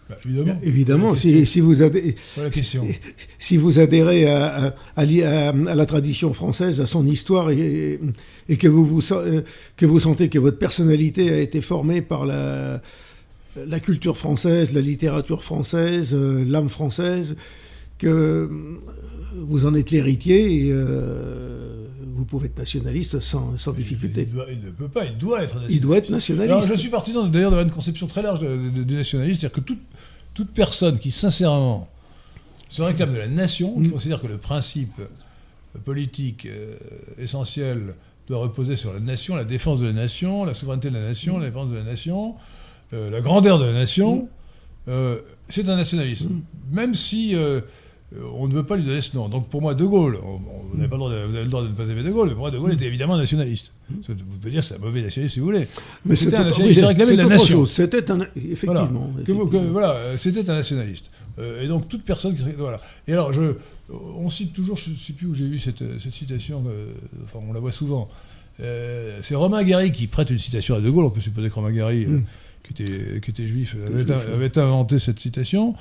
Bah, 0.09 0.15
évidemment. 0.25 0.59
Évidemment, 0.63 1.15
si, 1.15 1.59
vous 1.59 1.81
adhérez, 1.81 2.15
la 2.37 2.49
question. 2.49 2.85
si 3.39 3.57
vous 3.57 3.79
adhérez 3.79 4.27
à, 4.27 4.75
à, 4.95 5.05
la 5.05 5.85
tradition 5.85 6.33
française, 6.33 6.81
à 6.81 6.85
son 6.85 7.07
histoire, 7.07 7.49
et, 7.49 7.99
et 8.49 8.57
que, 8.57 8.67
vous, 8.67 8.85
vous, 8.85 9.01
que 9.75 9.85
vous 9.85 9.99
sentez 9.99 10.29
que 10.29 10.39
votre 10.39 10.59
personnalité 10.59 11.31
a 11.31 11.39
été 11.39 11.61
formée 11.61 12.01
par 12.01 12.25
la, 12.25 12.81
la 13.55 13.79
culture 13.79 14.17
française, 14.17 14.73
la 14.73 14.81
littérature 14.81 15.43
française, 15.43 16.13
euh, 16.13 16.43
l'âme 16.45 16.69
française, 16.69 17.35
que 17.97 18.07
euh, 18.07 18.47
vous 19.35 19.65
en 19.65 19.73
êtes 19.73 19.91
l'héritier 19.91 20.67
et 20.67 20.71
euh, 20.71 21.87
vous 22.15 22.25
pouvez 22.25 22.47
être 22.47 22.57
nationaliste 22.57 23.19
sans, 23.19 23.53
difficulté. 23.75 24.27
Il, 24.49 24.61
ne 24.61 24.71
peut 24.71 24.87
pas, 24.87 25.05
il 25.05 25.17
doit 25.17 25.43
être 25.43 25.55
nationaliste. 25.55 25.75
Il 25.75 25.81
doit 25.81 25.97
être 25.97 26.09
nationaliste. 26.09 26.51
Alors, 26.51 26.67
je 26.67 26.73
suis 26.73 26.89
partisan 26.89 27.27
d'ailleurs 27.27 27.51
d'avoir 27.51 27.65
une 27.65 27.73
conception 27.73 28.07
très 28.07 28.21
large 28.21 28.39
du 28.41 28.95
nationalisme, 28.95 29.39
c'est-à-dire 29.39 29.55
que 29.55 29.61
toute, 29.61 29.81
toute 30.33 30.49
personne 30.51 30.99
qui 30.99 31.11
sincèrement 31.11 31.89
se 32.69 32.81
réclame 32.81 33.13
de 33.13 33.19
la 33.19 33.27
nation, 33.27 33.73
qui 33.73 33.87
mm. 33.87 33.91
considère 33.91 34.21
que 34.21 34.27
le 34.27 34.37
principe 34.37 35.01
politique 35.85 36.47
essentiel 37.17 37.95
doit 38.27 38.39
reposer 38.39 38.75
sur 38.75 38.93
la 38.93 38.99
nation, 38.99 39.35
la 39.35 39.43
défense 39.43 39.79
de 39.79 39.87
la 39.87 39.93
nation, 39.93 40.45
la 40.45 40.53
souveraineté 40.53 40.89
de 40.89 40.95
la 40.95 41.01
nation, 41.01 41.37
la 41.39 41.47
défense 41.47 41.69
de 41.69 41.75
la 41.75 41.83
nation, 41.83 42.35
euh, 42.93 43.09
la 43.09 43.21
grandeur 43.21 43.59
de 43.59 43.65
la 43.65 43.73
nation, 43.73 44.17
mm. 44.17 44.27
euh, 44.89 45.19
c'est 45.49 45.67
un 45.69 45.75
nationalisme. 45.75 46.29
Mm. 46.29 46.41
Même 46.71 46.95
si 46.95 47.35
euh, 47.35 47.61
on 48.35 48.47
ne 48.47 48.53
veut 48.53 48.63
pas 48.63 48.75
lui 48.75 48.83
donner 48.83 49.01
ce 49.01 49.15
nom. 49.15 49.29
Donc 49.29 49.49
pour 49.49 49.61
moi, 49.61 49.73
De 49.73 49.85
Gaulle, 49.85 50.19
vous, 50.21 50.83
avez, 50.83 50.87
vous 50.87 51.05
avez 51.05 51.43
le 51.43 51.49
droit 51.49 51.63
de 51.63 51.69
ne 51.69 51.73
pas 51.73 51.85
aimer 51.85 52.03
De 52.03 52.11
Gaulle, 52.11 52.29
mais 52.29 52.33
pour 52.33 52.43
moi, 52.43 52.51
De 52.51 52.59
Gaulle 52.59 52.71
mm. 52.71 52.73
était 52.73 52.85
évidemment 52.85 53.17
nationaliste. 53.17 53.71
Vous 53.89 54.15
pouvez 54.39 54.51
dire 54.51 54.63
c'est 54.63 54.75
un 54.75 54.79
mauvais 54.79 55.01
nationaliste 55.01 55.33
si 55.33 55.39
vous 55.39 55.47
voulez. 55.47 55.67
Mais 56.05 56.15
c'était 56.15 56.35
un 56.35 56.45
nationaliste 56.45 56.79
qui 56.79 56.85
réclamait 56.85 57.15
la 57.15 57.25
nation. 57.25 57.65
C'était 57.65 58.11
un. 58.11 58.27
Effectivement. 58.35 59.11
Voilà, 59.71 60.17
c'était 60.17 60.49
un 60.49 60.55
nationaliste. 60.55 61.11
et 61.61 61.67
donc 61.67 61.89
toute 61.89 62.03
personne 62.03 62.35
qui. 62.35 62.43
Voilà. 62.57 62.79
Et 63.07 63.13
alors, 63.13 63.33
je, 63.33 63.55
on 63.89 64.29
cite 64.29 64.53
toujours, 64.53 64.77
je 64.77 64.91
ne 64.91 64.95
sais 64.95 65.13
plus 65.13 65.27
où 65.27 65.33
j'ai 65.33 65.47
vu 65.47 65.59
cette, 65.59 65.83
cette 65.99 66.13
citation, 66.13 66.63
enfin 67.25 67.39
on 67.47 67.53
la 67.53 67.59
voit 67.59 67.71
souvent. 67.71 68.09
c'est 68.57 69.35
Romain 69.35 69.63
Gary 69.63 69.91
qui 69.91 70.07
prête 70.07 70.29
une 70.29 70.39
citation 70.39 70.75
à 70.75 70.81
De 70.81 70.89
Gaulle. 70.89 71.05
On 71.05 71.09
peut 71.09 71.21
supposer 71.21 71.49
que 71.49 71.55
Romain 71.55 71.71
Gary 71.71 72.07
qui 72.63 72.83
était, 72.83 73.19
qui 73.21 73.31
était 73.31 73.47
juif, 73.47 73.75
avait, 74.33 74.57
inventé 74.57 74.99
cette 74.99 75.19
citation. 75.19 75.73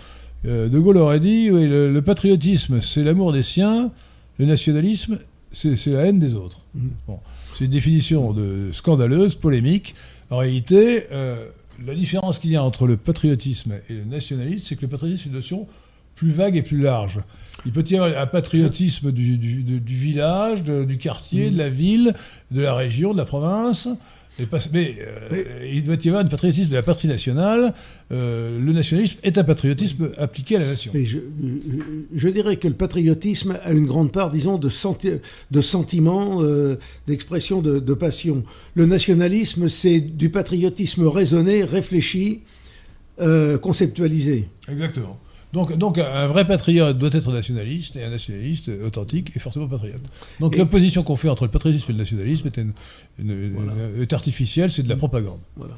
Euh, 0.45 0.69
de 0.69 0.79
Gaulle 0.79 0.97
aurait 0.97 1.21
dit 1.21 1.51
oui, 1.51 1.69
le, 1.69 2.01
patriotisme, 2.03 2.81
c'est 2.81 3.05
l'amour 3.05 3.33
des 3.33 3.43
siens, 3.45 3.93
le 4.39 4.47
nationalisme, 4.47 5.19
c'est 5.53 5.87
la 5.87 6.07
haine 6.07 6.19
des 6.19 6.35
autres. 6.35 6.65
Mhm. 6.75 6.91
Bon, 7.07 7.19
c'est 7.57 7.65
une 7.67 7.71
définition 7.71 8.33
de 8.33 8.71
scandaleuse, 8.73 9.37
polémique. 9.37 9.95
En 10.31 10.39
réalité, 10.39 11.05
euh, 11.13 11.47
la 11.87 11.95
différence 11.95 12.39
qu'il 12.39 12.51
y 12.51 12.57
a 12.57 12.63
entre 12.65 12.87
le 12.87 12.97
patriotisme 12.97 13.75
et 13.89 13.95
le 13.95 14.05
nationalisme, 14.05 14.65
c'est 14.67 14.77
que 14.77 14.83
le 14.83 14.89
patriotisme 14.89 15.29
est 15.29 15.31
une 15.31 15.37
notion 15.37 15.67
plus 16.17 16.33
vague 16.33 16.57
et 16.57 16.63
plus 16.63 16.81
large. 16.81 17.21
Il 17.67 17.73
peut 17.73 17.85
y 17.89 17.97
avoir 17.97 18.21
un 18.21 18.27
patriotisme 18.27 19.13
du, 19.13 19.37
du- 19.39 19.63
de- 19.63 19.79
du 19.79 19.95
village, 19.95 20.63
de- 20.65 20.85
du 20.85 20.99
quartier, 20.99 21.47
Mhm. 21.47 21.53
de 21.53 21.59
la 21.59 21.69
ville, 21.69 22.15
de 22.51 22.61
la 22.61 22.75
région, 22.75 23.13
de 23.13 23.19
la 23.19 23.25
province. 23.25 23.89
Et 24.39 24.47
pas- 24.47 24.59
mais 24.73 24.97
euh, 25.01 25.69
il 25.71 25.85
doit 25.85 25.97
y 26.03 26.09
avoir 26.09 26.25
un 26.25 26.29
patriotisme 26.29 26.71
de 26.71 26.75
la 26.75 26.83
patrie 26.83 27.07
nationale. 27.07 27.75
Euh, 28.11 28.59
le 28.59 28.73
nationalisme 28.73 29.19
est 29.23 29.37
un 29.37 29.45
patriotisme 29.45 30.11
appliqué 30.17 30.57
à 30.57 30.61
la 30.61 30.67
nation. 30.69 30.91
Mais 30.95 31.05
je, 31.05 32.29
dirais 32.29 32.57
que 32.57 32.67
le 32.67 32.75
patriotisme 32.75 33.59
a 33.63 33.73
une 33.73 33.85
grande 33.85 34.11
part, 34.11 34.31
disons, 34.31 34.57
de, 34.59 34.69
senti- 34.71 35.21
de 35.51 35.61
sentiment, 35.61 36.43
euh, 36.43 36.77
d'expression 37.07 37.61
de, 37.61 37.79
de 37.79 37.95
passion. 37.95 38.43
Le 38.75 38.87
nationalisme, 38.87 39.69
c'est 39.69 40.01
du 40.01 40.31
patriotisme 40.31 41.07
raisonné, 41.07 41.63
réfléchi, 41.63 42.41
euh, 43.21 43.59
conceptualisé. 43.59 44.49
Exactement. 44.69 45.19
Donc, 45.53 45.77
donc 45.77 45.99
un 45.99 46.27
vrai 46.27 46.47
patriote 46.47 46.97
doit 46.97 47.11
être 47.13 47.31
nationaliste 47.31 47.97
et 47.97 48.05
un 48.05 48.11
nationaliste 48.11 48.71
authentique 48.85 49.33
est 49.37 49.39
forcément 49.39 49.67
patriote. 49.67 50.01
Donc 50.41 50.57
l'opposition 50.57 51.03
qu'on 51.03 51.17
fait 51.17 51.29
entre 51.29 51.45
le 51.45 51.51
patriotisme 51.51 51.91
et 51.91 51.93
le 51.93 51.99
nationalisme 51.99 52.47
est, 52.47 52.57
une- 52.57 52.73
une- 53.19 53.31
une- 53.31 53.53
Voilà. 53.55 53.73
est 54.01 54.13
artificielle, 54.15 54.71
c'est 54.71 54.83
de 54.83 54.89
la 54.89 54.97
propagande. 54.97 55.41
Voilà. 55.57 55.77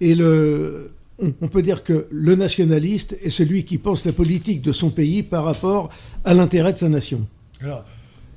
Et 0.00 0.16
le, 0.16 0.90
on, 1.20 1.46
peut 1.48 1.62
dire 1.62 1.84
que 1.84 2.06
le 2.10 2.34
nationaliste 2.34 3.16
est 3.22 3.30
celui 3.30 3.64
qui 3.64 3.78
pense 3.78 4.04
la 4.04 4.12
politique 4.12 4.62
de 4.62 4.72
son 4.72 4.90
pays 4.90 5.22
par 5.22 5.44
rapport 5.44 5.90
à 6.24 6.34
l'intérêt 6.34 6.72
de 6.72 6.78
sa 6.78 6.88
nation. 6.88 7.24
Alors, 7.60 7.84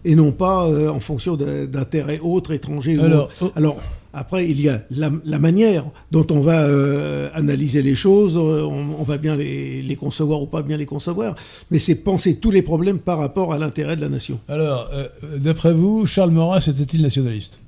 Et 0.05 0.15
non 0.15 0.31
pas 0.31 0.67
euh, 0.67 0.89
en 0.89 0.99
fonction 0.99 1.35
d'intérêts 1.35 2.19
autres, 2.19 2.51
étrangers. 2.53 2.97
ou 2.99 3.01
Alors, 3.03 3.31
autres. 3.41 3.51
Alors, 3.55 3.81
après, 4.13 4.49
il 4.49 4.59
y 4.61 4.69
a 4.69 4.81
la, 4.91 5.11
la 5.25 5.39
manière 5.39 5.85
dont 6.11 6.25
on 6.31 6.39
va 6.39 6.63
euh, 6.63 7.29
analyser 7.33 7.81
les 7.81 7.95
choses, 7.95 8.35
euh, 8.37 8.63
on, 8.63 8.95
on 8.99 9.03
va 9.03 9.17
bien 9.17 9.35
les, 9.35 9.81
les 9.81 9.95
concevoir 9.95 10.41
ou 10.41 10.45
pas 10.47 10.61
bien 10.61 10.77
les 10.77 10.85
concevoir, 10.85 11.35
mais 11.71 11.79
c'est 11.79 11.95
penser 11.95 12.37
tous 12.37 12.51
les 12.51 12.61
problèmes 12.61 12.99
par 12.99 13.19
rapport 13.19 13.53
à 13.53 13.59
l'intérêt 13.59 13.95
de 13.95 14.01
la 14.01 14.09
nation. 14.09 14.39
alors 14.47 14.89
euh, 14.93 15.07
d'après 15.39 15.73
vous, 15.73 16.05
Charles 16.05 16.31
Maurras 16.31 16.65
était-il 16.67 17.01
nationaliste? 17.01 17.59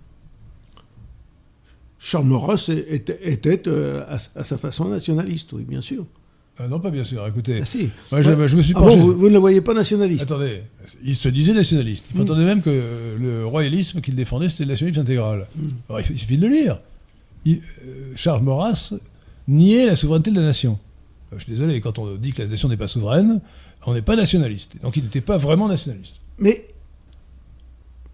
Charles 2.02 2.26
Maurras 2.26 2.70
était, 2.90 3.20
était, 3.24 3.68
euh, 3.68 4.04
à, 4.08 4.16
à 4.40 4.44
sa 4.44 4.58
façon 4.58 4.88
nationaliste, 4.88 5.52
oui, 5.54 5.66
bien 5.68 5.82
sûr. 5.82 6.06
Ah 6.62 6.68
Non, 6.68 6.80
pas 6.80 6.90
bien 6.92 7.04
sûr. 7.06 7.26
Écoutez, 7.26 7.60
Ah, 7.62 7.66
si. 7.66 7.90
moi, 8.12 8.22
je, 8.22 8.32
me 8.56 8.62
suis 8.62 8.74
Ah 8.76 8.80
bon, 8.82 8.86
penché. 8.88 9.00
vous, 9.00 9.18
vous 9.18 9.28
ne 9.30 9.34
le 9.34 9.40
voyez 9.40 9.62
pas 9.62 9.74
nationaliste? 9.74 10.24
Attendez, 10.24 10.62
il 11.04 11.16
se 11.16 11.30
disait 11.30 11.54
nationaliste. 11.54 12.06
Il 12.12 12.16
Mm. 12.16 12.20
prétendait 12.26 12.46
même 12.46 12.62
que 12.62 12.70
euh, 12.70 13.18
le 13.18 13.46
royalisme 13.46 14.02
qu'il 14.02 14.16
défendait, 14.16 14.50
c'était 14.50 14.66
le 14.66 14.70
nationalisme 14.72 15.02
intégral. 15.02 15.48
Mm. 15.56 15.62
Alors, 15.90 16.02
il, 16.02 16.12
il 16.12 16.20
suffit 16.20 16.38
de 16.38 16.48
le 16.48 16.52
lire. 16.54 16.80
Il- 17.46 17.62
euh, 17.86 18.12
Charles 18.16 18.44
Maurras 18.44 18.94
niait 19.48 19.86
la 19.86 19.96
souveraineté 19.96 20.32
de 20.32 20.36
la 20.36 20.46
nation. 20.48 20.78
Euh, 21.32 21.38
je 21.40 21.44
suis 21.46 21.54
désolé, 21.54 21.80
quand 21.80 21.98
on 21.98 22.16
dit 22.16 22.34
que 22.34 22.42
la 22.42 22.48
nation 22.50 22.68
n'est 22.68 22.78
pas 22.78 22.88
souveraine, 22.88 23.40
on 23.86 23.94
n'est 23.94 24.02
pas 24.02 24.18
nationaliste. 24.18 24.74
Donc 24.82 24.98
il 24.98 25.04
n'était 25.04 25.22
pas 25.22 25.38
vraiment 25.38 25.70
nationaliste. 25.70 26.16
Mais 26.40 26.68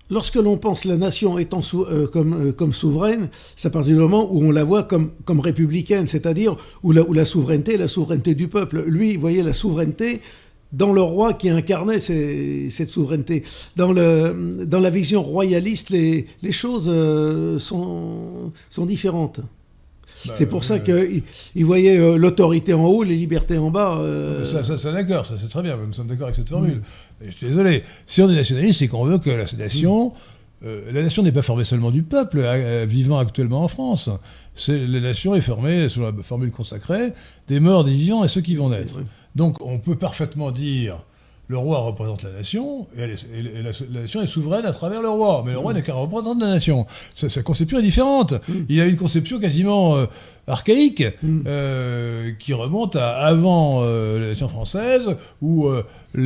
lorsque 0.09 0.35
l'on 0.35 0.57
pense 0.57 0.85
la 0.85 0.97
nation 0.97 1.37
étant 1.37 1.61
sou- 1.61 1.85
euh, 1.85 2.07
comme, 2.07 2.33
euh, 2.47 2.51
comme 2.51 2.73
souveraine, 2.73 3.29
c'est 3.55 3.67
à 3.67 3.71
partir 3.71 3.93
du 3.95 3.99
moment 3.99 4.27
où 4.31 4.43
on 4.43 4.51
la 4.51 4.63
voit 4.63 4.83
comme, 4.83 5.11
comme 5.25 5.39
républicaine, 5.39 6.07
c'est-à-dire 6.07 6.55
où 6.83 6.91
la, 6.91 7.01
où 7.03 7.13
la 7.13 7.25
souveraineté 7.25 7.73
est 7.75 7.77
la 7.77 7.87
souveraineté 7.87 8.35
du 8.35 8.47
peuple. 8.47 8.83
Lui, 8.87 9.11
il 9.11 9.19
voyait 9.19 9.43
la 9.43 9.53
souveraineté 9.53 10.21
dans 10.73 10.91
le 10.91 11.01
roi 11.01 11.33
qui 11.33 11.49
incarnait 11.49 11.99
ces- 11.99 12.69
cette 12.69 12.89
souveraineté. 12.89 13.43
Dans, 13.77 13.91
le, 13.93 14.65
dans 14.65 14.79
la 14.79 14.89
vision 14.89 15.21
royaliste, 15.23 15.89
les, 15.89 16.25
les 16.41 16.51
choses 16.51 16.89
euh, 16.91 17.59
sont, 17.59 18.51
sont 18.69 18.85
différentes. 18.85 19.39
Bah, 20.25 20.33
c'est 20.35 20.47
pour 20.47 20.63
ça 20.63 20.75
euh, 20.75 20.79
qu'il 20.79 21.21
il 21.55 21.65
voyait 21.65 21.97
euh, 21.99 22.17
l'autorité 22.17 22.73
en 22.73 22.83
haut, 22.85 23.03
les 23.03 23.15
libertés 23.15 23.59
en 23.59 23.69
bas. 23.69 23.99
euh, 23.99 24.43
Ça, 24.43 24.63
ça, 24.63 24.75
ça, 24.77 24.91
d'accord, 24.91 25.23
ça 25.23 25.35
c'est 25.37 25.47
très 25.49 25.61
bien, 25.61 25.77
nous 25.77 25.93
sommes 25.93 26.07
d'accord 26.07 26.25
avec 26.25 26.35
cette 26.35 26.47
Mm. 26.47 26.53
formule. 26.53 26.81
Je 27.21 27.31
suis 27.31 27.47
désolé, 27.47 27.83
si 28.05 28.21
on 28.21 28.29
est 28.29 28.35
nationaliste, 28.35 28.79
c'est 28.79 28.87
qu'on 28.87 29.05
veut 29.05 29.17
que 29.17 29.29
la 29.29 29.45
nation, 29.57 30.13
euh, 30.63 30.91
la 30.91 31.03
nation 31.03 31.23
n'est 31.23 31.31
pas 31.31 31.41
formée 31.41 31.65
seulement 31.65 31.91
du 31.91 32.03
peuple 32.03 32.39
euh, 32.39 32.85
vivant 32.87 33.17
actuellement 33.19 33.63
en 33.63 33.67
France. 33.67 34.09
La 34.67 34.99
nation 34.99 35.35
est 35.35 35.41
formée, 35.41 35.89
sous 35.89 36.01
la 36.01 36.11
formule 36.23 36.51
consacrée, 36.51 37.13
des 37.47 37.59
morts, 37.59 37.83
des 37.83 37.93
vivants 37.93 38.23
et 38.23 38.27
ceux 38.27 38.41
qui 38.41 38.55
vont 38.55 38.69
naître. 38.69 38.99
Donc 39.35 39.61
on 39.61 39.79
peut 39.79 39.95
parfaitement 39.95 40.51
dire 40.51 40.97
le 41.47 41.57
roi 41.57 41.79
représente 41.79 42.23
la 42.23 42.31
nation 42.31 42.87
et, 42.97 43.01
elle 43.01 43.11
est- 43.11 43.25
et 43.37 43.61
la, 43.61 43.71
la 43.93 44.01
nation 44.01 44.21
est 44.21 44.27
souveraine 44.27 44.65
à 44.65 44.71
travers 44.71 45.01
le 45.01 45.09
roi. 45.09 45.43
Mais 45.45 45.51
le 45.51 45.59
roi 45.59 45.73
n'est 45.73 45.81
qu'un 45.83 45.93
représentant 45.93 46.35
de 46.35 46.41
la 46.45 46.51
nation. 46.51 46.85
Sa, 47.13 47.29
sa 47.29 47.41
conception 47.43 47.77
est 47.79 47.83
différente. 47.83 48.33
Il 48.69 48.79
a 48.81 48.85
une 48.85 48.95
conception 48.95 49.39
quasiment 49.39 49.95
euh, 49.95 50.05
archaïque 50.47 51.03
Mm. 51.23 51.41
euh, 51.47 52.31
qui 52.39 52.53
remonte 52.53 52.95
à 52.95 53.09
avant 53.17 53.79
euh, 53.83 54.19
la 54.19 54.27
nation 54.27 54.47
française 54.49 55.15
où 55.41 55.67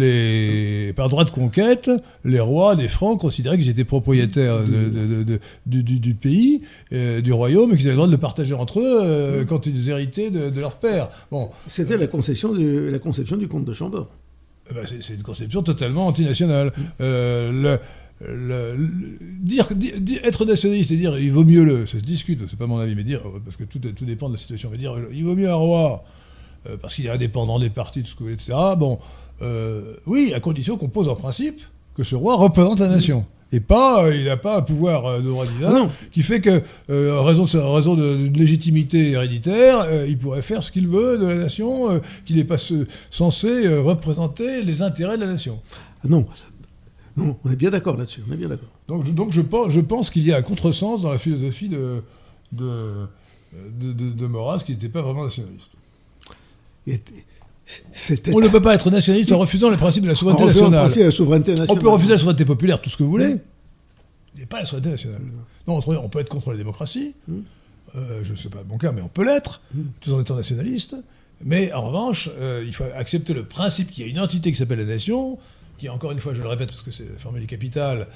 les 0.04 0.94
par 0.96 1.10
droit 1.10 1.24
de 1.26 1.30
conquête 1.30 1.90
les 2.26 2.40
rois 2.40 2.76
des 2.76 2.88
francs 2.88 3.20
considéraient 3.20 3.58
qu'ils 3.58 3.70
étaient 3.70 3.84
propriétaires 3.86 4.62
de- 4.62 4.66
de- 4.90 5.06
de- 5.06 5.24
de- 5.24 5.40
du, 5.66 5.84
du- 5.84 6.00
du 6.00 6.14
pays, 6.16 6.62
du 6.92 7.34
royaume 7.34 7.74
et 7.74 7.78
qu'ils 7.78 7.86
avaient 7.88 7.92
le 7.92 7.96
droit 7.98 8.08
de 8.08 8.12
le 8.12 8.18
partager 8.18 8.54
entre 8.54 8.80
eux 8.80 9.00
euh, 9.04 9.46
quand 9.46 9.66
ils 9.66 9.90
héritaient 9.90 10.30
de, 10.32 10.60
leur 10.60 10.76
père. 10.76 11.10
Bon, 11.32 11.50
C'était 11.68 11.98
la 11.98 12.08
conception 12.08 12.54
du, 12.54 12.90
la 12.90 13.00
conception 13.00 13.38
du 13.38 13.48
comte 13.48 13.66
de 13.66 13.74
Chambord. 13.74 14.08
Eh 14.70 14.74
ben, 14.74 14.86
c'est 15.02 15.14
une 15.14 15.24
conception 15.24 15.62
totalement 15.64 16.08
antinationale. 16.08 16.72
Euh, 17.02 17.78
dire, 19.42 19.68
di- 19.76 19.94
di- 20.02 20.20
être 20.24 20.46
nationaliste 20.46 20.92
et 20.92 20.98
dire 20.98 21.18
il 21.18 21.32
vaut 21.32 21.46
mieux 21.46 21.64
le, 21.64 21.86
ça 21.86 21.94
se 22.00 22.04
discute, 22.04 22.42
c'est 22.50 22.60
pas 22.60 22.68
mon 22.68 22.78
avis, 22.80 22.96
mais 22.96 23.04
dire 23.06 23.22
parce 23.46 23.56
que 23.56 23.64
tout, 23.64 23.80
tout 23.80 24.06
dépend 24.06 24.28
de 24.28 24.34
la 24.34 24.40
situation, 24.40 24.70
mais 24.70 24.78
dire 24.78 24.94
il 25.12 25.24
vaut 25.24 25.36
mieux 25.36 25.50
un 25.50 25.54
roi 25.56 26.04
euh, 26.68 26.76
parce 26.82 26.96
qu'il 26.96 27.06
est 27.06 27.10
indépendant 27.10 27.60
des 27.60 27.70
partis, 27.70 28.02
tout 28.04 28.10
ce 28.10 28.14
que 28.16 28.20
vous 28.20 28.26
voulez, 28.26 28.34
etc. 28.36 28.52
Bon, 28.78 29.00
euh, 29.42 29.94
oui, 30.06 30.34
à 30.36 30.42
condition 30.42 30.78
qu'on 30.78 30.90
pose 30.90 31.08
en 31.08 31.16
principe 31.16 31.62
que 31.96 32.04
ce 32.04 32.16
roi 32.16 32.36
représente 32.36 32.80
la 32.80 32.90
nation. 32.90 33.26
Et 33.52 33.60
pas, 33.62 34.04
euh, 34.06 34.16
il 34.16 34.26
n'a 34.26 34.38
pas 34.38 34.58
un 34.58 34.62
pouvoir 34.62 35.06
euh, 35.08 35.22
de 35.22 35.28
droit 35.28 35.46
divin 35.46 35.72
non. 35.74 35.92
qui 36.12 36.22
fait 36.22 36.40
que, 36.40 36.62
euh, 36.92 37.18
en 37.18 37.24
raison 37.24 37.46
de, 37.46 37.58
raison 37.58 37.96
de, 37.96 38.28
de 38.28 38.38
légitimité 38.38 39.12
héréditaire, 39.12 39.82
euh, 39.88 40.06
il 40.08 40.18
pourrait 40.20 40.44
faire 40.44 40.62
ce 40.62 40.72
qu'il 40.72 40.88
veut 40.88 41.18
de 41.18 41.26
la 41.26 41.34
nation, 41.36 41.90
euh, 41.92 42.00
qu'il 42.26 42.36
n'est 42.36 42.44
pas 42.44 42.58
ce- 42.58 42.86
censé 43.10 43.48
euh, 43.66 43.82
représenter 43.82 44.62
les 44.64 44.84
intérêts 44.84 45.16
de 45.18 45.22
la 45.24 45.32
nation. 45.32 45.60
Non. 46.04 46.28
non, 47.18 47.38
on 47.44 47.50
est 47.52 47.56
bien 47.56 47.72
d'accord 47.72 47.98
là-dessus, 47.98 48.22
on 48.30 48.34
est 48.34 48.38
bien 48.38 48.50
d'accord. 48.50 48.70
Donc, 48.88 49.06
je, 49.06 49.12
donc 49.12 49.32
je 49.32 49.42
pense, 49.42 49.72
je 49.72 49.80
pense 49.82 50.12
qu'il 50.12 50.26
y 50.26 50.32
a 50.32 50.38
un 50.38 50.42
contresens 50.44 51.02
dans 51.02 51.10
la 51.12 51.18
philosophie 51.18 51.70
de, 51.70 52.04
de, 52.52 53.08
de, 53.82 54.12
de- 54.12 54.28
Maurras 54.28 54.62
qui 54.64 54.74
n'était 54.74 54.90
pas 54.90 55.02
vraiment 55.02 55.24
nationaliste. 55.24 55.70
Il 56.86 56.94
était- 56.94 57.14
C'était 57.14 57.24
On 58.34 58.40
ne 58.40 58.48
peut 58.48 58.62
pas 58.62 58.76
être 58.76 58.90
nationaliste 58.90 59.32
en 59.32 59.38
refusant 59.38 59.70
le 59.70 59.78
principe 59.78 60.04
de 60.04 60.10
la 60.10 60.16
souveraineté 60.16 60.46
nationale. 60.46 60.80
principe 60.82 61.00
de 61.02 61.06
la 61.06 61.12
souveraineté 61.12 61.52
nationale. 61.52 61.78
On 61.78 61.82
peut 61.82 61.90
refuser 61.90 62.12
la 62.14 62.18
souveraineté 62.18 62.46
populaire, 62.46 62.82
tout 62.82 62.90
ce 62.90 62.98
que 62.98 63.04
vous 63.04 63.10
voulez, 63.12 63.38
mais 64.38 64.46
pas 64.46 64.60
la 64.60 64.66
souveraineté 64.66 64.92
nationale. 64.92 65.22
Non, 65.68 65.82
on 65.86 66.10
peut 66.10 66.20
être 66.20 66.30
contre 66.30 66.52
la 66.52 66.58
démocratie, 66.58 67.16
Mm. 67.28 67.34
euh, 67.96 68.22
je 68.24 68.32
ne 68.32 68.38
sais 68.38 68.50
pas 68.50 68.64
mon 68.68 68.78
cas, 68.78 68.92
mais 68.92 69.02
on 69.02 69.08
peut 69.08 69.24
l'être, 69.24 69.62
tout 70.02 70.12
en 70.14 70.22
étant 70.22 70.36
nationaliste. 70.36 70.96
Mais 71.46 71.72
en 71.72 71.88
revanche, 71.88 72.30
euh, 72.38 72.64
il 72.66 72.74
faut 72.74 72.84
accepter 72.96 73.34
le 73.34 73.44
principe 73.46 73.92
qu'il 73.92 74.04
y 74.04 74.08
a 74.08 74.10
une 74.10 74.20
entité 74.20 74.52
qui 74.52 74.58
s'appelle 74.58 74.80
la 74.80 74.86
nation, 74.86 75.38
qui, 75.78 75.88
encore 75.88 76.12
une 76.12 76.20
fois, 76.20 76.34
je 76.34 76.42
le 76.42 76.48
répète 76.48 76.70
parce 76.70 76.84
que 76.84 76.92
c'est 76.92 77.08
la 77.10 77.18
formule 77.18 77.46
capitale, 77.48 78.08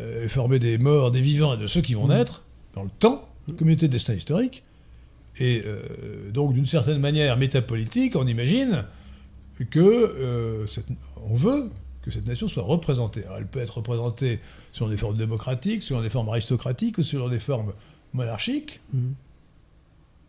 euh, 0.00 0.28
formée 0.28 0.58
des 0.58 0.78
morts, 0.78 1.12
des 1.12 1.20
vivants 1.20 1.54
et 1.54 1.58
de 1.58 1.66
ceux 1.68 1.80
qui 1.80 1.94
vont 1.94 2.08
naître, 2.08 2.42
dans 2.74 2.82
le 2.82 2.90
temps, 2.98 3.28
communauté 3.56 3.86
de 3.86 3.92
destin 3.92 4.14
historique. 4.14 4.64
Et 5.38 5.62
euh, 5.64 6.30
donc, 6.32 6.54
d'une 6.54 6.66
certaine 6.66 6.98
manière 6.98 7.36
métapolitique, 7.36 8.16
on 8.16 8.26
imagine 8.26 8.84
que 9.66 9.80
euh, 9.80 10.66
cette- 10.66 10.86
on 11.28 11.34
veut 11.36 11.70
que 12.02 12.10
cette 12.10 12.26
nation 12.26 12.48
soit 12.48 12.62
représentée. 12.64 13.24
Alors, 13.24 13.38
elle 13.38 13.46
peut 13.46 13.60
être 13.60 13.76
représentée 13.78 14.40
selon 14.72 14.88
des 14.90 14.96
formes 14.96 15.16
démocratiques, 15.16 15.82
selon 15.82 16.00
des 16.02 16.10
formes 16.10 16.28
aristocratiques 16.28 16.98
ou 16.98 17.02
selon 17.02 17.28
des 17.28 17.38
formes 17.38 17.72
monarchiques. 18.12 18.80
Mhm. 18.92 19.14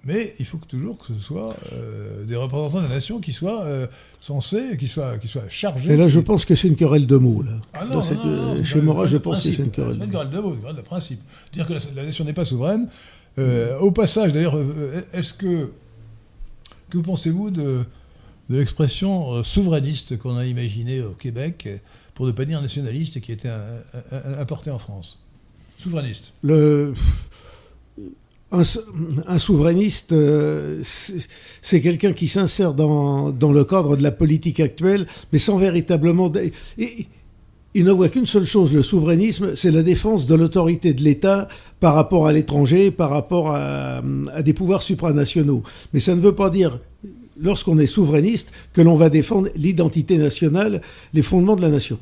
Mais 0.05 0.35
il 0.37 0.45
faut 0.45 0.57
que 0.57 0.65
toujours 0.65 0.97
que 0.97 1.13
ce 1.13 1.19
soit 1.19 1.55
euh, 1.71 2.25
des 2.25 2.35
représentants 2.35 2.79
de 2.79 2.87
la 2.87 2.93
nation 2.93 3.21
qui 3.21 3.31
soient 3.31 3.63
euh, 3.63 3.87
censés, 4.19 4.75
qui 4.77 4.89
soient, 4.89 5.17
qui 5.17 5.29
soient 5.29 5.47
chargés. 5.47 5.93
Et 5.93 5.97
là, 5.97 6.09
je 6.09 6.19
pense 6.19 6.43
que 6.43 6.55
c'est 6.55 6.67
une 6.67 6.75
querelle 6.75 7.07
de 7.07 7.15
mots. 7.15 7.41
Là. 7.41 7.51
ah 7.73 7.85
Dans 7.85 7.95
non, 7.95 8.01
cette- 8.01 8.17
non, 8.17 8.25
non, 8.25 8.41
non, 8.49 8.55
c'est 8.57 8.63
chez 8.65 8.81
je 8.81 9.17
pense 9.17 9.37
que 9.37 9.41
c'est 9.43 9.57
une 9.63 9.71
querelle 9.71 9.93
C'est 9.93 9.99
de 9.99 10.03
une 10.03 10.11
mots. 10.11 10.17
querelle 10.17 10.29
de 10.29 10.39
mots, 10.41 10.49
c'est 10.51 10.55
une 10.57 10.61
querelle 10.61 10.75
de 10.75 10.81
principe. 10.81 11.21
Dire 11.53 11.65
que 11.67 11.73
la, 11.73 11.79
la 11.95 12.03
nation 12.05 12.25
n'est 12.25 12.33
pas 12.33 12.43
souveraine. 12.43 12.89
Euh, 13.39 13.79
Au 13.79 13.91
passage, 13.91 14.33
d'ailleurs, 14.33 14.57
euh, 14.57 15.01
est-ce 15.13 15.33
que. 15.33 15.71
Que 16.89 16.97
pensez-vous 16.99 17.49
de, 17.49 17.85
de 18.49 18.57
l'expression 18.57 19.33
euh, 19.33 19.43
souverainiste 19.43 20.17
qu'on 20.17 20.35
a 20.37 20.45
imaginée 20.45 21.01
au 21.01 21.11
Québec, 21.11 21.69
pour 22.13 22.25
ne 22.27 22.31
pas 22.31 22.45
dire 22.45 22.61
nationaliste, 22.61 23.17
et 23.17 23.21
qui 23.21 23.31
était 23.31 23.49
importée 24.39 24.69
en 24.71 24.79
France 24.79 25.19
Souverainiste. 25.77 26.31
Un, 28.51 28.63
sou- 28.63 28.81
un 29.25 29.37
souverainiste, 29.39 30.11
euh, 30.11 30.81
c'est 30.83 31.81
quelqu'un 31.81 32.13
qui 32.13 32.27
s'insère 32.27 32.75
dans, 32.75 33.31
le 33.31 33.63
cadre 33.63 33.97
de 33.97 34.03
la 34.03 34.11
politique 34.11 34.59
actuelle, 34.59 35.07
mais 35.31 35.39
sans 35.39 35.57
véritablement. 35.57 36.31
et- 36.77 37.07
il 37.75 37.85
ne 37.85 37.91
voit 37.91 38.09
qu'une 38.09 38.27
seule 38.27 38.45
chose, 38.45 38.71
le 38.75 38.83
souverainisme, 38.83 39.55
c'est 39.55 39.71
la 39.71 39.81
défense 39.81 40.27
de 40.27 40.35
l'autorité 40.35 40.93
de 40.93 41.01
l'État 41.01 41.47
par 41.79 41.95
rapport 41.95 42.27
à 42.27 42.31
l'étranger, 42.31 42.91
par 42.91 43.09
rapport 43.09 43.49
à, 43.49 44.03
des 44.45 44.53
pouvoirs 44.53 44.83
supranationaux. 44.83 45.63
Mais 45.91 45.99
ça 45.99 46.13
ne 46.15 46.21
veut 46.21 46.35
pas 46.35 46.51
dire, 46.51 46.79
lorsqu'on 47.39 47.79
est 47.79 47.87
souverainiste, 47.87 48.51
que 48.73 48.81
l'on 48.81 48.95
va 48.95 49.09
défendre 49.09 49.49
l'identité 49.55 50.17
nationale, 50.17 50.81
les 51.13 51.21
fondements 51.21 51.55
de 51.55 51.61
la 51.61 51.69
nation. 51.69 51.99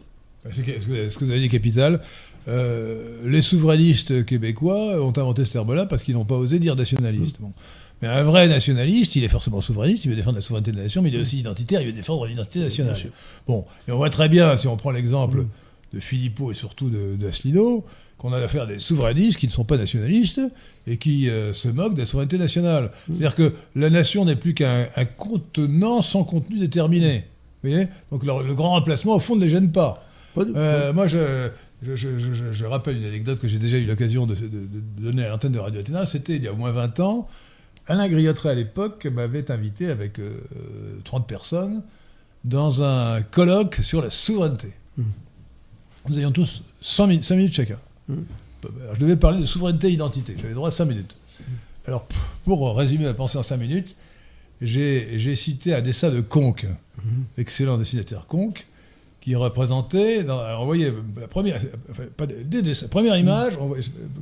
C'est 0.49 0.63
ce 0.63 1.17
que 1.17 1.25
vous 1.25 1.31
avez 1.31 1.39
dit, 1.39 1.49
Capital. 1.49 2.01
Euh, 2.47 3.21
les 3.29 3.43
souverainistes 3.43 4.25
québécois 4.25 4.99
ont 5.03 5.15
inventé 5.15 5.45
ce 5.45 5.51
terme-là 5.51 5.85
parce 5.85 6.01
qu'ils 6.01 6.15
n'ont 6.15 6.25
pas 6.25 6.35
osé 6.35 6.57
dire 6.57 6.75
nationaliste. 6.75 7.37
Bon. 7.39 7.51
Mais 8.01 8.07
un 8.07 8.23
vrai 8.23 8.47
nationaliste, 8.47 9.15
il 9.15 9.23
est 9.23 9.27
forcément 9.27 9.61
souverainiste, 9.61 10.05
il 10.05 10.09
veut 10.09 10.15
défendre 10.15 10.37
la 10.37 10.41
souveraineté 10.41 10.71
de 10.71 10.77
la 10.77 10.83
nation, 10.83 11.03
mais 11.03 11.09
il 11.09 11.15
est 11.15 11.21
aussi 11.21 11.37
identitaire, 11.37 11.81
il 11.81 11.87
veut 11.87 11.93
défendre 11.93 12.25
l'identité 12.25 12.59
nationale. 12.59 12.97
Bon, 13.47 13.65
et 13.87 13.91
on 13.91 13.97
voit 13.97 14.09
très 14.09 14.27
bien, 14.27 14.57
si 14.57 14.67
on 14.67 14.75
prend 14.75 14.89
l'exemple 14.89 15.45
de 15.93 15.99
Philippot 15.99 16.51
et 16.51 16.55
surtout 16.55 16.89
d'Asselineau, 16.89 17.85
qu'on 18.21 18.33
a 18.33 18.37
affaire 18.37 18.63
à 18.63 18.65
des 18.67 18.77
souverainistes 18.77 19.39
qui 19.39 19.47
ne 19.47 19.51
sont 19.51 19.63
pas 19.63 19.77
nationalistes 19.77 20.39
et 20.85 20.97
qui 20.97 21.27
euh, 21.27 21.53
se 21.53 21.67
moquent 21.67 21.95
de 21.95 22.01
la 22.01 22.05
souveraineté 22.05 22.37
nationale. 22.37 22.91
C'est-à-dire 23.07 23.33
que 23.33 23.51
la 23.75 23.89
nation 23.89 24.25
n'est 24.25 24.35
plus 24.35 24.53
qu'un 24.53 24.85
contenant 25.17 26.03
sans 26.03 26.23
contenu 26.23 26.59
déterminé. 26.59 27.25
Vous 27.63 27.71
voyez? 27.71 27.87
Donc 28.11 28.23
le, 28.23 28.45
le, 28.45 28.53
grand 28.53 28.71
remplacement, 28.71 29.15
au 29.15 29.19
fond, 29.19 29.35
ne 29.35 29.41
les 29.41 29.49
gêne 29.49 29.71
pas. 29.71 30.05
Euh, 30.37 30.93
moi, 30.93 31.07
je, 31.07 31.49
je, 31.81 31.95
je, 31.95 32.51
je, 32.51 32.65
rappelle 32.65 32.97
une 32.97 33.05
anecdote 33.05 33.39
que 33.39 33.47
j'ai 33.47 33.57
déjà 33.57 33.79
eu 33.79 33.85
l'occasion 33.85 34.27
de, 34.27 34.35
de, 34.35 34.47
de, 34.47 34.81
donner 34.99 35.25
à 35.25 35.29
l'antenne 35.29 35.53
de 35.53 35.59
Radio 35.59 35.79
Athéna. 35.79 36.05
C'était 36.05 36.35
il 36.35 36.43
y 36.43 36.47
a 36.47 36.53
au 36.53 36.57
moins 36.57 36.71
20 36.71 36.99
ans. 36.99 37.27
Alain 37.87 38.07
Griotteret, 38.07 38.51
à 38.51 38.55
l'époque, 38.55 39.07
m'avait 39.07 39.49
invité 39.49 39.87
avec 39.87 40.19
euh, 40.19 40.39
30 41.05 41.27
personnes 41.27 41.81
dans 42.43 42.83
un 42.83 43.23
colloque 43.23 43.79
sur 43.81 43.99
la 43.99 44.11
souveraineté. 44.11 44.67
Mmh. 44.99 45.03
Nous 46.09 46.17
avions 46.17 46.31
tous 46.31 46.61
100 46.81 47.07
minutes, 47.07 47.25
5 47.25 47.35
minutes 47.35 47.55
chacun. 47.55 47.77
Alors, 48.63 48.95
je 48.95 48.99
devais 48.99 49.15
parler 49.15 49.39
de 49.39 49.45
souveraineté-identité. 49.45 50.35
J'avais 50.39 50.53
droit 50.53 50.67
à 50.67 50.71
5 50.71 50.85
minutes. 50.85 51.17
Alors, 51.87 52.05
pour 52.45 52.75
résumer 52.75 53.05
ma 53.05 53.13
pensée 53.13 53.37
en 53.37 53.43
5 53.43 53.57
minutes, 53.57 53.95
j'ai 54.61 55.35
cité 55.35 55.73
un 55.73 55.81
dessin 55.81 56.11
de 56.11 56.21
Conque, 56.21 56.67
excellent 57.37 57.77
dessinateur 57.77 58.27
Conque, 58.27 58.67
qui 59.19 59.35
représentait. 59.35 60.23
Dans, 60.23 60.39
alors, 60.39 60.61
vous 60.61 60.67
voyez, 60.67 60.93
la 61.19 61.27
première, 61.27 61.59
enfin, 61.89 62.03
pas 62.15 62.25
des 62.27 62.61
dessins, 62.61 62.87
première 62.87 63.17
image, 63.17 63.57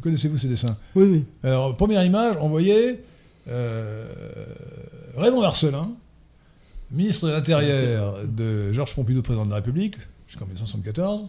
connaissez-vous 0.02 0.38
ces 0.38 0.48
dessins? 0.48 0.78
Oui, 0.96 1.06
oui. 1.06 1.26
Alors, 1.44 1.76
première 1.76 2.04
image, 2.04 2.36
on 2.42 2.50
voyait 2.50 3.02
euh, 3.50 4.06
Raymond 5.18 5.42
Marcelin, 5.42 5.90
ministre 6.92 7.28
de 7.28 7.34
l'Intérieur 7.34 8.20
de 8.26 8.72
Georges 8.72 8.94
Pompidou, 8.94 9.22
président 9.22 9.46
de 9.46 9.50
la 9.50 9.58
République, 9.58 9.96
jusqu'en 10.28 10.46
1974, 10.46 11.26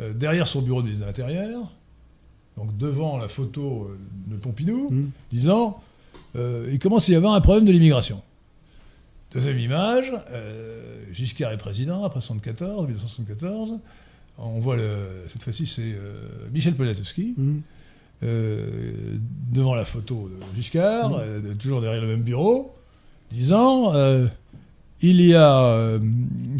euh, 0.00 0.12
derrière 0.12 0.48
son 0.48 0.62
bureau 0.62 0.82
de 0.82 0.86
ministre 0.86 1.04
de 1.04 1.08
l'Intérieur, 1.08 1.72
donc 2.56 2.76
devant 2.76 3.18
la 3.18 3.28
photo 3.28 3.90
de 4.26 4.36
Pompidou, 4.36 4.90
mmh. 4.90 5.10
disant 5.30 5.80
euh, 6.34 6.68
il 6.72 6.78
commence 6.78 7.08
à 7.08 7.12
y 7.12 7.14
avoir 7.14 7.34
un 7.34 7.40
problème 7.40 7.64
de 7.64 7.72
l'immigration. 7.72 8.22
Deuxième 9.32 9.58
image, 9.58 10.12
euh, 10.30 11.04
Giscard 11.12 11.52
est 11.52 11.56
président 11.56 12.04
après 12.04 12.20
1974, 12.20 12.86
1974. 12.86 13.80
On 14.38 14.60
voit 14.60 14.76
le, 14.76 15.24
cette 15.28 15.42
fois-ci 15.42 15.66
c'est 15.66 15.82
euh, 15.82 16.48
Michel 16.52 16.74
Poniatowski. 16.74 17.34
Mmh. 17.36 17.56
Euh, 18.22 19.18
devant 19.52 19.74
la 19.74 19.84
photo 19.84 20.30
de 20.30 20.56
Giscard, 20.56 21.10
mmh. 21.10 21.56
toujours 21.56 21.82
derrière 21.82 22.00
le 22.00 22.08
même 22.08 22.22
bureau, 22.22 22.74
disant 23.30 23.92
il 25.02 25.20
y 25.20 25.34
a 25.34 25.98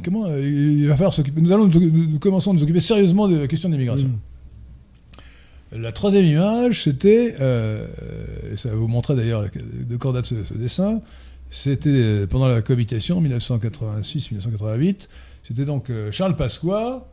comment 0.05 0.27
il 0.37 0.87
va 0.89 0.97
falloir 0.97 1.13
s'occuper. 1.13 1.41
Nous 1.41 1.53
allons 1.53 1.69
nous, 1.69 2.19
commençons 2.19 2.51
à 2.51 2.55
nous 2.55 2.63
occuper 2.63 2.81
sérieusement 2.81 3.29
de 3.29 3.37
la 3.37 3.47
question 3.47 3.69
de 3.69 3.75
l'immigration. 3.75 4.09
Mmh. 4.09 5.79
La 5.79 5.93
troisième 5.93 6.25
image, 6.25 6.83
c'était, 6.85 7.35
et 7.35 8.57
ça 8.57 8.75
vous 8.75 8.89
montrer 8.89 9.17
d'ailleurs 9.17 9.45
de 9.45 9.97
quoi 9.97 10.13
date 10.13 10.27
ce, 10.27 10.45
ce 10.45 10.55
dessin, 10.55 11.01
c'était 11.51 12.27
pendant 12.27 12.47
la 12.47 12.63
cohabitation 12.63 13.21
1986-1988. 13.23 15.09
C'était 15.43 15.65
donc 15.65 15.91
Charles 16.13 16.37
Pasqua, 16.37 17.07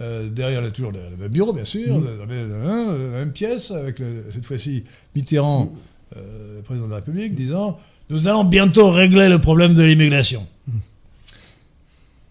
euh, 0.00 0.28
derrière 0.30 0.62
la, 0.62 0.70
toujours 0.70 0.92
derrière 0.92 1.10
le 1.10 1.16
même 1.16 1.30
bureau, 1.30 1.52
bien 1.52 1.64
sûr, 1.64 1.98
mmh. 1.98 2.18
dans, 2.18 2.26
la, 2.26 2.34
la 2.34 3.18
même 3.18 3.32
pièce, 3.32 3.70
avec 3.70 3.98
le, 3.98 4.24
cette 4.30 4.46
fois-ci 4.46 4.84
Mitterrand, 5.14 5.74
euh, 6.16 6.62
président 6.62 6.86
de 6.86 6.90
la 6.90 6.96
République, 6.96 7.34
disant 7.34 7.78
Nous 8.10 8.26
allons 8.26 8.44
bientôt 8.44 8.90
régler 8.90 9.28
le 9.28 9.38
problème 9.38 9.74
de 9.74 9.82
l'immigration. 9.84 10.46
Mmh. 10.66 10.72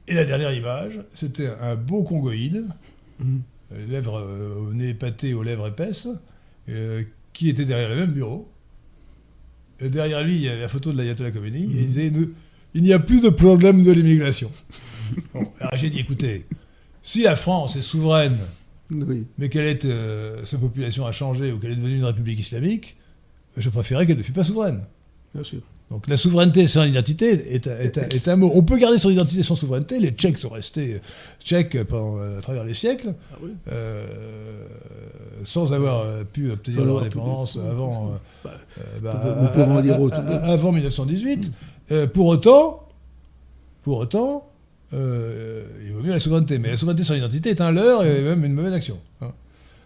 Et 0.09 0.13
la 0.13 0.25
dernière 0.25 0.53
image, 0.53 0.99
c'était 1.13 1.49
un 1.61 1.75
beau 1.75 2.03
congoïde, 2.03 2.67
les 3.71 3.85
lèvres 3.87 4.19
euh, 4.19 4.55
au 4.55 4.73
nez 4.73 4.89
épaté, 4.89 5.33
aux 5.33 5.43
lèvres 5.43 5.67
épaisses, 5.67 6.09
euh, 6.67 7.03
qui 7.31 7.49
était 7.49 7.65
derrière 7.65 7.89
le 7.89 7.95
même 7.95 8.11
bureau. 8.11 8.49
Et 9.79 9.89
derrière 9.89 10.23
lui, 10.23 10.35
il 10.35 10.41
y 10.41 10.49
avait 10.49 10.61
la 10.61 10.67
photo 10.67 10.91
de 10.91 10.97
l'ayatollah 10.97 11.31
Khomeini, 11.31 11.63
et 11.63 11.81
il 11.81 11.87
disait 11.87 12.11
Il 12.73 12.83
n'y 12.83 12.91
a 12.91 12.99
plus 12.99 13.21
de 13.21 13.29
problème 13.29 13.83
de 13.83 13.91
l'immigration. 13.91 14.51
bon, 15.33 15.47
alors 15.59 15.77
j'ai 15.77 15.89
dit 15.89 15.99
Écoutez, 15.99 16.45
si 17.01 17.21
la 17.21 17.35
France 17.35 17.75
est 17.75 17.81
souveraine, 17.81 18.39
oui. 18.91 19.25
mais 19.37 19.49
qu'elle 19.49 19.67
est, 19.67 19.85
euh, 19.85 20.45
sa 20.45 20.57
population 20.57 21.05
a 21.05 21.11
changé 21.11 21.51
ou 21.51 21.59
qu'elle 21.59 21.71
est 21.71 21.77
devenue 21.77 21.95
une 21.95 22.05
république 22.05 22.39
islamique, 22.39 22.97
je 23.55 23.69
préférerais 23.69 24.05
qu'elle 24.05 24.17
ne 24.17 24.23
fût 24.23 24.33
pas 24.33 24.43
souveraine. 24.43 24.81
Bien 25.33 25.43
sûr. 25.43 25.59
Donc 25.91 26.07
la 26.07 26.17
souveraineté 26.17 26.67
sans 26.67 26.83
identité 26.83 27.29
est, 27.29 27.67
est, 27.67 27.97
est, 27.97 28.15
est, 28.15 28.27
un 28.27 28.35
mot. 28.35 28.51
On 28.53 28.61
peut 28.61 28.77
garder 28.77 28.99
son 28.99 29.09
identité 29.09 29.41
sans 29.41 29.55
souveraineté. 29.55 29.99
Les 29.99 30.11
Tchèques 30.11 30.37
sont 30.37 30.49
restés 30.49 31.01
tchèques 31.43 31.83
pendant, 31.85 32.19
à 32.37 32.41
travers 32.41 32.63
les 32.63 32.75
siècles, 32.75 33.15
ah 33.33 33.37
oui. 33.41 33.49
euh, 33.71 34.65
sans 35.43 35.73
avoir 35.73 36.25
pu 36.25 36.51
obtenir 36.51 36.85
leur 36.85 36.99
indépendance 36.99 37.57
avant, 37.57 38.19
bah, 38.43 38.51
bah, 39.01 39.37
nous 39.41 39.47
pouvons 39.47 39.77
à, 39.77 39.81
dire 39.81 39.99
autre. 39.99 40.17
avant 40.43 40.71
1918. 40.71 41.51
Euh, 41.91 42.07
pour 42.07 42.27
autant, 42.27 42.87
pour 43.81 43.97
autant, 43.97 44.47
euh, 44.93 45.65
il 45.83 45.93
vaut 45.93 46.01
mieux 46.01 46.11
la 46.11 46.19
souveraineté. 46.19 46.59
Mais 46.59 46.69
la 46.69 46.75
souveraineté 46.75 47.03
sans 47.03 47.15
identité 47.15 47.49
est 47.49 47.61
un 47.61 47.71
leurre 47.71 48.03
et 48.03 48.21
même 48.21 48.45
une 48.45 48.53
mauvaise 48.53 48.73
action. 48.73 48.99
Hein. 49.21 49.31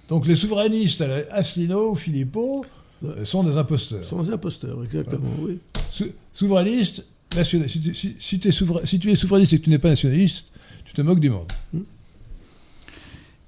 Donc 0.10 0.28
les 0.28 0.36
souverainistes, 0.36 1.04
Asselineau 1.32 1.96
Philippot, 1.96 2.66
euh, 2.66 2.83
sont 3.24 3.44
des 3.44 3.58
imposteurs. 3.58 4.04
Sont 4.04 4.22
des 4.22 4.32
imposteurs, 4.32 4.84
exactement, 4.84 5.30
ouais. 5.40 5.54
oui. 5.54 5.60
Sou 5.92 6.06
souverainiste, 6.32 7.06
national, 7.36 7.70
si, 7.70 7.80
tu, 7.80 7.94
si, 7.94 8.16
si, 8.18 8.40
es 8.44 8.52
souverain, 8.52 8.86
si, 8.86 9.00
tu 9.00 9.12
es 9.12 9.16
souverainiste 9.16 9.54
et 9.54 9.60
que 9.60 9.64
tu 9.64 9.70
n'es 9.70 9.80
pas 9.80 9.90
nationaliste, 9.90 10.46
tu 10.86 10.94
te 10.94 11.02
moques 11.02 11.20
du 11.20 11.30
monde. 11.30 11.52
Mmh. 11.74 11.80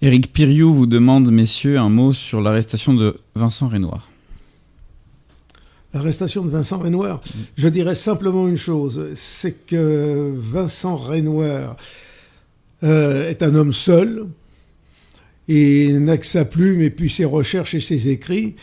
Éric 0.02 0.34
Piriou 0.34 0.74
vous 0.74 0.86
demande, 0.86 1.32
messieurs, 1.32 1.80
un 1.80 1.90
mot 1.90 2.14
sur 2.14 2.42
l'arrestation 2.42 2.94
de 2.94 3.18
Vincent 3.36 3.70
Renoir. 3.70 4.10
L'arrestation 5.94 6.44
de 6.44 6.50
Vincent 6.50 6.78
Renoir, 6.78 7.22
je 7.56 7.70
dirais 7.70 7.96
simplement 7.96 8.48
une 8.48 8.58
chose, 8.58 9.14
c'est 9.16 9.66
que 9.66 10.34
Vincent 10.36 10.98
Renoir 10.98 11.78
euh, 12.84 13.30
est 13.30 13.42
un 13.42 13.56
homme 13.56 13.72
seul, 13.72 14.28
et 15.48 15.94
n'a 15.94 16.18
que 16.18 16.26
sa 16.26 16.46
plume 16.46 16.82
et 16.82 16.90
puis 16.90 17.10
ses 17.10 17.26
recherches 17.26 17.76
et 17.76 17.80
ses 17.80 18.10
écrits. 18.10 18.56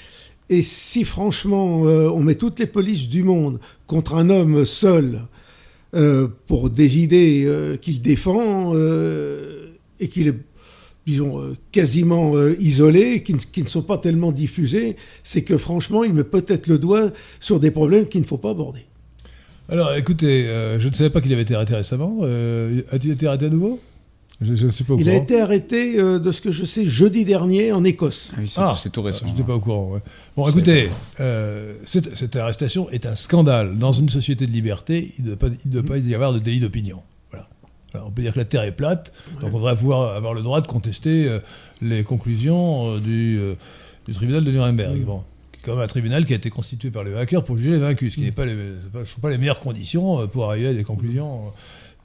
Et 0.53 0.61
si 0.61 1.05
franchement 1.05 1.87
euh, 1.87 2.11
on 2.11 2.21
met 2.23 2.35
toutes 2.35 2.59
les 2.59 2.67
polices 2.67 3.09
du 3.09 3.23
monde 3.23 3.59
contre 3.87 4.17
un 4.17 4.29
homme 4.29 4.67
seul 4.67 5.23
euh, 5.95 6.29
pour 6.47 6.69
des 6.69 6.99
idées 6.99 7.45
euh, 7.47 7.79
qu'il 7.79 8.03
défend 8.03 8.75
et 9.99 10.09
qu'il 10.09 10.29
est 10.29 10.37
disons, 11.07 11.57
quasiment 11.73 12.35
isolés, 12.61 13.25
qui, 13.25 13.35
qui, 13.37 13.63
ne 13.65 13.69
sont 13.69 13.83
pas 13.83 13.99
tellement 13.99 14.31
diffusés, 14.31 14.95
c'est 15.25 15.43
que 15.43 15.57
franchement, 15.57 16.05
il 16.05 16.13
met 16.13 16.23
peut-être 16.23 16.69
le 16.69 16.79
doigt 16.79 17.11
sur 17.41 17.59
des 17.59 17.73
problèmes 17.73 18.07
qu'il 18.07 18.21
ne 18.21 18.27
faut 18.27 18.37
pas 18.37 18.51
aborder. 18.51 18.81
Alors, 19.69 19.95
écoutez, 19.97 20.45
je 20.79 20.87
ne 20.87 20.95
savais 20.95 21.11
pas 21.11 21.21
qu'il 21.21 21.33
avait 21.33 21.43
été 21.43 21.57
arrêté 21.57 21.75
récemment. 21.75 22.23
A-t-il 22.23 23.11
été 23.11 23.27
arrêté 23.27 23.47
à 23.47 23.49
nouveau? 23.49 23.81
Je, 24.43 24.55
je 24.55 24.69
suis 24.69 24.85
pas 24.85 24.95
au 24.95 24.99
il 24.99 25.05
courant. 25.05 25.17
a 25.17 25.21
été 25.21 25.41
arrêté, 25.41 25.97
de 25.97 26.33
ce 26.33 26.41
que 26.41 26.51
je 26.51 26.65
sais, 26.65 26.85
jeudi 26.85 27.25
dernier 27.25 27.73
en 27.73 27.85
Écosse. 27.85 28.33
Ah, 28.35 28.41
oui, 28.41 28.49
c'est 28.49 28.61
ah, 28.61 28.77
tout 28.93 29.03
récent. 29.03 29.27
Je 29.27 29.33
n'étais 29.33 29.45
pas 29.45 29.55
au 29.55 29.61
courant. 29.61 29.93
Ouais. 29.93 30.01
Bon, 30.37 30.49
écoutez, 30.49 30.91
cette, 31.85 32.17
cette, 32.17 32.37
arrestation 32.37 32.89
est 32.91 33.07
un 33.07 33.15
scandale. 33.15 33.79
Dans 33.79 33.93
une 33.93 34.09
société 34.09 34.47
de 34.47 34.53
liberté, 34.53 35.13
il 35.19 35.25
ne 35.25 35.29
doit 35.29 35.39
pas, 35.39 35.55
il 35.65 35.71
doit 35.71 35.83
pas 35.83 35.99
y 35.99 36.15
avoir 36.15 36.33
de 36.33 36.39
délit 36.39 36.61
d'opinion. 36.61 37.01
Alors, 37.95 38.07
on 38.09 38.11
peut 38.11 38.23
dire 38.23 38.33
que 38.33 38.39
la 38.39 38.45
Terre 38.45 38.63
est 38.63 38.73
plate, 38.73 39.13
ouais. 39.35 39.43
donc 39.43 39.55
on 39.55 39.59
devrait 39.59 39.77
pouvoir 39.77 40.17
avoir 40.17 40.33
le 40.33 40.43
droit 40.43 40.61
de 40.61 40.67
contester 40.67 41.29
euh, 41.29 41.41
les 41.83 42.05
conclusions 42.05 42.95
euh, 42.95 43.01
du, 43.01 43.39
euh, 43.39 43.55
du, 44.07 44.15
tribunal 44.15 44.45
de 44.45 44.51
Nuremberg. 44.51 44.99
Mmh. 44.99 45.05
Bon, 45.05 45.23
qui 45.53 45.59
est 45.59 45.63
quand 45.65 45.75
même 45.75 45.85
un 45.85 45.89
tribunal 45.89 46.25
qui 46.25 46.33
a 46.33 46.37
été 46.37 46.49
constitué 46.49 46.91
par 46.91 47.05
les 47.05 47.11
vainqueurs 47.11 47.45
pour 47.45 47.59
juger 47.59 47.73
les 47.73 47.79
vaincus, 47.79 48.13
ce 48.13 48.17
qui 48.17 48.23
mmh. 48.23 48.25
n'est 48.25 48.33
pas 48.33 48.47
les, 48.47 48.57
pas, 48.93 49.05
sont 49.05 49.21
pas 49.21 49.31
les 49.31 49.39
meilleures 49.39 49.61
conditions 49.61 50.27
pour 50.29 50.51
arriver 50.51 50.69
à 50.69 50.75
des 50.75 50.85
conclusions 50.85 51.53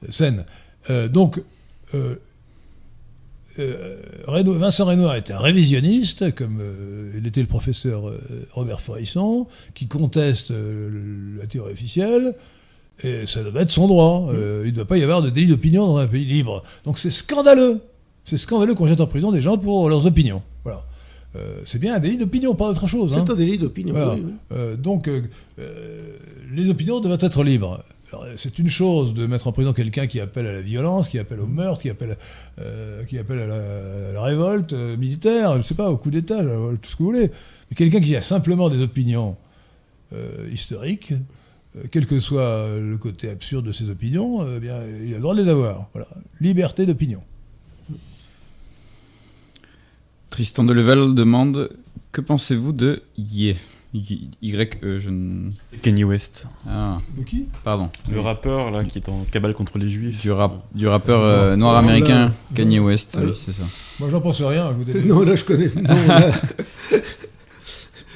saines. 0.10 0.46
donc, 1.10 1.42
Reno, 4.28 4.54
Vincent 4.54 4.86
Renoir 4.86 5.16
était 5.16 5.34
un 5.34 5.40
révisionniste, 5.40 6.36
comme 6.36 6.62
il 7.18 7.26
était 7.26 7.42
le 7.42 7.48
professeur 7.48 8.12
Robert 8.52 8.82
Forisson, 8.82 9.48
qui 9.74 9.88
conteste 9.88 10.52
la 10.52 11.48
théorie 11.48 11.74
officielle. 11.74 12.36
Et 13.04 13.28
ça 13.28 13.44
doit 13.44 13.62
être 13.62 13.72
son 13.72 13.88
droit. 13.88 14.30
Euh, 14.34 14.64
il 14.66 14.72
ne 14.72 14.76
doit 14.76 14.86
pas 14.86 14.98
y 14.98 15.04
avoir 15.04 15.22
de 15.22 15.30
délit 15.30 15.48
d'opinion 15.48 15.86
dans 15.88 15.98
un 15.98 16.08
pays 16.08 16.26
libre. 16.26 16.64
Donc 16.86 16.98
c'est 16.98 17.12
scandaleux. 17.12 17.80
c'est 18.26 18.38
scandaleux 18.38 18.74
qu'on 18.74 18.88
jette 18.88 19.02
en 19.02 19.08
prison 19.08 19.32
des 19.32 19.42
gens 19.42 19.58
pour 19.58 19.90
leurs 19.90 20.06
opinions. 20.06 20.42
Voilà. 20.64 20.84
Euh, 21.36 21.62
c'est 21.66 21.78
bien 21.78 21.96
un 21.96 22.00
délit 22.00 22.18
d'opinion, 22.18 22.56
pas 22.56 22.70
autre 22.70 22.88
chose. 22.88 23.14
C'est 23.14 23.20
hein. 23.20 23.34
un 23.34 23.36
délit 23.36 23.58
d'opinion. 23.58 23.94
Voilà. 23.94 24.14
oui, 24.16 24.24
oui. 24.26 24.34
Euh, 24.54 24.76
donc, 24.76 25.08
euh, 25.08 25.22
euh, 25.60 26.18
les 26.52 26.70
opinions 26.70 27.00
doivent 27.00 27.20
être 27.22 27.44
libres. 27.44 27.84
C'est 28.38 28.58
une 28.58 28.70
chose 28.70 29.14
de 29.14 29.28
mettre 29.28 29.48
en 29.48 29.52
prison 29.52 29.74
quelqu'un 29.74 30.08
qui 30.08 30.22
appelle 30.22 30.48
à 30.48 30.54
la 30.54 30.62
violence, 30.62 31.10
qui 31.10 31.20
appelle 31.20 31.42
au 31.42 31.48
meurtre, 31.48 31.82
qui 31.82 31.90
appelle, 31.90 32.18
euh, 32.60 33.04
à, 33.04 34.14
la, 34.14 34.22
révolte 34.22 34.72
euh, 34.72 34.96
militaire, 34.96 35.54
je 35.54 35.58
ne 35.58 35.64
sais 35.64 35.76
pas, 35.76 35.90
au 35.90 35.98
coup 35.98 36.10
d'État, 36.10 36.42
tout 36.42 36.90
ce 36.90 36.96
que 36.96 37.04
vous 37.04 37.10
voulez. 37.10 37.32
Mais 37.70 37.76
quelqu'un 37.76 38.00
qui 38.00 38.16
a 38.16 38.22
simplement 38.22 38.70
des 38.70 38.82
opinions 38.82 39.36
euh, 40.14 40.48
historiques, 40.52 41.14
quel 41.92 42.08
que 42.08 42.20
soit 42.20 42.80
le 42.80 42.98
côté 42.98 43.30
absurde 43.30 43.66
de 43.66 43.72
ses 43.74 43.90
opinions, 43.90 44.44
bien, 44.60 44.80
il 45.04 45.14
a 45.14 45.18
le 45.18 45.22
droit 45.22 45.36
de 45.36 45.44
les 45.44 45.50
avoir. 45.50 45.90
Voilà. 45.94 46.08
Liberté 46.40 46.86
d'opinion. 46.86 47.22
Tristan 50.30 50.64
Deleval 50.64 51.14
demande 51.14 51.70
Que 52.12 52.22
pensez-vous 52.22 52.72
de 52.72 53.04
Ye? 53.18 53.58
Y, 53.98 54.30
Y-E, 54.42 55.00
je 55.00 55.10
ne. 55.10 55.52
C'est 55.64 55.82
Kanye 55.82 56.04
West, 56.04 56.48
Ah, 56.68 56.98
De 57.18 57.24
qui? 57.24 57.46
Pardon. 57.64 57.90
le 58.12 58.20
rappeur 58.22 58.72
là 58.72 58.84
qui 58.84 59.00
est 59.00 59.10
en 59.10 59.24
cabale 59.32 59.54
contre 59.54 59.78
les 59.78 59.90
juifs. 59.90 60.20
Du, 60.22 60.32
rap, 60.32 60.64
du 60.74 60.88
rappeur 60.88 61.22
euh, 61.22 61.56
noir 61.56 61.74
non, 61.82 61.88
américain, 61.90 62.26
là, 62.28 62.32
Kanye. 62.56 62.80
West, 62.80 63.18
oui, 63.22 63.32
c'est 63.36 63.52
ça. 63.54 63.64
Moi, 64.00 64.10
j'en 64.10 64.22
pense 64.22 64.42
rien. 64.42 64.72
écoutez. 64.72 65.02
Non, 65.06 65.22
là, 65.22 65.36
je 65.36 65.44
connais. 65.44 65.70
non, 65.76 66.08
là, 66.08 66.32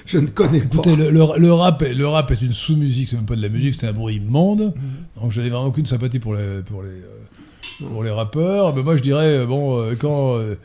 je 0.05 0.17
ne 0.17 0.27
connais 0.27 0.59
pas. 0.59 0.65
Écoutez, 0.65 0.95
le, 0.95 1.09
le- 1.11 1.37
le 1.39 1.53
rap, 1.53 1.81
est, 1.83 1.93
le 1.93 2.07
rap 2.07 2.31
est 2.31 2.41
une 2.41 2.53
sous-musique, 2.53 3.09
c'est 3.09 3.15
même 3.15 3.25
pas 3.25 3.35
de 3.35 3.41
la 3.41 3.49
musique, 3.49 3.75
c'est 3.79 3.87
un 3.87 3.93
bruit 3.93 4.15
immonde. 4.15 4.73
Donc 5.19 5.31
je 5.31 5.41
n'ai 5.41 5.49
vraiment 5.49 5.65
aucune 5.67 5.85
sympathie 5.85 6.19
pour 6.19 6.35
les, 6.35 6.61
pour 6.63 6.83
les, 6.83 6.89
euh, 6.89 7.87
pour 7.91 8.03
les 8.03 8.09
rappeurs. 8.11 8.75
Mais 8.75 8.83
moi 8.83 8.97
je 8.97 9.01
dirais, 9.03 9.37
euh, 9.39 9.45
bon, 9.45 9.95
quand 9.99 10.37
euh, 10.37 10.55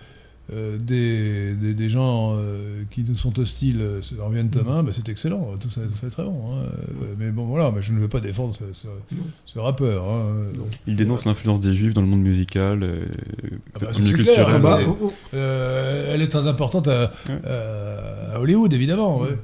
euh, 0.53 0.79
des, 0.79 1.55
des, 1.57 1.75
des 1.75 1.89
gens 1.89 2.35
euh, 2.37 2.83
qui 2.93 3.03
nous 3.03 3.17
sont 3.17 3.37
hostiles 3.39 3.81
euh, 3.81 4.01
en 4.23 4.31
viennent 4.31 4.51
à 4.59 4.63
main, 4.63 4.83
bah, 4.85 4.93
c'est 4.95 5.09
excellent, 5.09 5.57
tout 5.61 5.69
ça, 5.71 5.81
tout 5.81 5.97
ça 6.01 6.07
est 6.07 6.11
très 6.11 6.23
bon. 6.25 6.41
hein. 6.55 6.63
Euh, 7.03 7.15
Mais 7.19 7.31
bon, 7.33 7.47
voilà, 7.47 7.73
mais 7.75 7.83
je 7.83 7.93
ne 7.93 7.99
veux 7.99 8.09
pas 8.09 8.21
défendre 8.21 8.55
ce, 8.57 8.65
ce- 8.73 8.87
ce 9.45 9.59
rappeur. 9.59 10.05
hein. 10.09 10.25
Donc, 10.57 10.69
Il 10.87 10.95
dénonce 10.95 11.25
l'influence 11.25 11.59
des 11.61 11.75
juifs 11.75 11.95
dans 11.95 12.03
le 12.03 12.07
monde 12.07 12.23
musical, 12.23 12.89
Ah 13.75 13.79
bah, 13.81 13.87
clair, 14.15 14.47
Ah 14.49 14.59
bah, 14.61 14.79
oh, 14.87 14.97
oh, 15.03 15.13
euh, 15.35 16.13
elle 16.15 16.23
est 16.23 16.29
très 16.29 16.47
importante 16.47 16.87
à, 16.89 17.11
Ouais. 17.29 17.41
à- 17.45 18.35
à 18.37 18.41
Hollywood, 18.41 18.73
évidemment. 18.73 19.21
ouais. 19.21 19.37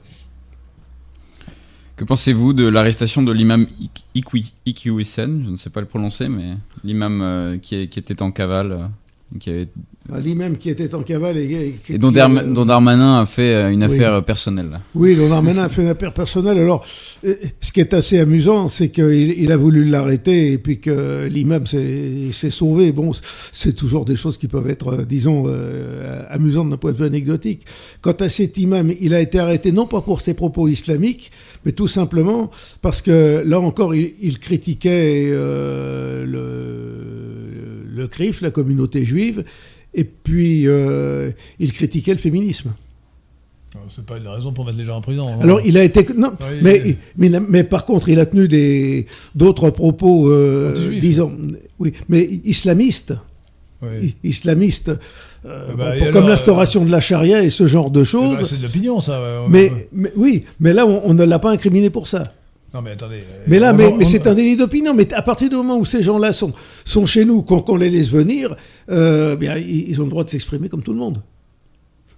Que 1.96 2.04
pensez-vous 2.04 2.52
de 2.52 2.66
l'arrestation 2.66 3.22
de 3.22 3.32
l'imam 3.32 3.66
Iquioussen 4.14 5.42
Je 5.44 5.50
ne 5.50 5.56
sais 5.56 5.70
pas 5.70 5.80
le 5.80 5.86
prononcer, 5.86 6.28
mais 6.28 6.54
l'imam 6.84 7.20
euh, 7.22 7.58
qui 7.58 7.74
était 7.76 8.22
en 8.22 8.30
cavale. 8.32 8.88
Qui 9.38 9.50
avait- 9.50 9.68
bah, 10.08 10.18
L'imam 10.20 10.56
qui 10.56 10.68
était 10.68 10.94
en 10.94 11.02
cavale 11.02 11.38
et, 11.38 11.74
et- 11.88 11.94
et 11.94 11.98
dont, 11.98 12.10
dont 12.10 12.64
Darmanin 12.64 13.20
a 13.20 13.26
fait 13.26 13.54
euh, 13.54 13.70
une 13.70 13.84
Oui. 13.84 13.94
affaire 13.94 14.14
euh, 14.14 14.20
personnelle. 14.20 14.70
Oui, 14.94 15.14
l'on 15.14 15.30
a 15.32 15.68
fait 15.68 15.82
une 15.82 15.88
affaire 15.88 16.12
personnelle. 16.12 16.58
Alors, 16.58 16.84
euh, 17.24 17.34
ce 17.60 17.70
qui 17.70 17.80
est 17.80 17.94
assez 17.94 18.18
amusant, 18.18 18.68
c'est 18.68 18.88
qu'il 18.90 19.34
il 19.38 19.52
a 19.52 19.56
voulu 19.56 19.84
l'arrêter 19.84 20.52
et 20.52 20.58
puis 20.58 20.80
que 20.80 21.26
l'imam 21.30 21.66
s'est 21.66 22.50
sauvé. 22.50 22.90
Bon, 22.92 23.12
c'est 23.52 23.74
toujours 23.74 24.04
des 24.04 24.16
choses 24.16 24.38
qui 24.38 24.48
peuvent 24.48 24.68
être, 24.68 25.04
disons, 25.04 25.44
euh, 25.46 26.22
amusantes 26.30 26.70
d'un 26.70 26.76
point 26.78 26.92
de 26.92 26.96
vue 26.96 27.04
anecdotique. 27.06 27.62
Quant 28.00 28.16
à 28.18 28.28
cet 28.28 28.58
imam, 28.58 28.92
il 29.00 29.14
a 29.14 29.20
été 29.20 29.38
arrêté 29.38 29.70
non 29.72 29.86
pas 29.86 30.00
pour 30.00 30.20
ses 30.20 30.34
propos 30.34 30.66
islamiques, 30.68 31.30
mais 31.64 31.70
tout 31.72 31.86
simplement 31.88 32.50
parce 32.82 33.02
que 33.02 33.42
là 33.46 33.60
encore, 33.60 33.94
il, 33.94 34.14
il 34.20 34.38
critiquait 34.40 35.28
euh, 35.30 36.24
le, 36.26 37.21
le 37.94 38.08
CRIF, 38.08 38.40
la 38.40 38.50
communauté 38.50 39.04
juive, 39.04 39.44
et 39.94 40.04
puis 40.04 40.66
euh, 40.66 41.30
il 41.58 41.72
critiquait 41.72 42.12
le 42.12 42.18
féminisme. 42.18 42.70
C'est 43.94 44.04
pas 44.04 44.18
une 44.18 44.28
raison 44.28 44.52
pour 44.52 44.66
mettre 44.66 44.76
les 44.76 44.84
gens 44.84 44.96
en 44.96 45.00
prison. 45.00 45.28
hein. 45.28 45.38
Alors 45.40 45.60
il 45.64 45.78
a 45.78 45.84
été 45.84 46.06
non, 46.14 46.32
Oui, 46.40 46.58
mais, 46.60 46.82
oui. 47.18 47.32
mais 47.48 47.64
par 47.64 47.86
contre 47.86 48.10
il 48.10 48.20
a 48.20 48.26
tenu 48.26 48.46
des 48.46 49.06
d'autres 49.34 49.70
propos 49.70 50.28
euh, 50.30 50.74
disons 51.00 51.32
oui 51.78 51.92
mais 52.10 52.28
islamistes 52.44 53.14
Oui. 53.80 54.14
islamistes 54.24 54.90
euh, 55.46 55.68
Eh 55.72 55.74
ben, 55.76 55.98
bon, 55.98 56.12
comme 56.12 56.28
l'instauration 56.28 56.84
de 56.84 56.90
la 56.90 57.00
charia 57.00 57.42
et 57.42 57.48
ce 57.48 57.66
genre 57.66 57.90
de 57.90 58.02
Eh 58.02 58.04
choses 58.04 58.36
ben, 58.36 58.44
c'est 58.44 58.58
de 58.58 58.62
l'opinion, 58.62 59.00
ça. 59.00 59.18
ouais. 59.22 59.46
mais, 59.48 59.88
mais 59.92 60.12
oui 60.16 60.44
mais 60.60 60.74
là 60.74 60.86
on, 60.86 61.00
on 61.06 61.14
ne 61.14 61.24
l'a 61.24 61.38
pas 61.38 61.50
incriminé 61.50 61.88
pour 61.88 62.08
ça 62.08 62.24
Non, 62.74 62.80
mais 62.82 62.92
attendez. 62.92 63.16
euh, 63.16 63.44
mais 63.46 63.58
là 63.58 63.72
on- 63.74 63.96
mais, 63.96 64.04
c'est 64.04 64.26
un 64.26 64.34
délit 64.34 64.56
d'opinion 64.56 64.94
mais 64.94 65.12
à 65.12 65.20
partir 65.22 65.48
du 65.50 65.56
moment 65.56 65.76
où 65.78 65.84
ces 65.84 66.02
gens-là 66.02 66.32
sont 66.32 66.52
sont 66.84 67.04
chez 67.06 67.24
nous 67.26 67.42
qu'on 67.42 67.60
qu'on 67.60 67.76
les 67.76 67.90
laisse 67.90 68.08
venir 68.08 68.56
euh, 68.90 69.36
bien 69.36 69.56
ils, 69.58 70.00
ont 70.00 70.04
le 70.04 70.10
droit 70.10 70.24
de 70.24 70.30
s'exprimer 70.30 70.68
comme 70.70 70.82
tout 70.82 70.92
le 70.92 70.98
monde 70.98 71.22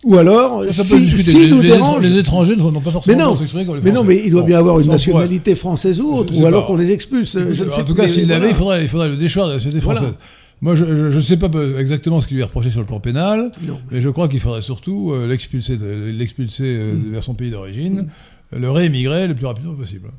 ou 0.05 0.16
alors 0.16 0.62
Ça, 0.70 0.85
si, 0.85 0.98
les, 0.98 1.48
nous 1.48 1.62
les 1.62 1.68
dérangent 1.70 2.05
étr- 2.05 2.10
les 2.12 2.18
étrangers 2.18 2.56
n'ont 2.56 2.81
pas 2.81 2.90
forcément 2.90 3.16
Mais 3.16 3.24
non, 3.24 3.36
s'exprimer 3.36 3.64
comme 3.64 3.76
les 3.76 3.81
Mais 3.82 3.90
non, 3.90 4.05
Français. 4.05 4.16
mais 4.20 4.22
il 4.26 4.31
doit 4.31 4.43
bien 4.43 4.59
avoir 4.59 4.76
une 4.78 4.85
pourrait- 4.85 4.94
nationalité 4.97 5.55
française 5.55 5.98
ou 6.01 6.12
autre, 6.14 6.39
ou 6.39 6.44
alors 6.47 6.66
qu'on 6.66 6.76
les 6.76 6.90
expulse. 6.93 7.35
Écoute, 7.36 7.55
je 7.55 7.64
ne 7.64 7.70
sais 7.70 7.81
en 7.81 7.85
tout 7.85 7.94
cas, 7.94 8.06
s'il 8.06 8.28
l'avait, 8.28 8.40
voilà. 8.40 8.48
il 8.51 8.55
faudrait, 8.55 8.82
il 8.82 8.89
faudrait 8.89 9.09
le 9.09 9.16
déchoir 9.16 9.48
de 9.48 9.55
la 9.55 9.59
société 9.59 9.78
Voilà. 9.78 10.01
française. 10.01 10.18
Moi, 10.60 10.74
je 10.74 10.85
ne 10.85 11.20
sais 11.20 11.39
pas 11.39 11.48
euh, 11.55 11.78
exactement 11.78 12.20
ce 12.20 12.28
qui 12.28 12.35
lui 12.35 12.43
est 12.43 12.44
reproché 12.44 12.68
sur 12.68 12.81
le 12.81 12.86
plan 12.86 13.01
pénal, 13.01 13.51
Non. 13.66 13.78
mais 13.90 14.02
je 14.02 14.09
crois 14.10 14.28
qu'il 14.28 14.40
faudrait 14.40 14.60
surtout 14.62 15.10
euh, 15.12 15.26
l'expulser 15.26 15.78
l'expulser 15.81 16.64
euh, 16.64 16.93
Mm. 16.94 17.12
vers 17.12 17.24
son 17.24 17.32
pays 17.32 17.51
d'origine, 17.51 18.06
le 18.55 18.70
réémigrer 18.70 19.26
le 19.26 19.35
plus 19.35 19.47
rapidement 19.47 19.72
possible. 19.74 20.10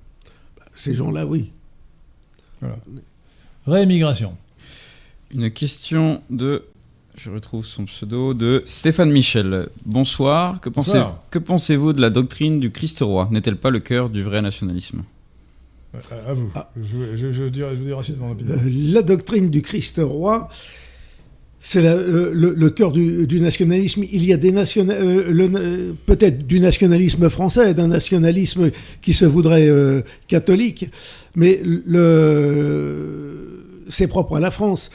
Ces 0.76 0.94
gens-là, 0.94 1.26
oui. 1.26 1.52
Réémigration. 3.66 4.36
Une 5.32 5.50
question 5.52 6.22
de. 6.30 6.64
Je 7.18 7.30
retrouve 7.30 7.66
son 7.66 7.86
pseudo 7.86 8.34
de 8.34 8.62
Stéphane 8.66 9.10
Michel. 9.12 9.70
Bonsoir. 9.86 10.60
Que, 10.60 10.68
pensez, 10.70 10.92
Bonsoir. 10.94 11.24
que 11.32 11.40
pensez-vous 11.40 11.94
de 11.94 12.02
la 12.02 12.10
doctrine 12.10 12.60
du 12.60 12.72
Christ 12.72 13.00
roi 13.02 13.30
N'est-elle 13.32 13.56
pas 13.56 13.70
le 13.70 13.80
cœur 13.80 14.10
du 14.10 14.22
vrai 14.22 14.42
nationalisme? 14.42 15.04
Euh, 15.96 16.00
À, 16.26 16.32
à 16.32 16.34
vous. 16.34 16.52
Ah. 16.56 16.70
Je, 16.76 17.16
je, 17.16 17.32
je, 17.32 17.44
dirai, 17.46 17.72
je 17.72 17.78
vous 17.78 17.86
dirai 17.86 18.00
ensuite 18.00 18.18
mon 18.20 18.32
opinion. 18.32 18.56
Euh, 18.56 18.70
La 18.94 19.02
doctrine 19.02 19.50
du 19.50 19.62
Christ 19.62 20.02
roi, 20.04 20.50
c'est 21.68 21.82
le, 21.82 22.70
cœur 22.70 22.92
du, 22.92 23.40
nationalisme. 23.40 24.04
Il 24.12 24.24
y 24.24 24.32
a 24.32 24.38
euh, 24.38 24.80
euh, 24.88 25.94
peut-être 26.06 26.46
du 26.46 26.60
nationalisme 26.60 27.28
français, 27.28 27.74
d'un 27.74 27.88
nationalisme 27.88 28.70
qui 29.02 29.14
se 29.14 29.26
voudrait 29.26 29.68
euh, 29.68 30.02
catholique, 30.28 30.86
mais 31.36 31.60
c'est 33.90 34.08
propre 34.08 34.36
à 34.36 34.40
la 34.40 34.52
France. 34.52 34.92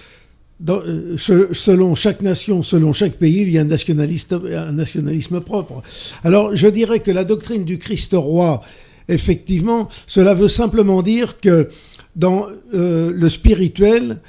Selon 0.65 1.97
chaque 1.97 2.21
nation, 2.21 2.63
selon 2.63 2.93
chaque 2.93 3.15
pays, 3.15 3.41
il 3.41 3.51
y 3.51 3.59
a 3.59 3.63
un, 3.63 3.65
nationaliste, 3.65 4.33
un 4.33 4.73
nationalisme 4.73 5.41
propre. 5.41 5.83
Alors, 6.23 6.55
je 6.55 6.69
dirais 6.69 7.01
que 7.01 7.11
la 7.11 7.25
doctrine 7.25 7.65
du 7.65 7.79
Christ 7.79 8.13
roi, 8.13 8.63
effectivement, 9.09 9.89
cela 10.07 10.35
veut 10.35 10.47
simplement 10.47 11.03
dire 11.03 11.41
que 11.41 11.69
dans 12.15 12.47
le 12.73 13.29
spirituel 13.29 14.21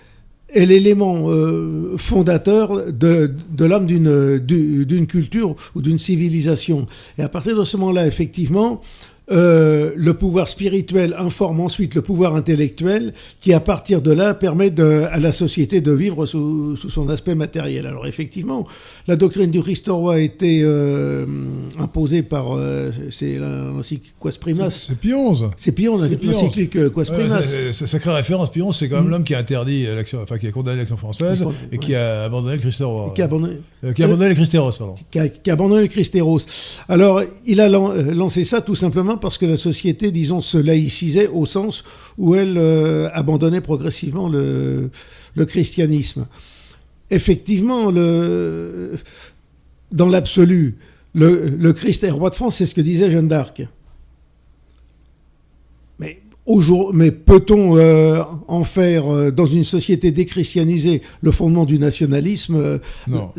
est 0.53 0.65
l'élément 0.65 1.29
euh, 1.29 1.95
fondateur 1.97 2.91
de, 2.91 3.31
de 3.51 3.65
l'âme 3.65 3.85
d'une 3.85 4.37
du- 4.39 4.85
d'une 4.85 5.07
culture 5.07 5.55
ou 5.75 5.81
d'une 5.81 5.97
civilisation. 5.97 6.85
Et 7.17 7.23
à 7.23 7.29
partir 7.29 7.55
de 7.57 7.63
ce 7.63 7.77
moment-là, 7.77 8.07
effectivement, 8.07 8.81
euh, 9.31 9.91
le 9.95 10.13
pouvoir 10.13 10.47
spirituel 10.47 11.15
informe 11.17 11.59
ensuite 11.61 11.95
le 11.95 12.01
pouvoir 12.01 12.35
intellectuel 12.35 13.13
qui, 13.39 13.53
à 13.53 13.59
partir 13.59 14.01
de 14.01 14.11
là, 14.11 14.33
permet 14.33 14.69
de- 14.69 15.05
à 15.11 15.19
la 15.19 15.31
société 15.31 15.81
de 15.81 15.91
vivre 15.91 16.25
sous, 16.25 16.75
sous 16.75 16.89
son 16.89 17.09
aspect 17.09 17.35
matériel. 17.35 17.85
Alors 17.85 18.07
effectivement, 18.07 18.67
la 19.07 19.15
doctrine 19.15 19.49
du 19.51 19.61
Christ 19.61 19.87
roi 19.87 20.15
a 20.15 20.19
été 20.19 20.61
euh, 20.63 21.25
imposée 21.79 22.23
par, 22.23 22.55
euh, 22.55 22.91
c'est 23.09 23.37
l'encyclique 23.37 24.13
Quas 24.19 24.37
Primas. 24.39 24.69
c'est 24.69 24.99
XI. 24.99 25.45
C'est 25.57 25.71
Pion, 25.71 25.99
C'est 26.01 26.17
Pie 26.17 26.27
XI. 26.27 26.33
l'encyclique 26.33 26.75
euh, 26.75 26.89
Quas 26.89 27.05
Primas. 27.11 27.41
c'est- 27.43 27.71
Sacrée 27.87 28.11
référence, 28.13 28.51
Pion, 28.51 28.71
c'est 28.71 28.89
quand 28.89 28.97
même 28.97 29.07
Mm. 29.07 29.09
l'homme 29.09 29.23
qui 29.23 29.35
a 29.35 29.39
interdit 29.39 29.85
l'action, 29.85 30.19
enfin 30.21 30.37
qui 30.37 30.47
a 30.47 30.51
condamné 30.51 30.77
l'action 30.79 30.97
française 30.97 31.43
et 31.71 31.77
qui 31.77 31.95
a 31.95 32.23
abandonné 32.25 32.55
le 32.55 32.61
Christ 32.61 32.81
roi. 32.81 33.11
qui 33.15 33.21
a 33.21 33.25
abandonné, 33.25 33.55
qui 33.95 34.01
a 34.01 34.05
abandonné 34.05 34.29
le 34.29 34.35
Christéros, 34.35 34.71
pardon. 34.77 34.95
qui 35.09 35.19
a, 35.19 35.27
qui 35.29 35.49
a 35.49 35.53
abandonné 35.53 35.81
le 35.83 35.87
Christéros. 35.87 36.39
Alors, 36.87 37.21
il 37.45 37.59
a 37.61 37.69
lan- 37.69 37.93
lancé 38.13 38.43
ça 38.43 38.61
tout 38.61 38.75
simplement 38.75 39.17
parce 39.21 39.37
que 39.37 39.45
la 39.45 39.55
société, 39.55 40.11
disons, 40.11 40.41
se 40.41 40.57
laïcisait 40.57 41.27
au 41.27 41.45
sens 41.45 41.85
où 42.17 42.35
elle 42.35 42.57
euh, 42.57 43.09
abandonnait 43.13 43.61
progressivement 43.61 44.27
le, 44.27 44.89
le 45.35 45.45
christianisme. 45.45 46.27
Effectivement, 47.09 47.91
le, 47.91 48.97
dans 49.91 50.07
l'absolu, 50.07 50.77
le, 51.13 51.47
le 51.47 51.73
Christ 51.73 52.03
est 52.03 52.09
roi 52.09 52.29
de 52.29 52.35
France, 52.35 52.55
c'est 52.55 52.65
ce 52.65 52.73
que 52.73 52.81
disait 52.81 53.11
Jeanne 53.11 53.27
d'Arc. 53.27 53.63
Mais, 55.99 56.21
mais 56.93 57.11
peut-on 57.11 57.77
euh, 57.77 58.23
en 58.47 58.63
faire, 58.63 59.13
euh, 59.13 59.31
dans 59.31 59.45
une 59.45 59.65
société 59.65 60.11
déchristianisée, 60.11 61.01
le 61.21 61.31
fondement 61.31 61.65
du 61.65 61.79
nationalisme 61.79 62.55
euh, 62.55 62.79
Non, 63.07 63.31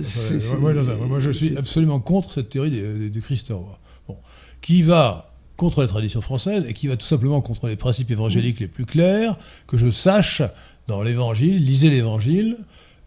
moi, 0.61 0.75
non, 0.75 0.83
non, 0.83 1.07
moi, 1.09 1.19
je 1.19 1.31
suis 1.31 1.57
absolument 1.57 1.99
contre 1.99 2.33
cette 2.33 2.51
théorie 2.51 3.11
du 3.11 3.21
Christ 3.23 3.49
roi. 3.51 3.79
Bon. 4.07 4.17
Qui 4.61 4.83
va 4.83 5.32
contre 5.63 5.81
les 5.83 5.87
traditions 5.89 6.21
françaises 6.21 6.65
et 6.69 6.75
qui 6.75 6.89
va 6.89 6.97
tout 6.97 7.07
simplement 7.07 7.41
contre 7.41 7.69
les 7.69 7.77
principes 7.77 8.11
évangéliques 8.11 8.59
les 8.61 8.67
plus 8.69 8.85
clairs, 8.85 9.39
que 9.69 9.77
je 9.79 9.91
sache 9.93 10.43
dans 10.89 11.03
l'évangile, 11.03 11.65
lisez 11.65 11.89
l'évangile, 11.89 12.57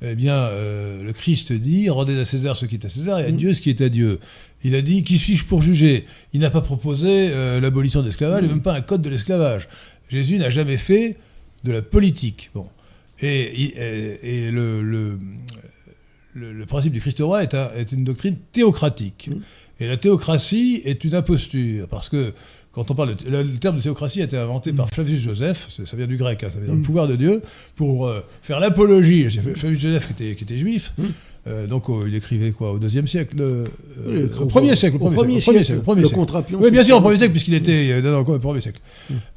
eh 0.01 0.15
bien, 0.15 0.35
euh, 0.35 1.03
le 1.03 1.11
Christ 1.13 1.51
dit 1.51 1.89
rendez 1.89 2.17
à 2.17 2.23
César 2.25 2.55
ce 2.55 2.65
qui 2.65 2.75
est 2.75 2.85
à 2.85 2.89
César 2.89 3.19
et 3.19 3.25
à. 3.25 3.31
Dieu 3.31 3.53
ce 3.53 3.59
qui 3.61 3.69
est 3.69 3.81
à 3.81 3.89
Dieu. 3.89 4.19
Il 4.63 4.73
a 4.75 4.81
dit 4.81 5.03
qui 5.03 5.17
suis-je 5.19 5.45
pour 5.45 5.61
juger? 5.61 6.05
Il 6.33 6.39
n'a 6.39 6.49
pas 6.49 6.61
proposé 6.61 7.29
euh, 7.31 7.59
l'abolition 7.59 7.99
de 8.01 8.05
l'esclavage 8.05 8.43
et 8.43 8.47
même 8.47 8.61
pas 8.61 8.73
un 8.73 8.81
code 8.81 9.01
de 9.01 9.09
l'esclavage. 9.09 9.67
Jésus 10.09 10.37
n'a 10.37 10.49
jamais 10.49 10.77
fait 10.77 11.17
de 11.65 11.71
la 11.73 11.81
politique. 11.81 12.51
Bon. 12.53 12.67
Et, 13.21 13.41
et- 13.41 14.45
et 14.47 14.51
le, 14.51 14.81
le- 14.81 16.65
principe 16.67 16.91
du 16.93 16.99
Christ 16.99 17.19
roi 17.21 17.43
est, 17.43 17.53
un- 17.53 17.71
est 17.75 17.91
une 17.91 18.03
doctrine 18.03 18.35
théocratique. 18.51 19.29
Mm. 19.31 19.39
Et 19.79 19.87
la 19.87 19.97
théocratie 19.97 20.81
est 20.85 21.03
une 21.03 21.15
imposture, 21.15 21.87
parce 21.89 22.07
que 22.09 22.33
quand 22.71 22.91
on 22.91 22.95
parle 22.95 23.15
de, 23.15 23.29
le, 23.29 23.43
terme 23.57 23.77
de 23.77 23.81
théocratie 23.81 24.21
a 24.21 24.25
été 24.25 24.37
inventé 24.37 24.71
par 24.73 24.89
Flavius 24.89 25.19
Joseph, 25.21 25.69
ça 25.85 25.95
vient 25.97 26.07
du 26.07 26.17
grec, 26.17 26.43
hein, 26.43 26.47
ça 26.51 26.59
veut 26.59 26.65
dire 26.65 26.73
le 26.75 26.79
Mm. 26.79 26.83
pouvoir 26.83 27.07
de 27.07 27.15
Dieu, 27.15 27.41
pour 27.75 28.07
euh, 28.07 28.21
faire 28.41 28.59
l'apologie. 28.59 29.29
Flavius 29.55 29.79
Joseph 29.79 30.07
qui 30.07 30.23
était, 30.23 30.35
qui 30.35 30.43
était 30.43 30.57
juif, 30.57 30.93
Mm. 30.97 31.03
euh, 31.47 31.67
donc 31.67 31.89
euh, 31.89 32.05
il 32.07 32.15
écrivait 32.15 32.51
quoi 32.51 32.71
au 32.73 32.79
deuxième 32.79 33.07
siècle, 33.07 33.35
euh, 33.39 33.65
au 34.39 34.45
premier 34.45 34.75
siècle, 34.75 34.97
au 34.99 35.09
premier 35.09 35.39
siècle, 35.41 35.79
au 35.79 35.81
premier 35.81 36.01
le 36.01 36.07
siècle. 36.07 36.21
Oui, 36.59 36.71
bien 36.71 36.83
sûr, 36.83 36.97
au 36.97 37.01
premier 37.01 37.17
siècle, 37.17 37.31
puisqu'il 37.33 37.53
était 37.53 38.01
non, 38.01 38.11
non, 38.11 38.19
au 38.19 38.39
premier 38.39 38.61
siècle. 38.61 38.79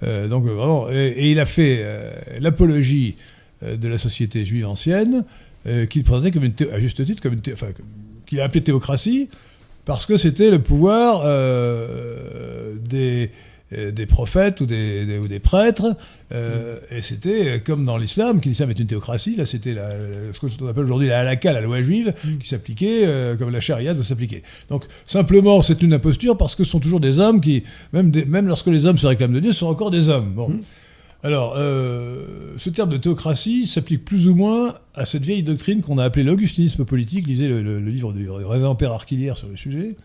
Donc 0.03 0.45
vraiment, 0.45 0.89
et, 0.91 1.15
et 1.17 1.31
il 1.33 1.41
a 1.41 1.47
fait 1.47 1.85
l'apologie 2.41 3.17
de 3.63 3.89
la 3.89 3.99
société 3.99 4.45
juive 4.45 4.67
ancienne, 4.67 5.25
qu'il 5.91 6.05
présentait 6.05 6.31
comme 6.31 6.45
une 6.45 6.55
à 6.73 6.79
juste 6.81 7.05
titre, 7.05 7.21
comme 7.23 7.35
une 7.35 7.41
thé- 7.41 7.53
enfin, 7.53 7.67
qu'il 8.27 8.41
a 8.41 8.45
appelé 8.45 8.63
théocratie, 8.63 9.29
parce 9.89 10.07
que 10.07 10.17
c'était 10.17 10.51
le 10.53 10.61
pouvoir 10.61 11.23
euh, 11.25 12.75
des 12.89 13.31
euh, 13.75 13.91
des 13.91 14.07
prophètes 14.07 14.63
ou 14.63 14.67
des, 14.67 15.05
des- 15.05 15.19
ou 15.19 15.29
des 15.29 15.41
prêtres, 15.41 15.95
euh, 16.33 16.79
et 16.91 17.03
c'était 17.03 17.61
comme 17.61 17.85
dans 17.85 17.99
l'islam, 17.99 18.41
qui 18.41 18.49
l'islam 18.49 18.71
est 18.71 18.79
une 18.79 18.87
théocratie, 18.87 19.37
là 19.37 19.45
c'était 19.45 19.75
ce 19.75 20.39
qu'on 20.41 20.69
appelle 20.69 20.85
aujourd'hui 20.85 21.09
la 21.09 21.19
halakha, 21.21 21.53
la 21.53 21.61
loi 21.61 21.83
juive, 21.83 22.15
qui 22.41 22.49
s'appliquait 22.49 23.03
euh, 23.05 23.37
comme 23.37 23.51
la 23.51 23.61
charia 23.61 23.93
doit 23.93 24.05
s'appliquer. 24.05 24.43
Donc 24.71 24.85
simplement 25.07 25.61
c'est 25.61 25.83
une 25.83 25.93
imposture 25.93 26.39
parce 26.39 26.55
que 26.55 26.65
ce 26.65 26.71
sont 26.71 26.81
toujours 26.81 27.01
des 27.01 27.19
hommes 27.19 27.43
qui, 27.43 27.63
même, 27.93 28.11
des- 28.11 28.25
même 28.25 28.47
lorsque 28.49 28.69
les 28.69 28.87
hommes 28.87 28.97
se 28.99 29.07
réclament 29.07 29.35
de 29.35 29.41
Dieu, 29.41 29.53
ce 29.53 29.59
sont 29.59 29.67
encore 29.67 29.91
des 29.91 30.09
hommes. 30.09 30.33
Bon. 30.33 30.51
Alors, 31.25 31.55
euh, 31.57 32.55
ce 32.59 32.71
terme 32.71 32.91
de 32.91 32.97
théocratie 32.97 33.67
s'applique 33.67 34.05
plus 34.05 34.29
ou 34.29 34.37
moins 34.37 34.75
à 34.95 35.05
cette 35.05 35.25
vieille 35.25 35.43
doctrine 35.43 35.81
qu'on 35.81 35.99
a 35.99 36.05
appelée 36.05 36.23
l'augustinisme 36.23 36.85
politique. 36.85 37.27
Lisez 37.27 37.49
le, 37.49 37.81
livre 37.81 38.13
du 38.13 38.31
révérend 38.31 38.77
Père 38.77 38.93
Arquilière 38.93 39.37
sur 39.37 39.49
le 39.49 39.57
sujet. 39.57 39.97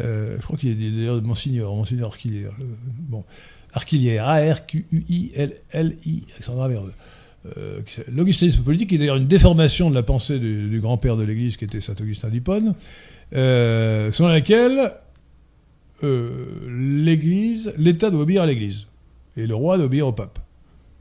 Euh, 0.00 0.36
je 0.40 0.42
crois 0.42 0.56
qu'il 0.56 0.70
est 0.70 0.90
d'ailleurs 0.90 1.20
de 1.20 1.26
Monsignor, 1.26 1.76
Monsignor 1.76 2.10
Arquilière. 2.10 2.50
Euh, 2.60 2.64
bon, 3.08 3.24
Arquilière, 3.72 4.28
A-R-Q-U-I-L-L-I, 4.28 6.24
grave 6.40 6.76
R-E. 6.76 6.92
Euh, 7.56 7.80
L'augustinisme 8.12 8.62
politique 8.62 8.92
est 8.92 8.98
d'ailleurs 8.98 9.16
une 9.16 9.26
déformation 9.26 9.90
de 9.90 9.94
la 9.94 10.02
pensée 10.02 10.38
du, 10.40 10.68
du 10.68 10.80
grand-père 10.80 11.16
de 11.16 11.22
l'Église 11.22 11.56
qui 11.56 11.64
était 11.64 11.80
saint 11.80 11.94
Augustin 12.00 12.28
d'Hippone, 12.28 12.74
euh, 13.32 14.10
selon 14.10 14.28
laquelle 14.28 14.92
l'Église, 16.02 17.72
l'État 17.78 18.10
doit 18.10 18.22
obéir 18.22 18.42
à 18.42 18.46
l'Église 18.46 18.88
et 19.36 19.46
le 19.46 19.54
roi 19.54 19.76
doit 19.76 19.86
obéir 19.86 20.06
au 20.06 20.12
pape. 20.12 20.38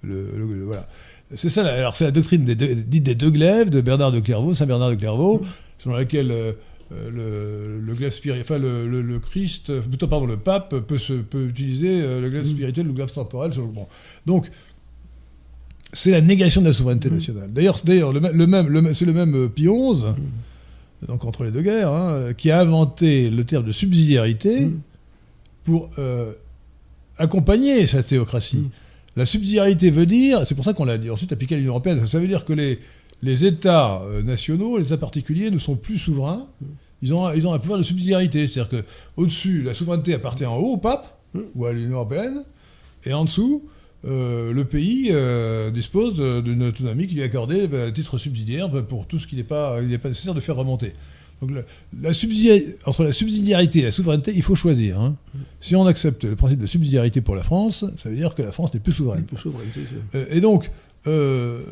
Le- 0.04 0.32
le- 0.38 0.54
le- 0.56 0.64
voilà. 0.66 0.88
C'est 1.36 1.50
ça. 1.50 1.64
la- 1.64 1.74
Alors 1.74 1.96
c'est 1.96 2.06
la 2.06 2.12
doctrine 2.12 2.44
des 2.46 2.56
deux- 2.56 2.76
dite 2.76 3.04
des 3.04 3.16
deux 3.16 3.30
glaives 3.32 3.70
de 3.70 3.82
Bernard 3.82 4.12
de 4.12 4.20
Clairvaux, 4.20 4.54
Saint 4.54 4.66
Bernard 4.66 4.90
de 4.90 4.96
Clairvaux, 4.96 5.42
selon 5.80 5.96
laquelle 5.96 6.32
euh, 6.32 6.54
euh, 6.92 7.10
le, 7.80 7.80
le 7.86 7.94
glaive 7.94 8.12
spirituel, 8.12 8.44
enfin 8.44 8.58
le, 8.60 9.20
Christ, 9.20 9.70
euh, 9.70 9.82
plutôt 9.82 10.08
pardon, 10.08 10.26
le 10.26 10.38
pape 10.38 10.76
peut, 10.80 10.98
se, 10.98 11.14
peut 11.14 11.46
utiliser 11.48 12.02
le 12.20 12.30
glaive 12.30 12.44
spirituel 12.44 12.86
ou 12.88 12.90
le 12.90 12.96
glaive 12.96 13.12
temporel. 13.14 13.54
selon- 13.54 13.68
bon. 13.68 13.88
Donc 14.26 14.50
c'est 15.94 16.12
la 16.12 16.22
négation 16.22 16.62
de 16.62 16.68
la 16.68 16.74
souveraineté 16.74 17.10
nationale. 17.10 17.50
D'ailleurs, 17.52 17.78
c'est 17.78 17.86
d'ailleurs 17.88 18.14
le, 18.14 18.20
même- 18.48 18.68
le 18.68 18.94
c'est 18.94 19.06
le 19.06 19.14
même 19.14 19.50
Pie 19.50 19.68
XI, 19.68 20.04
donc 21.08 21.26
entre 21.26 21.44
les 21.44 21.52
deux 21.52 21.62
guerres, 21.62 21.92
hein, 21.92 22.34
qui 22.38 22.50
a 22.52 22.60
inventé 22.62 23.30
le 23.30 23.44
terme 23.46 23.66
de 23.66 23.72
subsidiarité 23.72 24.66
Mm. 24.68 24.80
pour 25.64 25.90
euh, 26.00 26.34
accompagner 27.18 27.86
cette 27.88 28.08
théocratie. 28.08 28.58
Mm. 28.58 28.70
La 29.18 29.26
subsidiarité 29.26 29.92
veut 29.92 30.06
dire, 30.06 30.46
c'est 30.46 30.56
pour 30.56 30.64
ça 30.66 30.74
qu'on 30.74 30.86
l'a 30.86 30.98
dit 30.98 31.10
ensuite 31.10 31.32
appliqué 31.34 31.56
à 31.56 31.58
l'Union 31.58 31.72
européenne, 31.72 32.06
ça 32.08 32.20
veut 32.20 32.28
dire 32.28 32.46
que 32.46 32.54
les, 32.54 32.80
les 33.22 33.46
États 33.46 34.02
euh, 34.04 34.24
nationaux, 34.24 34.78
les 34.78 34.86
États 34.86 34.98
particuliers 34.98 35.52
ne 35.52 35.58
sont 35.58 35.76
plus 35.76 35.98
souverains. 35.98 36.48
Ils 37.02 37.14
ont, 37.14 37.26
un- 37.28 37.34
ils 37.36 37.46
ont 37.48 37.54
un 37.54 37.60
pouvoir 37.60 37.78
de 37.80 37.84
subsidiarité, 37.84 38.48
c'est-à-dire 38.48 38.70
que 38.70 38.86
au-dessus, 39.18 39.64
la 39.64 39.74
souveraineté 39.74 40.14
appartient 40.14 40.46
en 40.46 40.58
haut 40.58 40.74
au 40.74 40.78
pape 40.78 41.18
Mm. 41.34 41.40
ou 41.56 41.66
à 41.66 41.72
l'Union 41.72 41.96
européenne, 41.96 42.44
et 43.06 43.14
en 43.14 43.24
dessous, 43.24 43.64
euh, 44.04 44.52
le 44.52 44.66
pays 44.66 45.08
euh, 45.12 45.72
dispose 45.72 46.16
d'une 46.16 46.64
autonomie 46.64 47.08
qui 47.08 47.14
lui 47.16 47.22
est 47.22 47.26
accordée 47.26 47.68
bah, 47.70 47.84
à 47.86 47.92
titre 47.92 48.18
subsidiaire 48.18 48.68
bah, 48.68 48.82
pour 48.82 49.08
tout 49.08 49.18
ce 49.18 49.28
qu'il 49.28 49.38
n'est 49.38 49.46
pas, 49.46 49.78
il 49.82 49.98
pas 49.98 50.10
nécessaire 50.10 50.34
de 50.34 50.42
faire 50.42 50.58
remonter. 50.58 50.92
Donc 51.42 51.52
la, 51.52 51.62
la 52.02 52.12
subsidia- 52.14 52.62
entre 52.86 53.04
la 53.04 53.12
subsidiarité 53.12 53.80
et 53.80 53.84
la 53.84 53.92
souveraineté, 53.92 54.32
il 54.36 54.44
faut 54.44 54.56
choisir. 54.56 55.00
hein. 55.00 55.18
Si 55.60 55.76
on 55.76 55.86
accepte 55.88 56.24
le 56.24 56.36
principe 56.36 56.60
de 56.60 56.66
subsidiarité 56.68 57.22
pour 57.22 57.36
la 57.36 57.44
France, 57.44 57.84
ça 58.02 58.10
veut 58.10 58.16
dire 58.16 58.36
que 58.36 58.44
la 58.44 58.52
France 58.52 58.74
n'est 58.74 58.80
plus 58.80 58.94
souveraine. 58.94 59.24
Plus. 59.24 59.38
Euh, 60.16 60.26
et 60.30 60.40
donc, 60.42 60.70
euh, 61.08 61.64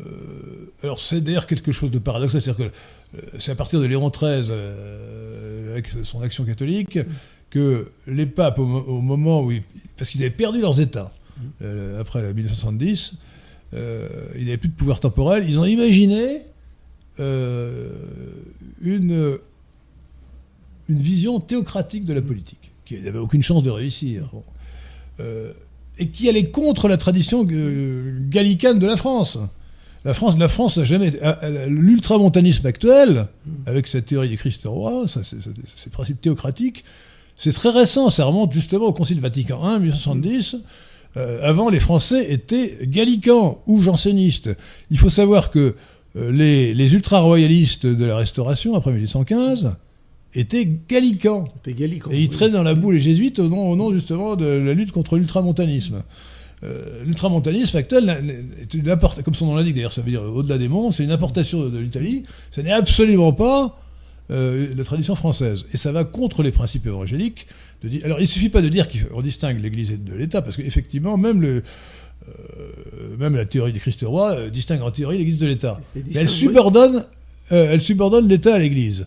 alors 0.82 1.00
c'est 1.00 1.20
d'ailleurs 1.20 1.46
quelque 1.46 1.70
chose 1.72 1.90
de 1.92 1.98
paradoxal, 2.00 2.42
c'est-à-dire 2.42 2.66
que 2.66 2.72
euh, 3.16 3.20
c'est 3.38 3.52
à 3.52 3.54
partir 3.54 3.80
de 3.80 3.86
Léon 3.86 4.10
XIII, 4.10 4.50
avec 5.70 5.88
son 6.02 6.20
action 6.22 6.44
catholique, 6.44 6.98
que 7.50 7.90
les 8.08 8.26
papes, 8.26 8.58
au, 8.58 8.66
mo- 8.66 8.84
au 8.86 9.00
moment 9.00 9.42
où 9.42 9.52
ils, 9.52 9.62
parce 9.96 10.10
qu'ils 10.10 10.22
avaient 10.22 10.30
perdu 10.30 10.60
leurs 10.60 10.80
États 10.80 11.12
après 12.00 12.22
la 12.22 12.32
1970, 12.32 13.14
euh, 13.72 14.08
ils 14.36 14.46
n'avaient 14.46 14.56
plus 14.58 14.68
de 14.68 14.74
pouvoir 14.74 14.98
temporel, 15.00 15.44
ils 15.48 15.58
ont 15.60 15.64
imaginé 15.64 16.38
euh, 17.18 17.88
une 18.82 19.38
une 20.90 20.98
vision 21.00 21.40
théocratique 21.40 22.04
de 22.04 22.12
la 22.12 22.22
politique, 22.22 22.70
qui 22.84 22.98
n'avait 23.00 23.18
aucune 23.18 23.42
chance 23.42 23.62
de 23.62 23.70
réussir. 23.70 24.30
Euh, 25.20 25.52
et 25.98 26.08
qui 26.08 26.28
allait 26.28 26.46
contre 26.50 26.88
la 26.88 26.96
tradition 26.96 27.46
euh, 27.50 28.18
gallicane 28.30 28.78
de 28.78 28.86
la 28.86 28.96
France. 28.96 29.36
La 30.04 30.14
France, 30.14 30.38
la 30.38 30.48
France 30.48 30.78
n'a 30.78 30.84
jamais. 30.84 31.10
L'ultramontanisme 31.68 32.66
actuel, 32.66 33.26
avec 33.66 33.86
cette 33.86 34.06
théorie 34.06 34.28
du 34.30 34.38
Christ 34.38 34.62
roi, 34.64 35.06
ça, 35.08 35.22
c'est- 35.22 35.36
c'est- 35.42 35.50
ces 35.76 35.90
principes 35.90 36.20
théocratiques, 36.20 36.84
c'est 37.36 37.52
très 37.52 37.70
récent. 37.70 38.08
Ça 38.10 38.24
remonte 38.24 38.52
justement 38.52 38.86
au 38.86 38.92
Concile 38.92 39.20
Vatican 39.20 39.60
I, 39.76 39.80
1870. 39.80 40.56
Euh, 41.16 41.40
avant, 41.48 41.68
les 41.68 41.80
Français 41.80 42.32
étaient 42.32 42.78
gallicans 42.86 43.60
ou 43.66 43.82
jansénistes. 43.82 44.50
Il 44.90 44.98
faut 44.98 45.10
savoir 45.10 45.50
que 45.50 45.74
les, 46.14 46.72
les 46.74 46.94
ultra-royalistes 46.94 47.86
de 47.86 48.04
la 48.04 48.16
Restauration, 48.16 48.74
après 48.74 48.92
1815, 48.92 49.72
étaient 50.34 50.68
gallicans. 50.88 51.46
C'était 51.56 51.74
gallican. 51.74 52.10
Et 52.10 52.20
ils 52.20 52.28
traînent 52.28 52.52
dans 52.52 52.62
la 52.62 52.74
boue 52.74 52.90
les 52.90 53.00
jésuites 53.00 53.38
au 53.38 53.48
nom, 53.48 53.68
au 53.68 53.76
nom 53.76 53.92
justement 53.92 54.36
de 54.36 54.46
la 54.46 54.74
lutte 54.74 54.92
contre 54.92 55.16
l'ultramontanisme. 55.16 56.02
Euh, 56.62 57.04
l'ultramontanisme 57.04 57.76
actuel 57.76 58.44
est 58.60 58.74
une 58.74 58.84
comme 59.24 59.34
son 59.34 59.46
nom 59.46 59.54
l'indique 59.56 59.74
d'ailleurs, 59.74 59.92
ça 59.92 60.02
veut 60.02 60.10
dire 60.10 60.22
au-delà 60.22 60.58
des 60.58 60.68
monts, 60.68 60.92
c'est 60.92 61.04
une 61.04 61.10
importation 61.10 61.62
de, 61.64 61.70
de 61.70 61.78
l'Italie. 61.78 62.24
Ce 62.50 62.60
n'est 62.60 62.72
absolument 62.72 63.32
pas 63.32 63.80
euh, 64.30 64.68
la 64.76 64.84
tradition 64.84 65.14
française. 65.14 65.64
Et 65.72 65.76
ça 65.76 65.90
va 65.90 66.04
contre 66.04 66.42
les 66.42 66.52
principes 66.52 66.86
évangéliques. 66.86 67.46
De 67.82 67.88
dire, 67.88 68.02
alors 68.04 68.20
il 68.20 68.28
suffit 68.28 68.50
pas 68.50 68.60
de 68.60 68.68
dire 68.68 68.88
qu'on 68.88 69.22
distingue 69.22 69.60
l'Église 69.60 69.90
de 69.90 70.14
l'État, 70.14 70.42
parce 70.42 70.56
qu'effectivement, 70.56 71.16
même 71.16 71.40
le. 71.40 71.62
euh, 72.28 73.16
même 73.18 73.34
la 73.34 73.46
théorie 73.46 73.72
du 73.72 73.80
Christ 73.80 74.02
roi 74.02 74.32
euh, 74.32 74.50
distingue 74.50 74.82
en 74.82 74.90
théorie 74.90 75.18
l'Église 75.18 75.38
de 75.38 75.46
l'État. 75.46 75.80
Elle 76.14 76.28
subordonne, 76.28 77.04
euh, 77.52 77.72
elle 77.72 77.80
subordonne 77.80 78.28
l'État 78.28 78.54
à 78.54 78.58
l'Église. 78.58 79.06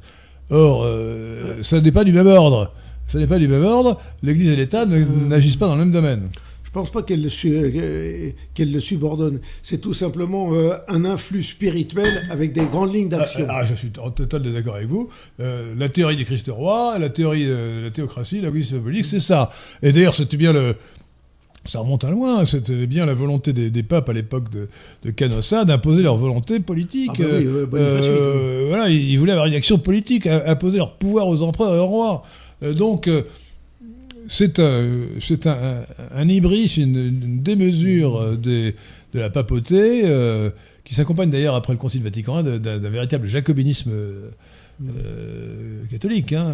Or, 0.53 0.83
euh, 0.85 1.61
ça 1.63 1.81
n'est 1.81 1.91
pas 1.91 2.03
du 2.03 2.13
même 2.13 2.27
ordre. 2.27 2.71
Ça 3.07 3.17
n'est 3.19 3.27
pas 3.27 3.39
du 3.39 3.47
même 3.47 3.65
ordre. 3.65 3.99
L'Église 4.21 4.49
et 4.49 4.55
l'État 4.55 4.85
ne- 4.85 5.03
n'agissent 5.03 5.57
pas 5.57 5.67
dans 5.67 5.75
le 5.75 5.79
même 5.81 5.91
domaine. 5.91 6.29
Je 6.63 6.69
pense 6.71 6.89
pas 6.91 7.03
qu'elle 7.03 7.21
le, 7.21 7.29
su- 7.29 7.53
euh, 7.55 8.31
qu'elle 8.55 8.71
le 8.71 8.79
subordonne. 8.79 9.39
C'est 9.61 9.79
tout 9.79 9.93
simplement 9.93 10.53
euh, 10.55 10.73
un 10.87 11.05
influx 11.05 11.43
spirituel 11.43 12.07
avec 12.31 12.51
des 12.53 12.65
grandes 12.65 12.93
lignes 12.93 13.09
d'action. 13.09 13.45
Ah, 13.49 13.59
ah, 13.61 13.65
je 13.65 13.75
suis 13.75 13.91
en 14.01 14.09
total 14.09 14.41
désaccord 14.41 14.75
avec 14.75 14.87
vous. 14.87 15.07
Euh, 15.39 15.75
la 15.77 15.89
théorie 15.89 16.15
du 16.15 16.25
Christ 16.25 16.47
roi, 16.49 16.97
la 16.97 17.09
théorie 17.09 17.45
de 17.45 17.81
la 17.83 17.91
théocratie, 17.91 18.41
l'auguste 18.41 18.71
symbolique, 18.71 19.05
c'est 19.05 19.19
ça. 19.19 19.51
Et 19.83 19.91
d'ailleurs, 19.91 20.15
c'était 20.15 20.37
bien 20.37 20.53
le. 20.53 20.75
Ça 21.65 21.79
remonte 21.79 22.03
à 22.03 22.09
loin, 22.11 22.43
c'était 22.45 22.87
bien 22.87 23.05
la 23.05 23.13
volonté 23.13 23.53
des, 23.53 23.69
des 23.69 23.83
papes 23.83 24.09
à 24.09 24.13
l'époque 24.13 24.49
de, 24.51 24.67
de 25.03 25.11
Canossa 25.11 25.63
d'imposer 25.63 26.01
leur 26.01 26.17
volonté 26.17 26.59
politique. 26.59 27.11
Ah 27.15 27.19
bah 27.19 27.25
oui, 27.39 27.45
Euh, 27.47 27.65
oui. 27.71 27.79
euh, 27.79 28.65
voilà, 28.67 28.89
ils, 28.89 29.11
ils 29.11 29.17
voulaient 29.17 29.31
avoir 29.31 29.47
une 29.47 29.53
action 29.53 29.77
politique, 29.77 30.27
imposer 30.27 30.77
leur 30.77 30.97
pouvoir 30.97 31.25
aux 31.29 31.41
empereurs 31.41 31.75
et 31.75 31.79
aux 31.79 31.87
rois. 31.87 32.23
Euh, 32.63 32.73
donc, 32.73 33.07
euh, 33.07 33.23
c'est 34.27 34.59
un, 34.59 35.05
un, 35.45 35.83
un, 36.15 36.27
hybris, 36.27 36.73
une, 36.77 36.97
une 36.97 37.41
démesure 37.43 38.17
euh, 38.17 38.35
des- 38.35 38.75
de 39.13 39.19
la 39.19 39.29
papauté, 39.29 40.01
qui 40.83 40.95
s'accompagne 40.95 41.29
d'ailleurs 41.29 41.55
après 41.55 41.71
le 41.71 41.77
Concile 41.79 42.01
Vatican 42.03 42.41
I 42.43 42.59
d'un 42.59 42.79
véritable 42.89 43.27
jacobinisme 43.27 43.91
catholique. 45.91 46.33
Hein, 46.33 46.53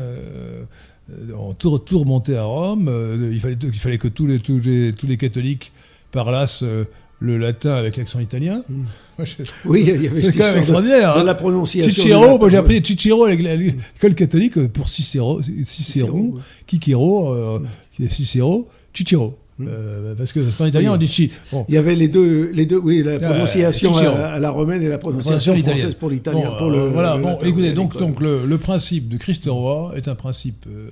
euh, 1.12 1.32
euh, 1.34 1.54
tout, 1.58 1.78
tout 1.80 2.00
remonté 2.00 2.36
à 2.36 2.44
Rome, 2.44 2.88
euh, 2.90 3.30
il, 3.32 3.40
fallait, 3.40 3.58
il 3.62 3.74
fallait 3.80 3.98
que 3.98 4.08
tous 4.08 4.28
les, 4.28 4.40
tous 4.40 4.60
les, 4.60 4.94
tous 4.94 5.08
les 5.08 5.18
catholiques 5.18 5.72
parlassent 6.12 6.64
euh, 6.64 6.86
le 7.20 7.38
latin 7.38 7.74
avec 7.74 7.98
l'accent 7.98 8.20
italien. 8.20 8.64
Mm. 8.70 8.76
Moi, 9.18 9.26
je- 9.26 9.44
Oui, 9.66 9.84
il 9.88 10.04
y 10.04 10.08
avait 10.08 10.22
C'est 10.24 10.38
quand 10.38 10.52
même 10.54 10.60
histoire 10.62 10.82
de- 10.82 10.88
extraordinaire. 10.88 11.16
de 11.16 11.20
hein. 11.20 11.24
la 11.24 11.36
prononciation. 11.36 11.92
Cicero, 11.92 12.38
moi 12.38 12.50
j'ai 12.50 12.58
appris 12.58 12.82
Cicero 12.86 13.26
à 13.26 13.30
à 13.30 13.36
l'école 13.36 14.16
catholique 14.16 14.68
pour 14.68 14.88
Cicero, 14.90 15.42
Cicéron, 15.66 16.34
ouais. 16.36 16.42
Cicero, 16.68 17.34
euh, 17.34 17.60
est 18.02 18.08
Cicero, 18.10 18.70
Cicero. 18.94 19.38
Mm. 19.60 19.68
Euh, 19.70 20.16
parce 20.16 20.32
que 20.34 20.40
en 20.40 20.66
italien, 20.66 20.90
Oui. 20.90 20.96
on 20.96 20.98
dit 20.98 21.08
chi. 21.08 21.32
Bon, 21.52 21.66
Il 21.68 21.76
y 21.76 21.78
avait 21.78 21.94
les 21.96 22.08
deux, 22.08 22.50
les 22.54 22.66
deux, 22.66 22.78
oui, 22.78 23.04
la 23.04 23.20
prononciation 23.20 23.94
Cicero. 23.94 24.16
à, 24.16 24.28
à 24.34 24.40
la 24.40 24.50
romaine 24.52 24.82
et 24.82 24.88
la 24.88 24.98
prononciation 24.98 25.52
prononciation 25.52 25.54
italienne. 25.56 25.78
française 25.80 25.96
pour 26.00 26.10
l'italien. 26.10 26.50
Bon, 26.58 26.72
euh, 26.72 26.90
voilà, 26.90 27.18
le 27.18 27.24
bon, 27.24 27.38
écoutez, 27.44 27.74
donc, 27.74 28.20
le, 28.22 28.46
le 28.46 28.58
principe 28.58 29.10
de 29.10 29.18
Christ 29.18 29.44
roi 29.48 29.92
est 29.98 30.08
un 30.08 30.16
principe 30.16 30.66
euh, 30.68 30.90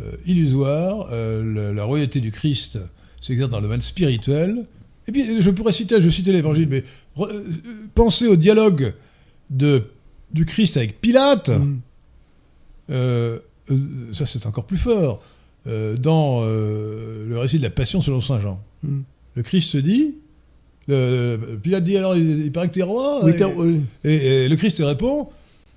euh, 0.00 0.12
illusoire. 0.26 1.08
Euh, 1.12 1.74
la 1.74 1.84
royauté 1.84 2.20
du 2.20 2.30
Christ 2.32 2.78
s'exerce 3.20 3.50
dans 3.50 3.58
le 3.58 3.64
domaine 3.64 3.82
spirituel. 3.82 4.64
Et 5.06 5.12
puis, 5.12 5.42
je 5.42 5.50
pourrais 5.50 5.72
citer, 5.72 6.00
je 6.00 6.08
citais 6.08 6.32
l'évangile, 6.32 6.68
mais 6.70 6.84
re- 7.16 7.28
euh, 7.30 7.44
pensez 7.94 8.26
au 8.26 8.36
dialogue 8.36 8.94
de, 9.50 9.82
du 10.32 10.46
Christ 10.46 10.76
avec 10.78 11.00
Pilate. 11.02 11.50
Mm. 11.50 11.80
Euh, 12.90 13.38
euh, 13.70 13.76
ça, 14.12 14.26
c'est 14.26 14.46
encore 14.46 14.64
plus 14.64 14.78
fort. 14.78 15.22
Euh, 15.66 15.96
dans 15.96 16.40
euh, 16.42 17.26
le 17.28 17.38
récit 17.38 17.58
de 17.58 17.62
la 17.62 17.70
Passion 17.70 18.00
selon 18.00 18.20
Saint 18.20 18.40
Jean, 18.40 18.60
Mm. 18.82 19.00
le 19.34 19.42
Christ 19.42 19.76
dit. 19.76 20.14
le- 20.88 21.38
Pilate 21.62 21.84
dit 21.84 21.96
alors, 21.98 22.16
il, 22.16 22.46
il 22.46 22.50
paraît 22.52 22.68
que 22.68 22.72
tu 22.74 22.80
es 22.80 22.82
roi 22.82 23.20
Oui, 23.24 23.34
Et- 24.04 24.48
le 24.48 24.56
Christ 24.56 24.78
répond 24.84 25.28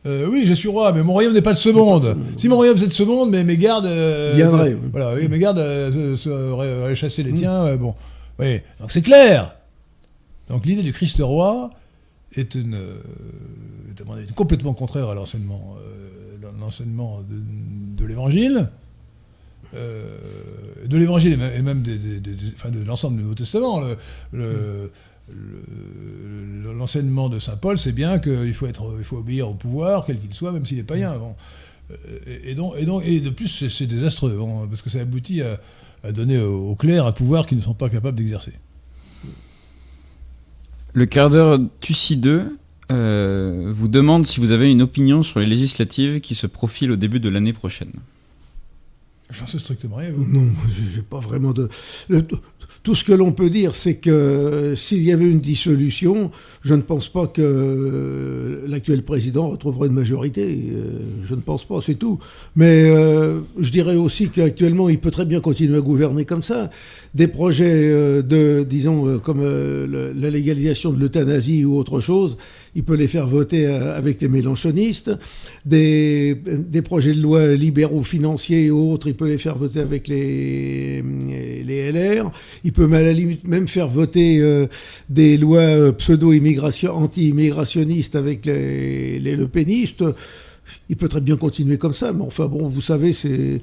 euh, 0.05 0.27
Oui, 0.31 0.43
je 0.45 0.53
suis 0.53 0.69
roi, 0.69 0.91
mais 0.93 1.03
mon 1.03 1.11
royaume 1.13 1.33
n'est 1.33 1.41
pas 1.41 1.51
de 1.53 1.57
ce 1.57 1.69
monde. 1.69 2.17
Si 2.37 2.47
mon 2.47 2.55
royaume 2.55 2.77
c'est 2.77 2.87
de 2.87 2.93
ce 2.93 3.03
monde, 3.03 3.29
mais 3.31 3.43
mes 3.43 3.57
gardes. 3.57 3.85
Viendraient, 4.35 4.73
oui. 4.73 4.89
Voilà, 4.91 5.15
mes 5.27 5.37
gardes 5.39 5.57
se- 5.59 6.15
se- 6.15 6.29
auraient, 6.29 6.95
chassé 6.95 7.21
les 7.23 7.31
Mm. 7.33 7.35
tiens. 7.35 7.75
bon. 7.75 7.93
Oui, 8.39 8.59
donc 8.79 8.89
c'est 8.91 9.01
clair. 9.01 9.55
Donc 10.49 10.65
l'idée 10.65 10.81
du 10.81 10.93
Christ 10.93 11.17
roi 11.21 11.69
est, 12.35 12.55
une, 12.55 12.73
est, 12.75 14.01
à 14.01 14.05
mon 14.05 14.13
avis, 14.13 14.31
complètement 14.33 14.73
contraire 14.73 15.09
à 15.09 15.15
l'enseignement 15.15 15.75
euh, 15.77 16.49
de 17.97 18.05
l'évangile. 18.05 18.69
Euh, 19.75 20.17
de 20.87 20.97
l'évangile 20.97 21.33
et 21.33 21.61
même, 21.61 21.83
de 21.83 22.83
l'ensemble 22.85 23.17
du 23.17 23.23
Nouveau 23.23 23.35
Testament. 23.35 23.81
Le- 23.81 23.97
le- 24.31 24.91
le- 25.31 26.73
l'enseignement 26.73 27.29
de 27.29 27.39
saint 27.39 27.55
Paul, 27.57 27.77
c'est 27.77 27.93
bien 27.93 28.19
qu'il 28.19 28.53
faut 28.53 28.67
il 28.67 29.03
faut 29.05 29.17
obéir 29.17 29.49
au 29.49 29.53
pouvoir, 29.53 30.05
quel 30.05 30.19
qu'il 30.19 30.33
soit, 30.33 30.51
même 30.51 30.65
s'il 30.65 30.79
est 30.79 30.83
païen. 30.83 31.17
Bon. 31.17 31.35
Euh, 31.91 31.95
Et, 32.43 32.55
donc, 32.55 32.73
et 32.77 32.85
donc, 32.85 33.03
et 33.05 33.19
de 33.21 33.29
plus, 33.29 33.69
c'est- 33.69 33.85
désastreux, 33.85 34.37
parce 34.69 34.81
que 34.81 34.89
ça 34.89 34.99
aboutit 34.99 35.41
à, 35.41 35.59
donner 36.11 36.37
aux 36.39 36.75
clercs 36.75 37.05
un 37.05 37.11
pouvoir 37.13 37.45
qu'ils 37.47 37.57
ne 37.57 37.63
sont 37.63 37.73
pas 37.73 37.89
capables 37.89 38.17
d'exercer. 38.17 38.51
Le 40.93 41.05
quart 41.05 41.29
d'heure 41.29 41.59
Tucideux 41.79 42.57
euh, 42.91 43.71
vous 43.73 43.87
demande 43.87 44.27
si 44.27 44.39
vous 44.41 44.51
avez 44.51 44.69
une 44.71 44.81
opinion 44.81 45.23
sur 45.23 45.39
les 45.39 45.45
législatives 45.45 46.19
qui 46.19 46.35
se 46.35 46.45
profilent 46.47 46.91
au 46.91 46.95
début 46.97 47.19
de 47.21 47.29
l'année 47.29 47.53
prochaine. 47.53 47.91
J'en 49.33 49.47
sais 49.47 49.59
strictement 49.59 49.95
rien. 49.97 50.11
vous. 50.15 50.25
Non, 50.25 50.47
j'ai 50.93 51.01
pas 51.01 51.19
vraiment 51.19 51.53
de. 51.53 51.67
tout 52.83 52.95
ce 52.95 53.05
que 53.05 53.13
l'on 53.13 53.31
peut 53.31 53.49
dire, 53.49 53.75
c'est 53.75 53.95
que 53.95 54.09
euh, 54.09 54.75
s'il 54.75 55.03
y 55.03 55.13
avait 55.13 55.25
une 55.25 55.39
dissolution, 55.39 56.31
je 56.61 56.75
ne 56.75 56.81
pense 56.81 57.07
pas 57.07 57.27
que 57.27 57.41
euh, 57.41 58.67
l'actuel 58.67 59.03
président 59.03 59.47
retrouverait 59.49 59.87
une 59.87 59.93
majorité. 59.93 60.43
euh, 60.43 60.99
je 61.25 61.33
ne 61.33 61.39
pense 61.39 61.63
pas, 61.63 61.79
c'est 61.81 61.95
tout. 61.95 62.19
Mais 62.55 62.83
je 63.59 63.71
dirais 63.71 63.95
aussi 63.95 64.29
qu'actuellement, 64.29 64.89
il 64.89 64.99
peut 64.99 65.11
très 65.11 65.25
bien 65.25 65.39
continuer 65.39 65.77
à 65.77 65.81
gouverner 65.81 66.25
comme 66.25 66.43
ça. 66.43 66.69
Des 67.13 67.27
projets 67.27 67.89
de, 68.23 68.65
disons, 68.67 69.19
comme 69.19 69.41
la 69.41 70.29
légalisation 70.29 70.91
de 70.91 70.99
l'euthanasie 70.99 71.63
ou 71.63 71.77
autre 71.77 71.99
chose, 71.99 72.37
il 72.75 72.83
peut 72.83 72.95
les 72.95 73.07
faire 73.07 73.27
voter 73.27 73.67
avec 73.67 74.21
les 74.21 74.27
mélanchonistes. 74.27 75.11
Des, 75.65 76.35
des 76.35 76.81
projets 76.81 77.13
de 77.13 77.21
loi 77.21 77.53
libéraux 77.53 78.03
financiers 78.03 78.65
et 78.65 78.71
autres, 78.71 79.07
il 79.07 79.15
peut 79.15 79.22
les 79.25 79.37
faire 79.37 79.55
voter 79.57 79.79
avec 79.79 80.07
les, 80.07 81.01
les 81.63 81.91
LR. 81.91 82.31
Il 82.63 82.71
peut 82.73 82.91
à 82.93 83.01
la 83.01 83.13
limite 83.13 83.47
même 83.47 83.67
faire 83.67 83.87
voter 83.87 84.39
euh, 84.39 84.67
des 85.09 85.37
lois 85.37 85.59
euh, 85.61 85.91
pseudo-immigration, 85.91 86.95
anti-immigrationnistes 86.95 88.15
avec 88.15 88.45
les, 88.45 89.19
les 89.19 89.35
Le 89.35 89.47
Penistes. 89.47 90.03
Il 90.89 90.95
peut 90.97 91.09
très 91.09 91.21
bien 91.21 91.35
continuer 91.37 91.77
comme 91.77 91.93
ça, 91.93 92.13
mais 92.13 92.23
enfin 92.23 92.47
bon, 92.47 92.67
vous 92.67 92.81
savez, 92.81 93.13
c'est 93.13 93.61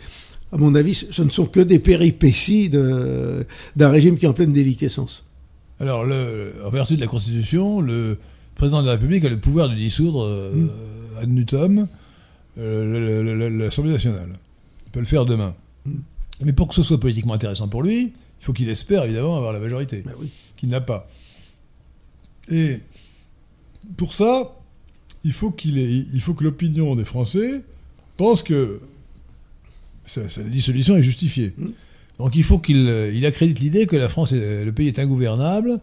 à 0.53 0.57
mon 0.57 0.75
avis, 0.75 0.95
ce 0.95 1.23
ne 1.23 1.31
sont 1.31 1.47
que 1.47 1.61
des 1.61 1.79
péripéties 1.79 2.69
de- 2.69 3.47
d'un 3.77 3.89
régime 3.89 4.17
qui 4.19 4.25
est 4.25 4.29
en 4.29 4.33
pleine 4.33 4.53
déliquescence. 4.53 5.25
Alors, 5.79 6.05
le- 6.05 6.53
en 6.65 6.71
vertu 6.71 6.97
de 6.97 7.01
la 7.01 7.07
Constitution, 7.07 7.81
le 7.81 8.19
président 8.57 8.81
de 8.83 8.87
la 8.87 8.93
République 8.93 9.25
a 9.25 9.29
le 9.29 9.39
pouvoir 9.39 9.69
de 9.71 9.75
dissoudre 9.75 10.25
euh, 10.25 10.53
Mm. 10.53 10.71
ad 11.23 11.29
nutum 11.29 11.89
euh, 12.59 13.49
l'Assemblée 13.51 13.93
nationale. 13.93 14.31
Il 14.91 14.93
peut 14.93 15.01
le 15.01 15.07
faire 15.07 15.25
demain. 15.25 15.55
Mm. 15.87 15.93
Mais 16.45 16.53
pour 16.53 16.67
que 16.69 16.75
ce 16.75 16.83
soit 16.83 16.99
politiquement 16.99 17.35
intéressant 17.35 17.69
pour 17.69 17.83
lui, 17.83 18.13
il 18.41 18.45
faut 18.45 18.53
qu'il 18.53 18.69
espère 18.69 19.05
évidemment 19.05 19.37
avoir 19.37 19.53
la 19.53 19.61
majorité, 19.61 20.03
Ben 20.05 20.15
oui. 20.19 20.31
qu'il 20.57 20.69
n'a 20.71 20.81
pas. 20.81 21.09
Et 22.51 22.81
pour 23.97 24.15
ça, 24.15 24.57
il 25.25 25.33
faut, 25.33 25.51
qu'il 25.51 25.79
ait- 25.79 26.07
il 26.13 26.21
faut 26.21 26.35
que 26.35 26.43
l'opinion 26.45 26.95
des 26.97 27.05
Français 27.05 27.63
pense 28.17 28.43
que 28.43 28.81
sa, 30.07 30.29
sa 30.29 30.43
dissolution 30.43 30.97
est 30.97 31.03
justifiée. 31.03 31.53
Mm. 31.57 31.69
Donc 32.19 32.35
il 32.37 32.43
faut 32.45 32.59
qu'il 32.59 32.89
euh, 32.89 33.13
il 33.15 33.25
accrédite 33.27 33.61
l'idée 33.61 33.87
que 33.87 33.97
la 33.97 34.09
France, 34.09 34.33
est- 34.33 34.65
le 34.65 34.73
pays 34.73 34.89
est 34.89 34.99
ingouvernable, 34.99 35.79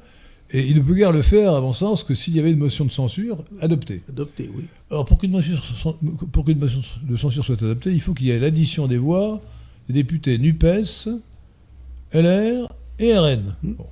et 0.52 0.66
il 0.66 0.76
ne 0.78 0.82
peut 0.82 0.94
guère 0.94 1.12
le 1.12 1.22
faire, 1.22 1.54
à 1.56 1.62
mon 1.62 1.74
sens, 1.74 2.04
que 2.04 2.16
s'il 2.16 2.36
y 2.36 2.40
avait 2.40 2.52
une 2.52 2.58
motion 2.60 2.86
de 2.86 2.92
censure 2.92 3.44
adoptée. 3.60 4.02
Adopté, 4.10 4.50
oui. 4.56 4.66
Alors 4.90 5.06
pour 5.06 5.18
qu'une 5.18 5.32
motion, 5.32 5.56
pour 6.32 6.46
qu'une 6.46 6.60
motion 6.60 6.80
de 7.04 7.16
censure 7.18 7.44
soit 7.44 7.62
adoptée, 7.62 7.92
il 7.92 8.00
faut 8.02 8.14
qu'il 8.14 8.28
y 8.28 8.32
ait 8.32 8.40
l'addition 8.40 8.88
des 8.88 8.98
voix 8.98 9.42
des 9.88 9.94
députés 9.94 10.38
NUPES, 10.38 11.08
LR 12.14 12.70
et 13.00 13.18
RN. 13.18 13.56
Mm. 13.64 13.72
Bon. 13.74 13.86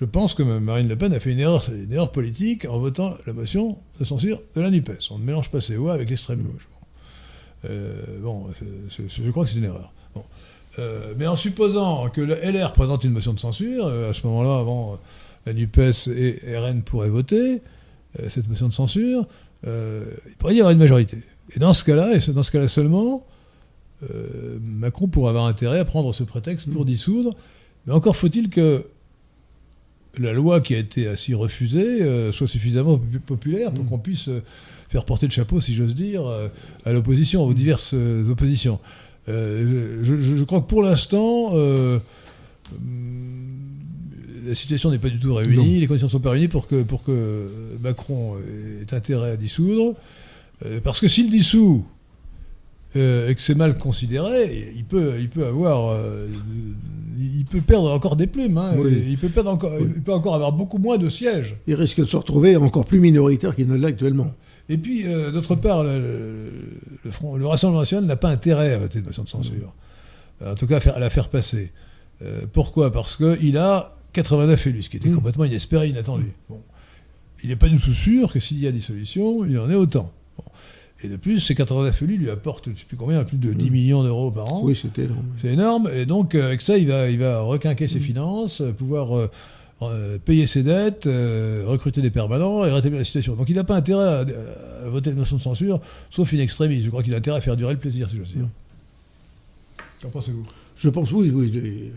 Je 0.00 0.04
pense 0.04 0.34
que 0.34 0.42
Marine 0.42 0.88
Le 0.88 0.96
Pen 0.96 1.12
a 1.14 1.20
fait 1.20 1.30
une 1.32 1.38
erreur, 1.38 1.64
une 1.70 1.92
erreur 1.92 2.10
politique 2.10 2.64
en 2.64 2.78
votant 2.80 3.14
la 3.26 3.32
motion 3.32 3.78
de 4.00 4.04
censure 4.04 4.40
de 4.56 4.60
la 4.60 4.70
NUPES. 4.70 4.98
On 5.12 5.18
ne 5.18 5.24
mélange 5.24 5.50
pas 5.50 5.60
ses 5.60 5.76
voix 5.76 5.94
avec 5.94 6.10
l'extrême 6.10 6.42
gauche. 6.42 6.68
Bon, 6.72 7.68
Euh, 7.70 8.20
bon, 8.20 8.46
c'est- 8.58 9.06
c'est- 9.08 9.22
je 9.24 9.30
crois 9.30 9.44
que 9.44 9.50
c'est 9.50 9.58
une 9.58 9.64
erreur. 9.66 9.92
Bon. 10.16 10.24
Euh, 10.80 11.14
mais 11.16 11.28
en 11.28 11.36
supposant 11.36 12.08
que 12.08 12.20
le 12.20 12.34
LR 12.42 12.72
présente 12.72 13.04
une 13.04 13.12
motion 13.12 13.32
de 13.32 13.38
censure, 13.38 13.86
euh, 13.86 14.10
à 14.10 14.14
ce 14.14 14.26
moment-là, 14.26 14.58
avant, 14.58 14.98
la 15.46 15.52
NUPES 15.52 16.08
et 16.14 16.56
RN 16.56 16.82
pourraient 16.82 17.08
voter 17.10 17.62
euh, 18.20 18.28
cette 18.28 18.48
motion 18.48 18.68
de 18.68 18.72
censure, 18.72 19.26
euh, 19.66 20.04
il 20.28 20.36
pourrait 20.36 20.54
y 20.54 20.58
avoir 20.60 20.72
une 20.72 20.78
majorité. 20.78 21.18
Et 21.54 21.58
dans 21.58 21.72
ce 21.72 21.84
cas-là, 21.84 22.14
et 22.16 22.32
dans 22.32 22.42
ce 22.42 22.50
cas-là 22.50 22.68
seulement, 22.68 23.26
euh, 24.10 24.58
Macron 24.62 25.06
pourrait 25.08 25.30
avoir 25.30 25.46
intérêt 25.46 25.78
à 25.78 25.84
prendre 25.84 26.12
ce 26.12 26.22
prétexte 26.24 26.70
pour 26.70 26.84
dissoudre. 26.84 27.34
Mais 27.86 27.92
encore 27.92 28.16
faut-il 28.16 28.48
que 28.50 28.86
la 30.18 30.32
loi 30.32 30.60
qui 30.60 30.74
a 30.74 30.78
été 30.78 31.08
ainsi 31.08 31.32
refusée 31.34 32.02
euh, 32.02 32.32
soit 32.32 32.46
suffisamment 32.46 32.96
popu- 32.96 33.18
populaire 33.20 33.70
pour 33.72 33.86
qu'on 33.86 33.98
puisse 33.98 34.28
euh, 34.28 34.42
faire 34.88 35.04
porter 35.04 35.26
le 35.26 35.32
chapeau, 35.32 35.60
si 35.60 35.74
j'ose 35.74 35.94
dire, 35.94 36.26
euh, 36.26 36.48
à 36.84 36.92
l'opposition, 36.92 37.44
aux 37.44 37.54
diverses 37.54 37.92
euh, 37.94 38.28
oppositions. 38.30 38.78
Je, 39.26 40.00
je- 40.02 40.20
je 40.36 40.44
crois 40.44 40.60
que 40.60 40.66
pour 40.66 40.82
l'instant, 40.82 41.52
la 44.46 44.54
situation 44.54 44.90
n'est 44.90 44.98
pas 44.98 45.08
du 45.10 45.18
tout 45.18 45.34
réunie, 45.34 45.56
Non. 45.56 45.80
les 45.80 45.86
conditions 45.86 46.06
ne 46.08 46.12
sont 46.12 46.20
pas 46.20 46.30
réunies 46.30 46.48
pour 46.48 46.66
que, 46.66 46.82
pour 46.82 47.02
que 47.02 47.48
Macron 47.82 48.36
ait 48.38 48.94
intérêt 48.94 49.32
à 49.32 49.36
dissoudre. 49.36 49.94
Euh, 50.64 50.80
parce 50.82 51.00
que 51.00 51.08
s'il 51.08 51.30
dissout 51.30 51.84
euh, 52.96 53.28
et 53.28 53.34
que 53.34 53.40
c'est 53.42 53.54
mal 53.54 53.78
considéré, 53.78 54.72
il 54.76 54.84
peut, 54.84 55.14
il 55.18 55.28
peut 55.28 55.46
avoir, 55.46 55.90
euh, 55.90 56.28
il 57.18 57.44
peut 57.46 57.60
perdre 57.60 57.90
encore 57.90 58.16
des 58.16 58.26
plumes. 58.26 58.58
hein. 58.58 58.72
Oui. 58.76 59.04
il 59.08 59.18
peut 59.18 59.28
perdre 59.28 59.50
encore, 59.50 59.72
Oui. 59.80 59.88
il 59.96 60.02
peut 60.02 60.12
encore 60.12 60.34
avoir 60.34 60.52
beaucoup 60.52 60.78
moins 60.78 60.98
de 60.98 61.08
sièges. 61.08 61.56
Il 61.66 61.74
risque 61.74 62.00
de 62.00 62.04
se 62.06 62.16
retrouver 62.16 62.56
encore 62.56 62.84
plus 62.84 63.00
minoritaire 63.00 63.54
qu'il 63.56 63.66
ne 63.68 63.76
l'est 63.76 63.86
actuellement. 63.88 64.32
Et 64.68 64.76
puis, 64.78 65.06
euh, 65.06 65.30
d'autre 65.32 65.54
part, 65.56 65.82
le, 65.84 66.50
le 67.04 67.10
Front- 67.10 67.36
le 67.36 67.46
Rassemblement 67.46 67.80
national 67.80 68.04
n'a 68.04 68.16
pas 68.16 68.28
intérêt 68.30 68.74
à 68.74 68.78
voter 68.78 68.98
une 69.00 69.06
motion 69.06 69.24
de 69.24 69.28
censure. 69.28 69.74
En 70.44 70.54
tout 70.54 70.66
cas, 70.66 70.78
à, 70.94 70.98
la 70.98 71.10
faire 71.10 71.28
passer. 71.28 71.70
Euh, 72.22 72.42
pourquoi? 72.52 72.92
Parce 72.92 73.16
qu'il 73.16 73.56
a 73.56 73.96
89 74.12 74.66
élus, 74.66 74.82
ce 74.84 74.90
qui 74.90 74.96
était 74.98 75.08
Mm. 75.08 75.14
complètement 75.14 75.44
inespéré, 75.44 75.88
inattendu. 75.88 76.32
Bon. 76.48 76.60
Il 77.42 77.48
n'est 77.48 77.56
pas 77.56 77.68
du 77.68 77.78
tout 77.78 77.94
sûr 77.94 78.32
que 78.32 78.38
s'il 78.40 78.58
y 78.60 78.66
a 78.66 78.72
dissolution, 78.72 79.44
il 79.44 79.52
y 79.52 79.58
en 79.58 79.68
ait 79.70 79.74
autant. 79.74 80.12
Bon. 80.38 80.44
Et 81.04 81.08
de 81.08 81.16
plus, 81.16 81.40
ces 81.40 81.54
89 81.54 82.00
élus 82.02 82.16
lui 82.18 82.30
apportent, 82.30 82.66
je 82.66 82.70
ne 82.70 82.76
sais 82.76 82.84
plus 82.86 82.96
combien, 82.96 83.24
plus 83.24 83.36
de 83.38 83.52
10 83.52 83.70
Mm. 83.70 83.72
millions 83.72 84.02
d'euros 84.04 84.30
par 84.30 84.52
an. 84.52 84.60
Oui, 84.62 84.76
c'était 84.80 85.04
énorme. 85.04 85.24
C'est 85.40 85.48
énorme. 85.48 85.90
Et 85.94 86.06
donc, 86.06 86.34
euh, 86.34 86.46
avec 86.46 86.60
ça, 86.60 86.78
il 86.78 86.86
va, 86.86 87.10
il 87.10 87.18
va 87.18 87.40
requinquer 87.40 87.88
ses 87.88 87.98
finances, 88.00 88.60
euh, 88.60 88.72
pouvoir 88.72 89.16
euh, 89.18 89.28
euh, 89.82 90.18
payer 90.24 90.46
ses 90.46 90.62
dettes, 90.62 91.06
euh, 91.08 91.64
recruter 91.66 92.00
des 92.02 92.10
permanents 92.12 92.64
et 92.64 92.70
rétablir 92.70 92.98
la 92.98 93.04
situation. 93.04 93.34
Donc, 93.34 93.48
il 93.48 93.56
n'a 93.56 93.64
pas 93.64 93.74
intérêt 93.74 94.04
à, 94.04 94.18
à 94.84 94.88
voter 94.88 95.10
une 95.10 95.16
motion 95.16 95.36
de 95.36 95.42
censure, 95.42 95.80
sauf 96.10 96.32
une 96.32 96.38
extrémiste. 96.38 96.84
Je 96.84 96.90
crois 96.90 97.02
qu'il 97.02 97.14
a 97.14 97.16
intérêt 97.16 97.38
à 97.38 97.40
faire 97.40 97.56
durer 97.56 97.72
le 97.72 97.80
plaisir, 97.80 98.08
si 98.08 98.16
j'ose 98.18 98.30
dire. 98.32 98.46
Qu'en 100.00 100.10
pensez-vous? 100.10 100.44
Je 100.76 100.88
pense, 100.88 101.10
oui, 101.10 101.30
oui. 101.34 101.90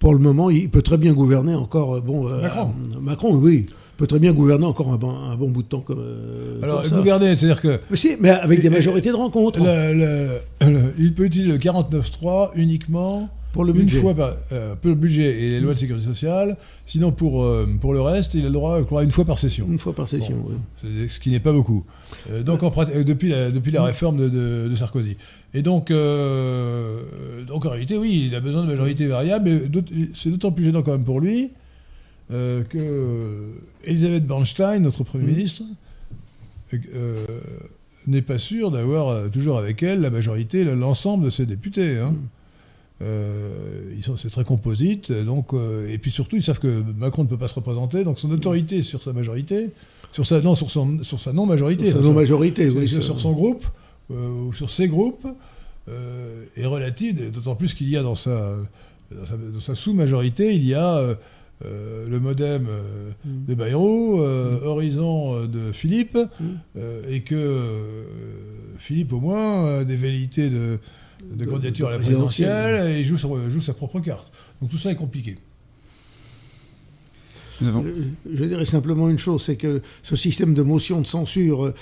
Pour 0.00 0.12
le 0.14 0.18
moment, 0.18 0.50
il 0.50 0.68
peut 0.68 0.82
très 0.82 0.98
bien 0.98 1.12
gouverner 1.12 1.54
encore. 1.54 1.94
euh, 1.96 2.00
Bon, 2.00 2.26
euh, 2.28 2.40
Macron. 2.42 2.72
euh, 2.96 3.00
Macron, 3.00 3.34
oui, 3.36 3.66
peut 3.96 4.06
très 4.08 4.18
bien 4.18 4.32
gouverner 4.32 4.64
encore 4.64 4.90
un 4.92 4.96
bon, 4.96 5.10
un 5.14 5.36
bon 5.36 5.50
bout 5.50 5.62
de 5.62 5.68
temps. 5.68 5.80
Comme, 5.82 6.00
euh, 6.00 6.58
Alors, 6.62 6.82
comme 6.82 6.98
gouverner, 6.98 7.36
c'est-à-dire 7.36 7.60
que 7.60 7.78
Mais, 7.90 7.96
si, 7.96 8.16
mais 8.18 8.30
avec 8.30 8.60
des 8.62 8.66
Et- 8.66 8.70
majorités 8.70 9.10
de 9.10 9.14
rencontre 9.16 9.60
le- 9.60 9.92
le- 9.94 10.68
le- 10.68 10.94
il 10.98 11.14
peut 11.14 11.24
utiliser 11.26 11.52
le 11.52 11.58
49.3 11.58 12.50
uniquement 12.56 13.28
pour 13.52 13.64
le 13.64 13.72
une 13.72 13.80
budget. 13.80 14.00
fois 14.00 14.14
par 14.14 14.32
euh, 14.52 14.74
pour 14.76 14.88
le 14.90 14.94
budget 14.94 15.42
et 15.42 15.50
les 15.50 15.60
lois 15.60 15.74
de 15.74 15.78
sécurité 15.78 16.06
sociale. 16.06 16.56
Sinon, 16.86 17.10
pour, 17.12 17.44
euh, 17.44 17.68
pour 17.80 17.92
le 17.92 18.00
reste, 18.00 18.32
il 18.34 18.40
a 18.42 18.44
le 18.44 18.52
droit, 18.52 18.78
je 18.78 18.84
crois, 18.84 19.02
une 19.02 19.10
fois 19.10 19.24
par 19.26 19.38
session. 19.38 19.66
Une 19.70 19.78
fois 19.78 19.92
par 19.92 20.08
session. 20.08 20.36
oui. 20.48 21.08
Ce 21.08 21.18
qui 21.20 21.30
n'est 21.30 21.40
pas 21.40 21.52
beaucoup. 21.52 21.84
Euh, 22.30 22.42
donc, 22.42 22.62
en 22.62 22.72
depuis, 23.04 23.28
la, 23.28 23.50
depuis 23.50 23.72
la 23.72 23.82
réforme 23.82 24.16
de, 24.16 24.28
de- 24.30 24.68
de 24.70 24.76
Sarkozy. 24.76 25.16
Et 25.52 25.62
donc, 25.62 25.90
euh, 25.90 27.44
donc, 27.44 27.64
en 27.66 27.70
réalité, 27.70 27.96
oui, 27.98 28.26
il 28.28 28.34
a 28.36 28.40
besoin 28.40 28.62
de 28.62 28.68
majorité 28.68 29.06
variable, 29.06 29.50
mais 29.50 29.82
c'est 30.14 30.30
d'autant 30.30 30.52
plus 30.52 30.64
gênant 30.64 30.82
quand 30.82 30.92
même 30.92 31.04
pour 31.04 31.20
lui 31.20 31.50
euh, 32.30 32.62
que 32.62 33.48
Elisabeth 33.84 34.26
Bernstein, 34.26 34.80
notre 34.82 35.02
Premier 35.02 35.24
Mm. 35.24 35.34
ministre, 35.36 35.62
euh, 36.94 37.26
n'est 38.06 38.22
pas 38.22 38.38
sûre 38.38 38.70
d'avoir 38.70 39.28
toujours 39.30 39.58
avec 39.58 39.82
elle 39.82 40.00
la 40.00 40.10
majorité, 40.10 40.62
l'ensemble 40.64 41.24
de 41.24 41.30
ses 41.30 41.46
députés. 41.46 41.98
hein. 41.98 42.12
Mm. 42.12 42.16
Ils 43.96 44.02
sont, 44.04 44.16
c'est 44.18 44.28
très 44.30 44.44
composite, 44.44 45.10
donc, 45.10 45.52
et 45.88 45.96
puis 45.98 46.10
surtout, 46.10 46.36
ils 46.36 46.42
savent 46.42 46.58
que 46.60 46.84
Macron 46.98 47.24
ne 47.24 47.28
peut 47.28 47.38
pas 47.38 47.48
se 47.48 47.54
représenter, 47.54 48.04
donc 48.04 48.18
son 48.20 48.30
autorité 48.30 48.82
sur 48.82 49.02
sa 49.02 49.12
majorité, 49.14 49.70
sur 50.12 50.26
sa, 50.26 50.40
non, 50.42 50.54
sur 50.54 50.70
son, 50.70 51.02
sur 51.02 51.18
sa 51.18 51.32
non-majorité, 51.32 51.88
Sur 51.90 51.96
sa 52.00 52.02
non-majorité, 52.04 52.68
oui. 52.68 52.86
sur- 52.88 53.18
son 53.18 53.32
groupe, 53.32 53.64
ou 54.10 54.52
sur 54.52 54.70
ses 54.70 54.88
groupes, 54.88 55.26
euh, 55.88 56.44
est 56.56 56.66
relative, 56.66 57.30
d'autant 57.30 57.54
plus 57.56 57.74
qu'il 57.74 57.88
y 57.88 57.96
a 57.96 58.02
dans 58.02 58.14
sa, 58.14 58.56
dans 59.10 59.26
sa, 59.26 59.36
dans 59.36 59.60
sa 59.60 59.74
sous-majorité, 59.74 60.54
il 60.54 60.64
y 60.64 60.74
a 60.74 60.96
euh, 60.98 61.14
euh, 61.64 62.08
le 62.08 62.20
modem 62.20 62.66
euh, 62.68 63.10
Mm. 63.24 63.44
de 63.48 63.54
Bayrou, 63.54 64.22
euh, 64.22 64.60
Horizon 64.64 65.34
euh, 65.34 65.46
de 65.46 65.72
Philippe, 65.72 66.16
Mm. 66.16 66.44
euh, 66.78 67.10
et 67.10 67.20
que 67.20 67.34
euh, 67.34 68.04
Philippe, 68.78 69.12
au 69.12 69.20
moins, 69.20 69.80
a 69.80 69.84
des 69.84 69.96
velléités 69.96 70.48
de, 70.48 70.78
de 71.32 71.36
De- 71.36 71.50
candidature 71.50 71.88
de 71.88 71.92
à 71.92 71.96
la 71.96 71.98
présidentielle. 72.02 72.48
présidentielle, 72.48 72.96
et 72.96 73.00
il 73.00 73.06
joue, 73.06 73.18
son- 73.18 73.50
joue 73.50 73.60
sa 73.60 73.74
propre 73.74 74.00
carte. 74.00 74.32
Donc 74.62 74.70
tout 74.70 74.78
ça 74.78 74.90
est 74.90 74.94
compliqué. 74.96 75.36
Euh, 77.62 77.68
Je 78.32 78.44
dirais 78.44 78.64
simplement 78.64 79.08
une 79.10 79.18
chose, 79.18 79.42
c'est 79.42 79.56
que 79.56 79.82
ce 80.02 80.16
système 80.16 80.54
de 80.54 80.62
motion 80.62 81.00
de 81.02 81.06
censure 81.06 81.74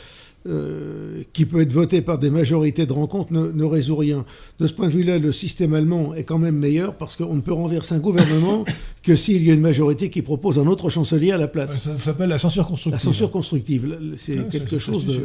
euh, 0.48 1.22
qui 1.32 1.44
peut 1.44 1.60
être 1.60 1.72
voté 1.72 2.00
par 2.00 2.18
des 2.18 2.30
majorités 2.30 2.86
de 2.86 2.92
rencontre 2.92 3.32
ne, 3.32 3.50
ne 3.52 3.64
résout 3.64 3.96
rien. 3.96 4.24
De 4.58 4.66
ce 4.66 4.72
point 4.72 4.86
de 4.86 4.92
vue-là, 4.92 5.18
le 5.18 5.30
système 5.30 5.74
allemand 5.74 6.14
est 6.14 6.24
quand 6.24 6.38
même 6.38 6.56
meilleur 6.56 6.94
parce 6.94 7.16
qu'on 7.16 7.34
ne 7.34 7.40
peut 7.40 7.52
renverser 7.52 7.94
un 7.94 7.98
gouvernement 7.98 8.64
que 9.02 9.14
s'il 9.14 9.46
y 9.46 9.50
a 9.50 9.54
une 9.54 9.60
majorité 9.60 10.10
qui 10.10 10.22
propose 10.22 10.58
un 10.58 10.66
autre 10.66 10.88
chancelier 10.88 11.32
à 11.32 11.36
la 11.36 11.48
place. 11.48 11.78
Ça, 11.78 11.98
s'appelle 11.98 12.30
la 12.30 12.38
censure 12.38 12.66
constructive. 12.66 12.92
La 12.92 12.98
censure 12.98 13.30
constructive, 13.30 13.98
c'est 14.16 14.38
Ouais, 14.38 14.48
quelque 14.50 14.78
chose 14.78 15.04
de... 15.04 15.20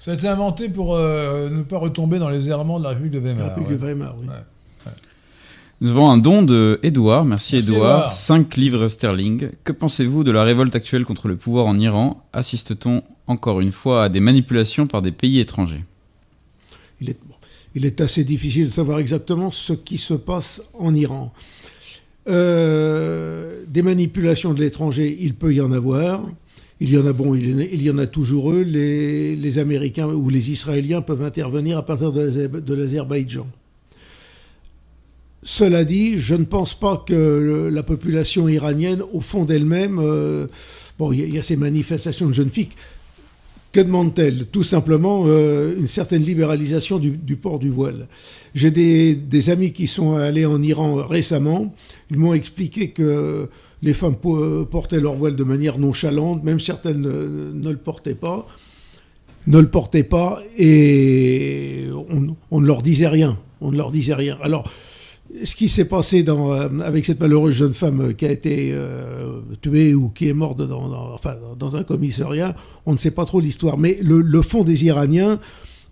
Ça 0.00 0.10
a 0.10 0.14
été 0.14 0.28
inventé 0.28 0.68
pour 0.68 0.96
euh, 0.96 1.48
ne 1.48 1.62
pas 1.62 1.78
retomber 1.78 2.18
dans 2.18 2.28
les 2.28 2.48
errements 2.48 2.78
de 2.78 2.84
la 2.84 2.90
République 2.90 3.12
de 3.12 3.18
la 3.18 3.24
Weimar. 3.24 3.48
République 3.48 3.70
ouais. 3.70 3.76
de 3.78 3.84
Weimar, 3.84 4.16
oui. 4.20 4.26
Ouais. 4.26 4.92
Nous 5.80 5.90
avons 5.90 6.10
un 6.10 6.16
don 6.16 6.42
de 6.42 6.80
Edouard. 6.82 7.24
Merci, 7.24 7.56
Merci, 7.56 7.70
Edouard. 7.70 7.98
Édouard. 7.98 8.12
5 8.12 8.56
livres 8.56 8.88
sterling. 8.88 9.48
Que 9.62 9.72
pensez-vous 9.72 10.24
de 10.24 10.30
la 10.30 10.42
révolte 10.42 10.74
actuelle 10.74 11.04
contre 11.04 11.28
le 11.28 11.36
pouvoir 11.36 11.66
en 11.66 11.78
Iran? 11.78 12.22
Assiste-t-on 12.32 13.02
encore 13.26 13.60
une 13.60 13.72
fois 13.72 14.04
à 14.04 14.08
des 14.08 14.20
manipulations 14.20 14.86
par 14.86 15.02
des 15.02 15.12
pays 15.12 15.40
étrangers 15.40 15.82
Il 17.00 17.84
est, 17.84 18.00
assez 18.00 18.24
difficile 18.24 18.66
de 18.66 18.72
savoir 18.72 18.98
exactement 18.98 19.50
ce 19.50 19.72
qui 19.72 19.98
se 19.98 20.14
passe 20.14 20.62
en 20.74 20.94
Iran. 20.94 21.32
Euh, 22.28 23.62
des 23.68 23.82
manipulations 23.82 24.54
de 24.54 24.60
l'étranger, 24.60 25.16
il 25.20 25.34
peut 25.34 25.52
y 25.52 25.60
en 25.60 25.72
avoir. 25.72 26.22
Il 26.80 26.90
y 26.90 26.98
en 26.98 27.06
a, 27.06 27.12
bon, 27.12 27.34
il 27.34 27.82
y 27.82 27.90
en 27.90 27.98
a, 27.98 28.06
toujours 28.06 28.52
eux. 28.52 28.62
Les, 28.62 29.58
Américains 29.58 30.08
ou 30.08 30.28
les 30.28 30.50
Israéliens 30.50 31.00
peuvent 31.00 31.22
intervenir 31.22 31.78
à 31.78 31.84
partir 31.84 32.12
de 32.12 32.20
l'Azer- 32.20 32.60
de 32.60 32.74
l'Azerbaïdjan. 32.74 33.46
Cela 35.42 35.84
dit, 35.84 36.18
je 36.18 36.34
ne 36.34 36.44
pense 36.44 36.74
pas 36.74 37.04
que 37.06 37.70
la 37.72 37.82
population 37.84 38.48
iranienne, 38.48 39.00
au 39.12 39.20
fond 39.20 39.44
d'elle-même, 39.44 40.00
euh, 40.00 40.48
il 41.12 41.34
y 41.34 41.38
a 41.38 41.42
ces 41.42 41.56
manifestations 41.56 42.26
de 42.26 42.32
jeunes 42.32 42.50
filles. 42.50 42.70
Que 43.72 43.80
demande-t-elle 43.80 44.46
Tout 44.46 44.62
simplement 44.62 45.24
euh, 45.26 45.74
une 45.78 45.86
certaine 45.86 46.22
libéralisation 46.22 46.98
du, 46.98 47.36
port 47.36 47.58
du 47.58 47.68
voile. 47.68 48.06
J'ai 48.54 48.70
des, 48.70 49.50
amis 49.50 49.72
qui 49.72 49.86
sont 49.86 50.16
allés 50.16 50.46
en 50.46 50.62
Iran 50.62 50.94
récemment. 51.06 51.74
Ils 52.10 52.18
m'ont 52.18 52.32
expliqué 52.32 52.90
que 52.90 53.48
les 53.82 53.92
femmes 53.92 54.16
po- 54.16 54.64
portaient 54.64 55.00
leur 55.00 55.14
voile 55.14 55.36
de 55.36 55.44
manière 55.44 55.78
nonchalante, 55.78 56.42
même 56.42 56.58
certaines 56.58 57.00
ne, 57.02 57.52
ne 57.52 57.70
le 57.70 57.76
portaient 57.76 58.14
pas. 58.14 58.46
Ne 59.46 59.60
le 59.60 59.68
portaient 59.68 60.02
pas 60.02 60.40
et 60.58 61.84
on, 62.10 62.34
on 62.50 62.60
ne 62.60 62.66
leur 62.66 62.82
disait 62.82 63.08
rien. 63.08 63.38
On 63.60 63.70
ne 63.72 63.76
leur 63.76 63.90
disait 63.90 64.14
rien. 64.14 64.38
Alors, 64.42 64.70
ce 65.44 65.54
qui 65.56 65.68
s'est 65.68 65.84
passé 65.86 66.22
dans, 66.22 66.52
euh, 66.52 66.68
avec 66.84 67.04
cette 67.04 67.20
malheureuse 67.20 67.54
jeune 67.54 67.72
femme 67.74 68.00
euh, 68.00 68.12
qui 68.12 68.26
a 68.26 68.30
été 68.32 68.70
euh, 68.72 69.40
tuée 69.60 69.94
ou 69.94 70.08
qui 70.08 70.28
est 70.28 70.32
morte 70.34 70.58
dans, 70.58 70.88
dans- 70.88 71.12
enfin, 71.14 71.34
dans 71.58 71.76
un 71.76 71.82
commissariat, 71.84 72.54
on 72.86 72.92
ne 72.92 72.98
sait 72.98 73.10
pas 73.10 73.24
trop 73.24 73.40
l'histoire. 73.40 73.76
Mais 73.78 73.98
le, 74.02 74.20
le 74.22 74.42
fond 74.42 74.64
des 74.64 74.84
Iraniens, 74.84 75.38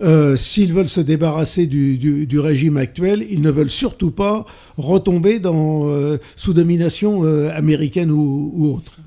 euh, 0.02 0.36
s'ils 0.36 0.72
veulent 0.72 0.88
se 0.88 1.00
débarrasser 1.00 1.66
du, 1.66 1.98
du- 1.98 2.26
du 2.26 2.38
régime 2.40 2.76
actuel, 2.76 3.24
ils 3.30 3.40
ne 3.42 3.50
veulent 3.50 3.70
surtout 3.70 4.10
pas 4.10 4.44
retomber 4.76 5.38
dans, 5.38 5.88
euh, 5.88 6.18
sous 6.36 6.52
domination 6.52 7.22
américaine 7.54 8.10
ou, 8.10 8.50
ou 8.54 8.74
autre. 8.74 8.98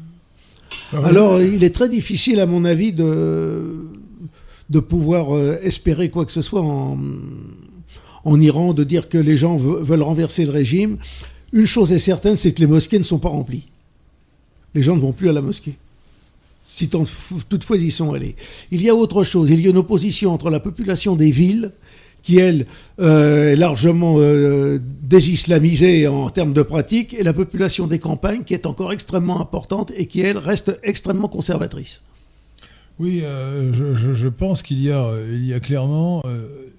Ah 0.94 1.00
oui. 1.02 1.06
Alors, 1.10 1.42
il 1.42 1.64
est 1.64 1.76
très 1.76 1.90
difficile, 1.90 2.40
à 2.40 2.46
mon 2.46 2.64
avis, 2.64 2.94
de, 2.94 3.86
de 4.70 4.80
pouvoir 4.80 5.38
espérer 5.62 6.10
quoi 6.10 6.26
que 6.26 6.32
ce 6.32 6.42
soit 6.42 6.62
en, 6.62 6.98
en 8.28 8.42
Iran, 8.42 8.74
de 8.74 8.84
dire 8.84 9.08
que 9.08 9.18
les 9.18 9.38
gens 9.38 9.58
ve- 9.58 9.82
veulent 9.82 10.02
renverser 10.02 10.44
le 10.46 10.52
régime. 10.52 10.98
Une 11.54 11.66
chose 11.66 11.94
est 11.94 12.00
certaine, 12.00 12.36
c'est 12.36 12.52
que 12.52 12.60
les 12.60 12.68
mosquées 12.68 13.00
ne 13.00 13.04
sont 13.04 13.20
pas 13.20 13.30
remplies. 13.30 13.68
Les 14.76 14.82
gens 14.82 14.96
ne 14.96 15.02
vont 15.02 15.14
plus 15.14 15.30
à 15.30 15.34
la 15.34 15.42
mosquée. 15.42 15.76
Si 16.64 16.90
toutefois 16.90 17.78
ils 17.78 17.92
sont 17.92 18.12
allés. 18.14 18.36
Il 18.72 18.82
y 18.82 18.90
a 18.90 18.96
autre 18.96 19.24
chose. 19.24 19.50
Il 19.50 19.62
y 19.62 19.68
a 19.68 19.70
une 19.70 19.78
opposition 19.78 20.34
entre 20.34 20.50
la 20.50 20.60
population 20.60 21.16
des 21.16 21.32
villes, 21.32 21.72
qui 22.22 22.38
elle 22.38 22.66
euh, 23.00 23.54
est 23.54 23.56
largement 23.56 24.16
euh, 24.18 24.78
désislamisée 25.04 26.08
en 26.10 26.30
termes 26.30 26.52
de 26.52 26.64
pratique, 26.64 27.14
et 27.14 27.24
la 27.24 27.32
population 27.32 27.88
des 27.88 28.00
campagnes, 28.00 28.44
qui 28.44 28.54
est 28.54 28.66
encore 28.66 28.92
extrêmement 28.92 29.40
importante 29.40 29.94
et 29.96 30.08
qui 30.08 30.20
elle 30.20 30.38
reste 30.38 30.78
extrêmement 30.84 31.30
conservatrice. 31.30 32.02
Oui, 33.00 33.22
euh, 33.24 33.72
je, 34.24 34.28
pense 34.28 34.64
qu'il 34.64 34.80
y 34.80 34.90
y 34.90 35.54
a 35.54 35.60
clairement 35.62 36.24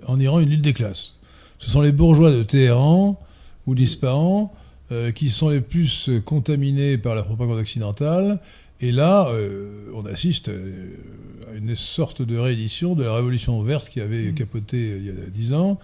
en 0.07 0.21
Iran 0.21 0.41
une 0.41 0.51
lutte 0.51 0.63
des 0.63 0.75
classes. 0.75 1.15
Ce 1.59 1.71
sont 1.71 1.81
les 1.81 1.93
bourgeois 1.93 2.31
de 2.31 2.43
Téhéran 2.43 3.19
ou 3.67 3.75
d'Ispahan 3.75 4.53
euh, 4.93 5.11
qui 5.13 5.29
sont 5.29 5.49
les 5.51 5.61
plus 5.61 6.09
euh, 6.09 6.21
contaminés 6.21 6.97
par 6.99 7.15
la 7.15 7.23
propagande 7.23 7.59
occidentale. 7.59 8.41
Et 8.81 8.93
là, 8.93 9.29
euh, 9.31 9.91
on 9.95 10.07
assiste 10.07 10.49
à 10.49 11.55
une 11.57 11.75
sorte 11.75 12.23
de 12.23 12.39
réédition 12.39 12.95
de 12.95 13.03
la 13.05 13.15
révolution 13.15 13.61
verte 13.63 13.89
qui 13.89 14.01
avait 14.01 14.33
capoté 14.33 14.77
il 14.99 15.07
y 15.07 15.11
a 15.11 15.13
dix 15.33 15.53
ans. 15.53 15.79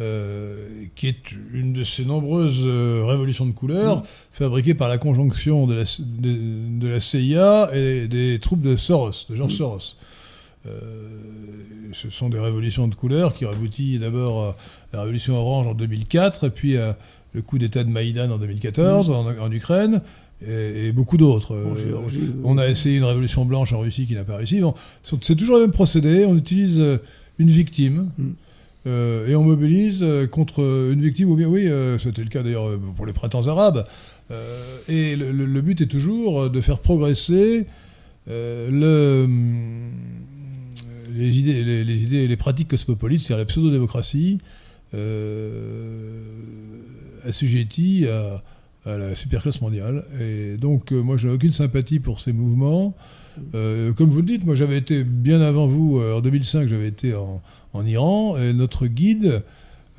euh, 0.00 0.86
qui 0.96 1.06
est 1.08 1.32
une 1.52 1.74
de 1.74 1.84
ces 1.84 2.06
nombreuses 2.06 2.62
euh, 2.62 3.04
révolutions 3.06 3.44
de 3.44 3.52
couleurs 3.52 4.02
fabriquées 4.32 4.72
par 4.72 4.88
la 4.88 4.96
conjonction 4.96 5.66
de 5.66 5.74
la, 5.74 5.82
de, 5.98 6.78
de 6.80 6.88
la 6.88 6.98
CIA 6.98 7.68
et 7.74 8.08
des 8.08 8.38
troupes 8.40 8.62
de 8.62 8.76
Soros, 8.76 9.26
de 9.28 9.36
George 9.36 9.54
Soros. 9.54 9.96
Euh, 10.66 11.08
ce 11.92 12.08
sont 12.10 12.28
des 12.28 12.38
révolutions 12.38 12.88
de 12.88 12.94
couleurs 12.94 13.34
qui 13.34 13.44
ont 13.44 13.50
abouti 13.50 13.98
d'abord 13.98 14.44
à 14.44 14.56
la 14.92 15.00
révolution 15.00 15.36
orange 15.36 15.66
en 15.66 15.74
2004, 15.74 16.46
et 16.46 16.50
puis 16.50 16.76
à 16.78 16.96
le 17.34 17.42
coup 17.42 17.58
d'État 17.58 17.82
de 17.84 17.90
Maïdan 17.90 18.30
en 18.30 18.38
2014 18.38 19.10
en, 19.10 19.26
en 19.26 19.52
Ukraine, 19.52 20.02
et, 20.46 20.88
et 20.88 20.92
beaucoup 20.92 21.16
d'autres. 21.16 21.54
Euh, 21.54 21.64
on 22.44 22.58
a 22.58 22.68
essayé 22.68 22.98
une 22.98 23.04
révolution 23.04 23.44
blanche 23.44 23.72
en 23.72 23.80
Russie 23.80 24.06
qui 24.06 24.14
n'a 24.14 24.24
pas 24.24 24.36
réussi. 24.36 24.60
Bon, 24.60 24.74
c'est 25.02 25.36
toujours 25.36 25.56
le 25.56 25.62
même 25.62 25.70
procédé. 25.72 26.24
On 26.26 26.36
utilise 26.36 26.78
euh, 26.80 26.98
une 27.38 27.50
victime. 27.50 28.10
Mm. 28.18 28.24
euh, 28.86 29.28
et 29.28 29.36
on 29.36 29.44
mobilise 29.44 29.98
euh, 30.02 30.26
contre 30.26 30.60
une 30.92 31.00
victime, 31.00 31.28
ou 31.30 31.36
bien 31.36 31.48
oui, 31.48 31.68
euh, 31.68 31.98
c'était 31.98 32.22
le 32.22 32.28
cas 32.28 32.42
d'ailleurs 32.42 32.68
euh, 32.68 32.80
pour 32.96 33.06
les 33.06 33.12
printemps 33.12 33.46
arabes. 33.46 33.84
Euh, 34.30 34.78
et 34.88 35.14
le, 35.16 35.30
le- 35.32 35.46
le 35.46 35.60
but 35.60 35.80
est 35.80 35.86
toujours 35.86 36.48
de 36.50 36.60
faire 36.60 36.78
progresser 36.78 37.66
euh, 38.28 38.68
le, 38.70 39.24
hum, 39.24 39.90
les, 41.14 41.38
idées, 41.38 41.84
les, 41.84 42.02
idées 42.02 42.26
les 42.26 42.36
pratiques 42.36 42.68
cosmopolites, 42.68 43.22
c'est-à-dire 43.22 43.38
la 43.38 43.44
pseudo-démocratie, 43.46 44.38
euh, 44.94 46.22
assujettie 47.24 48.06
à, 48.08 48.42
à 48.84 48.98
la 48.98 49.14
superclasse 49.14 49.60
mondiale. 49.60 50.04
Et 50.20 50.56
donc, 50.56 50.92
euh, 50.92 51.02
moi, 51.02 51.16
je 51.16 51.28
n'ai 51.28 51.34
aucune 51.34 51.52
sympathie 51.52 52.00
pour 52.00 52.20
ces 52.20 52.32
mouvements. 52.32 52.94
Euh, 53.54 53.92
comme 53.92 54.10
vous 54.10 54.20
le 54.20 54.26
dites, 54.26 54.44
moi, 54.44 54.54
j'avais 54.54 54.78
été 54.78 55.04
bien 55.04 55.40
avant 55.40 55.66
vous, 55.66 56.00
en 56.00 56.20
2005, 56.20 56.68
j'avais 56.68 56.88
été 56.88 57.14
en, 57.14 57.40
en 57.72 57.86
Iran, 57.86 58.36
et 58.36 58.52
notre 58.52 58.86
guide 58.86 59.42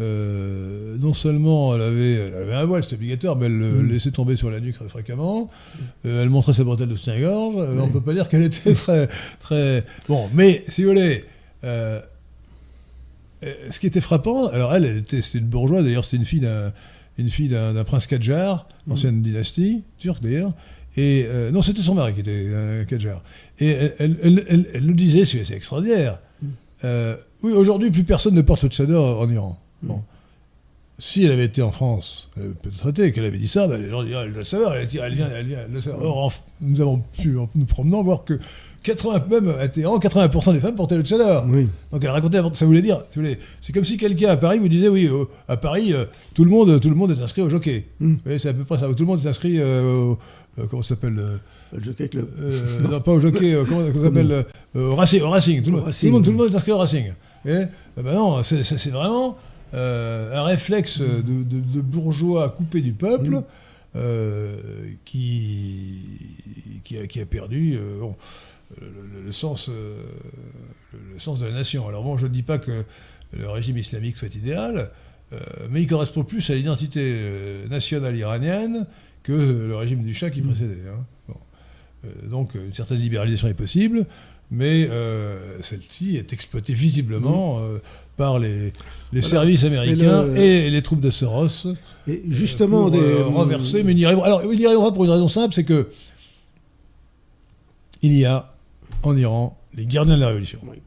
euh, 0.02 0.98
non 1.00 1.14
seulement 1.14 1.76
elle 1.76 1.82
avait, 1.82 2.14
elle 2.14 2.34
avait 2.36 2.54
un 2.54 2.66
voile, 2.66 2.84
c'était 2.84 2.96
obligatoire, 2.96 3.36
mais 3.36 3.46
elle 3.46 3.58
le 3.60 3.82
Mm. 3.84 3.90
laissait 3.90 4.12
tomber 4.12 4.36
sur 4.36 4.50
la 4.50 4.60
nuque 4.60 4.76
fréquemment. 4.88 5.50
Euh, 6.06 6.24
elle 6.24 6.30
montrait 6.30 6.54
sa 6.54 6.64
bretelle 6.64 6.90
de 6.90 6.96
soutien-gorge. 6.96 7.56
Euh, 7.58 7.76
On 7.80 7.86
Oui. 7.86 7.92
peut 7.92 8.02
pas 8.02 8.14
dire 8.14 8.28
qu'elle 8.30 8.44
était 8.44 8.74
très, 8.74 9.08
très. 9.40 9.86
Bon, 10.08 10.30
mais 10.34 10.64
si 10.68 10.84
vous 10.84 10.90
voulez. 10.92 11.24
ce 13.70 13.80
qui 13.80 13.88
était 13.88 14.02
frappant, 14.02 14.48
alors 14.48 14.74
elle, 14.74 14.86
elle 14.86 14.98
était, 14.98 15.22
c'était 15.22 15.40
une 15.40 15.48
bourgeoise, 15.48 15.84
d'ailleurs 15.84 16.06
c'était 16.06 16.18
une 16.18 16.26
fille 16.26 16.40
d'un, 16.40 16.72
une 17.18 17.30
fille 17.30 17.50
d'un, 17.50 17.74
d'un 17.74 17.84
prince 17.84 18.08
Kadjar, 18.08 18.68
ancienne 18.90 19.22
dynastie, 19.22 19.84
turque 20.00 20.24
d'ailleurs, 20.24 20.54
et 20.96 21.28
non 21.52 21.62
c'était 21.62 21.82
son 21.82 21.94
mari 21.96 22.14
qui 22.14 22.22
était 22.22 22.86
Kadjar, 22.88 23.22
et 23.60 23.68
elle, 23.68 24.16
elle- 24.24 24.68
elle- 24.74 24.86
nous 24.86 24.94
disait, 24.94 25.26
c'est, 25.26 25.44
c'est 25.44 25.56
extraordinaire, 25.56 26.20
euh, 26.86 27.18
oui 27.42 27.52
aujourd'hui 27.52 27.92
plus 27.92 28.04
personne 28.06 28.34
ne 28.34 28.42
porte 28.42 28.64
le 28.64 28.70
tchador 28.70 29.20
en 29.20 29.30
Iran. 29.30 29.60
Bon. 29.84 30.02
Si 31.00 31.26
elle 31.26 31.32
avait 31.32 31.46
été 31.46 31.62
en 31.62 31.72
France, 31.72 32.30
peut-être 32.36 32.90
été, 32.90 33.12
qu'elle 33.12 33.26
avait 33.26 33.38
dit 33.38 33.48
ça, 33.48 33.68
bah, 33.68 33.78
les 33.78 33.90
gens 33.90 34.04
diraient, 34.04 34.26
elle 34.26 34.32
le 34.32 34.44
savoir, 34.44 34.76
elle, 34.76 34.88
dit, 34.88 35.00
elle 35.00 35.16
vient, 35.16 35.28
elle 35.36 35.48
vient, 35.48 35.60
elle 35.66 35.74
le 35.74 35.82
savoir. 35.82 36.06
Or, 36.06 36.26
en 36.28 36.32
nous 36.62 36.82
avons 36.82 37.02
pu, 37.20 37.38
en 37.38 37.50
nous 37.56 37.66
promenant, 37.66 38.04
voir 38.04 38.24
que 38.24 38.40
80, 38.84 39.26
même 39.30 39.50
à 39.60 39.68
Téhéran, 39.68 39.98
80% 39.98 40.54
des 40.54 40.60
femmes 40.60 40.76
portaient 40.76 40.98
le 40.98 41.04
tchador. 41.04 41.46
Oui. 41.48 41.68
Donc 41.92 42.04
elle 42.04 42.10
racontait, 42.10 42.40
ça 42.54 42.66
voulait 42.66 42.82
dire, 42.82 43.04
c'est 43.62 43.74
comme 43.74 43.86
si 43.86 43.98
quelqu'un 43.98 44.30
à 44.30 44.38
Paris 44.38 44.60
vous 44.60 44.68
disait, 44.68 44.90
oui, 44.90 45.08
euh, 45.08 45.26
à 45.48 45.58
Paris, 45.58 45.94
euh, 45.94 46.06
tout, 46.34 46.44
le 46.44 46.50
monde, 46.50 46.80
tout 46.80 46.90
le 46.90 46.96
monde 46.96 47.12
est 47.12 47.22
inscrit 47.22 47.42
au 47.42 47.50
jockey. 47.50 47.86
Mm. 48.00 48.16
C'est 48.38 48.50
à 48.50 48.54
peu 48.54 48.66
près 48.66 48.78
ça, 48.78 48.88
tout 48.88 48.96
le 49.00 49.06
monde 49.06 49.22
est 49.24 49.28
inscrit 49.28 49.60
euh, 49.60 49.84
au, 49.84 50.20
euh, 50.60 50.68
comment 50.70 50.82
ça 50.82 50.90
s'appelle 50.90 51.16
Le 51.72 51.84
Jockey 51.84 52.10
Club. 52.10 52.28
Non, 52.90 53.00
pas 53.00 53.12
au 53.12 53.20
jockey, 53.20 53.58
comment, 53.68 53.88
ça 53.94 54.04
s'appelle 54.04 54.46
au 54.76 54.96
racing, 54.96 55.22
au 55.22 55.30
racing, 55.30 55.64
tout 55.64 55.72
le, 55.72 55.78
monde, 55.78 55.86
racing, 55.86 56.02
tout, 56.02 56.06
le 56.08 56.12
monde, 56.12 56.24
tout 56.24 56.32
le 56.32 56.36
oui. 56.36 56.44
monde 56.44 56.52
est 56.52 56.56
inscrit 56.56 56.72
au 56.72 56.78
racing. 56.78 57.14
Ben 57.46 57.70
non, 57.98 58.44
c'est 58.44 58.90
vraiment 58.90 59.38
euh, 59.74 60.36
un 60.36 60.44
réflexe 60.44 61.00
de, 61.02 61.22
de- 61.22 61.60
de 61.60 61.82
bourgeois 61.82 62.50
coupé 62.50 62.82
du 62.82 62.94
peuple 62.94 63.32
Mm. 63.32 63.44
euh, 63.96 64.58
qui, 65.06 66.00
qui, 66.84 66.98
a, 66.98 67.08
qui 67.08 67.20
a 67.22 67.26
perdu 67.26 67.76
euh, 67.78 68.00
bon, 68.00 68.16
le, 68.82 68.88
le- 68.88 69.22
le 69.26 69.32
sens, 69.32 69.70
euh, 69.70 70.02
le, 70.94 71.20
sens 71.20 71.40
de 71.40 71.46
la 71.46 71.54
nation. 71.54 71.88
Alors 71.88 72.04
bon, 72.04 72.18
je 72.18 72.26
ne 72.26 72.32
dis 72.32 72.44
pas 72.44 72.58
que 72.58 72.84
le 73.38 73.50
régime 73.50 73.78
islamique 73.78 74.18
soit 74.18 74.34
idéal, 74.36 74.92
mais 75.72 75.82
il 75.82 75.88
correspond 75.88 76.24
plus 76.24 76.48
à 76.52 76.54
l'identité 76.56 77.16
nationale 77.68 78.16
iranienne 78.16 78.86
que 79.24 79.32
le 79.32 79.76
régime 79.76 80.04
du 80.04 80.14
Shah 80.14 80.30
qui 80.30 80.42
précédait. 80.42 80.84
hein. 80.88 81.04
Bon. 81.28 81.36
Donc 82.30 82.54
une 82.54 82.74
certaine 82.74 83.00
libéralisation 83.00 83.48
est 83.48 83.56
possible, 83.56 84.06
mais 84.52 84.88
celle-ci 85.62 86.18
est 86.18 86.34
exploitée 86.34 86.74
visiblement 86.76 87.60
euh, 87.62 87.80
par 88.18 88.40
les, 88.40 88.66
les 89.12 89.22
Voilà. 89.22 89.28
services 89.28 89.64
américains 89.64 90.24
le- 90.28 90.38
et 90.38 90.70
les 90.70 90.82
troupes 90.82 91.00
de 91.02 91.10
Soros 91.10 91.48
Et 92.08 92.22
justement, 92.30 92.82
pour 92.84 92.92
des, 92.92 93.00
euh, 93.00 93.26
renverser, 93.26 93.84
mais 93.84 93.94
n'y 93.94 94.06
arrivera. 94.06 94.26
Alors, 94.28 94.42
il 94.52 94.58
n'y 94.60 94.66
arrivera 94.66 94.92
pour 94.94 95.04
une 95.06 95.12
raison 95.12 95.28
simple, 95.28 95.54
c'est 95.54 95.64
que 95.64 95.90
il 98.02 98.18
y 98.18 98.26
a 98.26 98.54
en 99.04 99.16
Iran 99.16 99.58
les 99.76 99.86
gardiens 99.86 100.16
de 100.16 100.20
la 100.22 100.28
révolution. 100.28 100.60
Oui. 100.64 100.78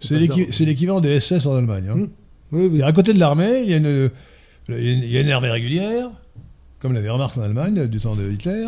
C'est 0.00 0.18
l'équi- 0.18 0.48
c'est 0.50 0.64
l'équivalent 0.64 1.00
des 1.00 1.20
SS 1.20 1.46
en 1.46 1.54
Allemagne. 1.54 1.88
hein. 1.90 1.96
Mm. 1.96 2.08
Oui, 2.52 2.82
À 2.82 2.92
côté 2.92 3.12
de 3.14 3.18
l'armée, 3.18 3.62
il 3.62 3.70
y, 3.70 3.74
a 3.74 3.76
une, 3.78 4.10
il 4.68 4.74
y 4.74 4.76
a 4.88 4.92
une- 4.92 5.02
il 5.04 5.10
y 5.10 5.16
a 5.16 5.20
une 5.20 5.30
armée 5.30 5.50
régulière, 5.50 6.08
comme 6.80 6.92
la 6.92 7.00
Wehrmacht 7.00 7.38
en 7.38 7.42
Allemagne 7.42 7.86
du 7.86 8.00
temps 8.00 8.14
de 8.16 8.30
Hitler, 8.30 8.66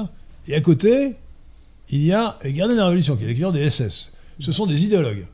et 0.49 0.55
à 0.55 0.61
côté, 0.61 1.17
il 1.91 2.03
y 2.05 2.13
a 2.13 2.39
les 2.45 2.53
gardiens 2.53 2.75
de 2.77 2.81
la 2.81 2.87
révolution, 2.87 3.17
qui 3.17 3.25
est 3.25 3.27
l'équivalent 3.29 3.53
des 3.53 3.69
SS. 3.69 4.13
Ce 4.41 4.53
sont 4.53 4.67
des 4.67 4.85
idéologues. 4.85 5.27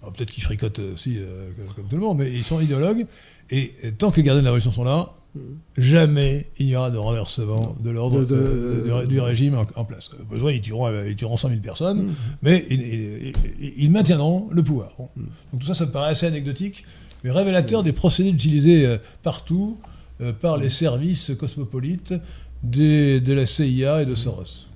Peut-être 0.00 0.30
qu'ils 0.30 0.42
fricotent 0.44 0.78
aussi, 0.78 1.16
euh, 1.18 1.50
comme, 1.76 1.86
tout 1.88 1.96
le 1.96 2.02
monde, 2.02 2.18
mais 2.18 2.32
ils 2.32 2.44
sont 2.44 2.60
idéologues, 2.60 3.06
et, 3.50 3.72
tant 3.98 4.10
que 4.10 4.16
les 4.16 4.22
gardiens 4.22 4.42
de 4.42 4.46
la 4.46 4.52
révolution 4.52 4.72
sont 4.72 4.84
là, 4.84 5.10
jamais 5.76 6.46
il 6.58 6.66
y 6.68 6.76
aura 6.76 6.90
de 6.90 6.96
renversement 6.96 7.76
de 7.82 7.90
l'ordre 7.90 8.24
du, 9.06 9.20
régime 9.20 9.54
en, 9.54 9.66
en 9.76 9.84
place. 9.84 10.10
Au 10.20 10.24
besoin, 10.24 10.52
ils 10.52 10.60
tueront, 10.60 10.88
ils 11.04 11.16
tueront 11.16 11.36
100 11.36 11.48
000 11.50 11.60
personnes, 11.60 12.02
Mm. 12.06 12.14
mais 12.42 12.66
ils, 12.70 12.80
ils- 12.80 13.32
ils- 13.60 13.72
ils 13.84 13.90
maintiendront 13.90 14.48
le 14.50 14.62
pouvoir. 14.62 14.94
Bon. 14.98 15.08
Donc 15.52 15.60
tout 15.60 15.66
ça, 15.66 15.74
ça 15.74 15.86
me 15.86 15.90
paraît 15.92 16.10
assez 16.10 16.26
anecdotique, 16.26 16.84
mais 17.24 17.30
révélateur 17.30 17.82
des 17.82 17.92
procédés 17.92 18.30
utilisés 18.30 18.86
euh, 18.86 18.98
partout 19.22 19.78
euh, 20.20 20.32
par 20.32 20.56
les 20.56 20.70
services 20.70 21.32
cosmopolites 21.38 22.14
des- 22.62 23.20
de 23.20 23.32
la 23.32 23.46
CIA 23.46 24.02
et 24.02 24.06
de 24.06 24.14
Soros. 24.14 24.66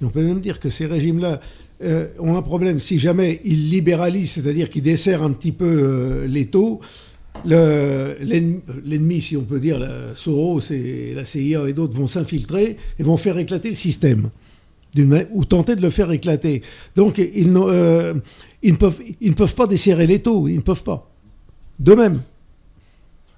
Et 0.00 0.04
on 0.04 0.10
peut 0.10 0.22
même 0.22 0.40
dire 0.40 0.60
que 0.60 0.70
ces 0.70 0.86
régimes-là 0.86 1.40
euh, 1.84 2.08
ont 2.18 2.36
un 2.36 2.42
problème. 2.42 2.80
Si 2.80 2.98
jamais 2.98 3.40
ils 3.44 3.70
libéralisent, 3.70 4.32
c'est-à-dire 4.32 4.68
qu'ils 4.70 4.82
desserrent 4.82 5.22
un 5.22 5.30
petit 5.32 5.52
peu 5.52 5.64
euh, 5.66 6.26
les 6.26 6.46
taux, 6.46 6.80
le- 7.44 8.16
l'ennemi, 8.84 9.20
si 9.22 9.36
on 9.36 9.44
peut 9.44 9.60
dire, 9.60 9.78
la 9.78 10.14
Soros 10.14 10.60
et 10.72 11.12
la 11.14 11.24
CIA 11.24 11.68
et 11.68 11.72
d'autres 11.72 11.96
vont 11.96 12.06
s'infiltrer 12.08 12.76
et 12.98 13.02
vont 13.02 13.16
faire 13.16 13.38
éclater 13.38 13.68
le 13.68 13.74
système. 13.76 14.30
Ou 15.32 15.44
tenter 15.44 15.76
de 15.76 15.82
le 15.82 15.90
faire 15.90 16.10
éclater. 16.10 16.62
Donc 16.96 17.18
ils, 17.18 17.52
euh, 17.56 18.14
ils, 18.62 18.72
ne 18.72 18.76
peuvent, 18.78 18.98
ils 19.20 19.30
ne 19.30 19.34
peuvent 19.34 19.54
pas 19.54 19.66
desserrer 19.66 20.06
les 20.06 20.18
taux, 20.20 20.48
ils 20.48 20.56
ne 20.56 20.60
peuvent 20.62 20.82
pas. 20.82 21.08
De 21.78 21.94
même. 21.94 22.20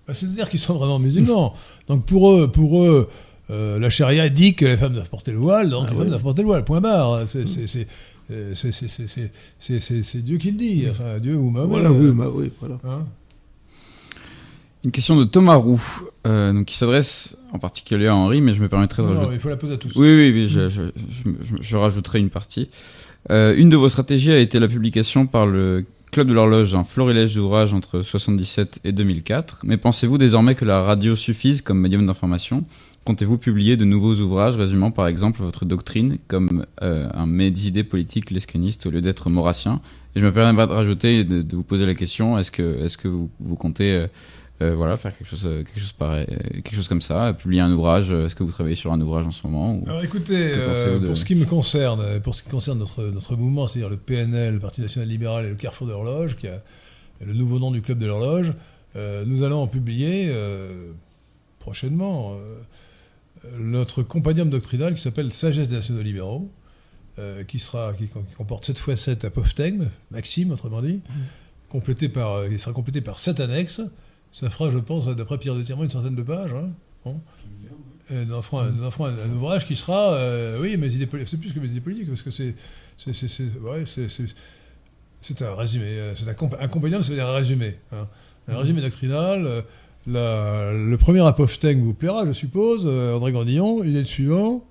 Bah, 0.07 0.15
C'est-à-dire 0.15 0.49
qu'ils 0.49 0.61
sont 0.61 0.75
vraiment 0.75 0.99
musulmans. 0.99 1.53
Donc 1.89 2.07
pour 2.07 2.33
eux, 2.33 2.51
pour 2.51 2.83
eux 2.85 3.09
euh, 3.51 3.79
la 3.81 3.91
charia 3.91 4.29
dit 4.29 4.55
que 4.55 4.65
les 4.65 4.77
femmes 4.77 4.95
doivent 4.95 5.11
porter 5.11 5.33
le 5.33 5.39
voile, 5.39 5.69
donc 5.71 5.87
Ah 5.89 5.91
les 5.91 5.97
ouais. 5.97 6.03
femmes 6.03 6.09
doivent 6.11 6.23
porter 6.23 6.43
le 6.43 6.47
voile, 6.47 6.65
point 6.65 6.81
barre. 6.81 7.27
C'est- 7.29 7.87
c'est- 8.55 8.73
c'est- 8.73 9.31
euh, 9.71 10.03
c'est- 10.03 10.23
Dieu 10.25 10.39
qui 10.39 10.51
le 10.53 10.59
dit, 10.59 10.87
enfin 10.91 11.19
Dieu 11.19 11.37
ou 11.37 11.51
Mahomet. 11.51 11.69
Voilà, 11.69 11.93
oui, 11.93 12.11
bah 12.13 12.29
oui, 12.33 12.51
voilà. 12.61 12.79
Hein 12.85 13.07
Une 14.85 14.93
question 14.93 15.17
de 15.17 15.25
Thomas 15.25 15.57
Roux, 15.57 15.83
euh, 16.27 16.53
donc 16.55 16.65
qui 16.67 16.77
s'adresse 16.77 17.37
en 17.53 17.59
particulier 17.59 18.07
à 18.07 18.15
Henri, 18.17 18.41
mais 18.41 18.53
je 18.53 18.63
me 18.63 18.69
permettrai 18.69 19.03
de 19.03 19.09
non, 19.09 19.13
rajouter. 19.13 19.29
non, 19.31 19.35
il 19.37 19.41
faut 19.41 19.49
la 19.51 19.57
poser 19.59 19.75
à 19.75 19.77
tous. 19.77 19.95
Oui, 19.97 20.09
oui, 20.09 20.31
oui, 20.33 20.49
je, 20.49 20.69
je, 20.71 20.83
je- 20.85 21.31
je- 21.43 21.57
je 21.63 21.77
rajouterai 21.77 22.19
une 22.19 22.31
partie. 22.31 22.71
Euh, 23.31 23.55
une 23.57 23.69
de 23.69 23.77
vos 23.77 23.91
stratégies 23.91 24.33
a 24.33 24.39
été 24.39 24.59
la 24.59 24.69
publication 24.69 25.27
par 25.27 25.47
le 25.47 25.85
Club 26.13 26.27
de 26.27 26.33
l'horloge 26.33 26.73
d'un 26.73 26.83
florilège 26.83 27.37
d'ouvrages 27.37 27.73
entre 27.73 28.03
77 28.03 28.81
et 28.83 28.91
2004. 28.91 29.61
Mais 29.63 29.77
pensez-vous 29.77 30.19
désormais 30.19 30.57
que 30.57 30.65
la 30.65 30.83
radio 30.83 31.15
suffise 31.15 31.63
comme 31.63 31.79
médium 31.79 32.05
d'information? 32.05 32.65
Comptez-vous 33.05 33.39
publier 33.39 33.77
de 33.79 33.85
nouveaux 33.87 34.15
ouvrages 34.17 34.57
résumant 34.57 34.91
par 34.91 35.07
exemple 35.09 35.41
votre 35.43 35.65
doctrine 35.65 36.19
comme 36.29 36.67
euh, 36.83 37.09
un 37.15 37.27
mes 37.27 37.47
idées 37.49 37.83
politiques 37.83 38.31
lescanistes 38.31 38.87
au 38.87 38.91
lieu 38.91 39.01
d'être 39.01 39.31
maurassien? 39.31 39.81
Et 40.15 40.21
je 40.21 40.27
me 40.27 40.33
permets 40.33 40.67
de 40.67 40.73
rajouter 40.73 41.25
de, 41.25 41.41
de 41.43 41.57
vous 41.57 41.63
poser 41.63 41.87
la 41.87 41.95
question 41.95 42.37
est-ce 42.39 42.51
que, 42.51 42.85
est-ce 42.85 42.99
que 42.99 43.09
vous, 43.09 43.31
vous 43.41 43.57
comptez 43.57 43.93
euh, 43.95 44.07
euh, 44.63 44.75
voilà, 44.77 44.99
faire 44.99 45.17
quelque 45.17 45.27
chose, 45.27 45.47
euh, 45.47 45.65
quelque, 45.65 45.81
chose 45.81 45.93
pareil, 45.93 46.27
quelque 46.63 46.75
chose 46.75 46.89
comme 46.89 47.01
ça, 47.01 47.33
publier 47.33 47.63
un 47.63 47.73
ouvrage 47.73 48.11
Est-ce 48.11 48.37
que 48.37 48.43
vous 48.43 48.51
travaillez 48.53 48.77
sur 48.77 48.93
un 48.93 49.01
ouvrage 49.01 49.25
en 49.27 49.31
ce 49.31 49.47
moment 49.47 49.77
ou- 49.77 49.85
Alors 49.89 50.05
écoutez, 50.05 50.51
de- 50.55 51.07
pour 51.07 51.17
ce 51.17 51.25
qui 51.25 51.35
me 51.35 51.47
concerne, 51.47 52.21
pour 52.21 52.35
ce 52.35 52.43
qui 52.43 52.51
concerne 52.51 52.79
notre, 52.79 53.03
notre 53.05 53.35
mouvement, 53.37 53.67
c'est-à-dire 53.67 53.89
le 53.89 53.97
PNL, 53.97 54.55
le 54.55 54.61
Parti 54.61 54.83
National 54.83 55.09
Libéral 55.09 55.47
et 55.47 55.49
le 55.49 55.55
Carrefour 55.57 55.87
de 55.87 55.93
l'Horloge, 55.93 56.37
qui 56.37 56.49
a 56.49 56.61
le 57.25 57.33
nouveau 57.33 57.59
nom 57.59 57.71
du 57.71 57.81
Club 57.81 57.99
de 57.99 58.07
l'Horloge, 58.07 58.53
nous 58.95 59.43
allons 59.43 59.61
en 59.63 59.67
publier 59.67 60.31
prochainement 61.59 62.35
notre 63.59 64.03
compendium 64.03 64.51
doctrinal 64.51 64.95
qui 64.95 65.01
s'appelle 65.01 65.33
Sagesse 65.33 65.69
des 65.69 65.77
nationaux 65.77 66.03
libéraux, 66.03 66.51
euh, 67.19 67.45
qui, 67.45 67.59
sera, 67.59 67.93
qui, 67.95 68.09
qui 68.09 68.35
comporte 68.37 68.65
7 68.67 68.79
fois 68.79 68.97
7 68.97 69.25
apophthegmes, 69.25 69.89
Maxime 70.11 70.51
autrement 70.53 70.83
dit, 70.83 71.01
complété 71.69 72.09
par, 72.09 72.33
euh, 72.35 72.49
il 72.51 72.59
sera 72.61 72.73
complété 72.73 73.01
par 73.01 73.19
7 73.19 73.41
annexes. 73.41 73.81
Ça 74.33 74.49
fera, 74.51 74.71
je 74.71 74.79
pense, 74.79 75.07
d'après 75.09 75.39
Pierre 75.39 75.55
de 75.57 75.63
Tirmont, 75.63 75.85
une 75.85 75.91
centaine 75.91 76.15
de 76.15 76.23
pages. 76.23 76.53
hein. 76.53 76.71
Bon. 77.05 77.21
Euh, 78.13 78.25
nous 78.25 78.35
en 78.35 78.43
ferons 78.43 78.59
un, 78.61 78.71
nous 78.73 78.85
un- 79.07 79.15
un 79.19 79.31
ouvrage 79.31 79.67
qui 79.67 79.77
sera, 79.77 80.15
euh, 80.15 80.59
oui, 80.61 80.77
mes 80.77 80.89
idées. 80.89 81.09
C'est 81.27 81.37
plus 81.37 81.53
que 81.53 81.61
mes 81.61 81.67
idées 81.69 81.81
politiques, 81.81 82.09
parce 82.09 82.23
que 82.23 82.31
c'est, 82.31 82.55
c'est, 82.99 83.13
c'est, 83.13 83.29
c'est- 83.29 83.59
ouais, 83.61 83.85
un 85.43 85.55
résumé. 85.55 86.13
C'est 86.17 86.29
un, 86.29 86.35
comp- 86.35 86.57
un 86.59 86.69
compendium, 86.69 87.03
ça 87.03 87.11
veut 87.11 87.17
dire 87.17 87.29
un 87.29 87.35
résumé. 87.35 87.77
hein. 87.93 88.09
Un 88.49 88.57
résumé 88.59 88.81
doctrinal. 88.83 89.65
La- 90.07 90.73
le 90.73 90.97
premier 90.97 91.25
apophthegme 91.27 91.83
vous 91.83 91.95
plaira, 91.95 92.27
je 92.27 92.33
suppose, 92.33 92.83
euh, 92.87 93.15
André 93.15 93.33
Grandillon. 93.33 93.83
Il 93.85 93.97
est 93.97 94.01
le 94.01 94.05
suivant. 94.07 94.65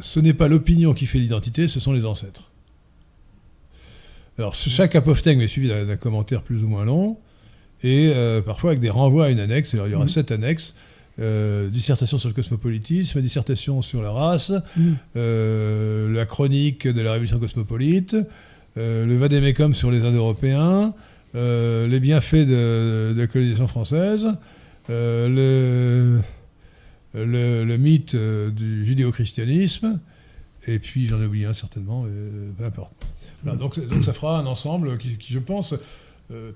Ce 0.00 0.20
n'est 0.20 0.34
pas 0.34 0.48
l'opinion 0.48 0.94
qui 0.94 1.06
fait 1.06 1.18
l'identité, 1.18 1.66
ce 1.68 1.80
sont 1.80 1.92
les 1.92 2.04
ancêtres. 2.04 2.50
Alors, 4.38 4.54
chaque 4.54 4.94
apophthegme 4.94 5.40
est 5.40 5.48
suivi 5.48 5.68
d'un 5.68 5.96
commentaire 5.96 6.42
plus 6.42 6.62
ou 6.62 6.68
moins 6.68 6.84
long, 6.84 7.16
et 7.82 8.12
euh, 8.14 8.40
parfois 8.40 8.70
avec 8.70 8.80
des 8.80 8.90
renvois 8.90 9.26
à 9.26 9.30
une 9.30 9.40
annexe. 9.40 9.74
Alors, 9.74 9.88
il 9.88 9.90
y 9.90 9.94
aura 9.94 10.04
Mhm. 10.04 10.10
sept 10.10 10.30
annexes. 10.30 10.76
Euh, 11.20 11.68
dissertation 11.68 12.16
sur 12.16 12.28
le 12.28 12.34
cosmopolitisme, 12.34 13.20
dissertation 13.20 13.82
sur 13.82 14.00
la 14.02 14.12
race, 14.12 14.52
euh, 15.16 16.08
la 16.14 16.24
chronique 16.26 16.86
de 16.86 17.00
la 17.00 17.10
révolution 17.10 17.40
cosmopolite, 17.40 18.16
le 18.76 19.16
vadémécum 19.16 19.74
sur 19.74 19.90
les 19.90 19.98
Indo-Européens, 20.04 20.94
euh, 21.34 21.86
les 21.86 22.00
bienfaits 22.00 22.34
de, 22.46 23.12
de 23.14 23.18
la 23.18 23.26
colonisation 23.26 23.68
française, 23.68 24.26
euh, 24.90 26.20
le, 27.14 27.24
le, 27.24 27.64
le 27.64 27.76
mythe 27.76 28.14
euh, 28.14 28.50
du 28.50 28.84
judéo-christianisme, 28.86 30.00
et 30.66 30.78
puis 30.78 31.06
j'en 31.06 31.20
ai 31.22 31.26
oublié 31.26 31.46
un 31.46 31.54
certainement, 31.54 32.04
euh, 32.08 32.50
peu 32.56 32.64
importe. 32.64 33.06
Voilà, 33.42 33.58
donc, 33.58 33.78
donc 33.86 34.02
ça 34.04 34.12
fera 34.12 34.38
un 34.38 34.46
ensemble 34.46 34.98
qui, 34.98 35.16
qui, 35.16 35.32
je 35.32 35.38
pense, 35.38 35.74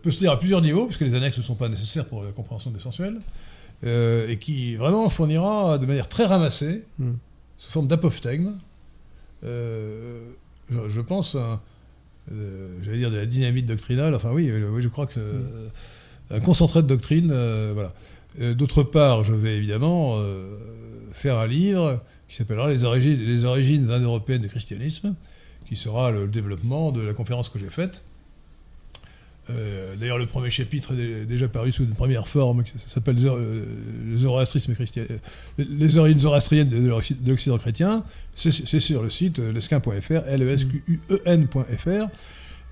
peut 0.02 0.10
se 0.10 0.20
lire 0.20 0.32
à 0.32 0.38
plusieurs 0.38 0.60
niveaux, 0.60 0.84
puisque 0.86 1.00
les 1.02 1.14
annexes 1.14 1.38
ne 1.38 1.42
sont 1.42 1.54
pas 1.54 1.68
nécessaires 1.68 2.04
pour 2.06 2.22
la 2.24 2.30
compréhension 2.32 2.70
de 2.70 2.76
l'essentiel, 2.76 3.20
et 3.84 4.38
qui 4.40 4.76
vraiment 4.76 5.08
fournira 5.08 5.78
de 5.78 5.86
manière 5.86 6.08
très 6.08 6.24
ramassée, 6.26 6.84
Mm. 6.98 7.12
sous 7.58 7.70
forme 7.70 7.88
d'apophthegme, 7.88 8.52
je, 9.42 10.18
je 10.88 11.00
pense, 11.00 11.34
un- 11.36 11.60
j'allais 12.82 12.98
dire 12.98 13.10
de 13.10 13.16
la 13.16 13.26
dynamite 13.26 13.66
doctrinale, 13.66 14.14
enfin 14.14 14.30
oui, 14.32 14.48
euh, 14.50 14.80
je 14.80 14.88
crois 14.88 15.06
que 15.06 15.20
euh, 15.20 15.68
un 16.30 16.40
concentré 16.40 16.82
de 16.82 16.86
doctrine, 16.88 17.30
euh, 17.32 17.72
voilà. 17.74 17.92
Euh, 18.40 18.54
D'autre 18.54 18.82
part, 18.82 19.24
je 19.24 19.34
vais 19.34 19.56
évidemment 19.56 20.14
euh, 20.16 20.56
faire 21.12 21.36
un 21.38 21.46
livre 21.46 22.00
qui 22.28 22.36
s'appellera 22.36 22.70
les 22.70 22.84
origines, 22.84 23.18
les 23.18 23.44
origines 23.44 23.90
indo-européennes 23.90 24.40
du 24.40 24.48
christianisme, 24.48 25.14
qui 25.66 25.76
sera 25.76 26.10
le 26.10 26.26
développement 26.26 26.92
de 26.92 27.02
la 27.02 27.12
conférence 27.12 27.50
que 27.50 27.58
j'ai 27.58 27.68
faite. 27.68 28.02
Euh, 29.50 29.96
D'ailleurs, 29.96 30.18
le 30.18 30.26
premier 30.26 30.50
chapitre 30.50 30.92
est 30.92 30.96
dé- 30.96 31.26
déjà 31.26 31.48
paru 31.48 31.72
sous 31.72 31.82
une 31.82 31.94
première 31.94 32.28
forme, 32.28 32.62
qui 32.62 32.72
s'appelle 32.86 33.16
euh, 33.26 33.64
le 34.06 34.16
zoroastrisme 34.16 34.74
chrétien, 34.74 35.02
euh, 35.10 35.18
les 35.58 35.98
origines 35.98 36.20
zoroastriennes 36.20 36.68
de 36.68 36.78
l'Occ- 36.78 37.20
de 37.20 37.30
l'Occident 37.30 37.58
chrétien. 37.58 38.04
C'est 38.36 38.52
sur 38.80 39.02
le 39.02 39.10
site 39.10 39.38
lesquin.fr, 39.40 40.22
l 40.26 40.42
e 40.42 40.48
s 40.48 40.64
q 40.64 40.84
u 40.86 41.00
e 41.10 41.20
n.fr. 41.26 42.08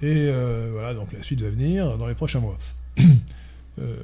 Et 0.02 0.28
euh, 0.28 0.70
voilà, 0.72 0.94
donc 0.94 1.12
la 1.12 1.22
suite 1.22 1.42
va 1.42 1.50
venir 1.50 1.98
dans 1.98 2.06
les 2.06 2.14
prochains 2.14 2.40
mois. 2.40 2.58
Euh, 3.80 3.96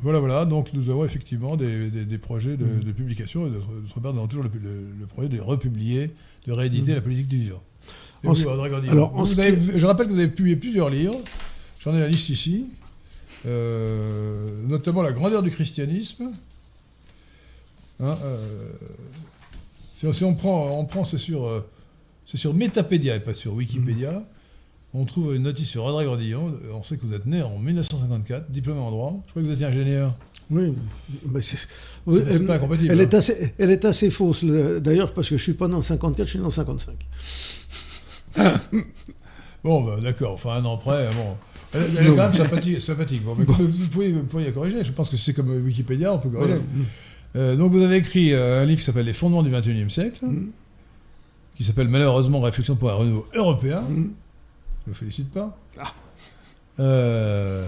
voilà, 0.00 0.20
voilà, 0.20 0.44
donc 0.46 0.72
nous 0.72 0.88
avons 0.90 1.04
effectivement 1.04 1.56
des, 1.56 1.90
des- 1.90 2.04
des 2.04 2.18
projets 2.18 2.56
de, 2.56 2.64
Mm. 2.64 2.84
de 2.84 2.92
publication, 2.92 3.46
et 3.46 3.50
d'autre 3.50 4.00
part, 4.00 4.12
nous 4.12 4.20
avons 4.20 4.28
toujours 4.28 4.44
le, 4.44 4.50
le- 4.62 4.86
le 5.00 5.06
projet 5.06 5.28
de 5.28 5.38
republier, 5.40 6.10
de 6.46 6.52
rééditer 6.52 6.92
Mm. 6.92 6.94
la 6.94 7.00
politique 7.02 7.28
du 7.28 7.38
vivant. 7.38 7.62
Vous, 8.22 8.48
André 8.48 8.70
alors, 8.88 9.12
vous 9.12 9.38
avez- 9.40 9.78
je 9.78 9.84
rappelle 9.86 10.06
que 10.06 10.12
vous 10.12 10.18
avez 10.20 10.28
publié 10.30 10.56
plusieurs 10.56 10.88
livres, 10.88 11.16
j'en 11.80 11.94
ai 11.94 12.00
la 12.00 12.08
liste 12.08 12.28
ici, 12.28 12.66
euh, 13.46 14.50
notamment 14.66 15.02
La 15.02 15.12
grandeur 15.12 15.42
du 15.42 15.50
christianisme. 15.50 16.30
Hein, 18.00 18.16
euh, 18.22 18.70
si, 19.96 20.06
on- 20.06 20.12
si 20.12 20.24
on 20.24 20.34
prend, 20.34 20.78
on 20.78 20.84
prend 20.86 21.04
c'est 21.04 21.18
sur, 21.18 21.46
euh, 21.46 21.68
c'est 22.26 22.36
sur 22.36 22.54
Metapédia 22.54 23.16
et 23.16 23.20
pas 23.20 23.34
sur 23.34 23.54
Wikipédia. 23.54 24.24
On 24.94 25.04
trouve 25.04 25.34
une 25.34 25.42
notice 25.42 25.68
sur 25.68 25.84
André 25.84 26.04
Gordillon. 26.06 26.54
On 26.72 26.82
sait 26.82 26.96
que 26.96 27.04
vous 27.04 27.12
êtes 27.12 27.26
né 27.26 27.42
en 27.42 27.58
1954, 27.58 28.50
diplômé 28.50 28.80
en 28.80 28.90
droit. 28.90 29.20
Je 29.26 29.30
crois 29.30 29.42
que 29.42 29.46
vous 29.48 29.52
étiez 29.52 29.66
ingénieur. 29.66 30.14
Oui, 30.50 30.72
mais 31.30 31.42
c'est- 31.42 31.56
C'est- 31.58 32.24
c'est 32.24 32.30
elle- 32.36 32.46
pas 32.46 32.54
incompatible, 32.54 32.90
Elle 32.92 33.00
hein. 33.00 33.02
est 33.02 33.12
assez, 33.14 33.52
elle 33.58 33.70
est 33.70 33.84
assez 33.84 34.10
fausse, 34.10 34.42
le- 34.44 34.80
d'ailleurs, 34.80 35.12
parce 35.12 35.28
que 35.28 35.36
je 35.36 35.42
suis 35.42 35.52
pas 35.52 35.68
né 35.68 35.74
en 35.74 35.82
54, 35.82 36.24
je 36.26 36.30
suis 36.30 36.38
né 36.38 36.46
en 36.46 36.50
55. 36.50 36.96
Bon, 39.64 39.82
bah, 39.82 39.96
d'accord, 40.00 40.32
enfin 40.34 40.52
un 40.52 40.64
an 40.64 40.76
près, 40.78 41.08
bon. 41.14 41.36
Elle, 41.74 41.82
est 42.06 42.06
quand 42.10 42.16
même 42.16 42.32
sympathique. 42.34 42.80
sympathique. 42.80 43.22
Bon, 43.24 43.34
mais 43.36 43.44
vous, 43.44 43.86
pouvez, 43.90 44.12
vous 44.12 44.22
pouvez 44.24 44.50
corriger. 44.52 44.82
Je 44.84 44.92
pense 44.92 45.10
que 45.10 45.16
c'est 45.16 45.34
comme 45.34 45.50
Wikipédia, 45.50 46.12
on 46.14 46.18
peut 46.18 46.30
corriger. 46.30 46.54
Voilà. 46.54 46.86
Euh, 47.36 47.56
donc 47.56 47.72
vous 47.72 47.82
avez 47.82 47.96
écrit 47.96 48.32
euh, 48.32 48.62
un 48.62 48.64
livre 48.64 48.78
qui 48.80 48.86
s'appelle 48.86 49.04
Les 49.04 49.12
fondements 49.12 49.42
du 49.42 49.50
XXIe 49.50 49.90
siècle, 49.90 50.24
Mm. 50.24 50.46
qui 51.56 51.64
s'appelle 51.64 51.88
malheureusement 51.88 52.40
Réflexion 52.40 52.74
pour 52.76 52.90
un 52.90 52.94
renouveau 52.94 53.26
européen. 53.34 53.82
Mm. 53.82 53.94
Je 54.86 54.90
ne 54.90 54.94
vous 54.94 54.94
félicite 54.94 55.30
pas. 55.30 55.58
Ah. 55.78 55.92
Euh, 56.80 57.66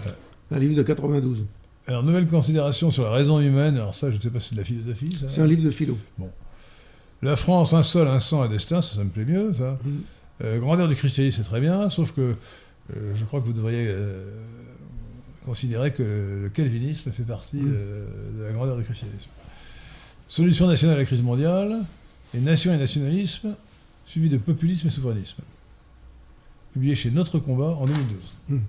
Un 0.51 0.59
livre 0.59 0.75
de 0.77 0.83
92. 0.83 1.45
alors, 1.87 2.03
nouvelle 2.03 2.27
considération 2.27 2.91
sur 2.91 3.05
la 3.05 3.11
raison 3.11 3.39
humaine. 3.41 3.77
Alors 3.77 3.95
ça, 3.95 4.11
je 4.11 4.17
ne 4.17 4.21
sais 4.21 4.31
pas 4.31 4.41
si 4.41 4.49
c'est 4.51 4.55
de 4.55 4.61
la 4.61 4.65
philosophie. 4.67 5.13
ça. 5.21 5.29
C'est 5.29 5.41
un 5.43 5.47
livre 5.47 5.65
de 5.65 5.71
philo. 5.71 5.99
La 7.23 7.37
France, 7.37 7.75
un 7.75 7.83
sol, 7.83 8.09
un 8.09 8.19
sang, 8.21 8.41
un 8.43 8.49
destin, 8.49 8.81
ça, 8.81 8.97
ça 8.97 9.05
me 9.05 9.11
plaît 9.11 9.27
mieux, 9.27 9.53
ça. 9.53 9.79
Mm. 9.85 9.91
Euh, 10.43 10.59
grandeur 10.59 10.89
du 10.89 10.95
christianisme, 10.97 11.43
c'est 11.43 11.49
très 11.49 11.61
bien, 11.61 11.91
sauf 11.91 12.13
que 12.13 12.35
je 13.15 13.25
crois 13.25 13.41
que 13.41 13.47
vous 13.47 13.53
devriez 13.53 13.87
euh, 13.89 14.25
considérer 15.45 15.93
que 15.93 16.03
le, 16.03 16.43
le 16.43 16.49
calvinisme 16.49 17.11
fait 17.11 17.23
partie 17.23 17.61
euh, 17.63 18.07
de 18.39 18.43
la 18.45 18.53
grandeur 18.53 18.77
du 18.77 18.85
christianisme. 18.85 19.29
Solution 20.29 20.67
nationale 20.67 20.97
à 20.97 20.99
la 21.01 21.05
crise 21.05 21.23
mondiale, 21.23 21.79
et 22.35 22.41
nation 22.41 22.73
et 22.73 22.79
nationalisme, 22.79 23.57
suivi 24.07 24.29
de 24.29 24.37
populisme 24.39 24.89
et 24.89 24.91
souverainisme. 24.91 25.43
Publié 26.73 26.95
chez 26.95 27.11
Notre 27.11 27.39
Combat 27.39 27.77
en 27.81 27.87
2012. 27.87 28.61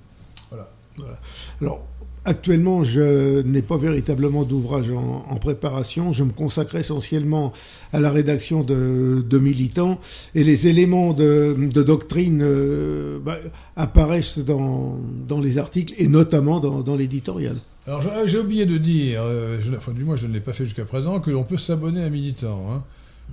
Alors, 0.52 1.88
actuellement, 2.26 2.84
je 2.84 3.42
n'ai 3.42 3.62
pas 3.62 3.78
véritablement 3.78 4.44
d'ouvrage 4.44 4.92
en, 4.92 5.26
en 5.30 5.36
préparation. 5.38 6.14
Je 6.14 6.24
me 6.24 6.32
consacre 6.32 6.76
essentiellement 6.76 7.52
à 7.94 8.00
la 8.00 8.12
rédaction 8.12 8.64
de, 8.64 9.24
de 9.28 9.40
militants 9.40 10.00
et 10.36 10.44
les 10.44 10.68
éléments 10.68 11.14
de, 11.14 11.56
de 11.58 11.84
doctrine 11.84 12.42
euh, 12.44 13.20
bah, 13.24 13.38
apparaissent 13.76 14.40
dans, 14.40 14.98
dans 15.28 15.40
les 15.40 15.58
articles 15.58 15.94
et 15.98 16.08
notamment 16.08 16.60
dans, 16.60 16.82
dans 16.82 16.96
l'éditorial. 16.96 17.56
Alors 17.88 18.04
j'ai- 18.28 18.38
oublié 18.38 18.66
de 18.68 18.78
dire, 18.78 19.22
euh, 19.24 19.58
je- 19.62 19.74
enfin 19.76 19.92
du 19.92 20.04
moins 20.04 20.16
je 20.16 20.28
ne 20.28 20.34
l'ai 20.34 20.40
pas 20.40 20.54
fait 20.54 20.66
jusqu'à 20.66 20.86
présent, 20.86 21.20
que 21.20 21.32
l'on 21.32 21.44
peut 21.44 21.58
s'abonner 21.58 22.04
à 22.04 22.10
Militant. 22.10 22.62
hein. 22.72 22.84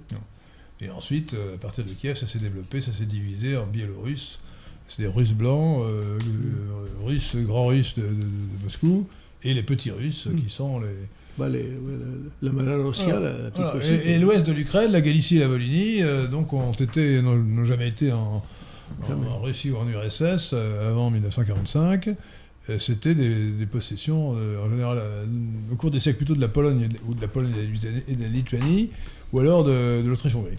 Et 0.79 0.89
ensuite, 0.89 1.33
euh, 1.33 1.55
à 1.55 1.57
partir 1.57 1.83
de 1.83 1.89
Kiev, 1.91 2.17
ça 2.17 2.27
s'est 2.27 2.39
développé, 2.39 2.81
ça 2.81 2.91
s'est 2.91 3.05
divisé 3.05 3.57
en 3.57 3.65
Biélorusses. 3.65 4.39
C'est 4.87 5.01
des 5.01 5.07
Russes 5.07 5.33
blancs, 5.33 5.81
euh, 5.81 6.17
euh, 6.19 7.03
Russes, 7.03 7.35
grands 7.35 7.67
Russes 7.67 7.95
de, 7.97 8.03
de- 8.03 8.07
de 8.13 8.63
Moscou, 8.63 9.07
et 9.43 9.53
les 9.53 9.63
petits 9.63 9.91
Russes 9.91 10.27
Mm. 10.27 10.41
qui 10.41 10.49
sont 10.49 10.79
les, 10.79 10.87
Bah, 11.37 11.49
les, 11.49 11.59
ouais, 11.59 11.93
la, 12.41 12.49
la 12.49 12.51
Voilà. 12.51 12.77
la, 12.77 13.37
la 13.43 13.49
Voilà. 13.49 13.71
Russie, 13.71 13.91
Et, 14.05 14.13
et 14.15 14.19
l'ouest 14.19 14.45
de 14.45 14.51
l'Ukraine, 14.51 14.91
la 14.91 15.01
Galicie 15.01 15.37
et 15.37 15.39
la 15.39 15.47
Volhynie, 15.47 16.03
euh, 16.03 16.27
donc 16.27 16.53
ont 16.53 16.71
été, 16.71 17.21
n'ont 17.21 17.65
jamais 17.65 17.87
été 17.89 18.11
en, 18.11 18.43
en- 19.01 19.05
Jamais. 19.07 19.27
en 19.27 19.39
Russie 19.39 19.69
ou 19.71 19.77
en 19.77 19.87
URSS 19.87 20.51
euh, 20.53 20.89
avant 20.89 21.09
1945. 21.11 22.09
Euh, 22.69 22.79
C'était 22.79 23.15
des, 23.15 23.65
possessions, 23.65 24.35
euh, 24.37 24.63
en 24.65 24.69
général, 24.69 24.97
euh, 24.99 25.25
au 25.71 25.75
cours 25.75 25.91
des 25.91 25.99
siècles 25.99 26.17
plutôt 26.17 26.35
de 26.35 26.41
la 26.41 26.47
Pologne 26.47 26.87
ou 27.07 27.13
de 27.13 27.21
la 27.21 27.27
Pologne 27.27 27.51
et 28.07 28.15
de 28.15 28.21
la 28.21 28.27
Lituanie- 28.27 28.89
ou 29.33 29.39
alors 29.39 29.63
de, 29.63 30.01
de 30.01 30.07
l'Autriche-Hongrie. 30.09 30.57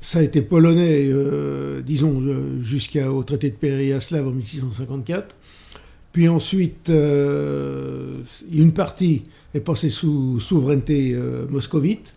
Ça 0.00 0.18
a 0.18 0.22
été 0.22 0.42
polonais, 0.42 1.06
euh, 1.08 1.80
disons, 1.80 2.20
jusqu'au 2.60 3.22
traité 3.22 3.48
de 3.50 3.56
Péréaslav 3.56 4.26
en 4.28 4.32
1654. 4.32 5.34
Puis 6.12 6.28
ensuite, 6.28 6.88
une 6.90 8.72
partie 8.72 9.22
est 9.54 9.60
passée 9.60 9.90
sous 9.90 10.38
souveraineté 10.40 11.16
moscovite. 11.50 12.14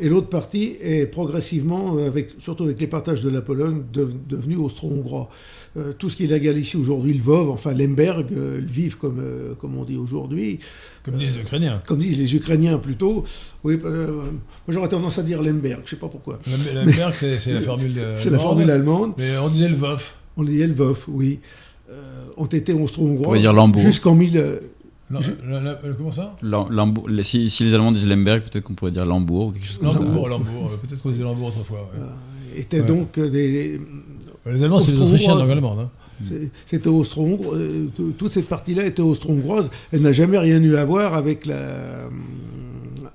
et 0.00 0.08
l'autre 0.08 0.28
partie 0.28 0.76
est 0.82 1.06
progressivement, 1.06 1.96
surtout 2.38 2.64
avec 2.64 2.80
les 2.80 2.86
partages 2.86 3.20
de 3.22 3.28
la 3.30 3.40
Pologne, 3.42 3.82
de- 3.92 4.10
devenu 4.28 4.56
austro-hongrois. 4.56 5.30
Euh, 5.76 5.92
tout 5.92 6.08
ce 6.08 6.16
qui 6.16 6.24
est 6.24 6.28
la 6.28 6.38
Galicie 6.38 6.76
aujourd'hui, 6.78 7.12
Lvov, 7.12 7.50
enfin 7.50 7.74
Lemberg, 7.74 8.28
euh, 8.32 8.60
Lviv 8.60 8.96
comme, 8.96 9.20
euh, 9.20 9.52
comme 9.60 9.76
on 9.76 9.84
dit 9.84 9.96
aujourd'hui, 9.96 10.58
Comme 11.04 11.16
disent 11.16 11.34
les 11.36 11.42
Ukrainiens. 11.42 11.82
comme 11.86 11.98
disent 11.98 12.16
les 12.18 12.34
Ukrainiens 12.34 12.78
plutôt. 12.78 13.24
Oui, 13.62 13.78
euh, 13.84 14.06
moi 14.12 14.30
j'aurais 14.70 14.88
tendance 14.88 15.18
à 15.18 15.22
dire 15.22 15.42
Lemberg, 15.42 15.82
je 15.84 15.90
sais 15.90 15.96
pas 15.96 16.08
pourquoi. 16.08 16.38
Merck, 16.46 17.14
c'est 17.14 17.38
c'est 17.38 17.52
la 17.52 17.60
formule. 17.70 17.92
euh, 17.98 18.14
C'est 18.16 18.30
la 18.30 18.36
allemande, 18.38 18.40
formule 18.42 18.70
allemande. 18.70 19.12
Mais 19.18 19.36
on 19.36 19.48
disait 19.48 19.68
le 19.68 19.76
VOF. 19.76 20.16
On 20.38 20.44
dit 20.44 20.58
Lvov, 20.66 21.04
oui. 21.08 21.40
Euh, 21.90 22.24
ont 22.38 22.46
été 22.46 22.72
On 22.72 22.82
austro-hongrois 22.82 23.24
pourrait 23.24 23.40
dire 23.40 23.52
Lambourg. 23.52 23.82
jusqu'en 23.82 24.14
1000. 24.14 24.36
euh, 24.38 24.58
La- 25.10 25.20
la- 25.48 25.60
la- 25.60 25.70
euh, 25.84 25.92
comment 25.96 26.10
ça 26.10 26.36
Lambourg- 26.42 27.06
si, 27.22 27.48
si 27.50 27.64
les 27.64 27.74
Allemands 27.74 27.92
disent 27.92 28.08
Lemberg, 28.08 28.42
peut-être 28.42 28.64
qu'on 28.64 28.74
pourrait 28.74 28.90
dire 28.92 29.04
Lambourg 29.06 29.48
ou 29.48 29.52
quelque 29.52 29.66
chose 29.66 29.78
comme 29.78 29.92
ça. 29.92 30.00
Lambourg, 30.00 30.28
Lambourg. 30.28 30.70
euh, 30.72 30.76
Peut-être 30.84 31.00
qu'on 31.02 31.10
disait 31.10 31.22
Lambourg 31.22 31.48
autrefois. 31.48 31.88
ouais. 31.94 32.00
Étaient 32.56 32.80
Ouais. 32.80 32.86
donc 32.86 33.18
euh, 33.18 33.28
des, 33.28 33.80
Les 34.46 34.62
Allemands, 34.62 34.78
c'est 34.78 34.92
les. 34.92 35.00
Autrichiens 35.00 35.38
allemande. 35.38 35.78
hein. 35.80 35.90
C'était 36.64 36.88
austro-hongrois. 36.88 37.56
euh, 37.56 37.86
Toute 38.16 38.32
cette 38.32 38.48
partie-là 38.48 38.86
était 38.86 39.02
austro-hongroise. 39.02 39.70
Elle 39.92 40.00
n'a 40.00 40.12
jamais 40.12 40.38
rien 40.38 40.62
eu 40.62 40.76
à 40.76 40.84
voir 40.84 41.14
avec 41.14 41.44
la, 41.46 42.08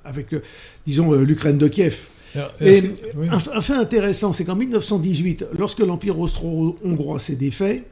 avec, 0.06 0.34
euh, 0.34 0.40
disons, 0.86 1.14
euh, 1.14 1.24
l'Ukraine 1.24 1.58
de 1.58 1.68
Kiev. 1.68 1.98
Alors, 2.36 2.52
Et 2.62 2.84
oui. 3.18 3.28
un, 3.30 3.58
un 3.58 3.62
fait 3.62 3.74
intéressant, 3.74 4.34
c'est 4.34 4.46
qu'en 4.46 4.56
1918, 4.56 5.46
lorsque 5.58 5.80
l'Empire 5.80 6.18
austro-hongrois 6.20 7.20
s'est 7.20 7.36
défait, 7.36 7.84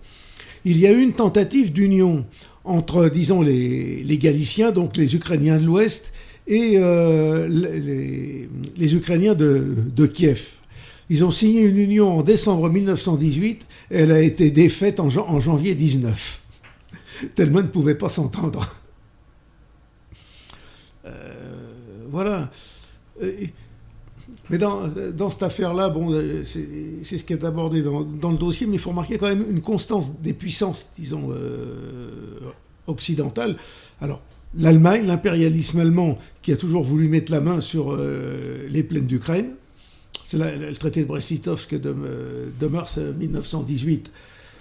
il 0.65 0.77
y 0.77 0.85
a 0.87 0.91
eu 0.91 1.01
une 1.01 1.13
tentative 1.13 1.73
d'union 1.73 2.25
entre, 2.63 3.09
disons, 3.09 3.41
les, 3.41 4.03
les 4.03 4.17
Galiciens, 4.17 4.71
donc 4.71 4.95
les 4.95 5.15
Ukrainiens 5.15 5.57
de 5.57 5.65
l'Ouest, 5.65 6.13
et 6.47 6.73
euh, 6.77 7.47
les, 7.47 7.79
les- 7.79 8.49
les 8.77 8.95
Ukrainiens 8.95 9.33
de, 9.35 9.63
de 9.95 10.05
Kiev. 10.05 10.47
Ils 11.09 11.25
ont 11.25 11.31
signé 11.31 11.63
une 11.63 11.77
union 11.77 12.19
en 12.19 12.23
décembre 12.23 12.69
1918, 12.69 13.65
elle 13.89 14.11
a 14.11 14.21
été 14.21 14.51
défaite 14.51 14.99
en, 14.99 15.09
jan- 15.09 15.27
en 15.27 15.39
janvier 15.39 15.73
19. 15.73 16.41
Tellement 17.35 17.61
ne 17.61 17.67
pouvaient 17.67 17.95
pas 17.95 18.09
s'entendre. 18.09 18.75
Euh, 21.05 21.09
voilà. 22.09 22.51
Euh, 23.23 23.31
mais 24.51 24.59
dans, 24.59 25.29
cette 25.29 25.43
affaire-là, 25.43 25.89
bon, 25.89 26.11
euh, 26.13 26.43
c'est 26.43 27.17
ce 27.17 27.23
qui 27.23 27.33
est 27.33 27.43
abordé 27.43 27.81
dans, 27.81 28.31
le 28.31 28.37
dossier, 28.37 28.67
mais 28.67 28.73
il 28.73 28.79
faut 28.79 28.91
remarquer 28.91 29.17
quand 29.17 29.27
même 29.27 29.45
une 29.49 29.61
constance 29.61 30.19
des 30.21 30.33
puissances, 30.33 30.91
disons, 30.95 31.29
occidentales. 32.85 33.57
Alors, 34.01 34.21
l'Allemagne, 34.55 35.07
l'impérialisme 35.07 35.79
allemand, 35.79 36.19
qui 36.43 36.51
a 36.51 36.57
toujours 36.57 36.83
voulu 36.83 37.07
mettre 37.07 37.31
la 37.31 37.41
main 37.41 37.61
sur 37.61 37.95
les 37.95 38.83
plaines 38.83 39.07
d'Ukraine, 39.07 39.55
c'est 40.29 40.37
le 40.37 40.75
traité 40.75 41.01
de 41.01 41.07
Brest-Litovsk 41.07 41.73
de, 41.79 41.89
euh, 41.89 42.45
de 42.59 42.67
mars 42.67 42.97
1918 42.99 44.11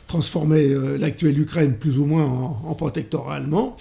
transformait 0.06 0.68
euh, 0.70 0.96
l'actuelle 0.96 1.38
Ukraine 1.38 1.74
plus 1.76 1.98
ou 1.98 2.06
moins 2.06 2.24
en, 2.24 2.62
en 2.64 2.74
protectorat 2.74 3.34
allemand. 3.34 3.76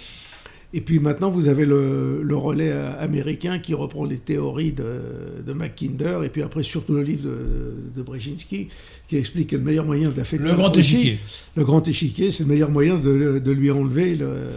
Et 0.74 0.82
puis 0.82 0.98
maintenant, 0.98 1.30
vous 1.30 1.48
avez 1.48 1.64
le, 1.64 2.20
le 2.22 2.36
relais 2.36 2.70
euh, 2.70 2.92
américain 3.00 3.58
qui 3.58 3.72
reprend 3.72 4.04
les 4.04 4.18
théories 4.18 4.72
de, 4.72 4.84
de 5.46 5.52
Mackinder, 5.54 6.18
et 6.26 6.28
puis 6.28 6.42
après 6.42 6.62
surtout 6.62 6.92
le 6.92 7.02
livre 7.02 7.26
de, 7.26 7.74
de 7.96 8.02
Brzezinski, 8.02 8.68
qui 9.08 9.16
explique 9.16 9.48
que 9.48 9.56
le 9.56 9.62
meilleur 9.62 9.86
moyen 9.86 10.10
d'affecter 10.10 10.46
Le 10.46 10.54
grand 10.54 10.76
échiquier. 10.76 11.18
Le 11.56 11.64
grand 11.64 11.88
échiquier, 11.88 12.30
c'est 12.32 12.42
le 12.42 12.50
meilleur 12.50 12.70
moyen 12.70 12.98
de, 12.98 13.38
de 13.38 13.50
lui 13.52 13.70
enlever 13.70 14.14
le- 14.14 14.50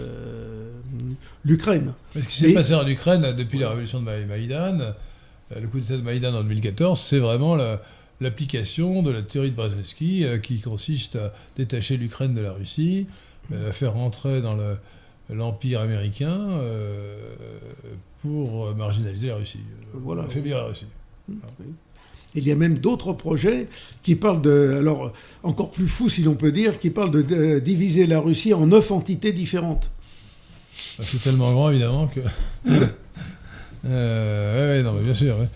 l'Ukraine. 1.46 1.94
Mais 2.14 2.22
ce 2.24 2.28
qui 2.28 2.38
s'est 2.40 2.54
passé 2.54 2.74
en 2.76 2.86
Ukraine 2.86 3.34
depuis 3.38 3.60
la 3.60 3.70
révolution 3.70 4.00
de 4.02 4.06
Ma- 4.06 4.26
Maïdan, 4.28 4.80
euh, 4.82 4.92
le 5.60 5.68
coup 5.68 5.80
d'État 5.80 5.98
de 5.98 6.02
Maïdan 6.02 6.34
en 6.34 6.42
2014, 6.44 7.00
c'est 7.00 7.20
vraiment 7.20 7.56
la- 7.56 7.82
l'application 8.22 9.02
de 9.02 9.12
la 9.12 9.22
théorie 9.24 9.52
de 9.52 9.56
Brzezinski 9.56 10.24
euh, 10.26 10.38
qui 10.38 10.60
consiste 10.60 11.16
à 11.16 11.34
détacher 11.58 11.98
l'Ukraine 11.98 12.36
de 12.36 12.42
la 12.42 12.54
Russie, 12.54 13.08
euh, 13.52 13.68
la 13.68 13.72
faire 13.74 13.94
rentrer 13.94 14.42
dans 14.42 14.56
le- 14.56 14.78
l'empire 15.34 15.80
américain 15.82 16.38
euh, 16.52 17.18
pour 18.22 18.68
euh, 18.68 18.74
marginaliser 18.76 19.28
la 19.28 19.36
Russie, 19.38 19.60
euh, 19.96 19.98
Voilà. 20.04 20.24
affaiblir 20.24 20.58
la 20.58 20.66
Russie. 20.66 20.86
Il 22.36 22.48
y 22.48 22.52
a 22.52 22.56
même 22.56 22.78
d'autres 22.78 23.12
projets 23.14 23.68
qui 24.04 24.16
parlent 24.16 24.42
de, 24.42 24.76
alors 24.80 25.12
encore 25.44 25.72
plus 25.72 25.88
fou 25.88 26.10
si 26.10 26.22
l'on 26.24 26.36
peut 26.36 26.52
dire, 26.52 26.80
qui 26.80 26.90
parlent 26.90 27.12
de, 27.12 27.22
de 27.22 27.60
diviser 27.60 28.08
la 28.08 28.20
Russie 28.20 28.54
en 28.54 28.68
neuf 28.68 28.92
entités 28.92 29.34
différentes. 29.34 29.90
C'est 31.04 31.20
tellement 31.22 31.52
grand 31.54 31.70
évidemment 31.72 32.08
que. 32.08 32.22
Euh, 33.86 34.76
ouais, 34.76 34.78
ouais, 34.78 34.84
non, 34.84 34.94
mais 34.94 35.04
bien 35.04 35.14
sûr. 35.14 35.38
ouais. 35.38 35.50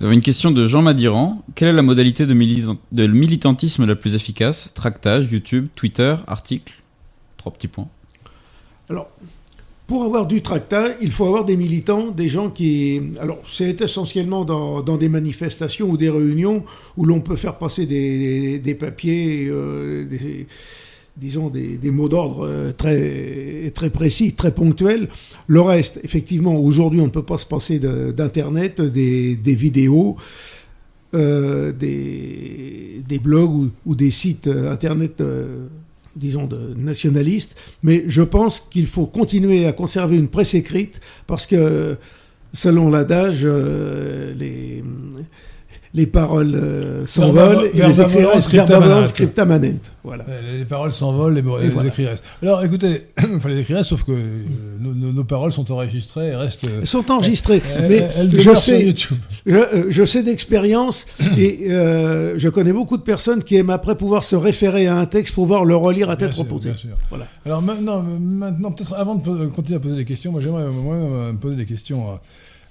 Nous 0.00 0.06
avons 0.06 0.14
une 0.14 0.22
question 0.22 0.50
de 0.50 0.66
Jean 0.66 0.82
Madiran. 0.82 1.42
Quelle 1.54 1.68
est 1.68 1.72
la 1.74 1.82
modalité 1.82 2.26
de, 2.26 2.34
militan- 2.34 2.78
de 2.92 3.06
militantisme 3.06 3.84
la 3.86 3.96
plus 3.96 4.14
efficace? 4.14 4.72
Tractage, 4.74 5.30
YouTube, 5.30 5.68
Twitter, 5.74 6.16
article? 6.26 6.72
Trois 7.36 7.52
petits 7.52 7.68
points. 7.68 7.88
Alors, 8.88 9.10
pour 9.86 10.04
avoir 10.04 10.26
du 10.26 10.40
tractat, 10.40 10.94
il 11.00 11.10
faut 11.10 11.26
avoir 11.26 11.44
des 11.44 11.56
militants, 11.56 12.10
des 12.10 12.28
gens 12.28 12.48
qui... 12.48 13.00
Alors, 13.20 13.40
c'est 13.44 13.80
essentiellement 13.80 14.44
dans, 14.44 14.82
dans 14.82 14.96
des 14.96 15.08
manifestations 15.08 15.90
ou 15.90 15.96
des 15.96 16.10
réunions 16.10 16.64
où 16.96 17.04
l'on 17.04 17.20
peut 17.20 17.36
faire 17.36 17.56
passer 17.58 17.86
des, 17.86 18.58
des 18.58 18.74
papiers, 18.74 19.48
euh, 19.50 20.04
des- 20.04 20.46
disons 21.20 21.50
des, 21.50 21.90
mots 21.90 22.08
d'ordre 22.08 22.46
euh, 22.46 22.72
très, 22.72 23.70
très 23.74 23.90
précis, 23.90 24.32
très 24.32 24.52
ponctuels. 24.52 25.08
Le 25.46 25.60
reste, 25.60 26.00
effectivement, 26.02 26.56
aujourd'hui, 26.56 27.00
on 27.00 27.06
ne 27.06 27.10
peut 27.10 27.22
pas 27.22 27.36
se 27.36 27.46
passer 27.46 27.78
d'Internet, 27.78 28.80
des, 28.80 29.36
vidéos, 29.44 30.16
euh, 31.14 31.72
des, 31.72 33.20
blogs 33.22 33.70
ou, 33.84 33.94
des 33.94 34.10
sites 34.10 34.46
euh, 34.46 34.72
Internet, 34.72 35.22
disons, 36.16 36.48
nationalistes. 36.76 37.56
Mais 37.82 38.04
je 38.06 38.22
pense 38.22 38.60
qu'il 38.60 38.86
faut 38.86 39.06
continuer 39.06 39.66
à 39.66 39.72
conserver 39.72 40.16
une 40.16 40.28
presse 40.28 40.54
écrite 40.54 41.00
parce 41.26 41.46
que, 41.46 41.96
selon 42.54 42.88
l'adage, 42.88 43.44
les, 43.44 44.82
les 45.92 46.06
paroles 46.06 46.54
euh, 46.54 47.04
s'envolent 47.04 47.68
et 47.74 47.82
les 47.82 48.00
écrits 48.00 48.24
restent 48.24 48.42
scripta 48.42 48.64
verba 48.66 48.86
volant, 48.86 49.00
manent. 49.00 49.06
scripta 49.08 49.44
manent. 49.44 49.78
Voilà. 50.04 50.24
Euh, 50.28 50.58
Les 50.58 50.64
paroles 50.64 50.92
s'envolent, 50.92 51.34
les, 51.34 51.42
mots- 51.42 51.58
Et 51.58 51.64
les 51.64 51.68
voilà. 51.70 51.88
écrits 51.88 52.06
restent. 52.06 52.22
Alors 52.42 52.62
écoutez, 52.64 53.08
enfin 53.36 53.48
les 53.48 53.58
écrits 53.58 53.74
restent, 53.74 53.88
sauf 53.88 54.04
que 54.04 54.12
euh, 54.12 54.44
nos, 54.78 54.94
nos- 54.94 55.10
nos 55.12 55.24
paroles 55.24 55.52
sont 55.52 55.70
enregistrées 55.72 56.28
et 56.28 56.34
restent. 56.36 56.64
Elles 56.80 56.86
sont 56.86 57.10
enregistrées, 57.10 57.60
elles- 57.76 57.88
mais 57.88 58.08
elles 58.16 58.26
je 58.30 58.36
demeurent 58.36 58.56
sur 58.56 58.74
sais, 58.74 58.84
YouTube. 58.86 59.18
je, 59.46 59.56
euh, 59.56 59.84
je 59.88 60.04
sais 60.04 60.22
d'expérience 60.22 61.06
et 61.36 61.68
je 61.70 62.48
connais 62.48 62.72
beaucoup 62.72 62.96
de 62.96 63.02
personnes 63.02 63.42
qui 63.42 63.56
aiment 63.56 63.70
après 63.70 63.96
pouvoir 63.96 64.22
se 64.22 64.36
référer 64.36 64.86
à 64.86 64.96
un 64.96 65.06
texte, 65.06 65.34
pouvoir 65.34 65.64
le 65.64 65.74
relire 65.74 66.08
à 66.08 66.14
Bien 66.16 66.26
tête 66.28 66.34
sûr, 66.36 66.44
reposée. 66.44 66.70
bien 66.70 66.78
sûr. 66.78 66.90
Voilà. 67.08 67.26
Alors 67.44 67.62
maintenant, 67.62 68.02
maintenant 68.02 68.70
peut-être 68.70 68.94
avant 68.94 69.16
de 69.16 69.46
continuer 69.46 69.76
à 69.76 69.80
poser 69.80 69.96
des 69.96 70.04
questions, 70.04 70.30
moi 70.30 70.40
j'aimerais 70.40 70.68
moi, 70.70 70.94
me 71.32 71.36
poser 71.36 71.56
des 71.56 71.66
questions 71.66 72.18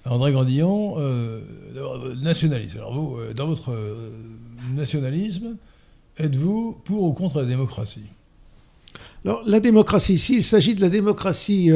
André 0.06 0.32
Grandillon. 0.32 0.96
Euh, 0.98 1.42
euh, 2.06 2.16
nationaliste. 2.16 2.76
Alors 2.76 2.94
vous, 2.94 3.18
euh, 3.18 3.34
dans 3.34 3.48
votre 3.48 3.72
euh, 3.72 4.12
nationalisme, 4.76 5.58
êtes-vous 6.18 6.80
pour 6.84 7.04
ou 7.04 7.14
contre 7.14 7.40
la 7.40 7.46
démocratie? 7.46 8.06
Alors, 9.26 9.44
la 9.46 9.60
démocratie, 9.60 10.18
s'il 10.18 10.44
s'agit 10.44 10.76
de 10.76 10.82
la 10.82 10.90
démocratie 10.90 11.72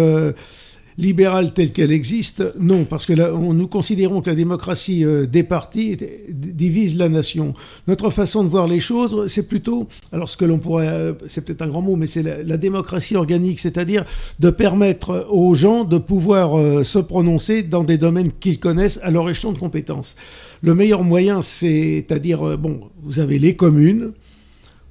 libérale 0.98 1.53
telle 1.53 1.72
qu'elle 1.72 1.91
existe, 1.91 2.44
non, 2.60 2.86
parce 2.86 3.06
que 3.06 3.14
là, 3.14 3.34
on, 3.34 3.53
nous 3.53 3.68
considérons 3.68 4.22
que 4.22 4.30
la 4.30 4.36
démocratie 4.36 5.06
euh, 5.06 5.26
des 5.26 5.44
partis 5.44 5.98
divise 6.30 6.98
la 6.98 7.10
nation. 7.10 7.53
Notre 7.88 8.10
façon 8.10 8.44
de 8.44 8.49
voir 8.49 8.68
les 8.68 8.80
choses, 8.80 9.28
c'est 9.28 9.48
plutôt, 9.48 9.88
alors 10.11 10.30
ce 10.30 10.38
que 10.38 10.45
l'on 10.45 10.60
pourrait, 10.60 10.88
euh, 10.88 11.14
c'est 11.28 11.44
peut-être 11.45 11.61
un 11.61 11.68
grand 11.68 11.82
mot, 11.82 11.95
mais 11.95 12.07
c'est 12.07 12.24
la, 12.24 12.41
la 12.41 12.57
démocratie 12.57 13.15
organique, 13.15 13.60
c'est-à-dire 13.60 14.06
de 14.40 14.49
permettre 14.49 15.28
aux 15.30 15.56
gens 15.56 15.84
de 15.84 15.98
pouvoir 15.98 16.57
euh, 16.57 16.84
se 16.84 16.99
prononcer 16.99 17.64
dans 17.64 17.84
des 17.84 17.98
domaines 17.98 18.32
qu'ils 18.40 18.60
connaissent 18.60 18.99
à 19.03 19.11
leur 19.11 19.30
échelon 19.30 19.52
de 19.52 19.60
compétences. 19.60 20.15
Le 20.61 20.76
meilleur 20.76 21.03
moyen, 21.03 21.41
c'est-à-dire, 21.41 22.48
euh, 22.48 22.57
bon, 22.57 22.82
vous 23.02 23.20
avez 23.20 23.40
les 23.40 23.56
communes, 23.56 24.14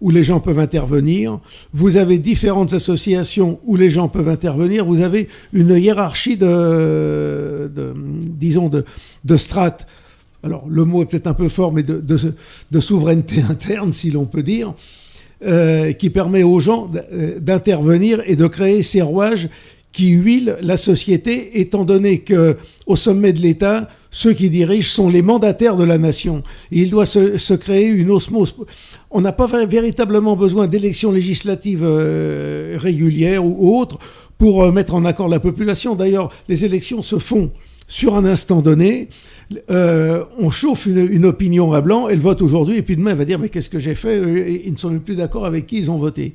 où 0.02 0.10
les 0.10 0.24
gens 0.24 0.40
peuvent 0.40 0.58
intervenir. 0.58 1.38
Vous 1.72 1.96
avez 1.96 2.18
différentes 2.18 2.74
associations 2.74 3.60
où 3.64 3.76
les 3.76 3.88
gens 3.88 4.08
peuvent 4.08 4.28
intervenir. 4.28 4.84
Vous 4.84 5.00
avez 5.00 5.28
une 5.52 5.70
hiérarchie 5.70 6.36
de, 6.36 7.70
disons, 8.26 8.68
de, 8.68 8.84
de 9.24 9.36
strates. 9.36 9.86
Alors, 10.42 10.64
le 10.68 10.84
mot 10.84 11.02
est 11.02 11.06
peut-être 11.06 11.28
un 11.28 11.34
peu 11.34 11.48
fort, 11.48 11.72
mais 11.72 11.84
de, 11.84 12.00
de- 12.00 12.80
souveraineté 12.80 13.42
interne, 13.48 13.92
si 13.92 14.10
l'on 14.10 14.26
peut 14.26 14.42
dire, 14.42 14.74
euh, 15.46 15.92
qui 15.92 16.10
permet 16.10 16.42
aux 16.42 16.58
gens 16.58 16.90
euh, 17.12 17.38
d'intervenir 17.38 18.22
et 18.26 18.34
de 18.34 18.48
créer 18.48 18.82
ces 18.82 19.02
rouages 19.02 19.48
qui 19.92 20.08
huilent 20.08 20.56
la 20.62 20.76
société, 20.76 21.60
étant 21.60 21.84
donné 21.84 22.20
que 22.20 22.56
au 22.86 22.96
sommet 22.96 23.32
de 23.32 23.40
l'État, 23.40 23.88
ceux 24.10 24.32
qui 24.32 24.50
dirigent 24.50 24.88
sont 24.88 25.08
les 25.08 25.22
mandataires 25.22 25.76
de 25.76 25.84
la 25.84 25.98
nation. 25.98 26.42
Et 26.72 26.80
il 26.80 26.90
doit 26.90 27.06
se, 27.06 27.36
se 27.36 27.54
créer 27.54 27.86
une 27.88 28.10
osmose. 28.10 28.54
On 29.12 29.20
n'a 29.20 29.32
pas 29.32 29.46
vé- 29.46 29.66
véritablement 29.66 30.36
besoin 30.36 30.66
d'élections 30.66 31.12
législatives 31.12 31.82
euh, 31.84 32.76
régulières 32.78 33.44
ou 33.44 33.76
autres 33.78 33.98
pour 34.38 34.64
euh, 34.64 34.72
mettre 34.72 34.94
en 34.94 35.04
accord 35.04 35.28
la 35.28 35.38
population. 35.40 35.94
D'ailleurs, 35.94 36.30
les 36.48 36.64
élections 36.64 37.02
se 37.02 37.18
font 37.18 37.50
sur 37.86 38.16
un 38.16 38.24
instant 38.24 38.62
donné, 38.62 39.08
euh, 39.70 40.24
on 40.38 40.50
chauffe 40.50 40.86
une, 40.86 41.26
opinion 41.26 41.72
à 41.72 41.82
blanc, 41.82 42.08
elle 42.08 42.20
vote 42.20 42.40
aujourd'hui, 42.40 42.78
et 42.78 42.82
puis 42.82 42.96
demain, 42.96 43.10
elle 43.10 43.18
va 43.18 43.24
dire 43.26 43.38
Mais 43.38 43.50
qu'est-ce 43.50 43.68
que 43.68 43.80
j'ai 43.80 43.94
fait 43.94 44.18
Ils 44.64 44.72
ne 44.72 44.78
sont 44.78 44.88
même 44.90 45.00
plus 45.00 45.16
d'accord 45.16 45.44
avec 45.44 45.66
qui 45.66 45.78
ils 45.78 45.90
ont 45.90 45.98
voté. 45.98 46.34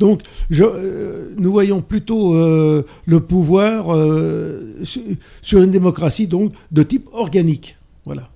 Donc, 0.00 0.22
nous 0.50 1.52
voyons 1.52 1.80
plutôt 1.80 2.34
le 2.34 3.20
pouvoir 3.20 3.94
euh, 3.94 4.74
su- 4.82 5.02
sur 5.42 5.60
une 5.62 5.70
démocratie 5.70 6.26
donc 6.26 6.52
de 6.72 6.82
type 6.82 7.08
organique. 7.12 7.76
Voilà. 8.04 8.28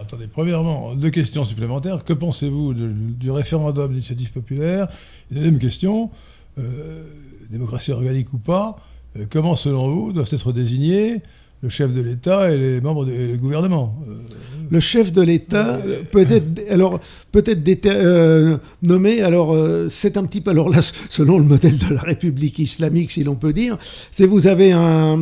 Attendez, 0.00 0.26
premièrement, 0.26 0.94
deux 0.94 1.10
questions 1.10 1.44
supplémentaires. 1.44 2.04
Que 2.04 2.12
pensez-vous 2.12 2.74
du 2.74 3.30
référendum 3.30 3.90
d'initiative 3.90 4.32
populaire? 4.32 4.88
Deuxième 5.30 5.58
question, 5.58 6.10
euh, 6.58 7.04
démocratie 7.50 7.92
organique 7.92 8.32
ou 8.32 8.38
pas, 8.38 8.78
euh, 9.16 9.26
comment 9.30 9.54
selon 9.54 9.90
vous 9.90 10.12
doivent 10.12 10.28
être 10.32 10.52
désignés 10.52 11.22
le 11.62 11.68
chef 11.68 11.92
de 11.92 12.00
l'État 12.02 12.50
et 12.52 12.56
les 12.56 12.80
membres 12.80 13.04
du 13.04 13.36
gouvernement 13.38 13.94
Euh, 14.08 14.12
Le 14.70 14.80
chef 14.80 15.12
de 15.12 15.22
l'État 15.22 15.76
Euh, 15.86 16.02
peut 16.12 16.26
être 16.30 16.60
alors 16.70 17.00
peut-être 17.32 17.62
déter- 17.64 17.88
euh, 17.90 18.58
nommé. 18.82 19.22
Alors 19.22 19.56
c'est 19.88 20.16
un 20.18 20.24
petit 20.24 20.42
peu 20.42 20.50
alors 20.50 20.68
là 20.68 20.80
selon 21.08 21.38
le 21.38 21.44
modèle 21.44 21.76
de 21.78 21.94
la 21.94 22.02
République 22.02 22.58
islamique, 22.58 23.10
si 23.10 23.24
l'on 23.24 23.34
peut 23.34 23.54
dire, 23.54 23.78
c'est 24.12 24.26
vous 24.26 24.46
avez 24.46 24.72
un, 24.72 25.18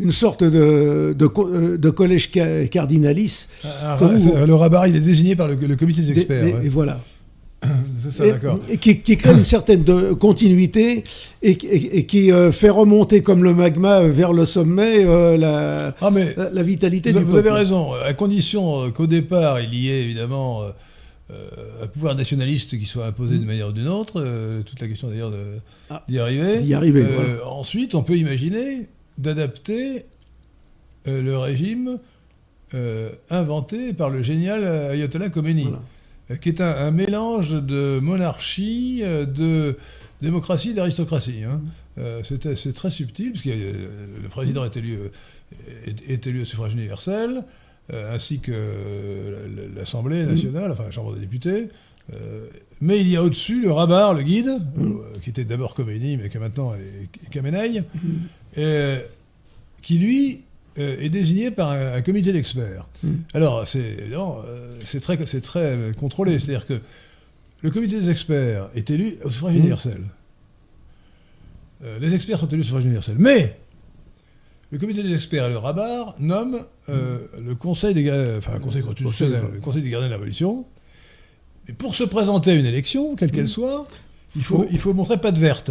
une 0.00 0.12
sorte 0.12 0.42
de 0.42 1.14
de, 1.16 1.26
co- 1.28 1.48
de 1.48 1.90
collège 1.90 2.30
ca- 2.34 2.66
cardinalis. 2.66 3.46
un- 3.84 3.96
Comme 3.98 4.10
un- 4.14 4.16
vous- 4.18 4.34
Ah, 4.36 4.46
le 4.46 4.54
rabar, 4.54 4.86
il 4.88 4.96
est 4.96 5.00
désigné 5.00 5.36
par 5.36 5.46
le, 5.48 5.54
le 5.54 5.76
comité 5.76 6.00
des 6.02 6.08
des- 6.12 6.20
experts. 6.20 6.44
des- 6.44 6.52
ouais. 6.54 6.66
Et 6.66 6.68
voilà. 6.68 7.00
C'est 8.10 8.18
ça, 8.18 8.26
Et- 8.26 8.30
d'accord. 8.32 8.58
et 8.70 8.76
qui, 8.78 9.00
qui 9.00 9.16
crée 9.16 9.32
une 9.32 9.44
certaine 9.44 9.84
de- 9.84 10.12
continuité 10.12 11.04
et, 11.42 11.56
qui- 11.56 11.66
et- 11.66 11.98
et 11.98 12.06
qui 12.06 12.32
euh, 12.32 12.52
fait 12.52 12.70
remonter 12.70 13.22
comme 13.22 13.42
le 13.44 13.54
magma 13.54 14.02
vers 14.02 14.32
le 14.32 14.44
sommet 14.44 15.04
euh, 15.06 15.36
la, 15.36 15.94
Ah, 16.00 16.10
mais 16.10 16.34
la, 16.36 16.50
la 16.50 16.62
vitalité 16.62 17.12
vous, 17.12 17.18
du 17.20 17.24
vous 17.24 17.32
peuple. 17.32 17.48
avez 17.48 17.56
raison, 17.58 17.92
à 17.92 18.12
condition 18.14 18.82
euh, 18.84 18.90
qu'au 18.90 19.06
départ, 19.06 19.60
il 19.60 19.74
y 19.74 19.90
ait 19.90 20.02
évidemment 20.02 20.62
euh, 20.62 20.70
euh, 21.30 21.84
un 21.84 21.86
pouvoir 21.88 22.14
nationaliste 22.14 22.78
qui 22.78 22.86
soit 22.86 23.06
imposé 23.06 23.36
d'une 23.38 23.46
manière 23.46 23.68
ou 23.68 23.72
d'une 23.72 23.88
autre, 23.88 24.14
euh, 24.16 24.62
toute 24.62 24.80
la 24.80 24.88
question 24.88 25.08
d'ailleurs 25.08 25.32
Ah, 25.90 26.02
d'y 26.08 26.18
arriver. 26.18 26.60
d'y 26.60 26.74
arriver, 26.74 27.02
Euh, 27.02 27.14
voilà. 27.14 27.48
Ensuite, 27.50 27.94
on 27.94 28.02
peut 28.02 28.16
imaginer 28.16 28.86
d'adapter 29.18 30.04
euh, 31.06 31.22
le 31.22 31.36
régime 31.36 31.98
euh, 32.74 33.10
inventé 33.30 33.92
par 33.94 34.10
le 34.10 34.22
génial 34.22 34.64
Ayatollah 34.64 35.30
Khomeini, 35.30 35.62
Voilà. 35.64 35.80
Euh, 36.30 36.36
qui 36.36 36.48
est 36.48 36.60
un, 36.60 36.70
un 36.70 36.90
mélange 36.90 37.50
de 37.52 37.98
monarchie, 38.00 39.00
euh, 39.02 39.24
de 39.24 39.76
démocratie 40.22 40.70
et 40.70 40.74
d'aristocratie. 40.74 41.44
hein. 41.44 41.60
Euh, 41.98 42.22
c'est 42.22 42.72
très 42.74 42.90
subtil, 42.90 43.32
parce 43.32 43.42
que 43.42 43.50
le 43.50 44.28
président 44.28 44.64
est 44.64 44.76
élu, 44.76 44.98
est, 45.86 46.10
est 46.10 46.26
élu 46.28 46.42
au 46.42 46.44
suffrage 46.44 46.72
universel, 46.74 47.42
euh, 47.92 48.14
ainsi 48.14 48.38
que 48.38 48.52
l'Assemblée 49.74 50.24
nationale, 50.24 50.70
enfin 50.70 50.84
la 50.84 50.90
Chambre 50.92 51.14
des 51.14 51.20
députés. 51.20 51.68
Euh, 52.12 52.46
mais 52.80 53.00
il 53.00 53.08
y 53.08 53.16
a 53.16 53.22
au-dessus 53.22 53.60
le 53.60 53.72
rabar, 53.72 54.14
le 54.14 54.22
guide, 54.22 54.46
euh, 54.78 54.94
qui 55.22 55.30
était 55.30 55.44
d'abord 55.44 55.74
Khomeini, 55.74 56.16
mais 56.16 56.28
qui 56.28 56.38
maintenant 56.38 56.74
est 56.74 57.08
est 57.26 57.30
Khamenei, 57.30 57.82
euh, 58.58 59.00
qui 59.82 59.98
lui 59.98 60.42
euh, 60.78 61.00
est 61.00 61.08
désigné 61.10 61.50
par 61.50 61.70
un, 61.70 61.94
un 61.94 62.02
comité 62.02 62.32
d'experts. 62.32 62.88
Mm. 63.02 63.08
Alors, 63.34 63.66
c'est 63.66 63.96
euh, 64.12 64.78
c'est 64.84 65.00
très, 65.00 65.18
c'est 65.26 65.40
très 65.40 65.60
euh, 65.76 65.92
contrôlé, 65.92 66.38
c'est-à-dire 66.38 66.66
que 66.66 66.80
le 67.62 67.70
comité 67.70 67.98
des 68.00 68.10
experts 68.10 68.68
est 68.74 68.88
élu 68.90 69.16
au 69.24 69.30
suffrage 69.30 69.54
Mm. 69.54 69.58
universel. 69.58 70.00
Euh, 71.84 71.98
les 72.00 72.14
experts 72.14 72.38
sont 72.40 72.48
élus 72.48 72.62
au 72.62 72.64
suffrage 72.64 72.84
universel. 72.84 73.16
Mais 73.18 73.56
le 74.70 74.78
comité 74.78 75.02
des 75.02 75.14
experts 75.14 75.46
et 75.46 75.50
le 75.50 75.58
rabar 75.58 76.14
nomment 76.18 76.58
euh, 76.88 77.18
le 77.42 77.54
conseil 77.54 77.94
des 77.94 78.10
enfin 78.38 78.58
conseil 78.58 78.82
constitutionnel, 78.82 79.42
le 79.54 79.60
conseil 79.60 79.82
des 79.82 79.90
gardiens 79.90 80.08
de 80.08 80.12
l'abolition. 80.12 80.66
Et 81.68 81.72
pour 81.72 81.94
se 81.94 82.04
présenter 82.04 82.50
à 82.52 82.54
une 82.54 82.66
élection, 82.66 83.14
quelle 83.14 83.30
qu'elle 83.30 83.48
soit, 83.48 83.86
il 84.36 84.42
faut, 84.42 84.62
Faut- 84.62 84.68
il 84.70 84.78
faut 84.78 84.94
montrer 84.94 85.18
patte 85.18 85.38
verte. 85.38 85.70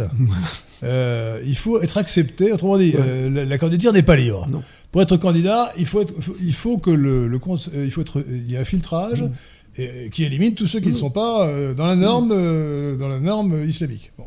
Euh, 0.84 1.40
il 1.46 1.56
faut 1.56 1.80
être 1.82 1.98
accepté. 1.98 2.52
Autrement 2.52 2.78
dit, 2.78 2.94
euh, 2.98 3.28
la, 3.30 3.44
la 3.44 3.58
candidature 3.58 3.92
n'est 3.92 4.02
pas 4.02 4.16
libre. 4.16 4.46
Non. 4.50 4.62
Pour 4.92 5.02
être 5.02 5.16
candidat, 5.16 5.72
il 5.78 5.86
faut, 5.86 6.00
être, 6.02 6.14
il 6.40 6.54
faut 6.54 6.78
que 6.78 6.90
le, 6.90 7.24
euh, 7.26 7.84
il 7.84 7.90
faut 7.90 8.00
être, 8.00 8.22
il 8.30 8.50
y 8.50 8.56
a 8.56 8.60
un 8.60 8.64
filtrage 8.64 9.22
Mm. 9.22 9.30
et- 9.78 10.10
qui 10.10 10.24
élimine 10.24 10.54
tous 10.54 10.66
ceux 10.66 10.80
qui 10.80 10.88
ne 10.90 10.96
sont 10.96 11.10
pas 11.10 11.46
euh, 11.48 11.74
dans 11.74 11.86
la 11.86 11.96
norme, 11.96 12.30
euh, 12.32 12.96
dans 12.96 13.08
la 13.08 13.20
norme 13.20 13.64
islamique. 13.68 14.12
Bon. 14.18 14.24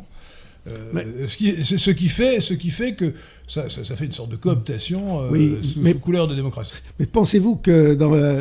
Mais- 0.93 1.25
ce, 1.27 1.35
qui, 1.37 1.65
c'est 1.65 1.79
ce 1.79 1.89
qui 1.89 2.07
fait, 2.07 2.39
ce 2.39 2.53
qui 2.53 2.69
fait 2.69 2.93
que 2.93 3.13
ça, 3.47 3.67
ça- 3.67 3.83
ça 3.83 3.95
fait 3.95 4.05
une 4.05 4.11
sorte 4.11 4.29
de 4.29 4.35
cooptation 4.35 5.27
Oui, 5.31 5.57
sous, 5.63 5.79
mais- 5.79 5.93
sous 5.93 5.99
couleur 5.99 6.27
de 6.27 6.35
démocratie. 6.35 6.73
Mais 6.99 7.07
pensez-vous 7.07 7.55
que 7.55 7.95
dans 7.95 8.13
la, 8.13 8.35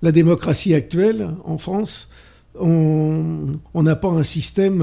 la 0.00 0.12
démocratie 0.12 0.72
actuelle 0.72 1.28
en 1.44 1.58
France, 1.58 2.08
on 2.58 3.46
n'a 3.74 3.96
pas 3.96 4.08
un 4.08 4.22
système, 4.22 4.80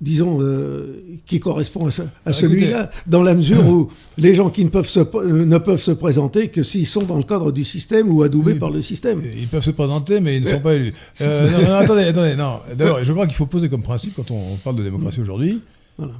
disons, 0.00 0.38
euh, 0.42 1.02
qui 1.24 1.40
correspond 1.40 1.86
à, 1.86 1.90
ce- 1.90 2.02
à 2.24 2.32
celui-là, 2.32 2.90
dans 3.06 3.22
la 3.22 3.34
mesure 3.34 3.66
où 3.68 3.90
les 4.18 4.34
gens 4.34 4.50
qui 4.50 4.62
ne 4.64 4.68
peuvent 4.68 4.88
se, 4.88 5.00
euh, 5.00 5.44
ne 5.46 5.58
peuvent 5.58 5.80
se 5.80 5.90
présenter 5.92 6.48
que 6.48 6.62
s'ils 6.62 6.86
sont 6.86 7.02
dans 7.02 7.16
le 7.16 7.22
cadre 7.22 7.50
du 7.52 7.64
système 7.64 8.10
ou 8.14 8.22
adoubés 8.22 8.52
Oui. 8.52 8.58
par 8.58 8.70
le 8.70 8.82
système. 8.82 9.22
Ils 9.36 9.48
peuvent 9.48 9.64
se 9.64 9.70
présenter, 9.70 10.20
mais 10.20 10.36
ils 10.36 10.42
ne 10.42 10.50
sont 10.50 10.60
pas 10.60 10.74
élus. 10.74 10.92
Euh, 11.22 11.50
non, 11.50 11.62
non, 11.68 11.74
attendez, 11.76 12.02
attendez, 12.02 12.36
non. 12.36 12.58
D'abord, 12.74 13.02
je 13.02 13.12
crois 13.12 13.26
qu'il 13.26 13.36
faut 13.36 13.46
poser 13.46 13.68
comme 13.70 13.82
principe, 13.82 14.14
quand 14.14 14.30
on 14.30 14.56
parle 14.56 14.76
de 14.76 14.82
démocratie 14.82 15.20
aujourd'hui, 15.20 15.62
Voilà. 15.96 16.12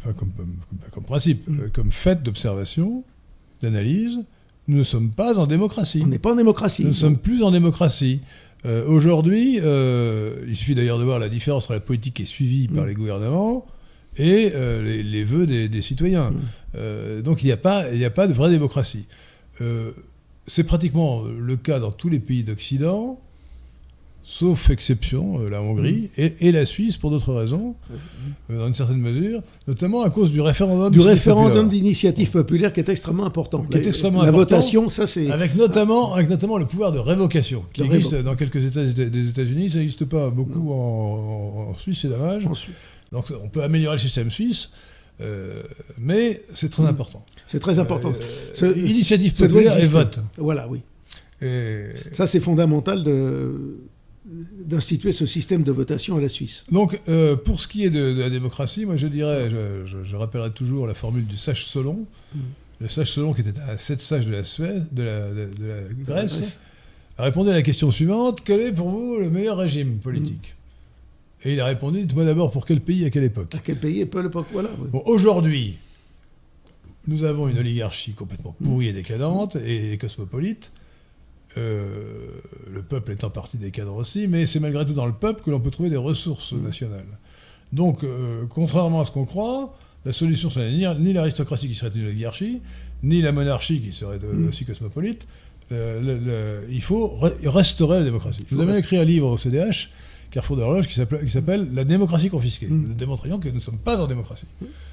enfin 0.00 0.12
comme, 0.12 0.30
comme- 0.36 0.56
comme 0.92 1.04
principe, 1.04 1.48
euh, 1.48 1.68
comme 1.72 1.90
fait 1.90 2.22
d'observation, 2.22 3.02
d'analyse, 3.62 4.18
nous 4.68 4.78
ne 4.78 4.84
sommes 4.84 5.10
pas 5.10 5.38
en 5.38 5.46
démocratie. 5.46 6.02
On 6.04 6.06
n'est 6.08 6.18
pas 6.18 6.32
en 6.32 6.36
démocratie. 6.36 6.82
Nous 6.82 6.90
ne 6.90 6.94
sommes 6.94 7.18
plus 7.18 7.42
en 7.42 7.50
démocratie. 7.50 8.20
Euh, 8.64 8.86
Aujourd'hui, 8.86 9.58
euh, 9.60 10.44
il 10.46 10.54
suffit 10.56 10.74
d'ailleurs 10.76 10.98
de 10.98 11.04
voir 11.04 11.18
la 11.18 11.28
différence 11.28 11.64
entre 11.64 11.72
la 11.74 11.80
politique 11.80 12.14
qui 12.14 12.22
est 12.22 12.26
suivie 12.26 12.68
par 12.68 12.84
Mm. 12.84 12.88
les 12.88 12.94
gouvernements 12.94 13.66
et 14.18 14.52
euh, 14.54 14.82
les, 14.82 15.02
les 15.02 15.24
vœux 15.24 15.46
des, 15.46 15.68
des 15.68 15.82
citoyens. 15.82 16.30
Mm. 16.76 17.22
Donc 17.22 17.42
il 17.42 17.46
n'y 17.46 17.52
a, 17.52 17.56
pas- 17.56 17.90
il 17.92 17.98
n'y 17.98 18.04
a 18.04 18.10
pas 18.10 18.26
de 18.28 18.32
vraie 18.32 18.50
démocratie. 18.50 19.06
C'est 20.46 20.64
pratiquement 20.64 21.22
le 21.24 21.56
cas 21.56 21.78
dans 21.78 21.92
tous 21.92 22.08
les 22.08 22.18
pays 22.18 22.42
d'Occident, 22.44 23.20
sauf 24.24 24.70
exception, 24.70 25.40
euh, 25.40 25.48
la 25.50 25.60
Hongrie 25.60 26.10
et, 26.16 26.34
et 26.48 26.52
la 26.52 26.64
Suisse 26.64 26.96
pour 26.96 27.10
d'autres 27.10 27.34
raisons, 27.34 27.74
euh, 28.50 28.58
dans 28.58 28.68
une 28.68 28.74
certaine 28.74 28.98
mesure, 29.00 29.40
notamment 29.66 30.02
à 30.02 30.10
cause 30.10 30.30
du 30.30 30.40
référendum 30.40 30.92
du 30.92 31.00
référendum 31.00 31.68
d'initiative 31.68 32.30
populaire 32.30 32.72
qui 32.72 32.80
est 32.80 32.88
extrêmement 32.88 33.24
important. 33.26 33.64
Qui 33.64 33.78
est 33.78 33.86
extrêmement 33.86 34.22
la 34.22 34.28
important. 34.28 34.56
votation, 34.56 34.88
ça 34.88 35.06
c'est... 35.06 35.30
Avec 35.30 35.54
notamment, 35.56 36.14
avec 36.14 36.30
notamment 36.30 36.56
le 36.58 36.66
pouvoir 36.66 36.92
de 36.92 36.98
révocation, 37.00 37.64
qui 37.72 37.80
De 37.82 37.86
existe 37.94 38.12
révo- 38.12 38.22
dans 38.22 38.36
quelques 38.36 38.64
États 38.64 38.84
des 38.84 39.28
États-Unis, 39.28 39.70
ça 39.70 39.78
n'existe 39.78 40.04
pas 40.04 40.30
beaucoup 40.30 40.72
en, 40.72 41.70
en 41.70 41.76
Suisse, 41.76 41.98
c'est 42.02 42.08
dommage. 42.08 42.46
Ensuite, 42.46 42.74
Donc 43.10 43.26
on 43.42 43.48
peut 43.48 43.62
améliorer 43.62 43.96
le 43.96 44.00
système 44.00 44.30
suisse, 44.30 44.70
euh, 45.20 45.62
mais 45.98 46.42
c'est 46.54 46.68
très 46.70 46.84
Mm. 46.84 46.86
important. 46.86 47.24
C'est 47.46 47.58
très 47.60 47.78
important. 47.78 48.12
Euh, 48.62 48.74
initiative 48.76 49.34
populaire 49.34 49.76
et 49.78 49.88
vote. 49.88 50.20
Voilà, 50.38 50.68
oui. 50.68 50.80
Et 51.42 51.86
Ça, 52.12 52.26
c'est 52.28 52.38
fondamental 52.40 53.02
de- 53.02 53.80
d'instituer 54.64 55.12
ce 55.12 55.26
système 55.26 55.62
de 55.62 55.72
votation 55.72 56.16
à 56.16 56.20
la 56.20 56.28
Suisse. 56.28 56.64
donc, 56.70 57.00
euh, 57.08 57.36
pour 57.36 57.60
ce 57.60 57.68
qui 57.68 57.84
est 57.84 57.90
de, 57.90 58.12
de 58.14 58.20
la 58.20 58.30
démocratie, 58.30 58.86
moi 58.86 58.96
je 58.96 59.06
dirais, 59.06 59.50
je, 59.50 59.84
je- 59.86 60.04
je 60.04 60.16
rappellerai 60.16 60.50
toujours 60.52 60.86
la 60.86 60.94
formule 60.94 61.26
du 61.26 61.36
sage 61.36 61.66
Solon. 61.66 62.06
Mm. 62.34 62.38
Le 62.80 62.88
sage 62.88 63.10
Solon, 63.12 63.32
qui 63.34 63.42
était 63.42 63.58
un 63.60 63.76
sept 63.76 64.00
sages 64.00 64.26
de 64.26 64.32
la 64.32 64.44
Suède, 64.44 64.86
de 64.92 65.02
la, 65.02 65.28
de- 65.30 65.50
de 65.54 65.66
la 65.66 65.82
Grèce, 66.04 66.40
Grèce. 66.40 66.60
a 67.18 67.24
répondu 67.24 67.50
à 67.50 67.52
la 67.52 67.62
question 67.62 67.90
suivante 67.90 68.40
quel 68.44 68.60
est 68.60 68.72
pour 68.72 68.88
vous 68.90 69.18
le 69.18 69.30
meilleur 69.30 69.56
régime 69.58 69.98
politique 69.98 70.54
Et 71.44 71.52
il 71.54 71.60
a 71.60 71.66
répondu 71.66 72.00
dites-moi 72.00 72.24
d'abord 72.24 72.50
pour 72.50 72.64
quel 72.66 72.80
pays 72.80 73.04
à 73.04 73.10
quelle 73.10 73.24
époque 73.24 73.54
À 73.54 73.58
quel 73.58 73.76
pays 73.76 74.00
et 74.00 74.06
peu 74.06 74.20
l'époque 74.22 74.46
Voilà. 74.52 74.70
oui. 74.80 74.88
Bon, 74.90 75.02
aujourd'hui, 75.06 75.76
nous 77.06 77.24
avons 77.24 77.48
une 77.48 77.58
oligarchie 77.58 78.12
complètement 78.12 78.54
pourrie 78.62 78.88
et 78.88 78.92
décadente 78.92 79.56
et 79.56 79.98
cosmopolite. 79.98 80.72
Euh, 81.58 82.26
le 82.72 82.82
peuple 82.82 83.12
est 83.12 83.24
en 83.24 83.30
partie 83.30 83.58
décadent 83.58 83.88
aussi, 83.88 84.26
mais 84.26 84.46
c'est 84.46 84.60
malgré 84.60 84.84
tout 84.86 84.94
dans 84.94 85.06
le 85.06 85.12
peuple 85.12 85.42
que 85.42 85.50
l'on 85.50 85.60
peut 85.60 85.70
trouver 85.70 85.90
des 85.90 85.96
ressources 85.96 86.52
nationales. 86.52 87.06
Donc, 87.72 88.04
euh, 88.04 88.44
contrairement 88.48 89.00
à 89.00 89.04
ce 89.04 89.10
qu'on 89.10 89.24
croit, 89.24 89.74
la 90.04 90.12
solution, 90.12 90.50
ce 90.50 90.60
n'est 90.60 90.94
ni, 90.98 91.12
l'aristocratie 91.12 91.68
qui 91.68 91.74
serait 91.74 91.90
une 91.94 92.06
oligarchie, 92.06 92.60
ni 93.02 93.22
la 93.22 93.32
monarchie 93.32 93.80
qui 93.80 93.92
serait 93.92 94.18
de- 94.18 94.26
Mm. 94.26 94.48
aussi 94.48 94.64
cosmopolite. 94.64 95.26
Euh, 95.70 96.00
le- 96.00 96.18
le- 96.18 96.66
il 96.70 96.82
faut 96.82 97.16
re- 97.18 97.48
restaurer 97.48 97.98
la 97.98 98.04
démocratie. 98.04 98.44
Vous 98.50 98.60
avez 98.60 98.76
écrit 98.78 98.98
un 98.98 99.04
livre 99.04 99.28
au 99.28 99.38
CDH, 99.38 99.90
Carrefour 100.30 100.56
de 100.56 100.62
l'horloge, 100.62 100.88
qui 100.88 100.94
s'appelle 101.30 101.68
La 101.74 101.84
démocratie 101.84 102.30
confisquée. 102.30 102.66
Mm. 102.66 102.88
Nous 102.88 102.94
démontrions 102.94 103.38
que 103.38 103.48
nous 103.48 103.54
ne 103.56 103.60
sommes 103.60 103.78
pas 103.78 104.00
en 104.00 104.06
démocratie. 104.06 104.46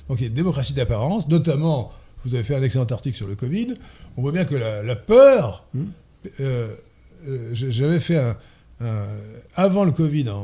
Donc 0.08 0.20
il 0.20 0.24
y 0.24 0.26
a 0.26 0.28
une 0.28 0.34
démocratie 0.34 0.74
d'apparence, 0.74 1.28
notamment, 1.30 1.92
vous 2.26 2.36
avez 2.36 2.44
fait 2.44 2.56
un 2.56 2.64
excellent 2.64 2.86
article 2.86 3.16
sur 3.18 3.28
le 3.28 3.36
Covid, 3.36 3.74
on 4.18 4.22
voit 4.22 4.32
bien 4.34 4.44
que 4.46 4.56
la, 4.56 4.84
la 4.84 4.96
peur, 4.96 5.66
Mm. 5.74 5.84
Euh, 6.40 6.74
euh, 7.28 7.50
j'avais 7.54 8.00
fait 8.00 8.18
un, 8.18 8.38
un- 8.82 9.06
avant 9.56 9.84
le 9.84 9.92
Covid, 9.92 10.30
en, 10.30 10.38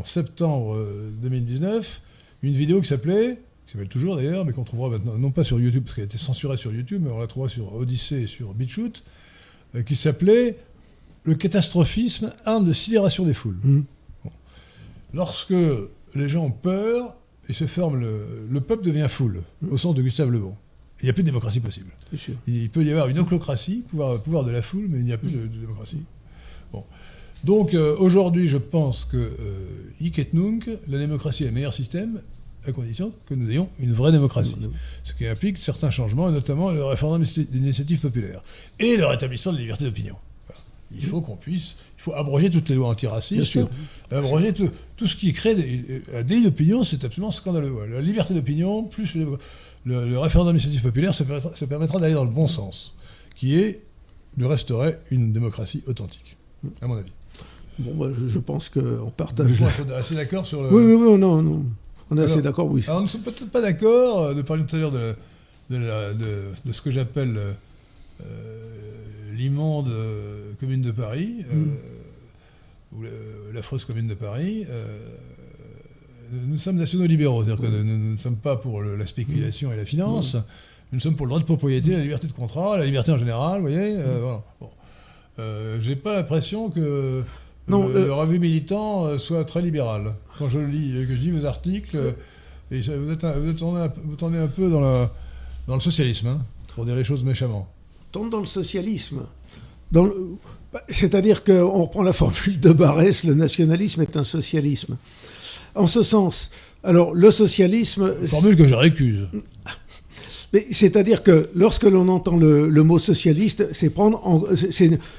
en 0.00 0.04
septembre 0.04 0.74
euh, 0.76 1.10
2019, 1.22 2.02
une 2.42 2.52
vidéo 2.54 2.80
qui 2.80 2.88
s'appelait 2.88 3.40
qui 3.66 3.72
s'appelle 3.72 3.88
toujours 3.88 4.16
d'ailleurs, 4.16 4.44
mais 4.44 4.52
qu'on 4.52 4.64
trouvera 4.64 4.90
maintenant, 4.90 5.16
non 5.16 5.30
pas 5.30 5.44
sur 5.44 5.58
YouTube, 5.58 5.84
parce 5.84 5.94
qu'elle 5.94 6.02
a 6.02 6.06
été 6.06 6.18
censurée 6.18 6.56
sur 6.58 6.72
YouTube, 6.74 7.02
mais 7.04 7.10
on 7.10 7.18
la 7.20 7.26
trouvera 7.26 7.48
sur 7.48 7.74
Odyssey 7.74 8.22
et 8.22 8.26
sur 8.26 8.52
BitChute, 8.54 9.02
euh, 9.76 9.82
qui 9.82 9.96
s'appelait 9.96 10.58
Le 11.24 11.34
catastrophisme, 11.34 12.32
arme 12.44 12.66
de 12.66 12.72
sidération 12.74 13.24
des 13.24 13.32
foules. 13.32 13.56
Mhm. 13.64 13.84
Lorsque 15.14 15.54
les 16.14 16.28
gens 16.28 16.46
ont 16.46 16.50
peur, 16.50 17.16
ils 17.48 17.54
se 17.54 17.66
forment, 17.66 18.00
le, 18.00 18.46
le 18.50 18.60
peuple 18.60 18.84
devient 18.84 19.06
foule, 19.08 19.42
au 19.70 19.76
sens 19.78 19.94
de 19.94 20.02
Gustave 20.02 20.30
Le 20.30 20.38
Bon. 20.40 20.54
Il 21.02 21.06
n'y 21.06 21.10
a 21.10 21.12
plus 21.12 21.24
de 21.24 21.28
démocratie 21.28 21.60
possible. 21.60 21.90
Sûr. 22.16 22.34
Il 22.46 22.70
peut 22.70 22.84
y 22.84 22.90
avoir 22.90 23.08
une 23.08 23.18
oclocratie, 23.18 23.84
pouvoir, 23.88 24.22
pouvoir 24.22 24.44
de 24.44 24.52
la 24.52 24.62
foule, 24.62 24.86
mais 24.88 25.00
il 25.00 25.04
n'y 25.04 25.12
a 25.12 25.18
plus 25.18 25.30
de, 25.30 25.40
de 25.40 25.58
démocratie. 25.60 26.02
Bon. 26.72 26.84
Donc 27.44 27.74
euh, 27.74 27.96
aujourd'hui, 27.98 28.46
je 28.46 28.56
pense 28.56 29.04
que 29.04 29.16
euh, 29.16 29.66
hic 30.00 30.20
et 30.20 30.28
nunc, 30.32 30.70
la 30.88 30.98
démocratie 30.98 31.42
est 31.42 31.46
le 31.46 31.52
meilleur 31.52 31.74
système, 31.74 32.20
à 32.64 32.70
condition 32.70 33.12
que 33.26 33.34
nous 33.34 33.50
ayons 33.50 33.68
une 33.80 33.92
vraie 33.92 34.12
démocratie. 34.12 34.54
Ce 35.02 35.12
qui 35.12 35.26
implique 35.26 35.58
certains 35.58 35.90
changements, 35.90 36.28
et 36.28 36.32
notamment 36.32 36.70
le 36.70 36.84
référendum 36.84 37.26
d'initiative 37.50 37.98
populaire. 37.98 38.40
Et 38.78 38.96
le 38.96 39.04
rétablissement 39.04 39.50
de 39.50 39.56
la 39.56 39.62
liberté 39.62 39.84
d'opinion. 39.84 40.14
Voilà. 40.46 40.60
Il 40.94 41.04
faut 41.04 41.20
qu'on 41.20 41.34
puisse, 41.34 41.74
il 41.98 42.02
faut 42.02 42.14
abroger 42.14 42.50
toutes 42.50 42.68
les 42.68 42.76
lois 42.76 42.88
antiracistes, 42.88 43.58
abroger 44.12 44.52
tout, 44.52 44.70
tout 44.96 45.08
ce 45.08 45.16
qui 45.16 45.32
crée 45.32 45.56
des, 45.56 46.04
un 46.14 46.22
délit 46.22 46.44
d'opinion, 46.44 46.84
c'est 46.84 47.04
absolument 47.04 47.32
scandaleux. 47.32 47.74
La 47.90 48.00
liberté 48.00 48.32
d'opinion, 48.34 48.84
plus 48.84 49.16
le, 49.84 50.18
référendum 50.18 50.54
d'initiative 50.56 50.82
populaire, 50.82 51.14
ça 51.14 51.24
permettra, 51.66 51.98
d'aller 52.00 52.14
dans 52.14 52.24
le 52.24 52.30
bon 52.30 52.46
sens, 52.46 52.94
qui 53.34 53.56
est 53.58 53.82
de 54.36 54.44
restaurer 54.44 54.96
une 55.10 55.32
démocratie 55.32 55.82
authentique, 55.86 56.36
à 56.80 56.86
mon 56.86 56.96
avis. 56.96 57.12
Bon, 57.78 57.94
bah, 57.94 58.12
je, 58.14 58.28
je 58.28 58.38
pense 58.38 58.68
qu'on 58.68 59.10
partage. 59.16 59.52
sommes 59.76 59.90
assez 59.92 60.14
d'accord 60.14 60.46
sur 60.46 60.62
le... 60.62 60.68
Oui, 60.72 60.82
oui, 60.84 60.94
oui, 61.12 61.18
non, 61.18 61.42
non. 61.42 61.64
On 62.10 62.18
est 62.18 62.22
assez 62.24 62.42
d'accord, 62.42 62.70
oui. 62.70 62.82
Alors, 62.86 62.98
nous 63.00 63.04
ne 63.06 63.10
sommes 63.10 63.22
peut-être 63.22 63.50
pas 63.50 63.62
d'accord, 63.62 64.24
euh, 64.24 64.34
de 64.34 64.42
parler 64.42 64.64
tout 64.66 64.76
à 64.76 64.78
l'heure 64.78 64.92
de, 64.92 65.14
de, 65.70 65.76
la- 65.78 66.12
de- 66.12 66.48
de 66.64 66.72
ce 66.72 66.82
que 66.82 66.90
j'appelle 66.90 67.36
euh, 67.36 67.52
euh, 68.24 69.04
l'immonde 69.34 69.88
euh, 69.88 70.52
commune 70.60 70.82
de 70.82 70.90
Paris, 70.90 71.44
euh, 71.50 71.54
Mm. 71.54 71.76
ou 72.98 73.02
l'affreuse 73.54 73.84
commune 73.86 74.06
de 74.08 74.14
Paris. 74.14 74.66
euh, 74.68 74.98
nous 76.46 76.58
sommes 76.58 76.76
nationaux 76.76 77.06
libéraux, 77.06 77.44
c'est-à-dire 77.44 77.62
que 77.62 77.70
nous, 77.70 77.84
nous 77.84 78.12
ne 78.14 78.18
sommes 78.18 78.36
pas 78.36 78.56
pour 78.56 78.80
le- 78.80 78.96
la 78.96 79.06
spéculation 79.06 79.72
et 79.72 79.76
la 79.76 79.84
finance, 79.84 80.36
nous 80.92 81.00
sommes 81.00 81.16
pour 81.16 81.26
le 81.26 81.30
droit 81.30 81.40
de 81.40 81.44
propriété, 81.44 81.90
la 81.92 82.00
liberté 82.00 82.26
de 82.26 82.32
contrat, 82.32 82.76
la 82.78 82.84
liberté 82.86 83.12
en 83.12 83.18
général, 83.18 83.56
vous 83.60 83.68
voyez. 83.68 83.96
euh, 83.96 84.18
voilà. 84.20 84.42
Bon. 84.60 84.68
Euh, 85.38 85.78
J'ai 85.80 85.96
pas 85.96 86.14
l'impression 86.14 86.68
que 86.70 87.22
Non, 87.68 87.86
le, 87.88 87.96
euh, 87.96 88.06
le 88.06 88.12
revue 88.12 88.38
militant 88.38 89.06
euh, 89.06 89.18
soit 89.18 89.44
très 89.44 89.62
libéral. 89.62 90.14
Quand 90.38 90.48
je 90.48 90.58
lis, 90.58 90.92
euh, 90.96 91.06
que 91.06 91.16
je 91.16 91.20
lis 91.22 91.30
vos 91.30 91.46
articles, 91.46 91.96
euh, 91.96 92.12
et 92.70 92.80
vous, 92.80 93.10
êtes 93.12 93.24
un, 93.24 93.32
vous, 93.38 93.50
êtes 93.50 93.56
tourné 93.56 93.80
un 93.80 93.88
peu- 93.88 94.00
vous 94.04 94.16
tournez 94.16 94.38
un 94.38 94.46
peu 94.48 94.70
dans, 94.70 94.80
la- 94.80 95.10
dans 95.68 95.74
le 95.74 95.80
socialisme, 95.80 96.26
hein, 96.28 96.40
pour 96.74 96.84
dire 96.84 96.94
les 96.94 97.04
choses 97.04 97.24
méchamment. 97.24 97.68
tombe 98.10 98.30
dans 98.30 98.40
le 98.40 98.46
socialisme. 98.46 99.22
Dans 99.90 100.04
le- 100.04 100.14
bah, 100.72 100.82
C'est-à-dire 100.90 101.44
qu'on 101.44 101.82
reprend 101.82 102.02
la 102.02 102.12
formule 102.12 102.60
de 102.60 102.72
Barès, 102.72 103.24
le 103.24 103.32
nationalisme 103.34 104.02
est 104.02 104.16
un 104.18 104.24
socialisme. 104.24 104.96
En 105.74 105.86
ce 105.86 106.02
sens, 106.02 106.50
alors 106.84 107.14
le 107.14 107.30
socialisme, 107.30 108.12
Formule 108.26 108.56
que 108.56 108.66
je 108.66 108.74
récuse. 108.74 109.26
c'est-à-dire 110.70 111.22
que 111.22 111.48
lorsque 111.54 111.84
l'on 111.84 112.08
entend 112.08 112.36
le, 112.36 112.68
le 112.68 112.82
mot 112.82 112.98
socialiste, 112.98 113.68
c'est 113.72 113.88
prendre, 113.90 114.20
en- 114.26 114.42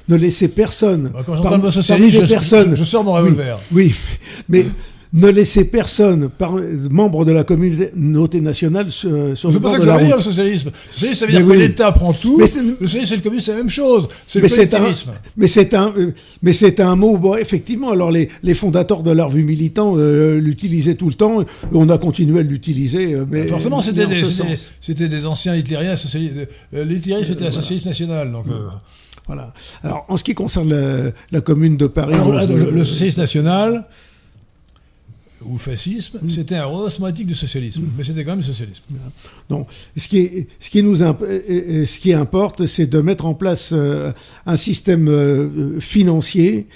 ne 0.08 0.16
laisser 0.16 0.48
personne. 0.48 1.10
Bah, 1.12 1.22
Quand 1.26 1.34
j'entends 1.36 1.56
le 1.56 1.62
mot 1.62 1.70
socialiste, 1.72 2.20
je, 2.24 2.30
personnes, 2.30 2.70
je- 2.70 2.76
je 2.76 2.84
sors 2.84 3.02
mon 3.02 3.12
revolver. 3.14 3.58
Oui, 3.72 3.94
mais 4.48 4.66
ne 5.16 5.28
laisser 5.28 5.64
personne, 5.64 6.28
par, 6.28 6.56
membre 6.90 7.24
de 7.24 7.30
la 7.32 7.44
communauté 7.44 8.40
nationale, 8.40 8.90
sur, 8.90 9.10
sur 9.38 9.48
le 9.48 9.54
C'est 9.54 9.60
pas 9.60 9.68
bord 9.68 9.70
ça 9.70 9.78
que 9.78 9.84
ça 9.84 9.96
veut 9.96 10.04
dire 10.06 10.16
le 10.16 10.22
socialisme. 10.22 10.70
Le 10.70 10.92
socialisme, 10.92 11.20
ça 11.20 11.26
veut 11.26 11.32
Mais 11.32 11.38
dire 11.38 11.48
que 11.48 11.52
l'État 11.58 11.92
prend 11.92 12.12
tout. 12.12 12.36
Mais 12.38 12.46
c'est- 12.48 12.60
le 12.62 12.76
socialisme 12.86 13.14
et 13.14 13.16
le 13.18 13.22
communisme, 13.22 13.46
c'est 13.46 13.52
la 13.52 13.58
même 13.58 13.70
chose. 13.70 14.08
C'est 14.26 14.40
le 14.40 14.42
Mais 14.42 14.48
c'est 14.48 14.74
un, 14.74 14.78
collectivisme. 14.80 15.10
mais 15.36 15.46
c'est 15.46 15.74
un, 15.74 15.94
euh, 15.96 16.12
mais 16.42 16.52
c'est 16.52 16.80
un 16.80 16.96
mot. 16.96 17.16
Bon, 17.16 17.36
effectivement, 17.36 17.92
alors 17.92 18.10
les, 18.10 18.28
les 18.42 18.54
fondateurs 18.54 19.02
de 19.04 19.12
la 19.12 19.24
revue 19.26 19.44
militant 19.44 19.94
euh, 19.96 20.40
l'utilisaient 20.40 20.96
tout 20.96 21.08
le 21.08 21.14
temps. 21.14 21.42
et 21.42 21.46
On 21.72 21.88
a 21.90 21.96
continué 21.98 22.40
à 22.40 22.42
l'utiliser. 22.42 23.14
euh, 23.14 23.24
Mais 23.30 23.46
Forcément, 23.46 23.76
mais 23.78 23.82
c'était 23.84 24.06
des, 24.08 24.16
c'était- 24.80 25.24
anciens 25.26 25.54
hitlériens. 25.54 25.94
euh, 26.74 26.84
L'hitlérisme 26.84 27.32
était 27.32 27.44
la 27.44 27.50
voilà. 27.50 27.62
socialisme 27.62 27.88
national. 27.88 28.32
Donc, 28.32 28.46
euh, 28.48 28.66
Voilà. 29.26 29.52
Alors, 29.84 30.04
en 30.08 30.16
ce 30.16 30.24
qui 30.24 30.34
concerne 30.34 30.68
la, 30.70 31.10
la 31.30 31.40
commune 31.40 31.76
de 31.76 31.86
Paris, 31.86 32.14
alors, 32.14 32.26
on- 32.28 32.32
là, 32.32 32.46
le, 32.46 32.70
le 32.70 32.84
socialisme 32.84 33.20
national 33.20 33.84
ou 35.46 35.58
fascisme, 35.58 36.18
Mm. 36.22 36.30
c'était 36.30 36.56
un 36.56 36.66
osmotique 36.66 37.26
du 37.26 37.34
socialisme, 37.34 37.82
mais 37.96 38.04
c'était 38.04 38.24
quand 38.24 38.32
même 38.32 38.40
le 38.40 38.44
socialisme. 38.44 38.82
Non, 39.50 39.66
ce 39.96 40.08
qui, 40.08 40.18
est- 40.18 40.46
ce 40.60 40.70
qui 40.70 40.82
nous 40.82 41.02
imp- 41.02 41.22
euh, 41.22 41.40
euh, 41.50 41.86
ce 41.86 41.98
qui 41.98 42.12
importe, 42.12 42.66
c'est 42.66 42.86
de 42.86 43.00
mettre 43.00 43.26
en 43.26 43.34
place 43.34 43.70
euh, 43.72 44.12
un 44.46 44.56
système 44.56 45.08
euh, 45.08 45.80
financier 45.80 46.66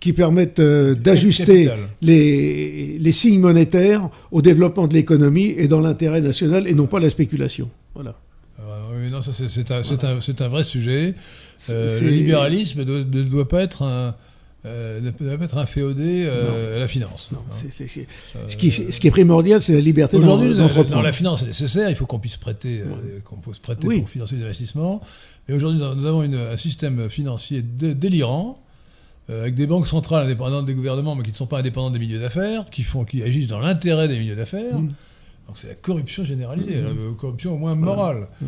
qui 0.00 0.12
permette 0.14 0.58
euh, 0.60 0.94
d'ajuster 0.94 1.68
les, 2.00 2.96
les 2.98 3.12
signes 3.12 3.40
monétaires 3.40 4.08
au 4.30 4.40
développement 4.42 4.86
de 4.86 4.94
l'économie 4.94 5.54
et 5.56 5.68
dans 5.68 5.80
l'intérêt 5.80 6.20
national 6.22 6.66
et 6.66 6.74
non 6.74 6.86
pas 6.86 7.00
la 7.00 7.10
spéculation. 7.10 7.68
Voilà. 7.94 8.16
Euh, 8.60 8.62
oui, 9.04 9.10
non, 9.10 9.20
ça 9.22 9.32
c'est 9.32 9.70
un, 9.70 9.82
c'est 9.82 10.04
un- 10.04 10.18
un 10.44 10.48
vrai 10.48 10.64
sujet. 10.64 11.14
Euh, 11.68 12.00
le 12.00 12.08
libéralisme 12.08 12.84
doit- 12.84 13.00
ne 13.00 13.22
doit 13.22 13.48
pas 13.48 13.62
être 13.62 13.82
un, 13.82 14.14
euh, 14.66 15.00
ne 15.00 15.10
pas 15.10 15.44
être 15.44 15.56
un 15.56 15.64
féodé 15.66 16.24
euh, 16.26 16.76
à 16.76 16.80
la 16.80 16.88
finance. 16.88 17.30
Non, 17.32 17.38
Hein. 17.50 17.66
Euh, 18.36 18.46
ce, 18.46 18.56
qui, 18.56 18.70
ce 18.70 19.00
qui 19.00 19.06
est 19.06 19.10
primordial, 19.10 19.62
c'est 19.62 19.72
la 19.74 19.80
liberté 19.80 20.16
Aujourd'hui, 20.18 20.54
dans, 20.54 21.00
la 21.02 21.12
finance, 21.12 21.40
c'est 21.40 21.46
nécessaire. 21.46 21.88
Il 21.88 21.96
faut 21.96 22.06
qu'on 22.06 22.18
puisse 22.18 22.36
prêter, 22.36 22.80
euh, 22.82 23.20
qu'on 23.24 23.36
puisse 23.36 23.58
prêter 23.58 23.86
Oui. 23.86 24.00
pour 24.00 24.10
financer 24.10 24.36
des 24.36 24.44
investissements. 24.44 25.00
Mais 25.48 25.54
aujourd'hui, 25.54 25.80
nous 25.80 26.04
avons 26.06 26.22
une- 26.22 26.34
un 26.34 26.56
système 26.58 27.08
financier 27.08 27.62
dé- 27.62 27.94
délirant, 27.94 28.62
euh, 29.30 29.42
avec 29.42 29.54
des 29.54 29.66
banques 29.66 29.86
centrales 29.86 30.24
indépendantes 30.26 30.66
des 30.66 30.74
gouvernements, 30.74 31.14
mais 31.14 31.22
qui 31.24 31.30
ne 31.30 31.36
sont 31.36 31.46
pas 31.46 31.58
indépendantes 31.60 31.94
des 31.94 31.98
milieux 31.98 32.20
d'affaires, 32.20 32.66
qui 32.66 32.82
font, 32.82 33.04
qui 33.04 33.22
agissent 33.22 33.48
dans 33.48 33.60
l'intérêt 33.60 34.08
des 34.08 34.18
milieux 34.18 34.36
d'affaires. 34.36 34.78
Mm. 34.78 34.88
Donc 35.46 35.56
c'est 35.56 35.68
la 35.68 35.74
corruption 35.74 36.24
généralisée, 36.24 36.82
la 36.82 36.90
corruption 37.18 37.54
au 37.54 37.56
moins 37.56 37.74
morale. 37.74 38.28
Mm. 38.42 38.46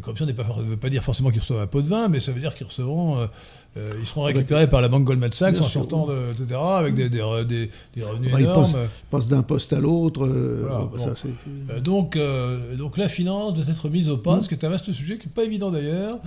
Corruption 0.00 0.26
ne 0.26 0.32
veut 0.32 0.76
pas 0.76 0.88
dire 0.88 1.02
forcément 1.04 1.30
qu'ils 1.30 1.40
reçoivent 1.40 1.60
un 1.60 1.66
pot 1.66 1.82
de 1.82 1.88
vin, 1.88 2.08
mais 2.08 2.18
ça 2.20 2.32
veut 2.32 2.40
dire 2.40 2.54
qu'ils 2.54 2.66
recevront, 2.66 3.28
euh, 3.76 3.92
ils 4.00 4.06
seront 4.06 4.22
récupérés 4.24 4.68
par 4.68 4.80
la 4.82 4.88
banque 4.88 5.04
Goldman 5.04 5.32
Sachs 5.32 5.58
en 5.60 5.64
sortant, 5.64 6.06
de, 6.06 6.32
etc., 6.32 6.60
avec 6.60 6.94
des, 6.94 7.08
des, 7.08 7.18
des- 7.48 7.70
des 7.96 8.02
revenus 8.04 8.30
Bah, 8.30 8.38
ils 8.38 8.42
énormes. 8.44 8.62
pensent- 8.62 8.76
passe 9.10 9.28
d'un 9.28 9.42
poste 9.42 9.72
à 9.72 9.80
l'autre. 9.80 10.26
euh, 10.26 10.64
Voilà, 10.68 10.84
bon, 10.84 10.98
ça, 10.98 11.06
bon. 11.06 11.12
c'est- 11.16 11.72
Euh, 11.74 11.80
donc, 11.80 12.16
euh, 12.16 12.76
donc 12.76 12.98
la 12.98 13.08
finance 13.08 13.54
doit 13.54 13.64
être 13.66 13.88
mise 13.88 14.10
au 14.10 14.18
pas, 14.18 14.36
Mm. 14.36 14.42
ce 14.42 14.48
qui 14.48 14.54
est 14.54 14.64
un 14.64 14.68
vaste 14.68 14.92
sujet 14.92 15.16
qui 15.18 15.26
n'est 15.28 15.32
pas 15.32 15.44
évident 15.44 15.70
d'ailleurs, 15.70 16.18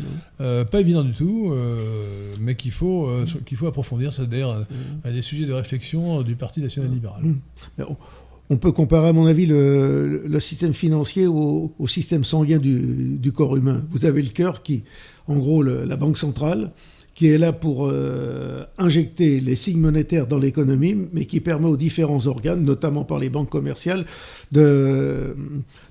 euh, 0.42 0.66
pas 0.66 0.80
évident 0.82 1.04
du 1.04 1.12
tout, 1.14 1.54
mais 2.42 2.56
qu'il 2.56 2.72
faut, 2.72 3.10
qu'il 3.46 3.58
faut 3.58 3.68
approfondir. 3.68 4.12
C'est 4.12 4.28
d'ailleurs 4.28 4.52
un, 5.04 5.10
un 5.10 5.12
des 5.14 5.22
sujets 5.22 5.46
de 5.46 5.54
réflexion 5.54 6.22
du 6.24 6.36
Parti 6.36 6.62
national 6.62 6.92
libéral. 6.92 7.22
Mm. 7.24 7.36
Mais 7.78 7.84
on, 7.88 7.96
on 8.50 8.58
peut 8.58 8.72
comparer, 8.72 9.08
à 9.10 9.14
mon 9.14 9.26
avis, 9.26 9.46
le, 9.46 10.24
le 10.28 10.40
système 10.40 10.74
financier 10.74 11.26
au, 11.28 11.74
au 11.80 11.88
système 11.88 12.24
sanguin 12.24 12.58
du, 12.60 13.18
du 13.20 13.32
corps 13.32 13.56
humain. 13.56 13.84
Vous 13.92 14.06
avez 14.06 14.22
le 14.22 14.30
cœur 14.30 14.62
qui, 14.64 14.84
en 15.28 15.36
gros, 15.38 15.64
le- 15.64 15.84
la 15.86 15.96
banque 15.96 16.18
centrale, 16.18 16.72
qui 17.16 17.30
est 17.30 17.38
là 17.38 17.54
pour 17.54 17.88
euh, 17.88 18.66
injecter 18.78 19.40
les 19.40 19.56
signes 19.56 19.80
monétaires 19.80 20.28
dans 20.28 20.38
l'économie, 20.38 20.98
mais 21.14 21.26
qui 21.26 21.40
permet 21.40 21.68
aux 21.70 21.78
différents 21.78 22.28
organes, 22.28 22.64
notamment 22.64 23.06
par 23.06 23.20
les 23.20 23.30
banques 23.30 23.50
commerciales, 23.50 24.06
de, 24.52 25.34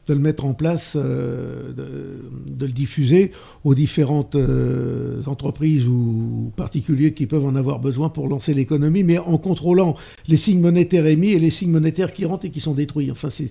de 0.07 0.13
le 0.13 0.21
mettre 0.21 0.45
en 0.45 0.53
place, 0.53 0.97
euh, 0.97 1.73
de, 1.73 2.67
le 2.67 2.73
diffuser 2.73 3.33
aux 3.65 3.75
différentes 3.75 4.35
euh, 4.35 5.23
entreprises 5.25 5.87
ou 5.87 6.53
particuliers 6.57 7.15
qui 7.15 7.27
peuvent 7.27 7.47
en 7.47 7.57
avoir 7.57 7.79
besoin 7.79 8.11
pour 8.11 8.29
lancer 8.29 8.53
l'économie, 8.53 9.03
mais 9.03 9.17
en 9.17 9.39
contrôlant 9.39 9.97
les 10.29 10.37
signes 10.37 10.61
monétaires 10.61 11.07
émis 11.07 11.33
et 11.33 11.39
les 11.39 11.51
signes 11.51 11.73
monétaires 11.73 12.13
qui 12.13 12.27
rentrent 12.27 12.45
et 12.45 12.51
qui 12.51 12.61
sont 12.61 12.75
détruits. 12.75 13.11
Enfin, 13.11 13.31
c'est 13.31 13.51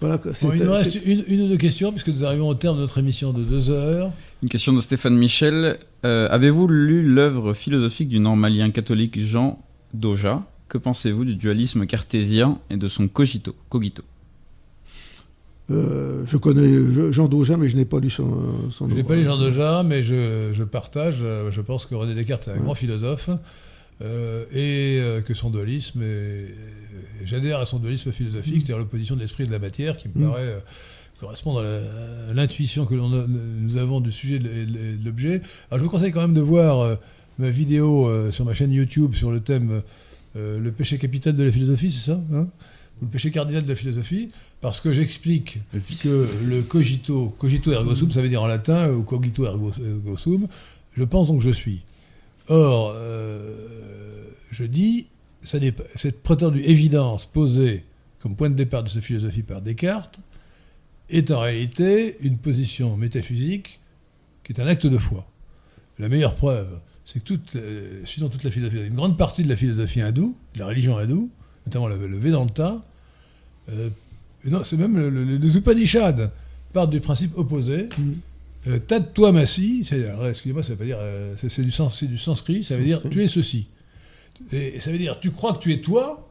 voilà. 0.00 0.18
quoi. 0.18 0.32
Bon, 0.32 0.36
C'est- 0.50 0.56
il 0.58 0.64
nous 0.64 0.72
reste 0.72 0.92
c'est- 0.92 0.98
une, 1.04 1.24
une 1.28 1.40
ou 1.42 1.48
deux 1.48 1.56
questions, 1.56 1.90
puisque 1.90 2.08
nous 2.08 2.24
arrivons 2.24 2.48
au 2.48 2.54
terme 2.54 2.76
de 2.76 2.82
notre 2.82 2.98
émission 2.98 3.32
de 3.32 3.42
deux 3.42 3.70
heures. 3.70 4.12
Une 4.42 4.48
question 4.48 4.72
de 4.72 4.80
Stéphane 4.80 5.16
Michel. 5.16 5.78
Euh, 6.04 6.28
Avez-vous 6.30 6.68
lu 6.68 7.02
l'œuvre 7.02 7.54
philosophique 7.54 8.08
du 8.08 8.18
normalien 8.20 8.70
catholique 8.70 9.18
Jean 9.18 9.58
Doja? 9.94 10.42
Que 10.68 10.78
pensez-vous 10.78 11.24
du 11.24 11.34
dualisme 11.36 11.86
cartésien 11.86 12.58
et 12.70 12.76
de 12.76 12.88
son 12.88 13.06
cogito, 13.08 13.54
cogito? 13.68 14.02
Euh, 15.70 16.22
je 16.26 16.36
connais 16.36 16.68
je- 16.92 17.10
Jean 17.10 17.26
Daugin, 17.26 17.56
mais 17.56 17.68
je 17.68 17.76
n'ai 17.76 17.84
pas 17.84 17.98
lu 17.98 18.08
son. 18.08 18.30
son 18.70 18.88
Je 18.88 18.94
n'ai 18.94 19.02
pas 19.02 19.16
lu 19.16 19.24
Jean 19.24 19.36
Deja, 19.36 19.82
mais 19.84 20.00
je, 20.02 20.50
je 20.52 20.62
partage, 20.62 21.18
euh, 21.22 21.50
je 21.50 21.60
pense 21.60 21.86
que 21.86 21.94
René 21.96 22.14
Descartes 22.14 22.46
est 22.46 22.52
un 22.52 22.58
grand 22.58 22.74
philosophe, 22.74 23.30
euh, 23.30 23.36
et 24.00 24.98
euh, 25.00 25.20
que 25.22 25.32
son 25.34 25.50
dualisme, 25.50 26.02
j'adhère 27.24 27.58
à 27.60 27.66
son 27.66 27.78
dualisme 27.78 28.12
philosophique, 28.12 28.56
c'est-à-dire 28.56 28.78
l'opposition 28.78 29.14
de 29.16 29.20
l'esprit 29.20 29.44
et 29.44 29.46
de 29.46 29.52
la 29.52 29.58
matière, 29.58 29.96
qui 29.96 30.08
me 30.08 30.14
Mm. 30.26 30.30
paraît 30.30 30.42
euh, 30.42 30.58
correspondre 31.18 31.60
à 31.60 32.34
l'intuition 32.34 32.84
que 32.84 32.94
a- 32.94 33.26
nous 33.26 33.76
avons 33.78 34.00
du 34.00 34.12
sujet 34.12 34.36
et 34.36 34.38
de, 34.66 35.04
l'objet. 35.04 35.40
Alors 35.70 35.78
je 35.78 35.84
vous 35.84 35.90
conseille 35.90 36.12
quand 36.12 36.20
même 36.20 36.34
de 36.34 36.40
voir 36.42 36.80
euh, 36.80 36.96
ma 37.38 37.48
vidéo 37.50 38.06
euh, 38.06 38.30
sur 38.30 38.44
ma 38.44 38.52
chaîne 38.54 38.70
YouTube 38.72 39.14
sur 39.14 39.30
le 39.32 39.40
thème 39.40 39.82
euh, 40.36 40.58
Le 40.60 40.72
péché 40.72 40.98
capital 40.98 41.34
de 41.34 41.42
la 41.44 41.50
philosophie, 41.52 41.90
c'est 41.90 42.10
ça 42.12 42.20
hein 42.34 42.48
Ou 43.00 43.04
le 43.06 43.10
péché 43.10 43.30
cardinal 43.30 43.62
de 43.64 43.68
la 43.68 43.74
philosophie 43.74 44.28
parce 44.60 44.80
que 44.80 44.92
j'explique 44.92 45.58
que 46.02 46.26
le 46.44 46.62
cogito, 46.62 47.28
cogito 47.38 47.70
ergo 47.72 47.94
sum, 47.94 48.10
ça 48.10 48.20
veut 48.22 48.28
dire 48.28 48.42
en 48.42 48.46
latin, 48.46 48.90
ou 48.90 49.02
cogito 49.04 49.44
ergo, 49.46 49.70
ergo 49.78 50.16
sum, 50.16 50.48
je 50.96 51.04
pense 51.04 51.28
donc 51.28 51.40
je 51.42 51.50
suis. 51.50 51.82
Or, 52.48 52.92
euh, 52.94 54.28
je 54.52 54.64
dis, 54.64 55.08
cette 55.42 56.22
prétendue 56.22 56.60
évidence 56.62 57.26
posée 57.26 57.84
comme 58.18 58.36
point 58.36 58.50
de 58.50 58.54
départ 58.54 58.82
de 58.82 58.88
cette 58.88 59.04
philosophie 59.04 59.42
par 59.42 59.60
Descartes 59.60 60.18
est 61.08 61.30
en 61.30 61.40
réalité 61.40 62.16
une 62.22 62.38
position 62.38 62.96
métaphysique 62.96 63.80
qui 64.42 64.52
est 64.52 64.60
un 64.60 64.66
acte 64.66 64.86
de 64.86 64.98
foi. 64.98 65.26
La 65.98 66.08
meilleure 66.08 66.34
preuve, 66.34 66.68
c'est 67.04 67.20
que 67.20 67.24
toute, 67.24 67.56
euh, 67.56 68.02
toute 68.04 68.42
la 68.44 68.50
philosophie, 68.50 68.78
une 68.86 68.94
grande 68.94 69.16
partie 69.16 69.42
de 69.42 69.48
la 69.48 69.56
philosophie 69.56 70.00
hindoue, 70.00 70.36
de 70.54 70.58
la 70.58 70.66
religion 70.66 70.98
hindoue, 70.98 71.30
notamment 71.66 71.88
le, 71.88 72.18
Vedanta, 72.18 72.84
euh, 73.68 73.90
c'est 74.64 74.76
même 74.76 74.96
le, 74.96 75.10
le- 75.10 75.56
Upanishads 75.56 76.30
partent 76.72 76.90
du 76.90 77.00
principe 77.00 77.36
opposé. 77.38 77.88
Mm. 77.98 78.12
Euh, 78.66 78.78
c'est, 79.84 80.08
alors, 80.08 80.26
excusez-moi, 80.28 80.62
ça 80.62 80.70
veut 80.70 80.76
pas 80.76 80.84
dire, 80.84 80.98
euh, 81.00 81.34
c'est, 81.36 81.62
du, 81.62 81.70
sens, 81.70 82.02
du 82.02 82.18
sanskrit, 82.18 82.64
ça 82.64 82.76
veut 82.76 82.84
dire 82.84 83.00
tu 83.08 83.22
es 83.22 83.28
ceci. 83.28 83.66
Et, 84.52 84.76
et 84.76 84.80
ça 84.80 84.90
veut 84.90 84.98
dire 84.98 85.18
tu 85.20 85.30
crois 85.30 85.54
que 85.54 85.62
tu 85.62 85.72
es 85.72 85.78
toi, 85.80 86.28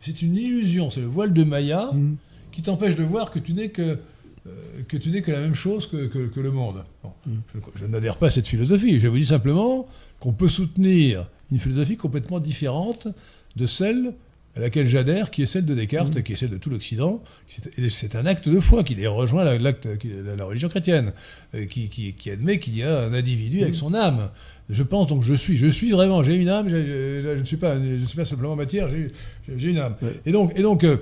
c'est 0.00 0.22
une 0.22 0.36
illusion, 0.36 0.90
c'est 0.90 1.00
le 1.00 1.06
voile 1.06 1.32
de 1.32 1.44
Maya 1.44 1.90
Mm. 1.92 2.16
qui 2.52 2.62
t'empêche 2.62 2.94
de 2.94 3.02
voir 3.04 3.30
que 3.30 3.38
tu 3.38 3.52
n'es 3.52 3.68
que, 3.70 3.98
euh, 4.46 4.82
que, 4.88 4.96
tu 4.96 5.10
n'es 5.10 5.22
que 5.22 5.30
la 5.32 5.40
même 5.40 5.54
chose 5.54 5.86
que, 5.88 6.06
que- 6.06 6.26
que 6.28 6.40
le 6.40 6.50
monde. 6.50 6.84
Bon, 7.02 7.12
Mm. 7.26 7.30
je, 7.54 7.80
je 7.80 7.86
n'adhère 7.86 8.16
pas 8.16 8.26
à 8.26 8.30
cette 8.30 8.48
philosophie, 8.48 8.98
je 9.00 9.08
vous 9.08 9.18
dis 9.18 9.26
simplement 9.26 9.86
qu'on 10.20 10.32
peut 10.32 10.48
soutenir 10.48 11.28
une 11.50 11.58
philosophie 11.58 11.96
complètement 11.96 12.40
différente 12.40 13.08
de 13.56 13.66
celle 13.66 14.14
à 14.54 14.60
laquelle 14.60 14.86
j'adhère, 14.86 15.30
qui 15.30 15.42
est 15.42 15.46
celle 15.46 15.64
de 15.64 15.74
Descartes, 15.74 16.16
Mm. 16.18 16.22
qui 16.22 16.32
est 16.34 16.36
celle 16.36 16.50
de 16.50 16.58
tout 16.58 16.68
l'Occident. 16.70 17.22
C'est- 17.48 18.16
un 18.16 18.26
acte 18.26 18.48
de 18.48 18.60
foi 18.60 18.84
qui 18.84 18.94
les 18.94 19.06
rejoint 19.06 19.44
la, 19.44 19.58
l'acte- 19.58 19.88
la- 20.04 20.36
la 20.36 20.44
religion 20.44 20.68
chrétienne, 20.68 21.12
euh, 21.54 21.64
qui, 21.66 21.88
qui- 21.88 22.12
qui 22.12 22.30
admet 22.30 22.58
qu'il 22.58 22.76
y 22.76 22.82
a 22.82 23.00
un 23.04 23.14
individu 23.14 23.58
Mm. 23.60 23.62
avec 23.62 23.74
son 23.74 23.94
âme. 23.94 24.30
Je 24.68 24.82
pense 24.82 25.06
donc 25.06 25.22
je 25.22 25.34
suis, 25.34 25.56
je 25.56 25.66
suis 25.66 25.90
vraiment, 25.92 26.22
j'ai 26.22 26.34
une 26.36 26.48
âme, 26.48 26.68
je 26.68 27.36
ne 27.38 27.44
suis 27.44 27.56
pas, 27.56 27.82
je 27.82 27.88
ne 27.88 27.98
suis 27.98 28.16
pas 28.16 28.24
simplement 28.24 28.54
matière, 28.56 28.88
j'ai 28.88 29.68
une 29.68 29.78
âme. 29.78 29.96
Ouais. 30.02 30.20
Et 30.26 30.32
donc, 30.32 30.52
et 30.56 30.62
donc 30.62 30.84
euh, 30.84 30.98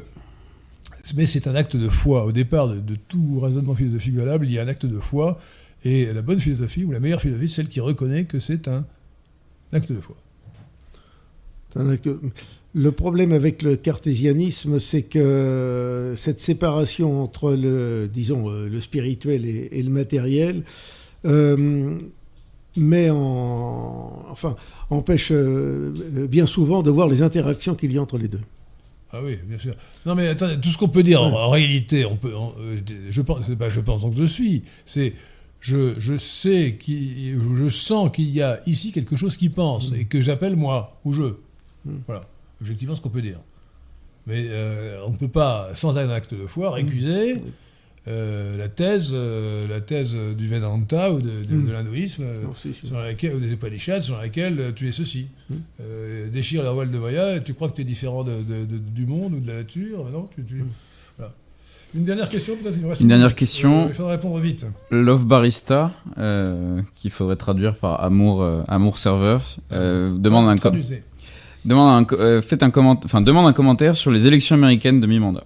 mais 1.16 1.26
c'est 1.26 1.46
un 1.48 1.54
acte 1.54 1.76
de 1.76 1.88
foi. 1.88 2.24
Au 2.24 2.32
départ 2.32 2.68
de, 2.68 2.78
de 2.80 2.96
tout 3.08 3.40
raisonnement 3.40 3.74
philosophique 3.74 4.14
valable, 4.14 4.46
il 4.46 4.52
y 4.52 4.58
a 4.58 4.62
un 4.62 4.68
acte 4.68 4.86
de 4.86 4.98
foi. 4.98 5.40
Et 5.84 6.06
la 6.12 6.20
bonne 6.22 6.38
philosophie, 6.38 6.84
ou 6.84 6.92
la 6.92 7.00
meilleure 7.00 7.20
philosophie, 7.22 7.48
c'est 7.48 7.56
celle 7.56 7.68
qui 7.68 7.80
reconnaît 7.80 8.24
que 8.24 8.38
c'est 8.38 8.68
un 8.68 8.84
acte 9.72 9.90
de 9.92 10.00
foi. 10.00 10.14
C'est 11.72 11.80
un 11.80 11.88
acte- 11.90 12.08
Le 12.72 12.92
problème 12.92 13.32
avec 13.32 13.62
le 13.62 13.74
cartésianisme, 13.76 14.78
c'est 14.78 15.02
que 15.02 16.14
cette 16.16 16.40
séparation 16.40 17.22
entre 17.22 17.52
le, 17.52 18.08
disons, 18.12 18.48
euh, 18.48 18.68
le 18.68 18.80
spirituel 18.80 19.44
et, 19.44 19.68
et 19.72 19.82
le 19.82 19.90
matériel 19.90 20.62
euh, 21.26 21.98
met 22.76 23.10
en, 23.10 24.24
enfin, 24.30 24.54
empêche 24.88 25.30
euh, 25.32 25.92
bien 26.28 26.46
souvent 26.46 26.82
de 26.82 26.90
voir 26.90 27.08
les 27.08 27.22
interactions 27.22 27.74
qu'il 27.74 27.92
y 27.92 27.98
a 27.98 28.02
entre 28.02 28.18
les 28.18 28.28
deux. 28.28 28.40
Ah 29.12 29.18
oui, 29.24 29.36
bien 29.44 29.58
sûr. 29.58 29.74
Non 30.06 30.14
mais 30.14 30.28
attendez, 30.28 30.56
tout 30.60 30.68
ce 30.70 30.78
qu'on 30.78 30.88
peut 30.88 31.02
dire 31.02 31.20
en, 31.20 31.30
Ouais. 31.32 31.36
en 31.38 31.50
réalité, 31.50 32.04
on 32.04 32.14
peut, 32.16 32.32
euh, 32.32 32.76
je 33.10 33.20
pense, 33.22 33.48
pas 33.58 33.68
je 33.68 33.80
pense 33.80 34.02
donc 34.02 34.14
je 34.16 34.22
suis, 34.24 34.62
c'est 34.86 35.14
je, 35.60 35.98
je 35.98 36.16
sais 36.16 36.76
qui, 36.78 37.32
je 37.32 37.68
sens 37.68 38.10
qu'il 38.12 38.30
y 38.30 38.40
a 38.40 38.60
ici 38.66 38.92
quelque 38.92 39.16
chose 39.16 39.36
qui 39.36 39.48
pense 39.48 39.90
et 39.98 40.04
que 40.04 40.22
j'appelle 40.22 40.54
moi 40.54 40.96
ou 41.04 41.12
je. 41.12 41.24
Mm. 41.84 41.90
Voilà, 42.06 42.22
objectivement 42.60 42.94
ce 42.96 43.00
qu'on 43.00 43.10
peut 43.10 43.22
dire. 43.22 43.38
Mais 44.26 44.46
euh, 44.48 45.00
on 45.06 45.10
ne 45.10 45.16
peut 45.16 45.28
pas, 45.28 45.70
sans 45.74 45.96
un 45.98 46.10
acte 46.10 46.34
de 46.34 46.46
foi, 46.46 46.70
récuser 46.72 47.42
euh, 48.08 48.56
la 48.56 48.68
thèse, 48.68 49.10
euh, 49.12 49.66
la 49.68 49.80
thèse 49.80 50.14
du 50.36 50.48
Vedanta 50.48 51.12
ou 51.12 51.20
de, 51.20 51.44
de- 51.44 51.54
Mm. 51.56 51.66
de 51.66 51.72
l'hindouisme. 51.72 52.22
euh, 52.22 52.44
sur 52.54 52.98
laquelle, 52.98 53.34
ou 53.34 53.40
des 53.40 53.52
Upanishads 53.52 54.02
sur 54.02 54.16
laquelle 54.18 54.72
tu 54.74 54.88
es 54.88 54.92
ceci. 54.92 55.26
Mm. 55.50 55.54
Euh, 55.82 56.28
déchire 56.30 56.62
la 56.62 56.70
voile 56.70 56.90
de 56.90 56.98
Maya 56.98 57.36
et 57.36 57.42
tu 57.42 57.54
crois 57.54 57.68
que 57.68 57.74
tu 57.74 57.82
es 57.82 57.84
différent 57.84 58.24
de- 58.24 58.42
de- 58.42 58.64
de- 58.64 58.78
du 58.78 59.06
monde 59.06 59.34
ou 59.34 59.40
de 59.40 59.46
la 59.46 59.56
nature. 59.58 60.04
Mais 60.04 60.12
non, 60.12 60.28
tu, 60.34 60.44
tu- 60.44 60.54
Mm. 60.62 60.68
voilà. 61.18 61.32
Une 61.94 62.04
dernière 62.04 62.28
question 62.28 62.56
peut-être 62.56 62.86
reste 62.88 63.00
Une 63.00 63.08
dernière 63.08 63.34
question. 63.34 63.88
Il 63.88 63.94
faudra 63.94 64.12
répondre 64.12 64.38
vite. 64.38 64.64
Love 64.90 65.24
Barista, 65.26 65.90
euh, 66.18 66.80
qu'il 66.94 67.10
faudrait 67.10 67.36
traduire 67.36 67.76
par 67.76 68.02
amour, 68.02 68.42
euh, 68.42 68.62
amour 68.68 68.96
serveur, 68.98 69.42
euh, 69.72 70.16
demande 70.16 70.48
un, 70.48 70.56
Traduisez. 70.56 71.02
Demande 71.64 72.02
un, 72.02 72.04
co- 72.04 72.16
euh, 72.16 72.40
faites 72.42 72.62
un 72.62 72.70
comment- 72.70 73.00
enfin, 73.04 73.20
demande 73.20 73.46
un 73.46 73.52
commentaire 73.52 73.96
sur 73.96 74.10
les 74.10 74.26
élections 74.26 74.54
américaines 74.56 74.98
de 75.00 75.06
mi-mandat. 75.06 75.44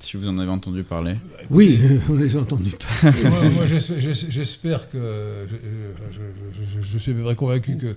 Si 0.00 0.16
vous 0.16 0.26
en 0.28 0.38
avez 0.38 0.50
entendu 0.50 0.82
parler. 0.82 1.14
Oui, 1.50 1.78
on 2.10 2.14
les 2.14 2.36
a 2.36 2.40
entendus. 2.40 2.72
moi, 3.02 3.12
moi, 3.54 3.66
j'es- 3.66 4.00
j'es- 4.00 4.26
j'espère 4.30 4.88
que. 4.88 5.46
Je, 5.50 5.56
je- 5.56 6.64
je- 6.76 6.80
je- 6.82 6.88
je 6.92 6.98
suis 6.98 7.12
à 7.12 7.14
peu 7.14 7.22
près 7.22 7.34
convaincu 7.36 7.76
que 7.76 7.96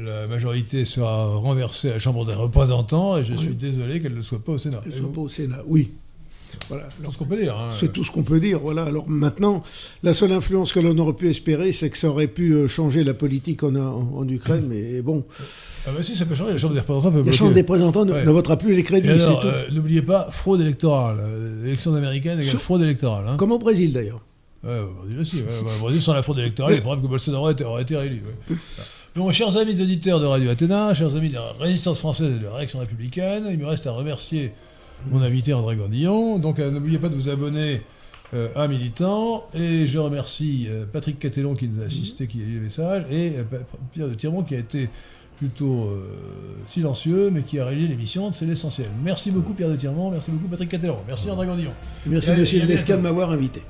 la 0.00 0.26
majorité 0.28 0.84
sera 0.84 1.26
renversée 1.36 1.90
à 1.90 1.94
la 1.94 1.98
Chambre 1.98 2.24
des 2.24 2.34
représentants 2.34 3.16
et 3.16 3.24
je 3.24 3.34
suis 3.34 3.54
désolé 3.56 4.00
qu'elle 4.00 4.14
ne 4.14 4.22
soit 4.22 4.38
pas 4.42 4.52
au 4.52 4.58
Sénat. 4.58 4.80
Et 4.86 4.90
ne 4.94 5.00
vous 5.00 5.08
pas 5.12 5.20
au 5.22 5.28
Sénat. 5.28 5.58
Oui. 5.66 5.90
Voilà. 6.68 6.88
C'est 7.02 7.10
ce 7.12 7.16
qu'on 7.18 7.24
peut 7.24 7.36
dire. 7.36 7.56
hein. 7.56 7.70
C'est 7.78 7.92
tout 7.92 8.04
ce 8.04 8.10
qu'on 8.10 8.22
peut 8.22 8.40
dire. 8.40 8.58
Voilà. 8.60 8.84
Alors 8.84 9.08
maintenant, 9.08 9.62
la 10.02 10.12
seule 10.14 10.32
influence 10.32 10.72
que 10.72 10.80
l'on 10.80 10.96
aurait 10.98 11.12
pu 11.14 11.28
espérer, 11.28 11.72
c'est 11.72 11.90
que 11.90 11.98
ça 11.98 12.08
aurait 12.08 12.26
pu 12.26 12.52
euh, 12.52 12.68
changer 12.68 13.04
la 13.04 13.14
politique 13.14 13.62
en, 13.62 13.74
en, 13.76 14.10
en 14.16 14.28
Ukraine. 14.28 14.66
Mais 14.68 15.02
bon, 15.02 15.24
Ah 15.86 15.90
bah 15.96 16.02
si, 16.02 16.14
ça 16.16 16.26
peut 16.26 16.34
changer. 16.34 16.52
La 16.52 16.58
Chambre 16.58 16.74
des 16.74 16.80
représentants 16.80 17.10
peut 17.10 17.16
la 17.18 17.22
bloquer. 17.22 17.36
Chambre 17.38 17.52
des 17.54 17.60
représentants 17.62 18.04
ne, 18.04 18.12
Ouais. 18.12 18.24
ne 18.24 18.30
votera 18.30 18.56
plus 18.56 18.74
les 18.74 18.82
crédits. 18.82 19.08
Euh, 19.10 19.64
n'oubliez 19.72 20.02
pas, 20.02 20.28
fraude 20.30 20.60
électorale. 20.60 21.18
L'élection 21.62 21.94
américaine 21.94 22.38
égale 22.38 22.50
Sur- 22.50 22.60
fraude 22.60 22.82
électorale. 22.82 23.24
Hein. 23.28 23.36
Comme 23.36 23.52
au 23.52 23.58
Brésil 23.58 23.92
d'ailleurs. 23.92 24.20
Ouais, 24.62 24.78
au 24.80 24.92
Brésil 25.02 25.18
aussi. 25.20 25.36
Ouais, 25.36 25.42
ouais, 25.42 25.72
au 25.78 25.82
Brésil, 25.82 26.02
sans 26.02 26.12
la 26.12 26.22
fraude 26.22 26.38
électorale, 26.38 26.74
il 26.74 26.78
est 26.78 26.80
probable 26.82 27.02
que 27.02 27.06
Bolsonaro 27.08 27.44
aurait 27.44 27.52
été, 27.54 27.64
aurait 27.64 27.82
été 27.82 27.96
réélu. 27.96 28.22
chers 29.32 29.56
amis 29.56 29.80
auditeurs 29.80 30.20
de 30.20 30.26
Radio 30.26 30.50
Athéna, 30.50 30.92
chers 30.94 31.16
amis 31.16 31.30
de 31.30 31.34
la 31.34 31.52
résistance 31.58 31.98
française 32.00 32.32
et 32.36 32.38
de 32.38 32.44
la 32.44 32.54
réaction 32.54 32.78
républicaine, 32.78 33.44
il 33.50 33.58
me 33.58 33.66
reste 33.66 33.86
à 33.86 33.92
remercier 33.92 34.52
mon 35.08 35.22
invité 35.22 35.52
André 35.54 35.76
Gandillon. 35.76 36.38
Donc, 36.38 36.58
euh, 36.58 36.70
n'oubliez 36.70 36.98
pas 36.98 37.08
de 37.08 37.14
vous 37.14 37.28
abonner 37.28 37.82
euh, 38.34 38.48
à 38.54 38.68
Militant. 38.68 39.46
Et 39.54 39.86
je 39.86 39.98
remercie 39.98 40.66
euh, 40.68 40.84
Patrick 40.90 41.18
Catellon 41.18 41.54
qui 41.54 41.68
nous 41.68 41.82
a 41.82 41.86
assisté, 41.86 42.26
qui 42.26 42.40
a 42.42 42.44
lu 42.44 42.54
les 42.54 42.60
messages, 42.60 43.04
et 43.10 43.38
euh, 43.38 43.44
Pierre 43.92 44.08
de 44.08 44.14
Tirmont 44.14 44.42
qui 44.42 44.54
a 44.54 44.58
été 44.58 44.88
plutôt 45.38 45.88
silencieux, 46.66 47.30
mais 47.30 47.40
qui 47.40 47.58
a 47.58 47.64
réalisé 47.64 47.88
l'émission. 47.88 48.30
C'est 48.30 48.44
l'essentiel. 48.44 48.88
Merci 49.02 49.30
beaucoup 49.30 49.54
Pierre 49.54 49.70
de 49.70 49.76
Tirmont, 49.76 50.10
merci 50.10 50.30
beaucoup 50.30 50.48
Patrick 50.48 50.68
Catellon, 50.68 50.98
merci 51.08 51.30
André 51.30 51.46
Gandillon. 51.46 51.72
Merci 52.04 52.30
Et- 52.32 52.36
Monsieur 52.36 52.66
Lesca 52.66 52.98
de 52.98 53.00
m'avoir 53.00 53.30
invité. 53.30 53.62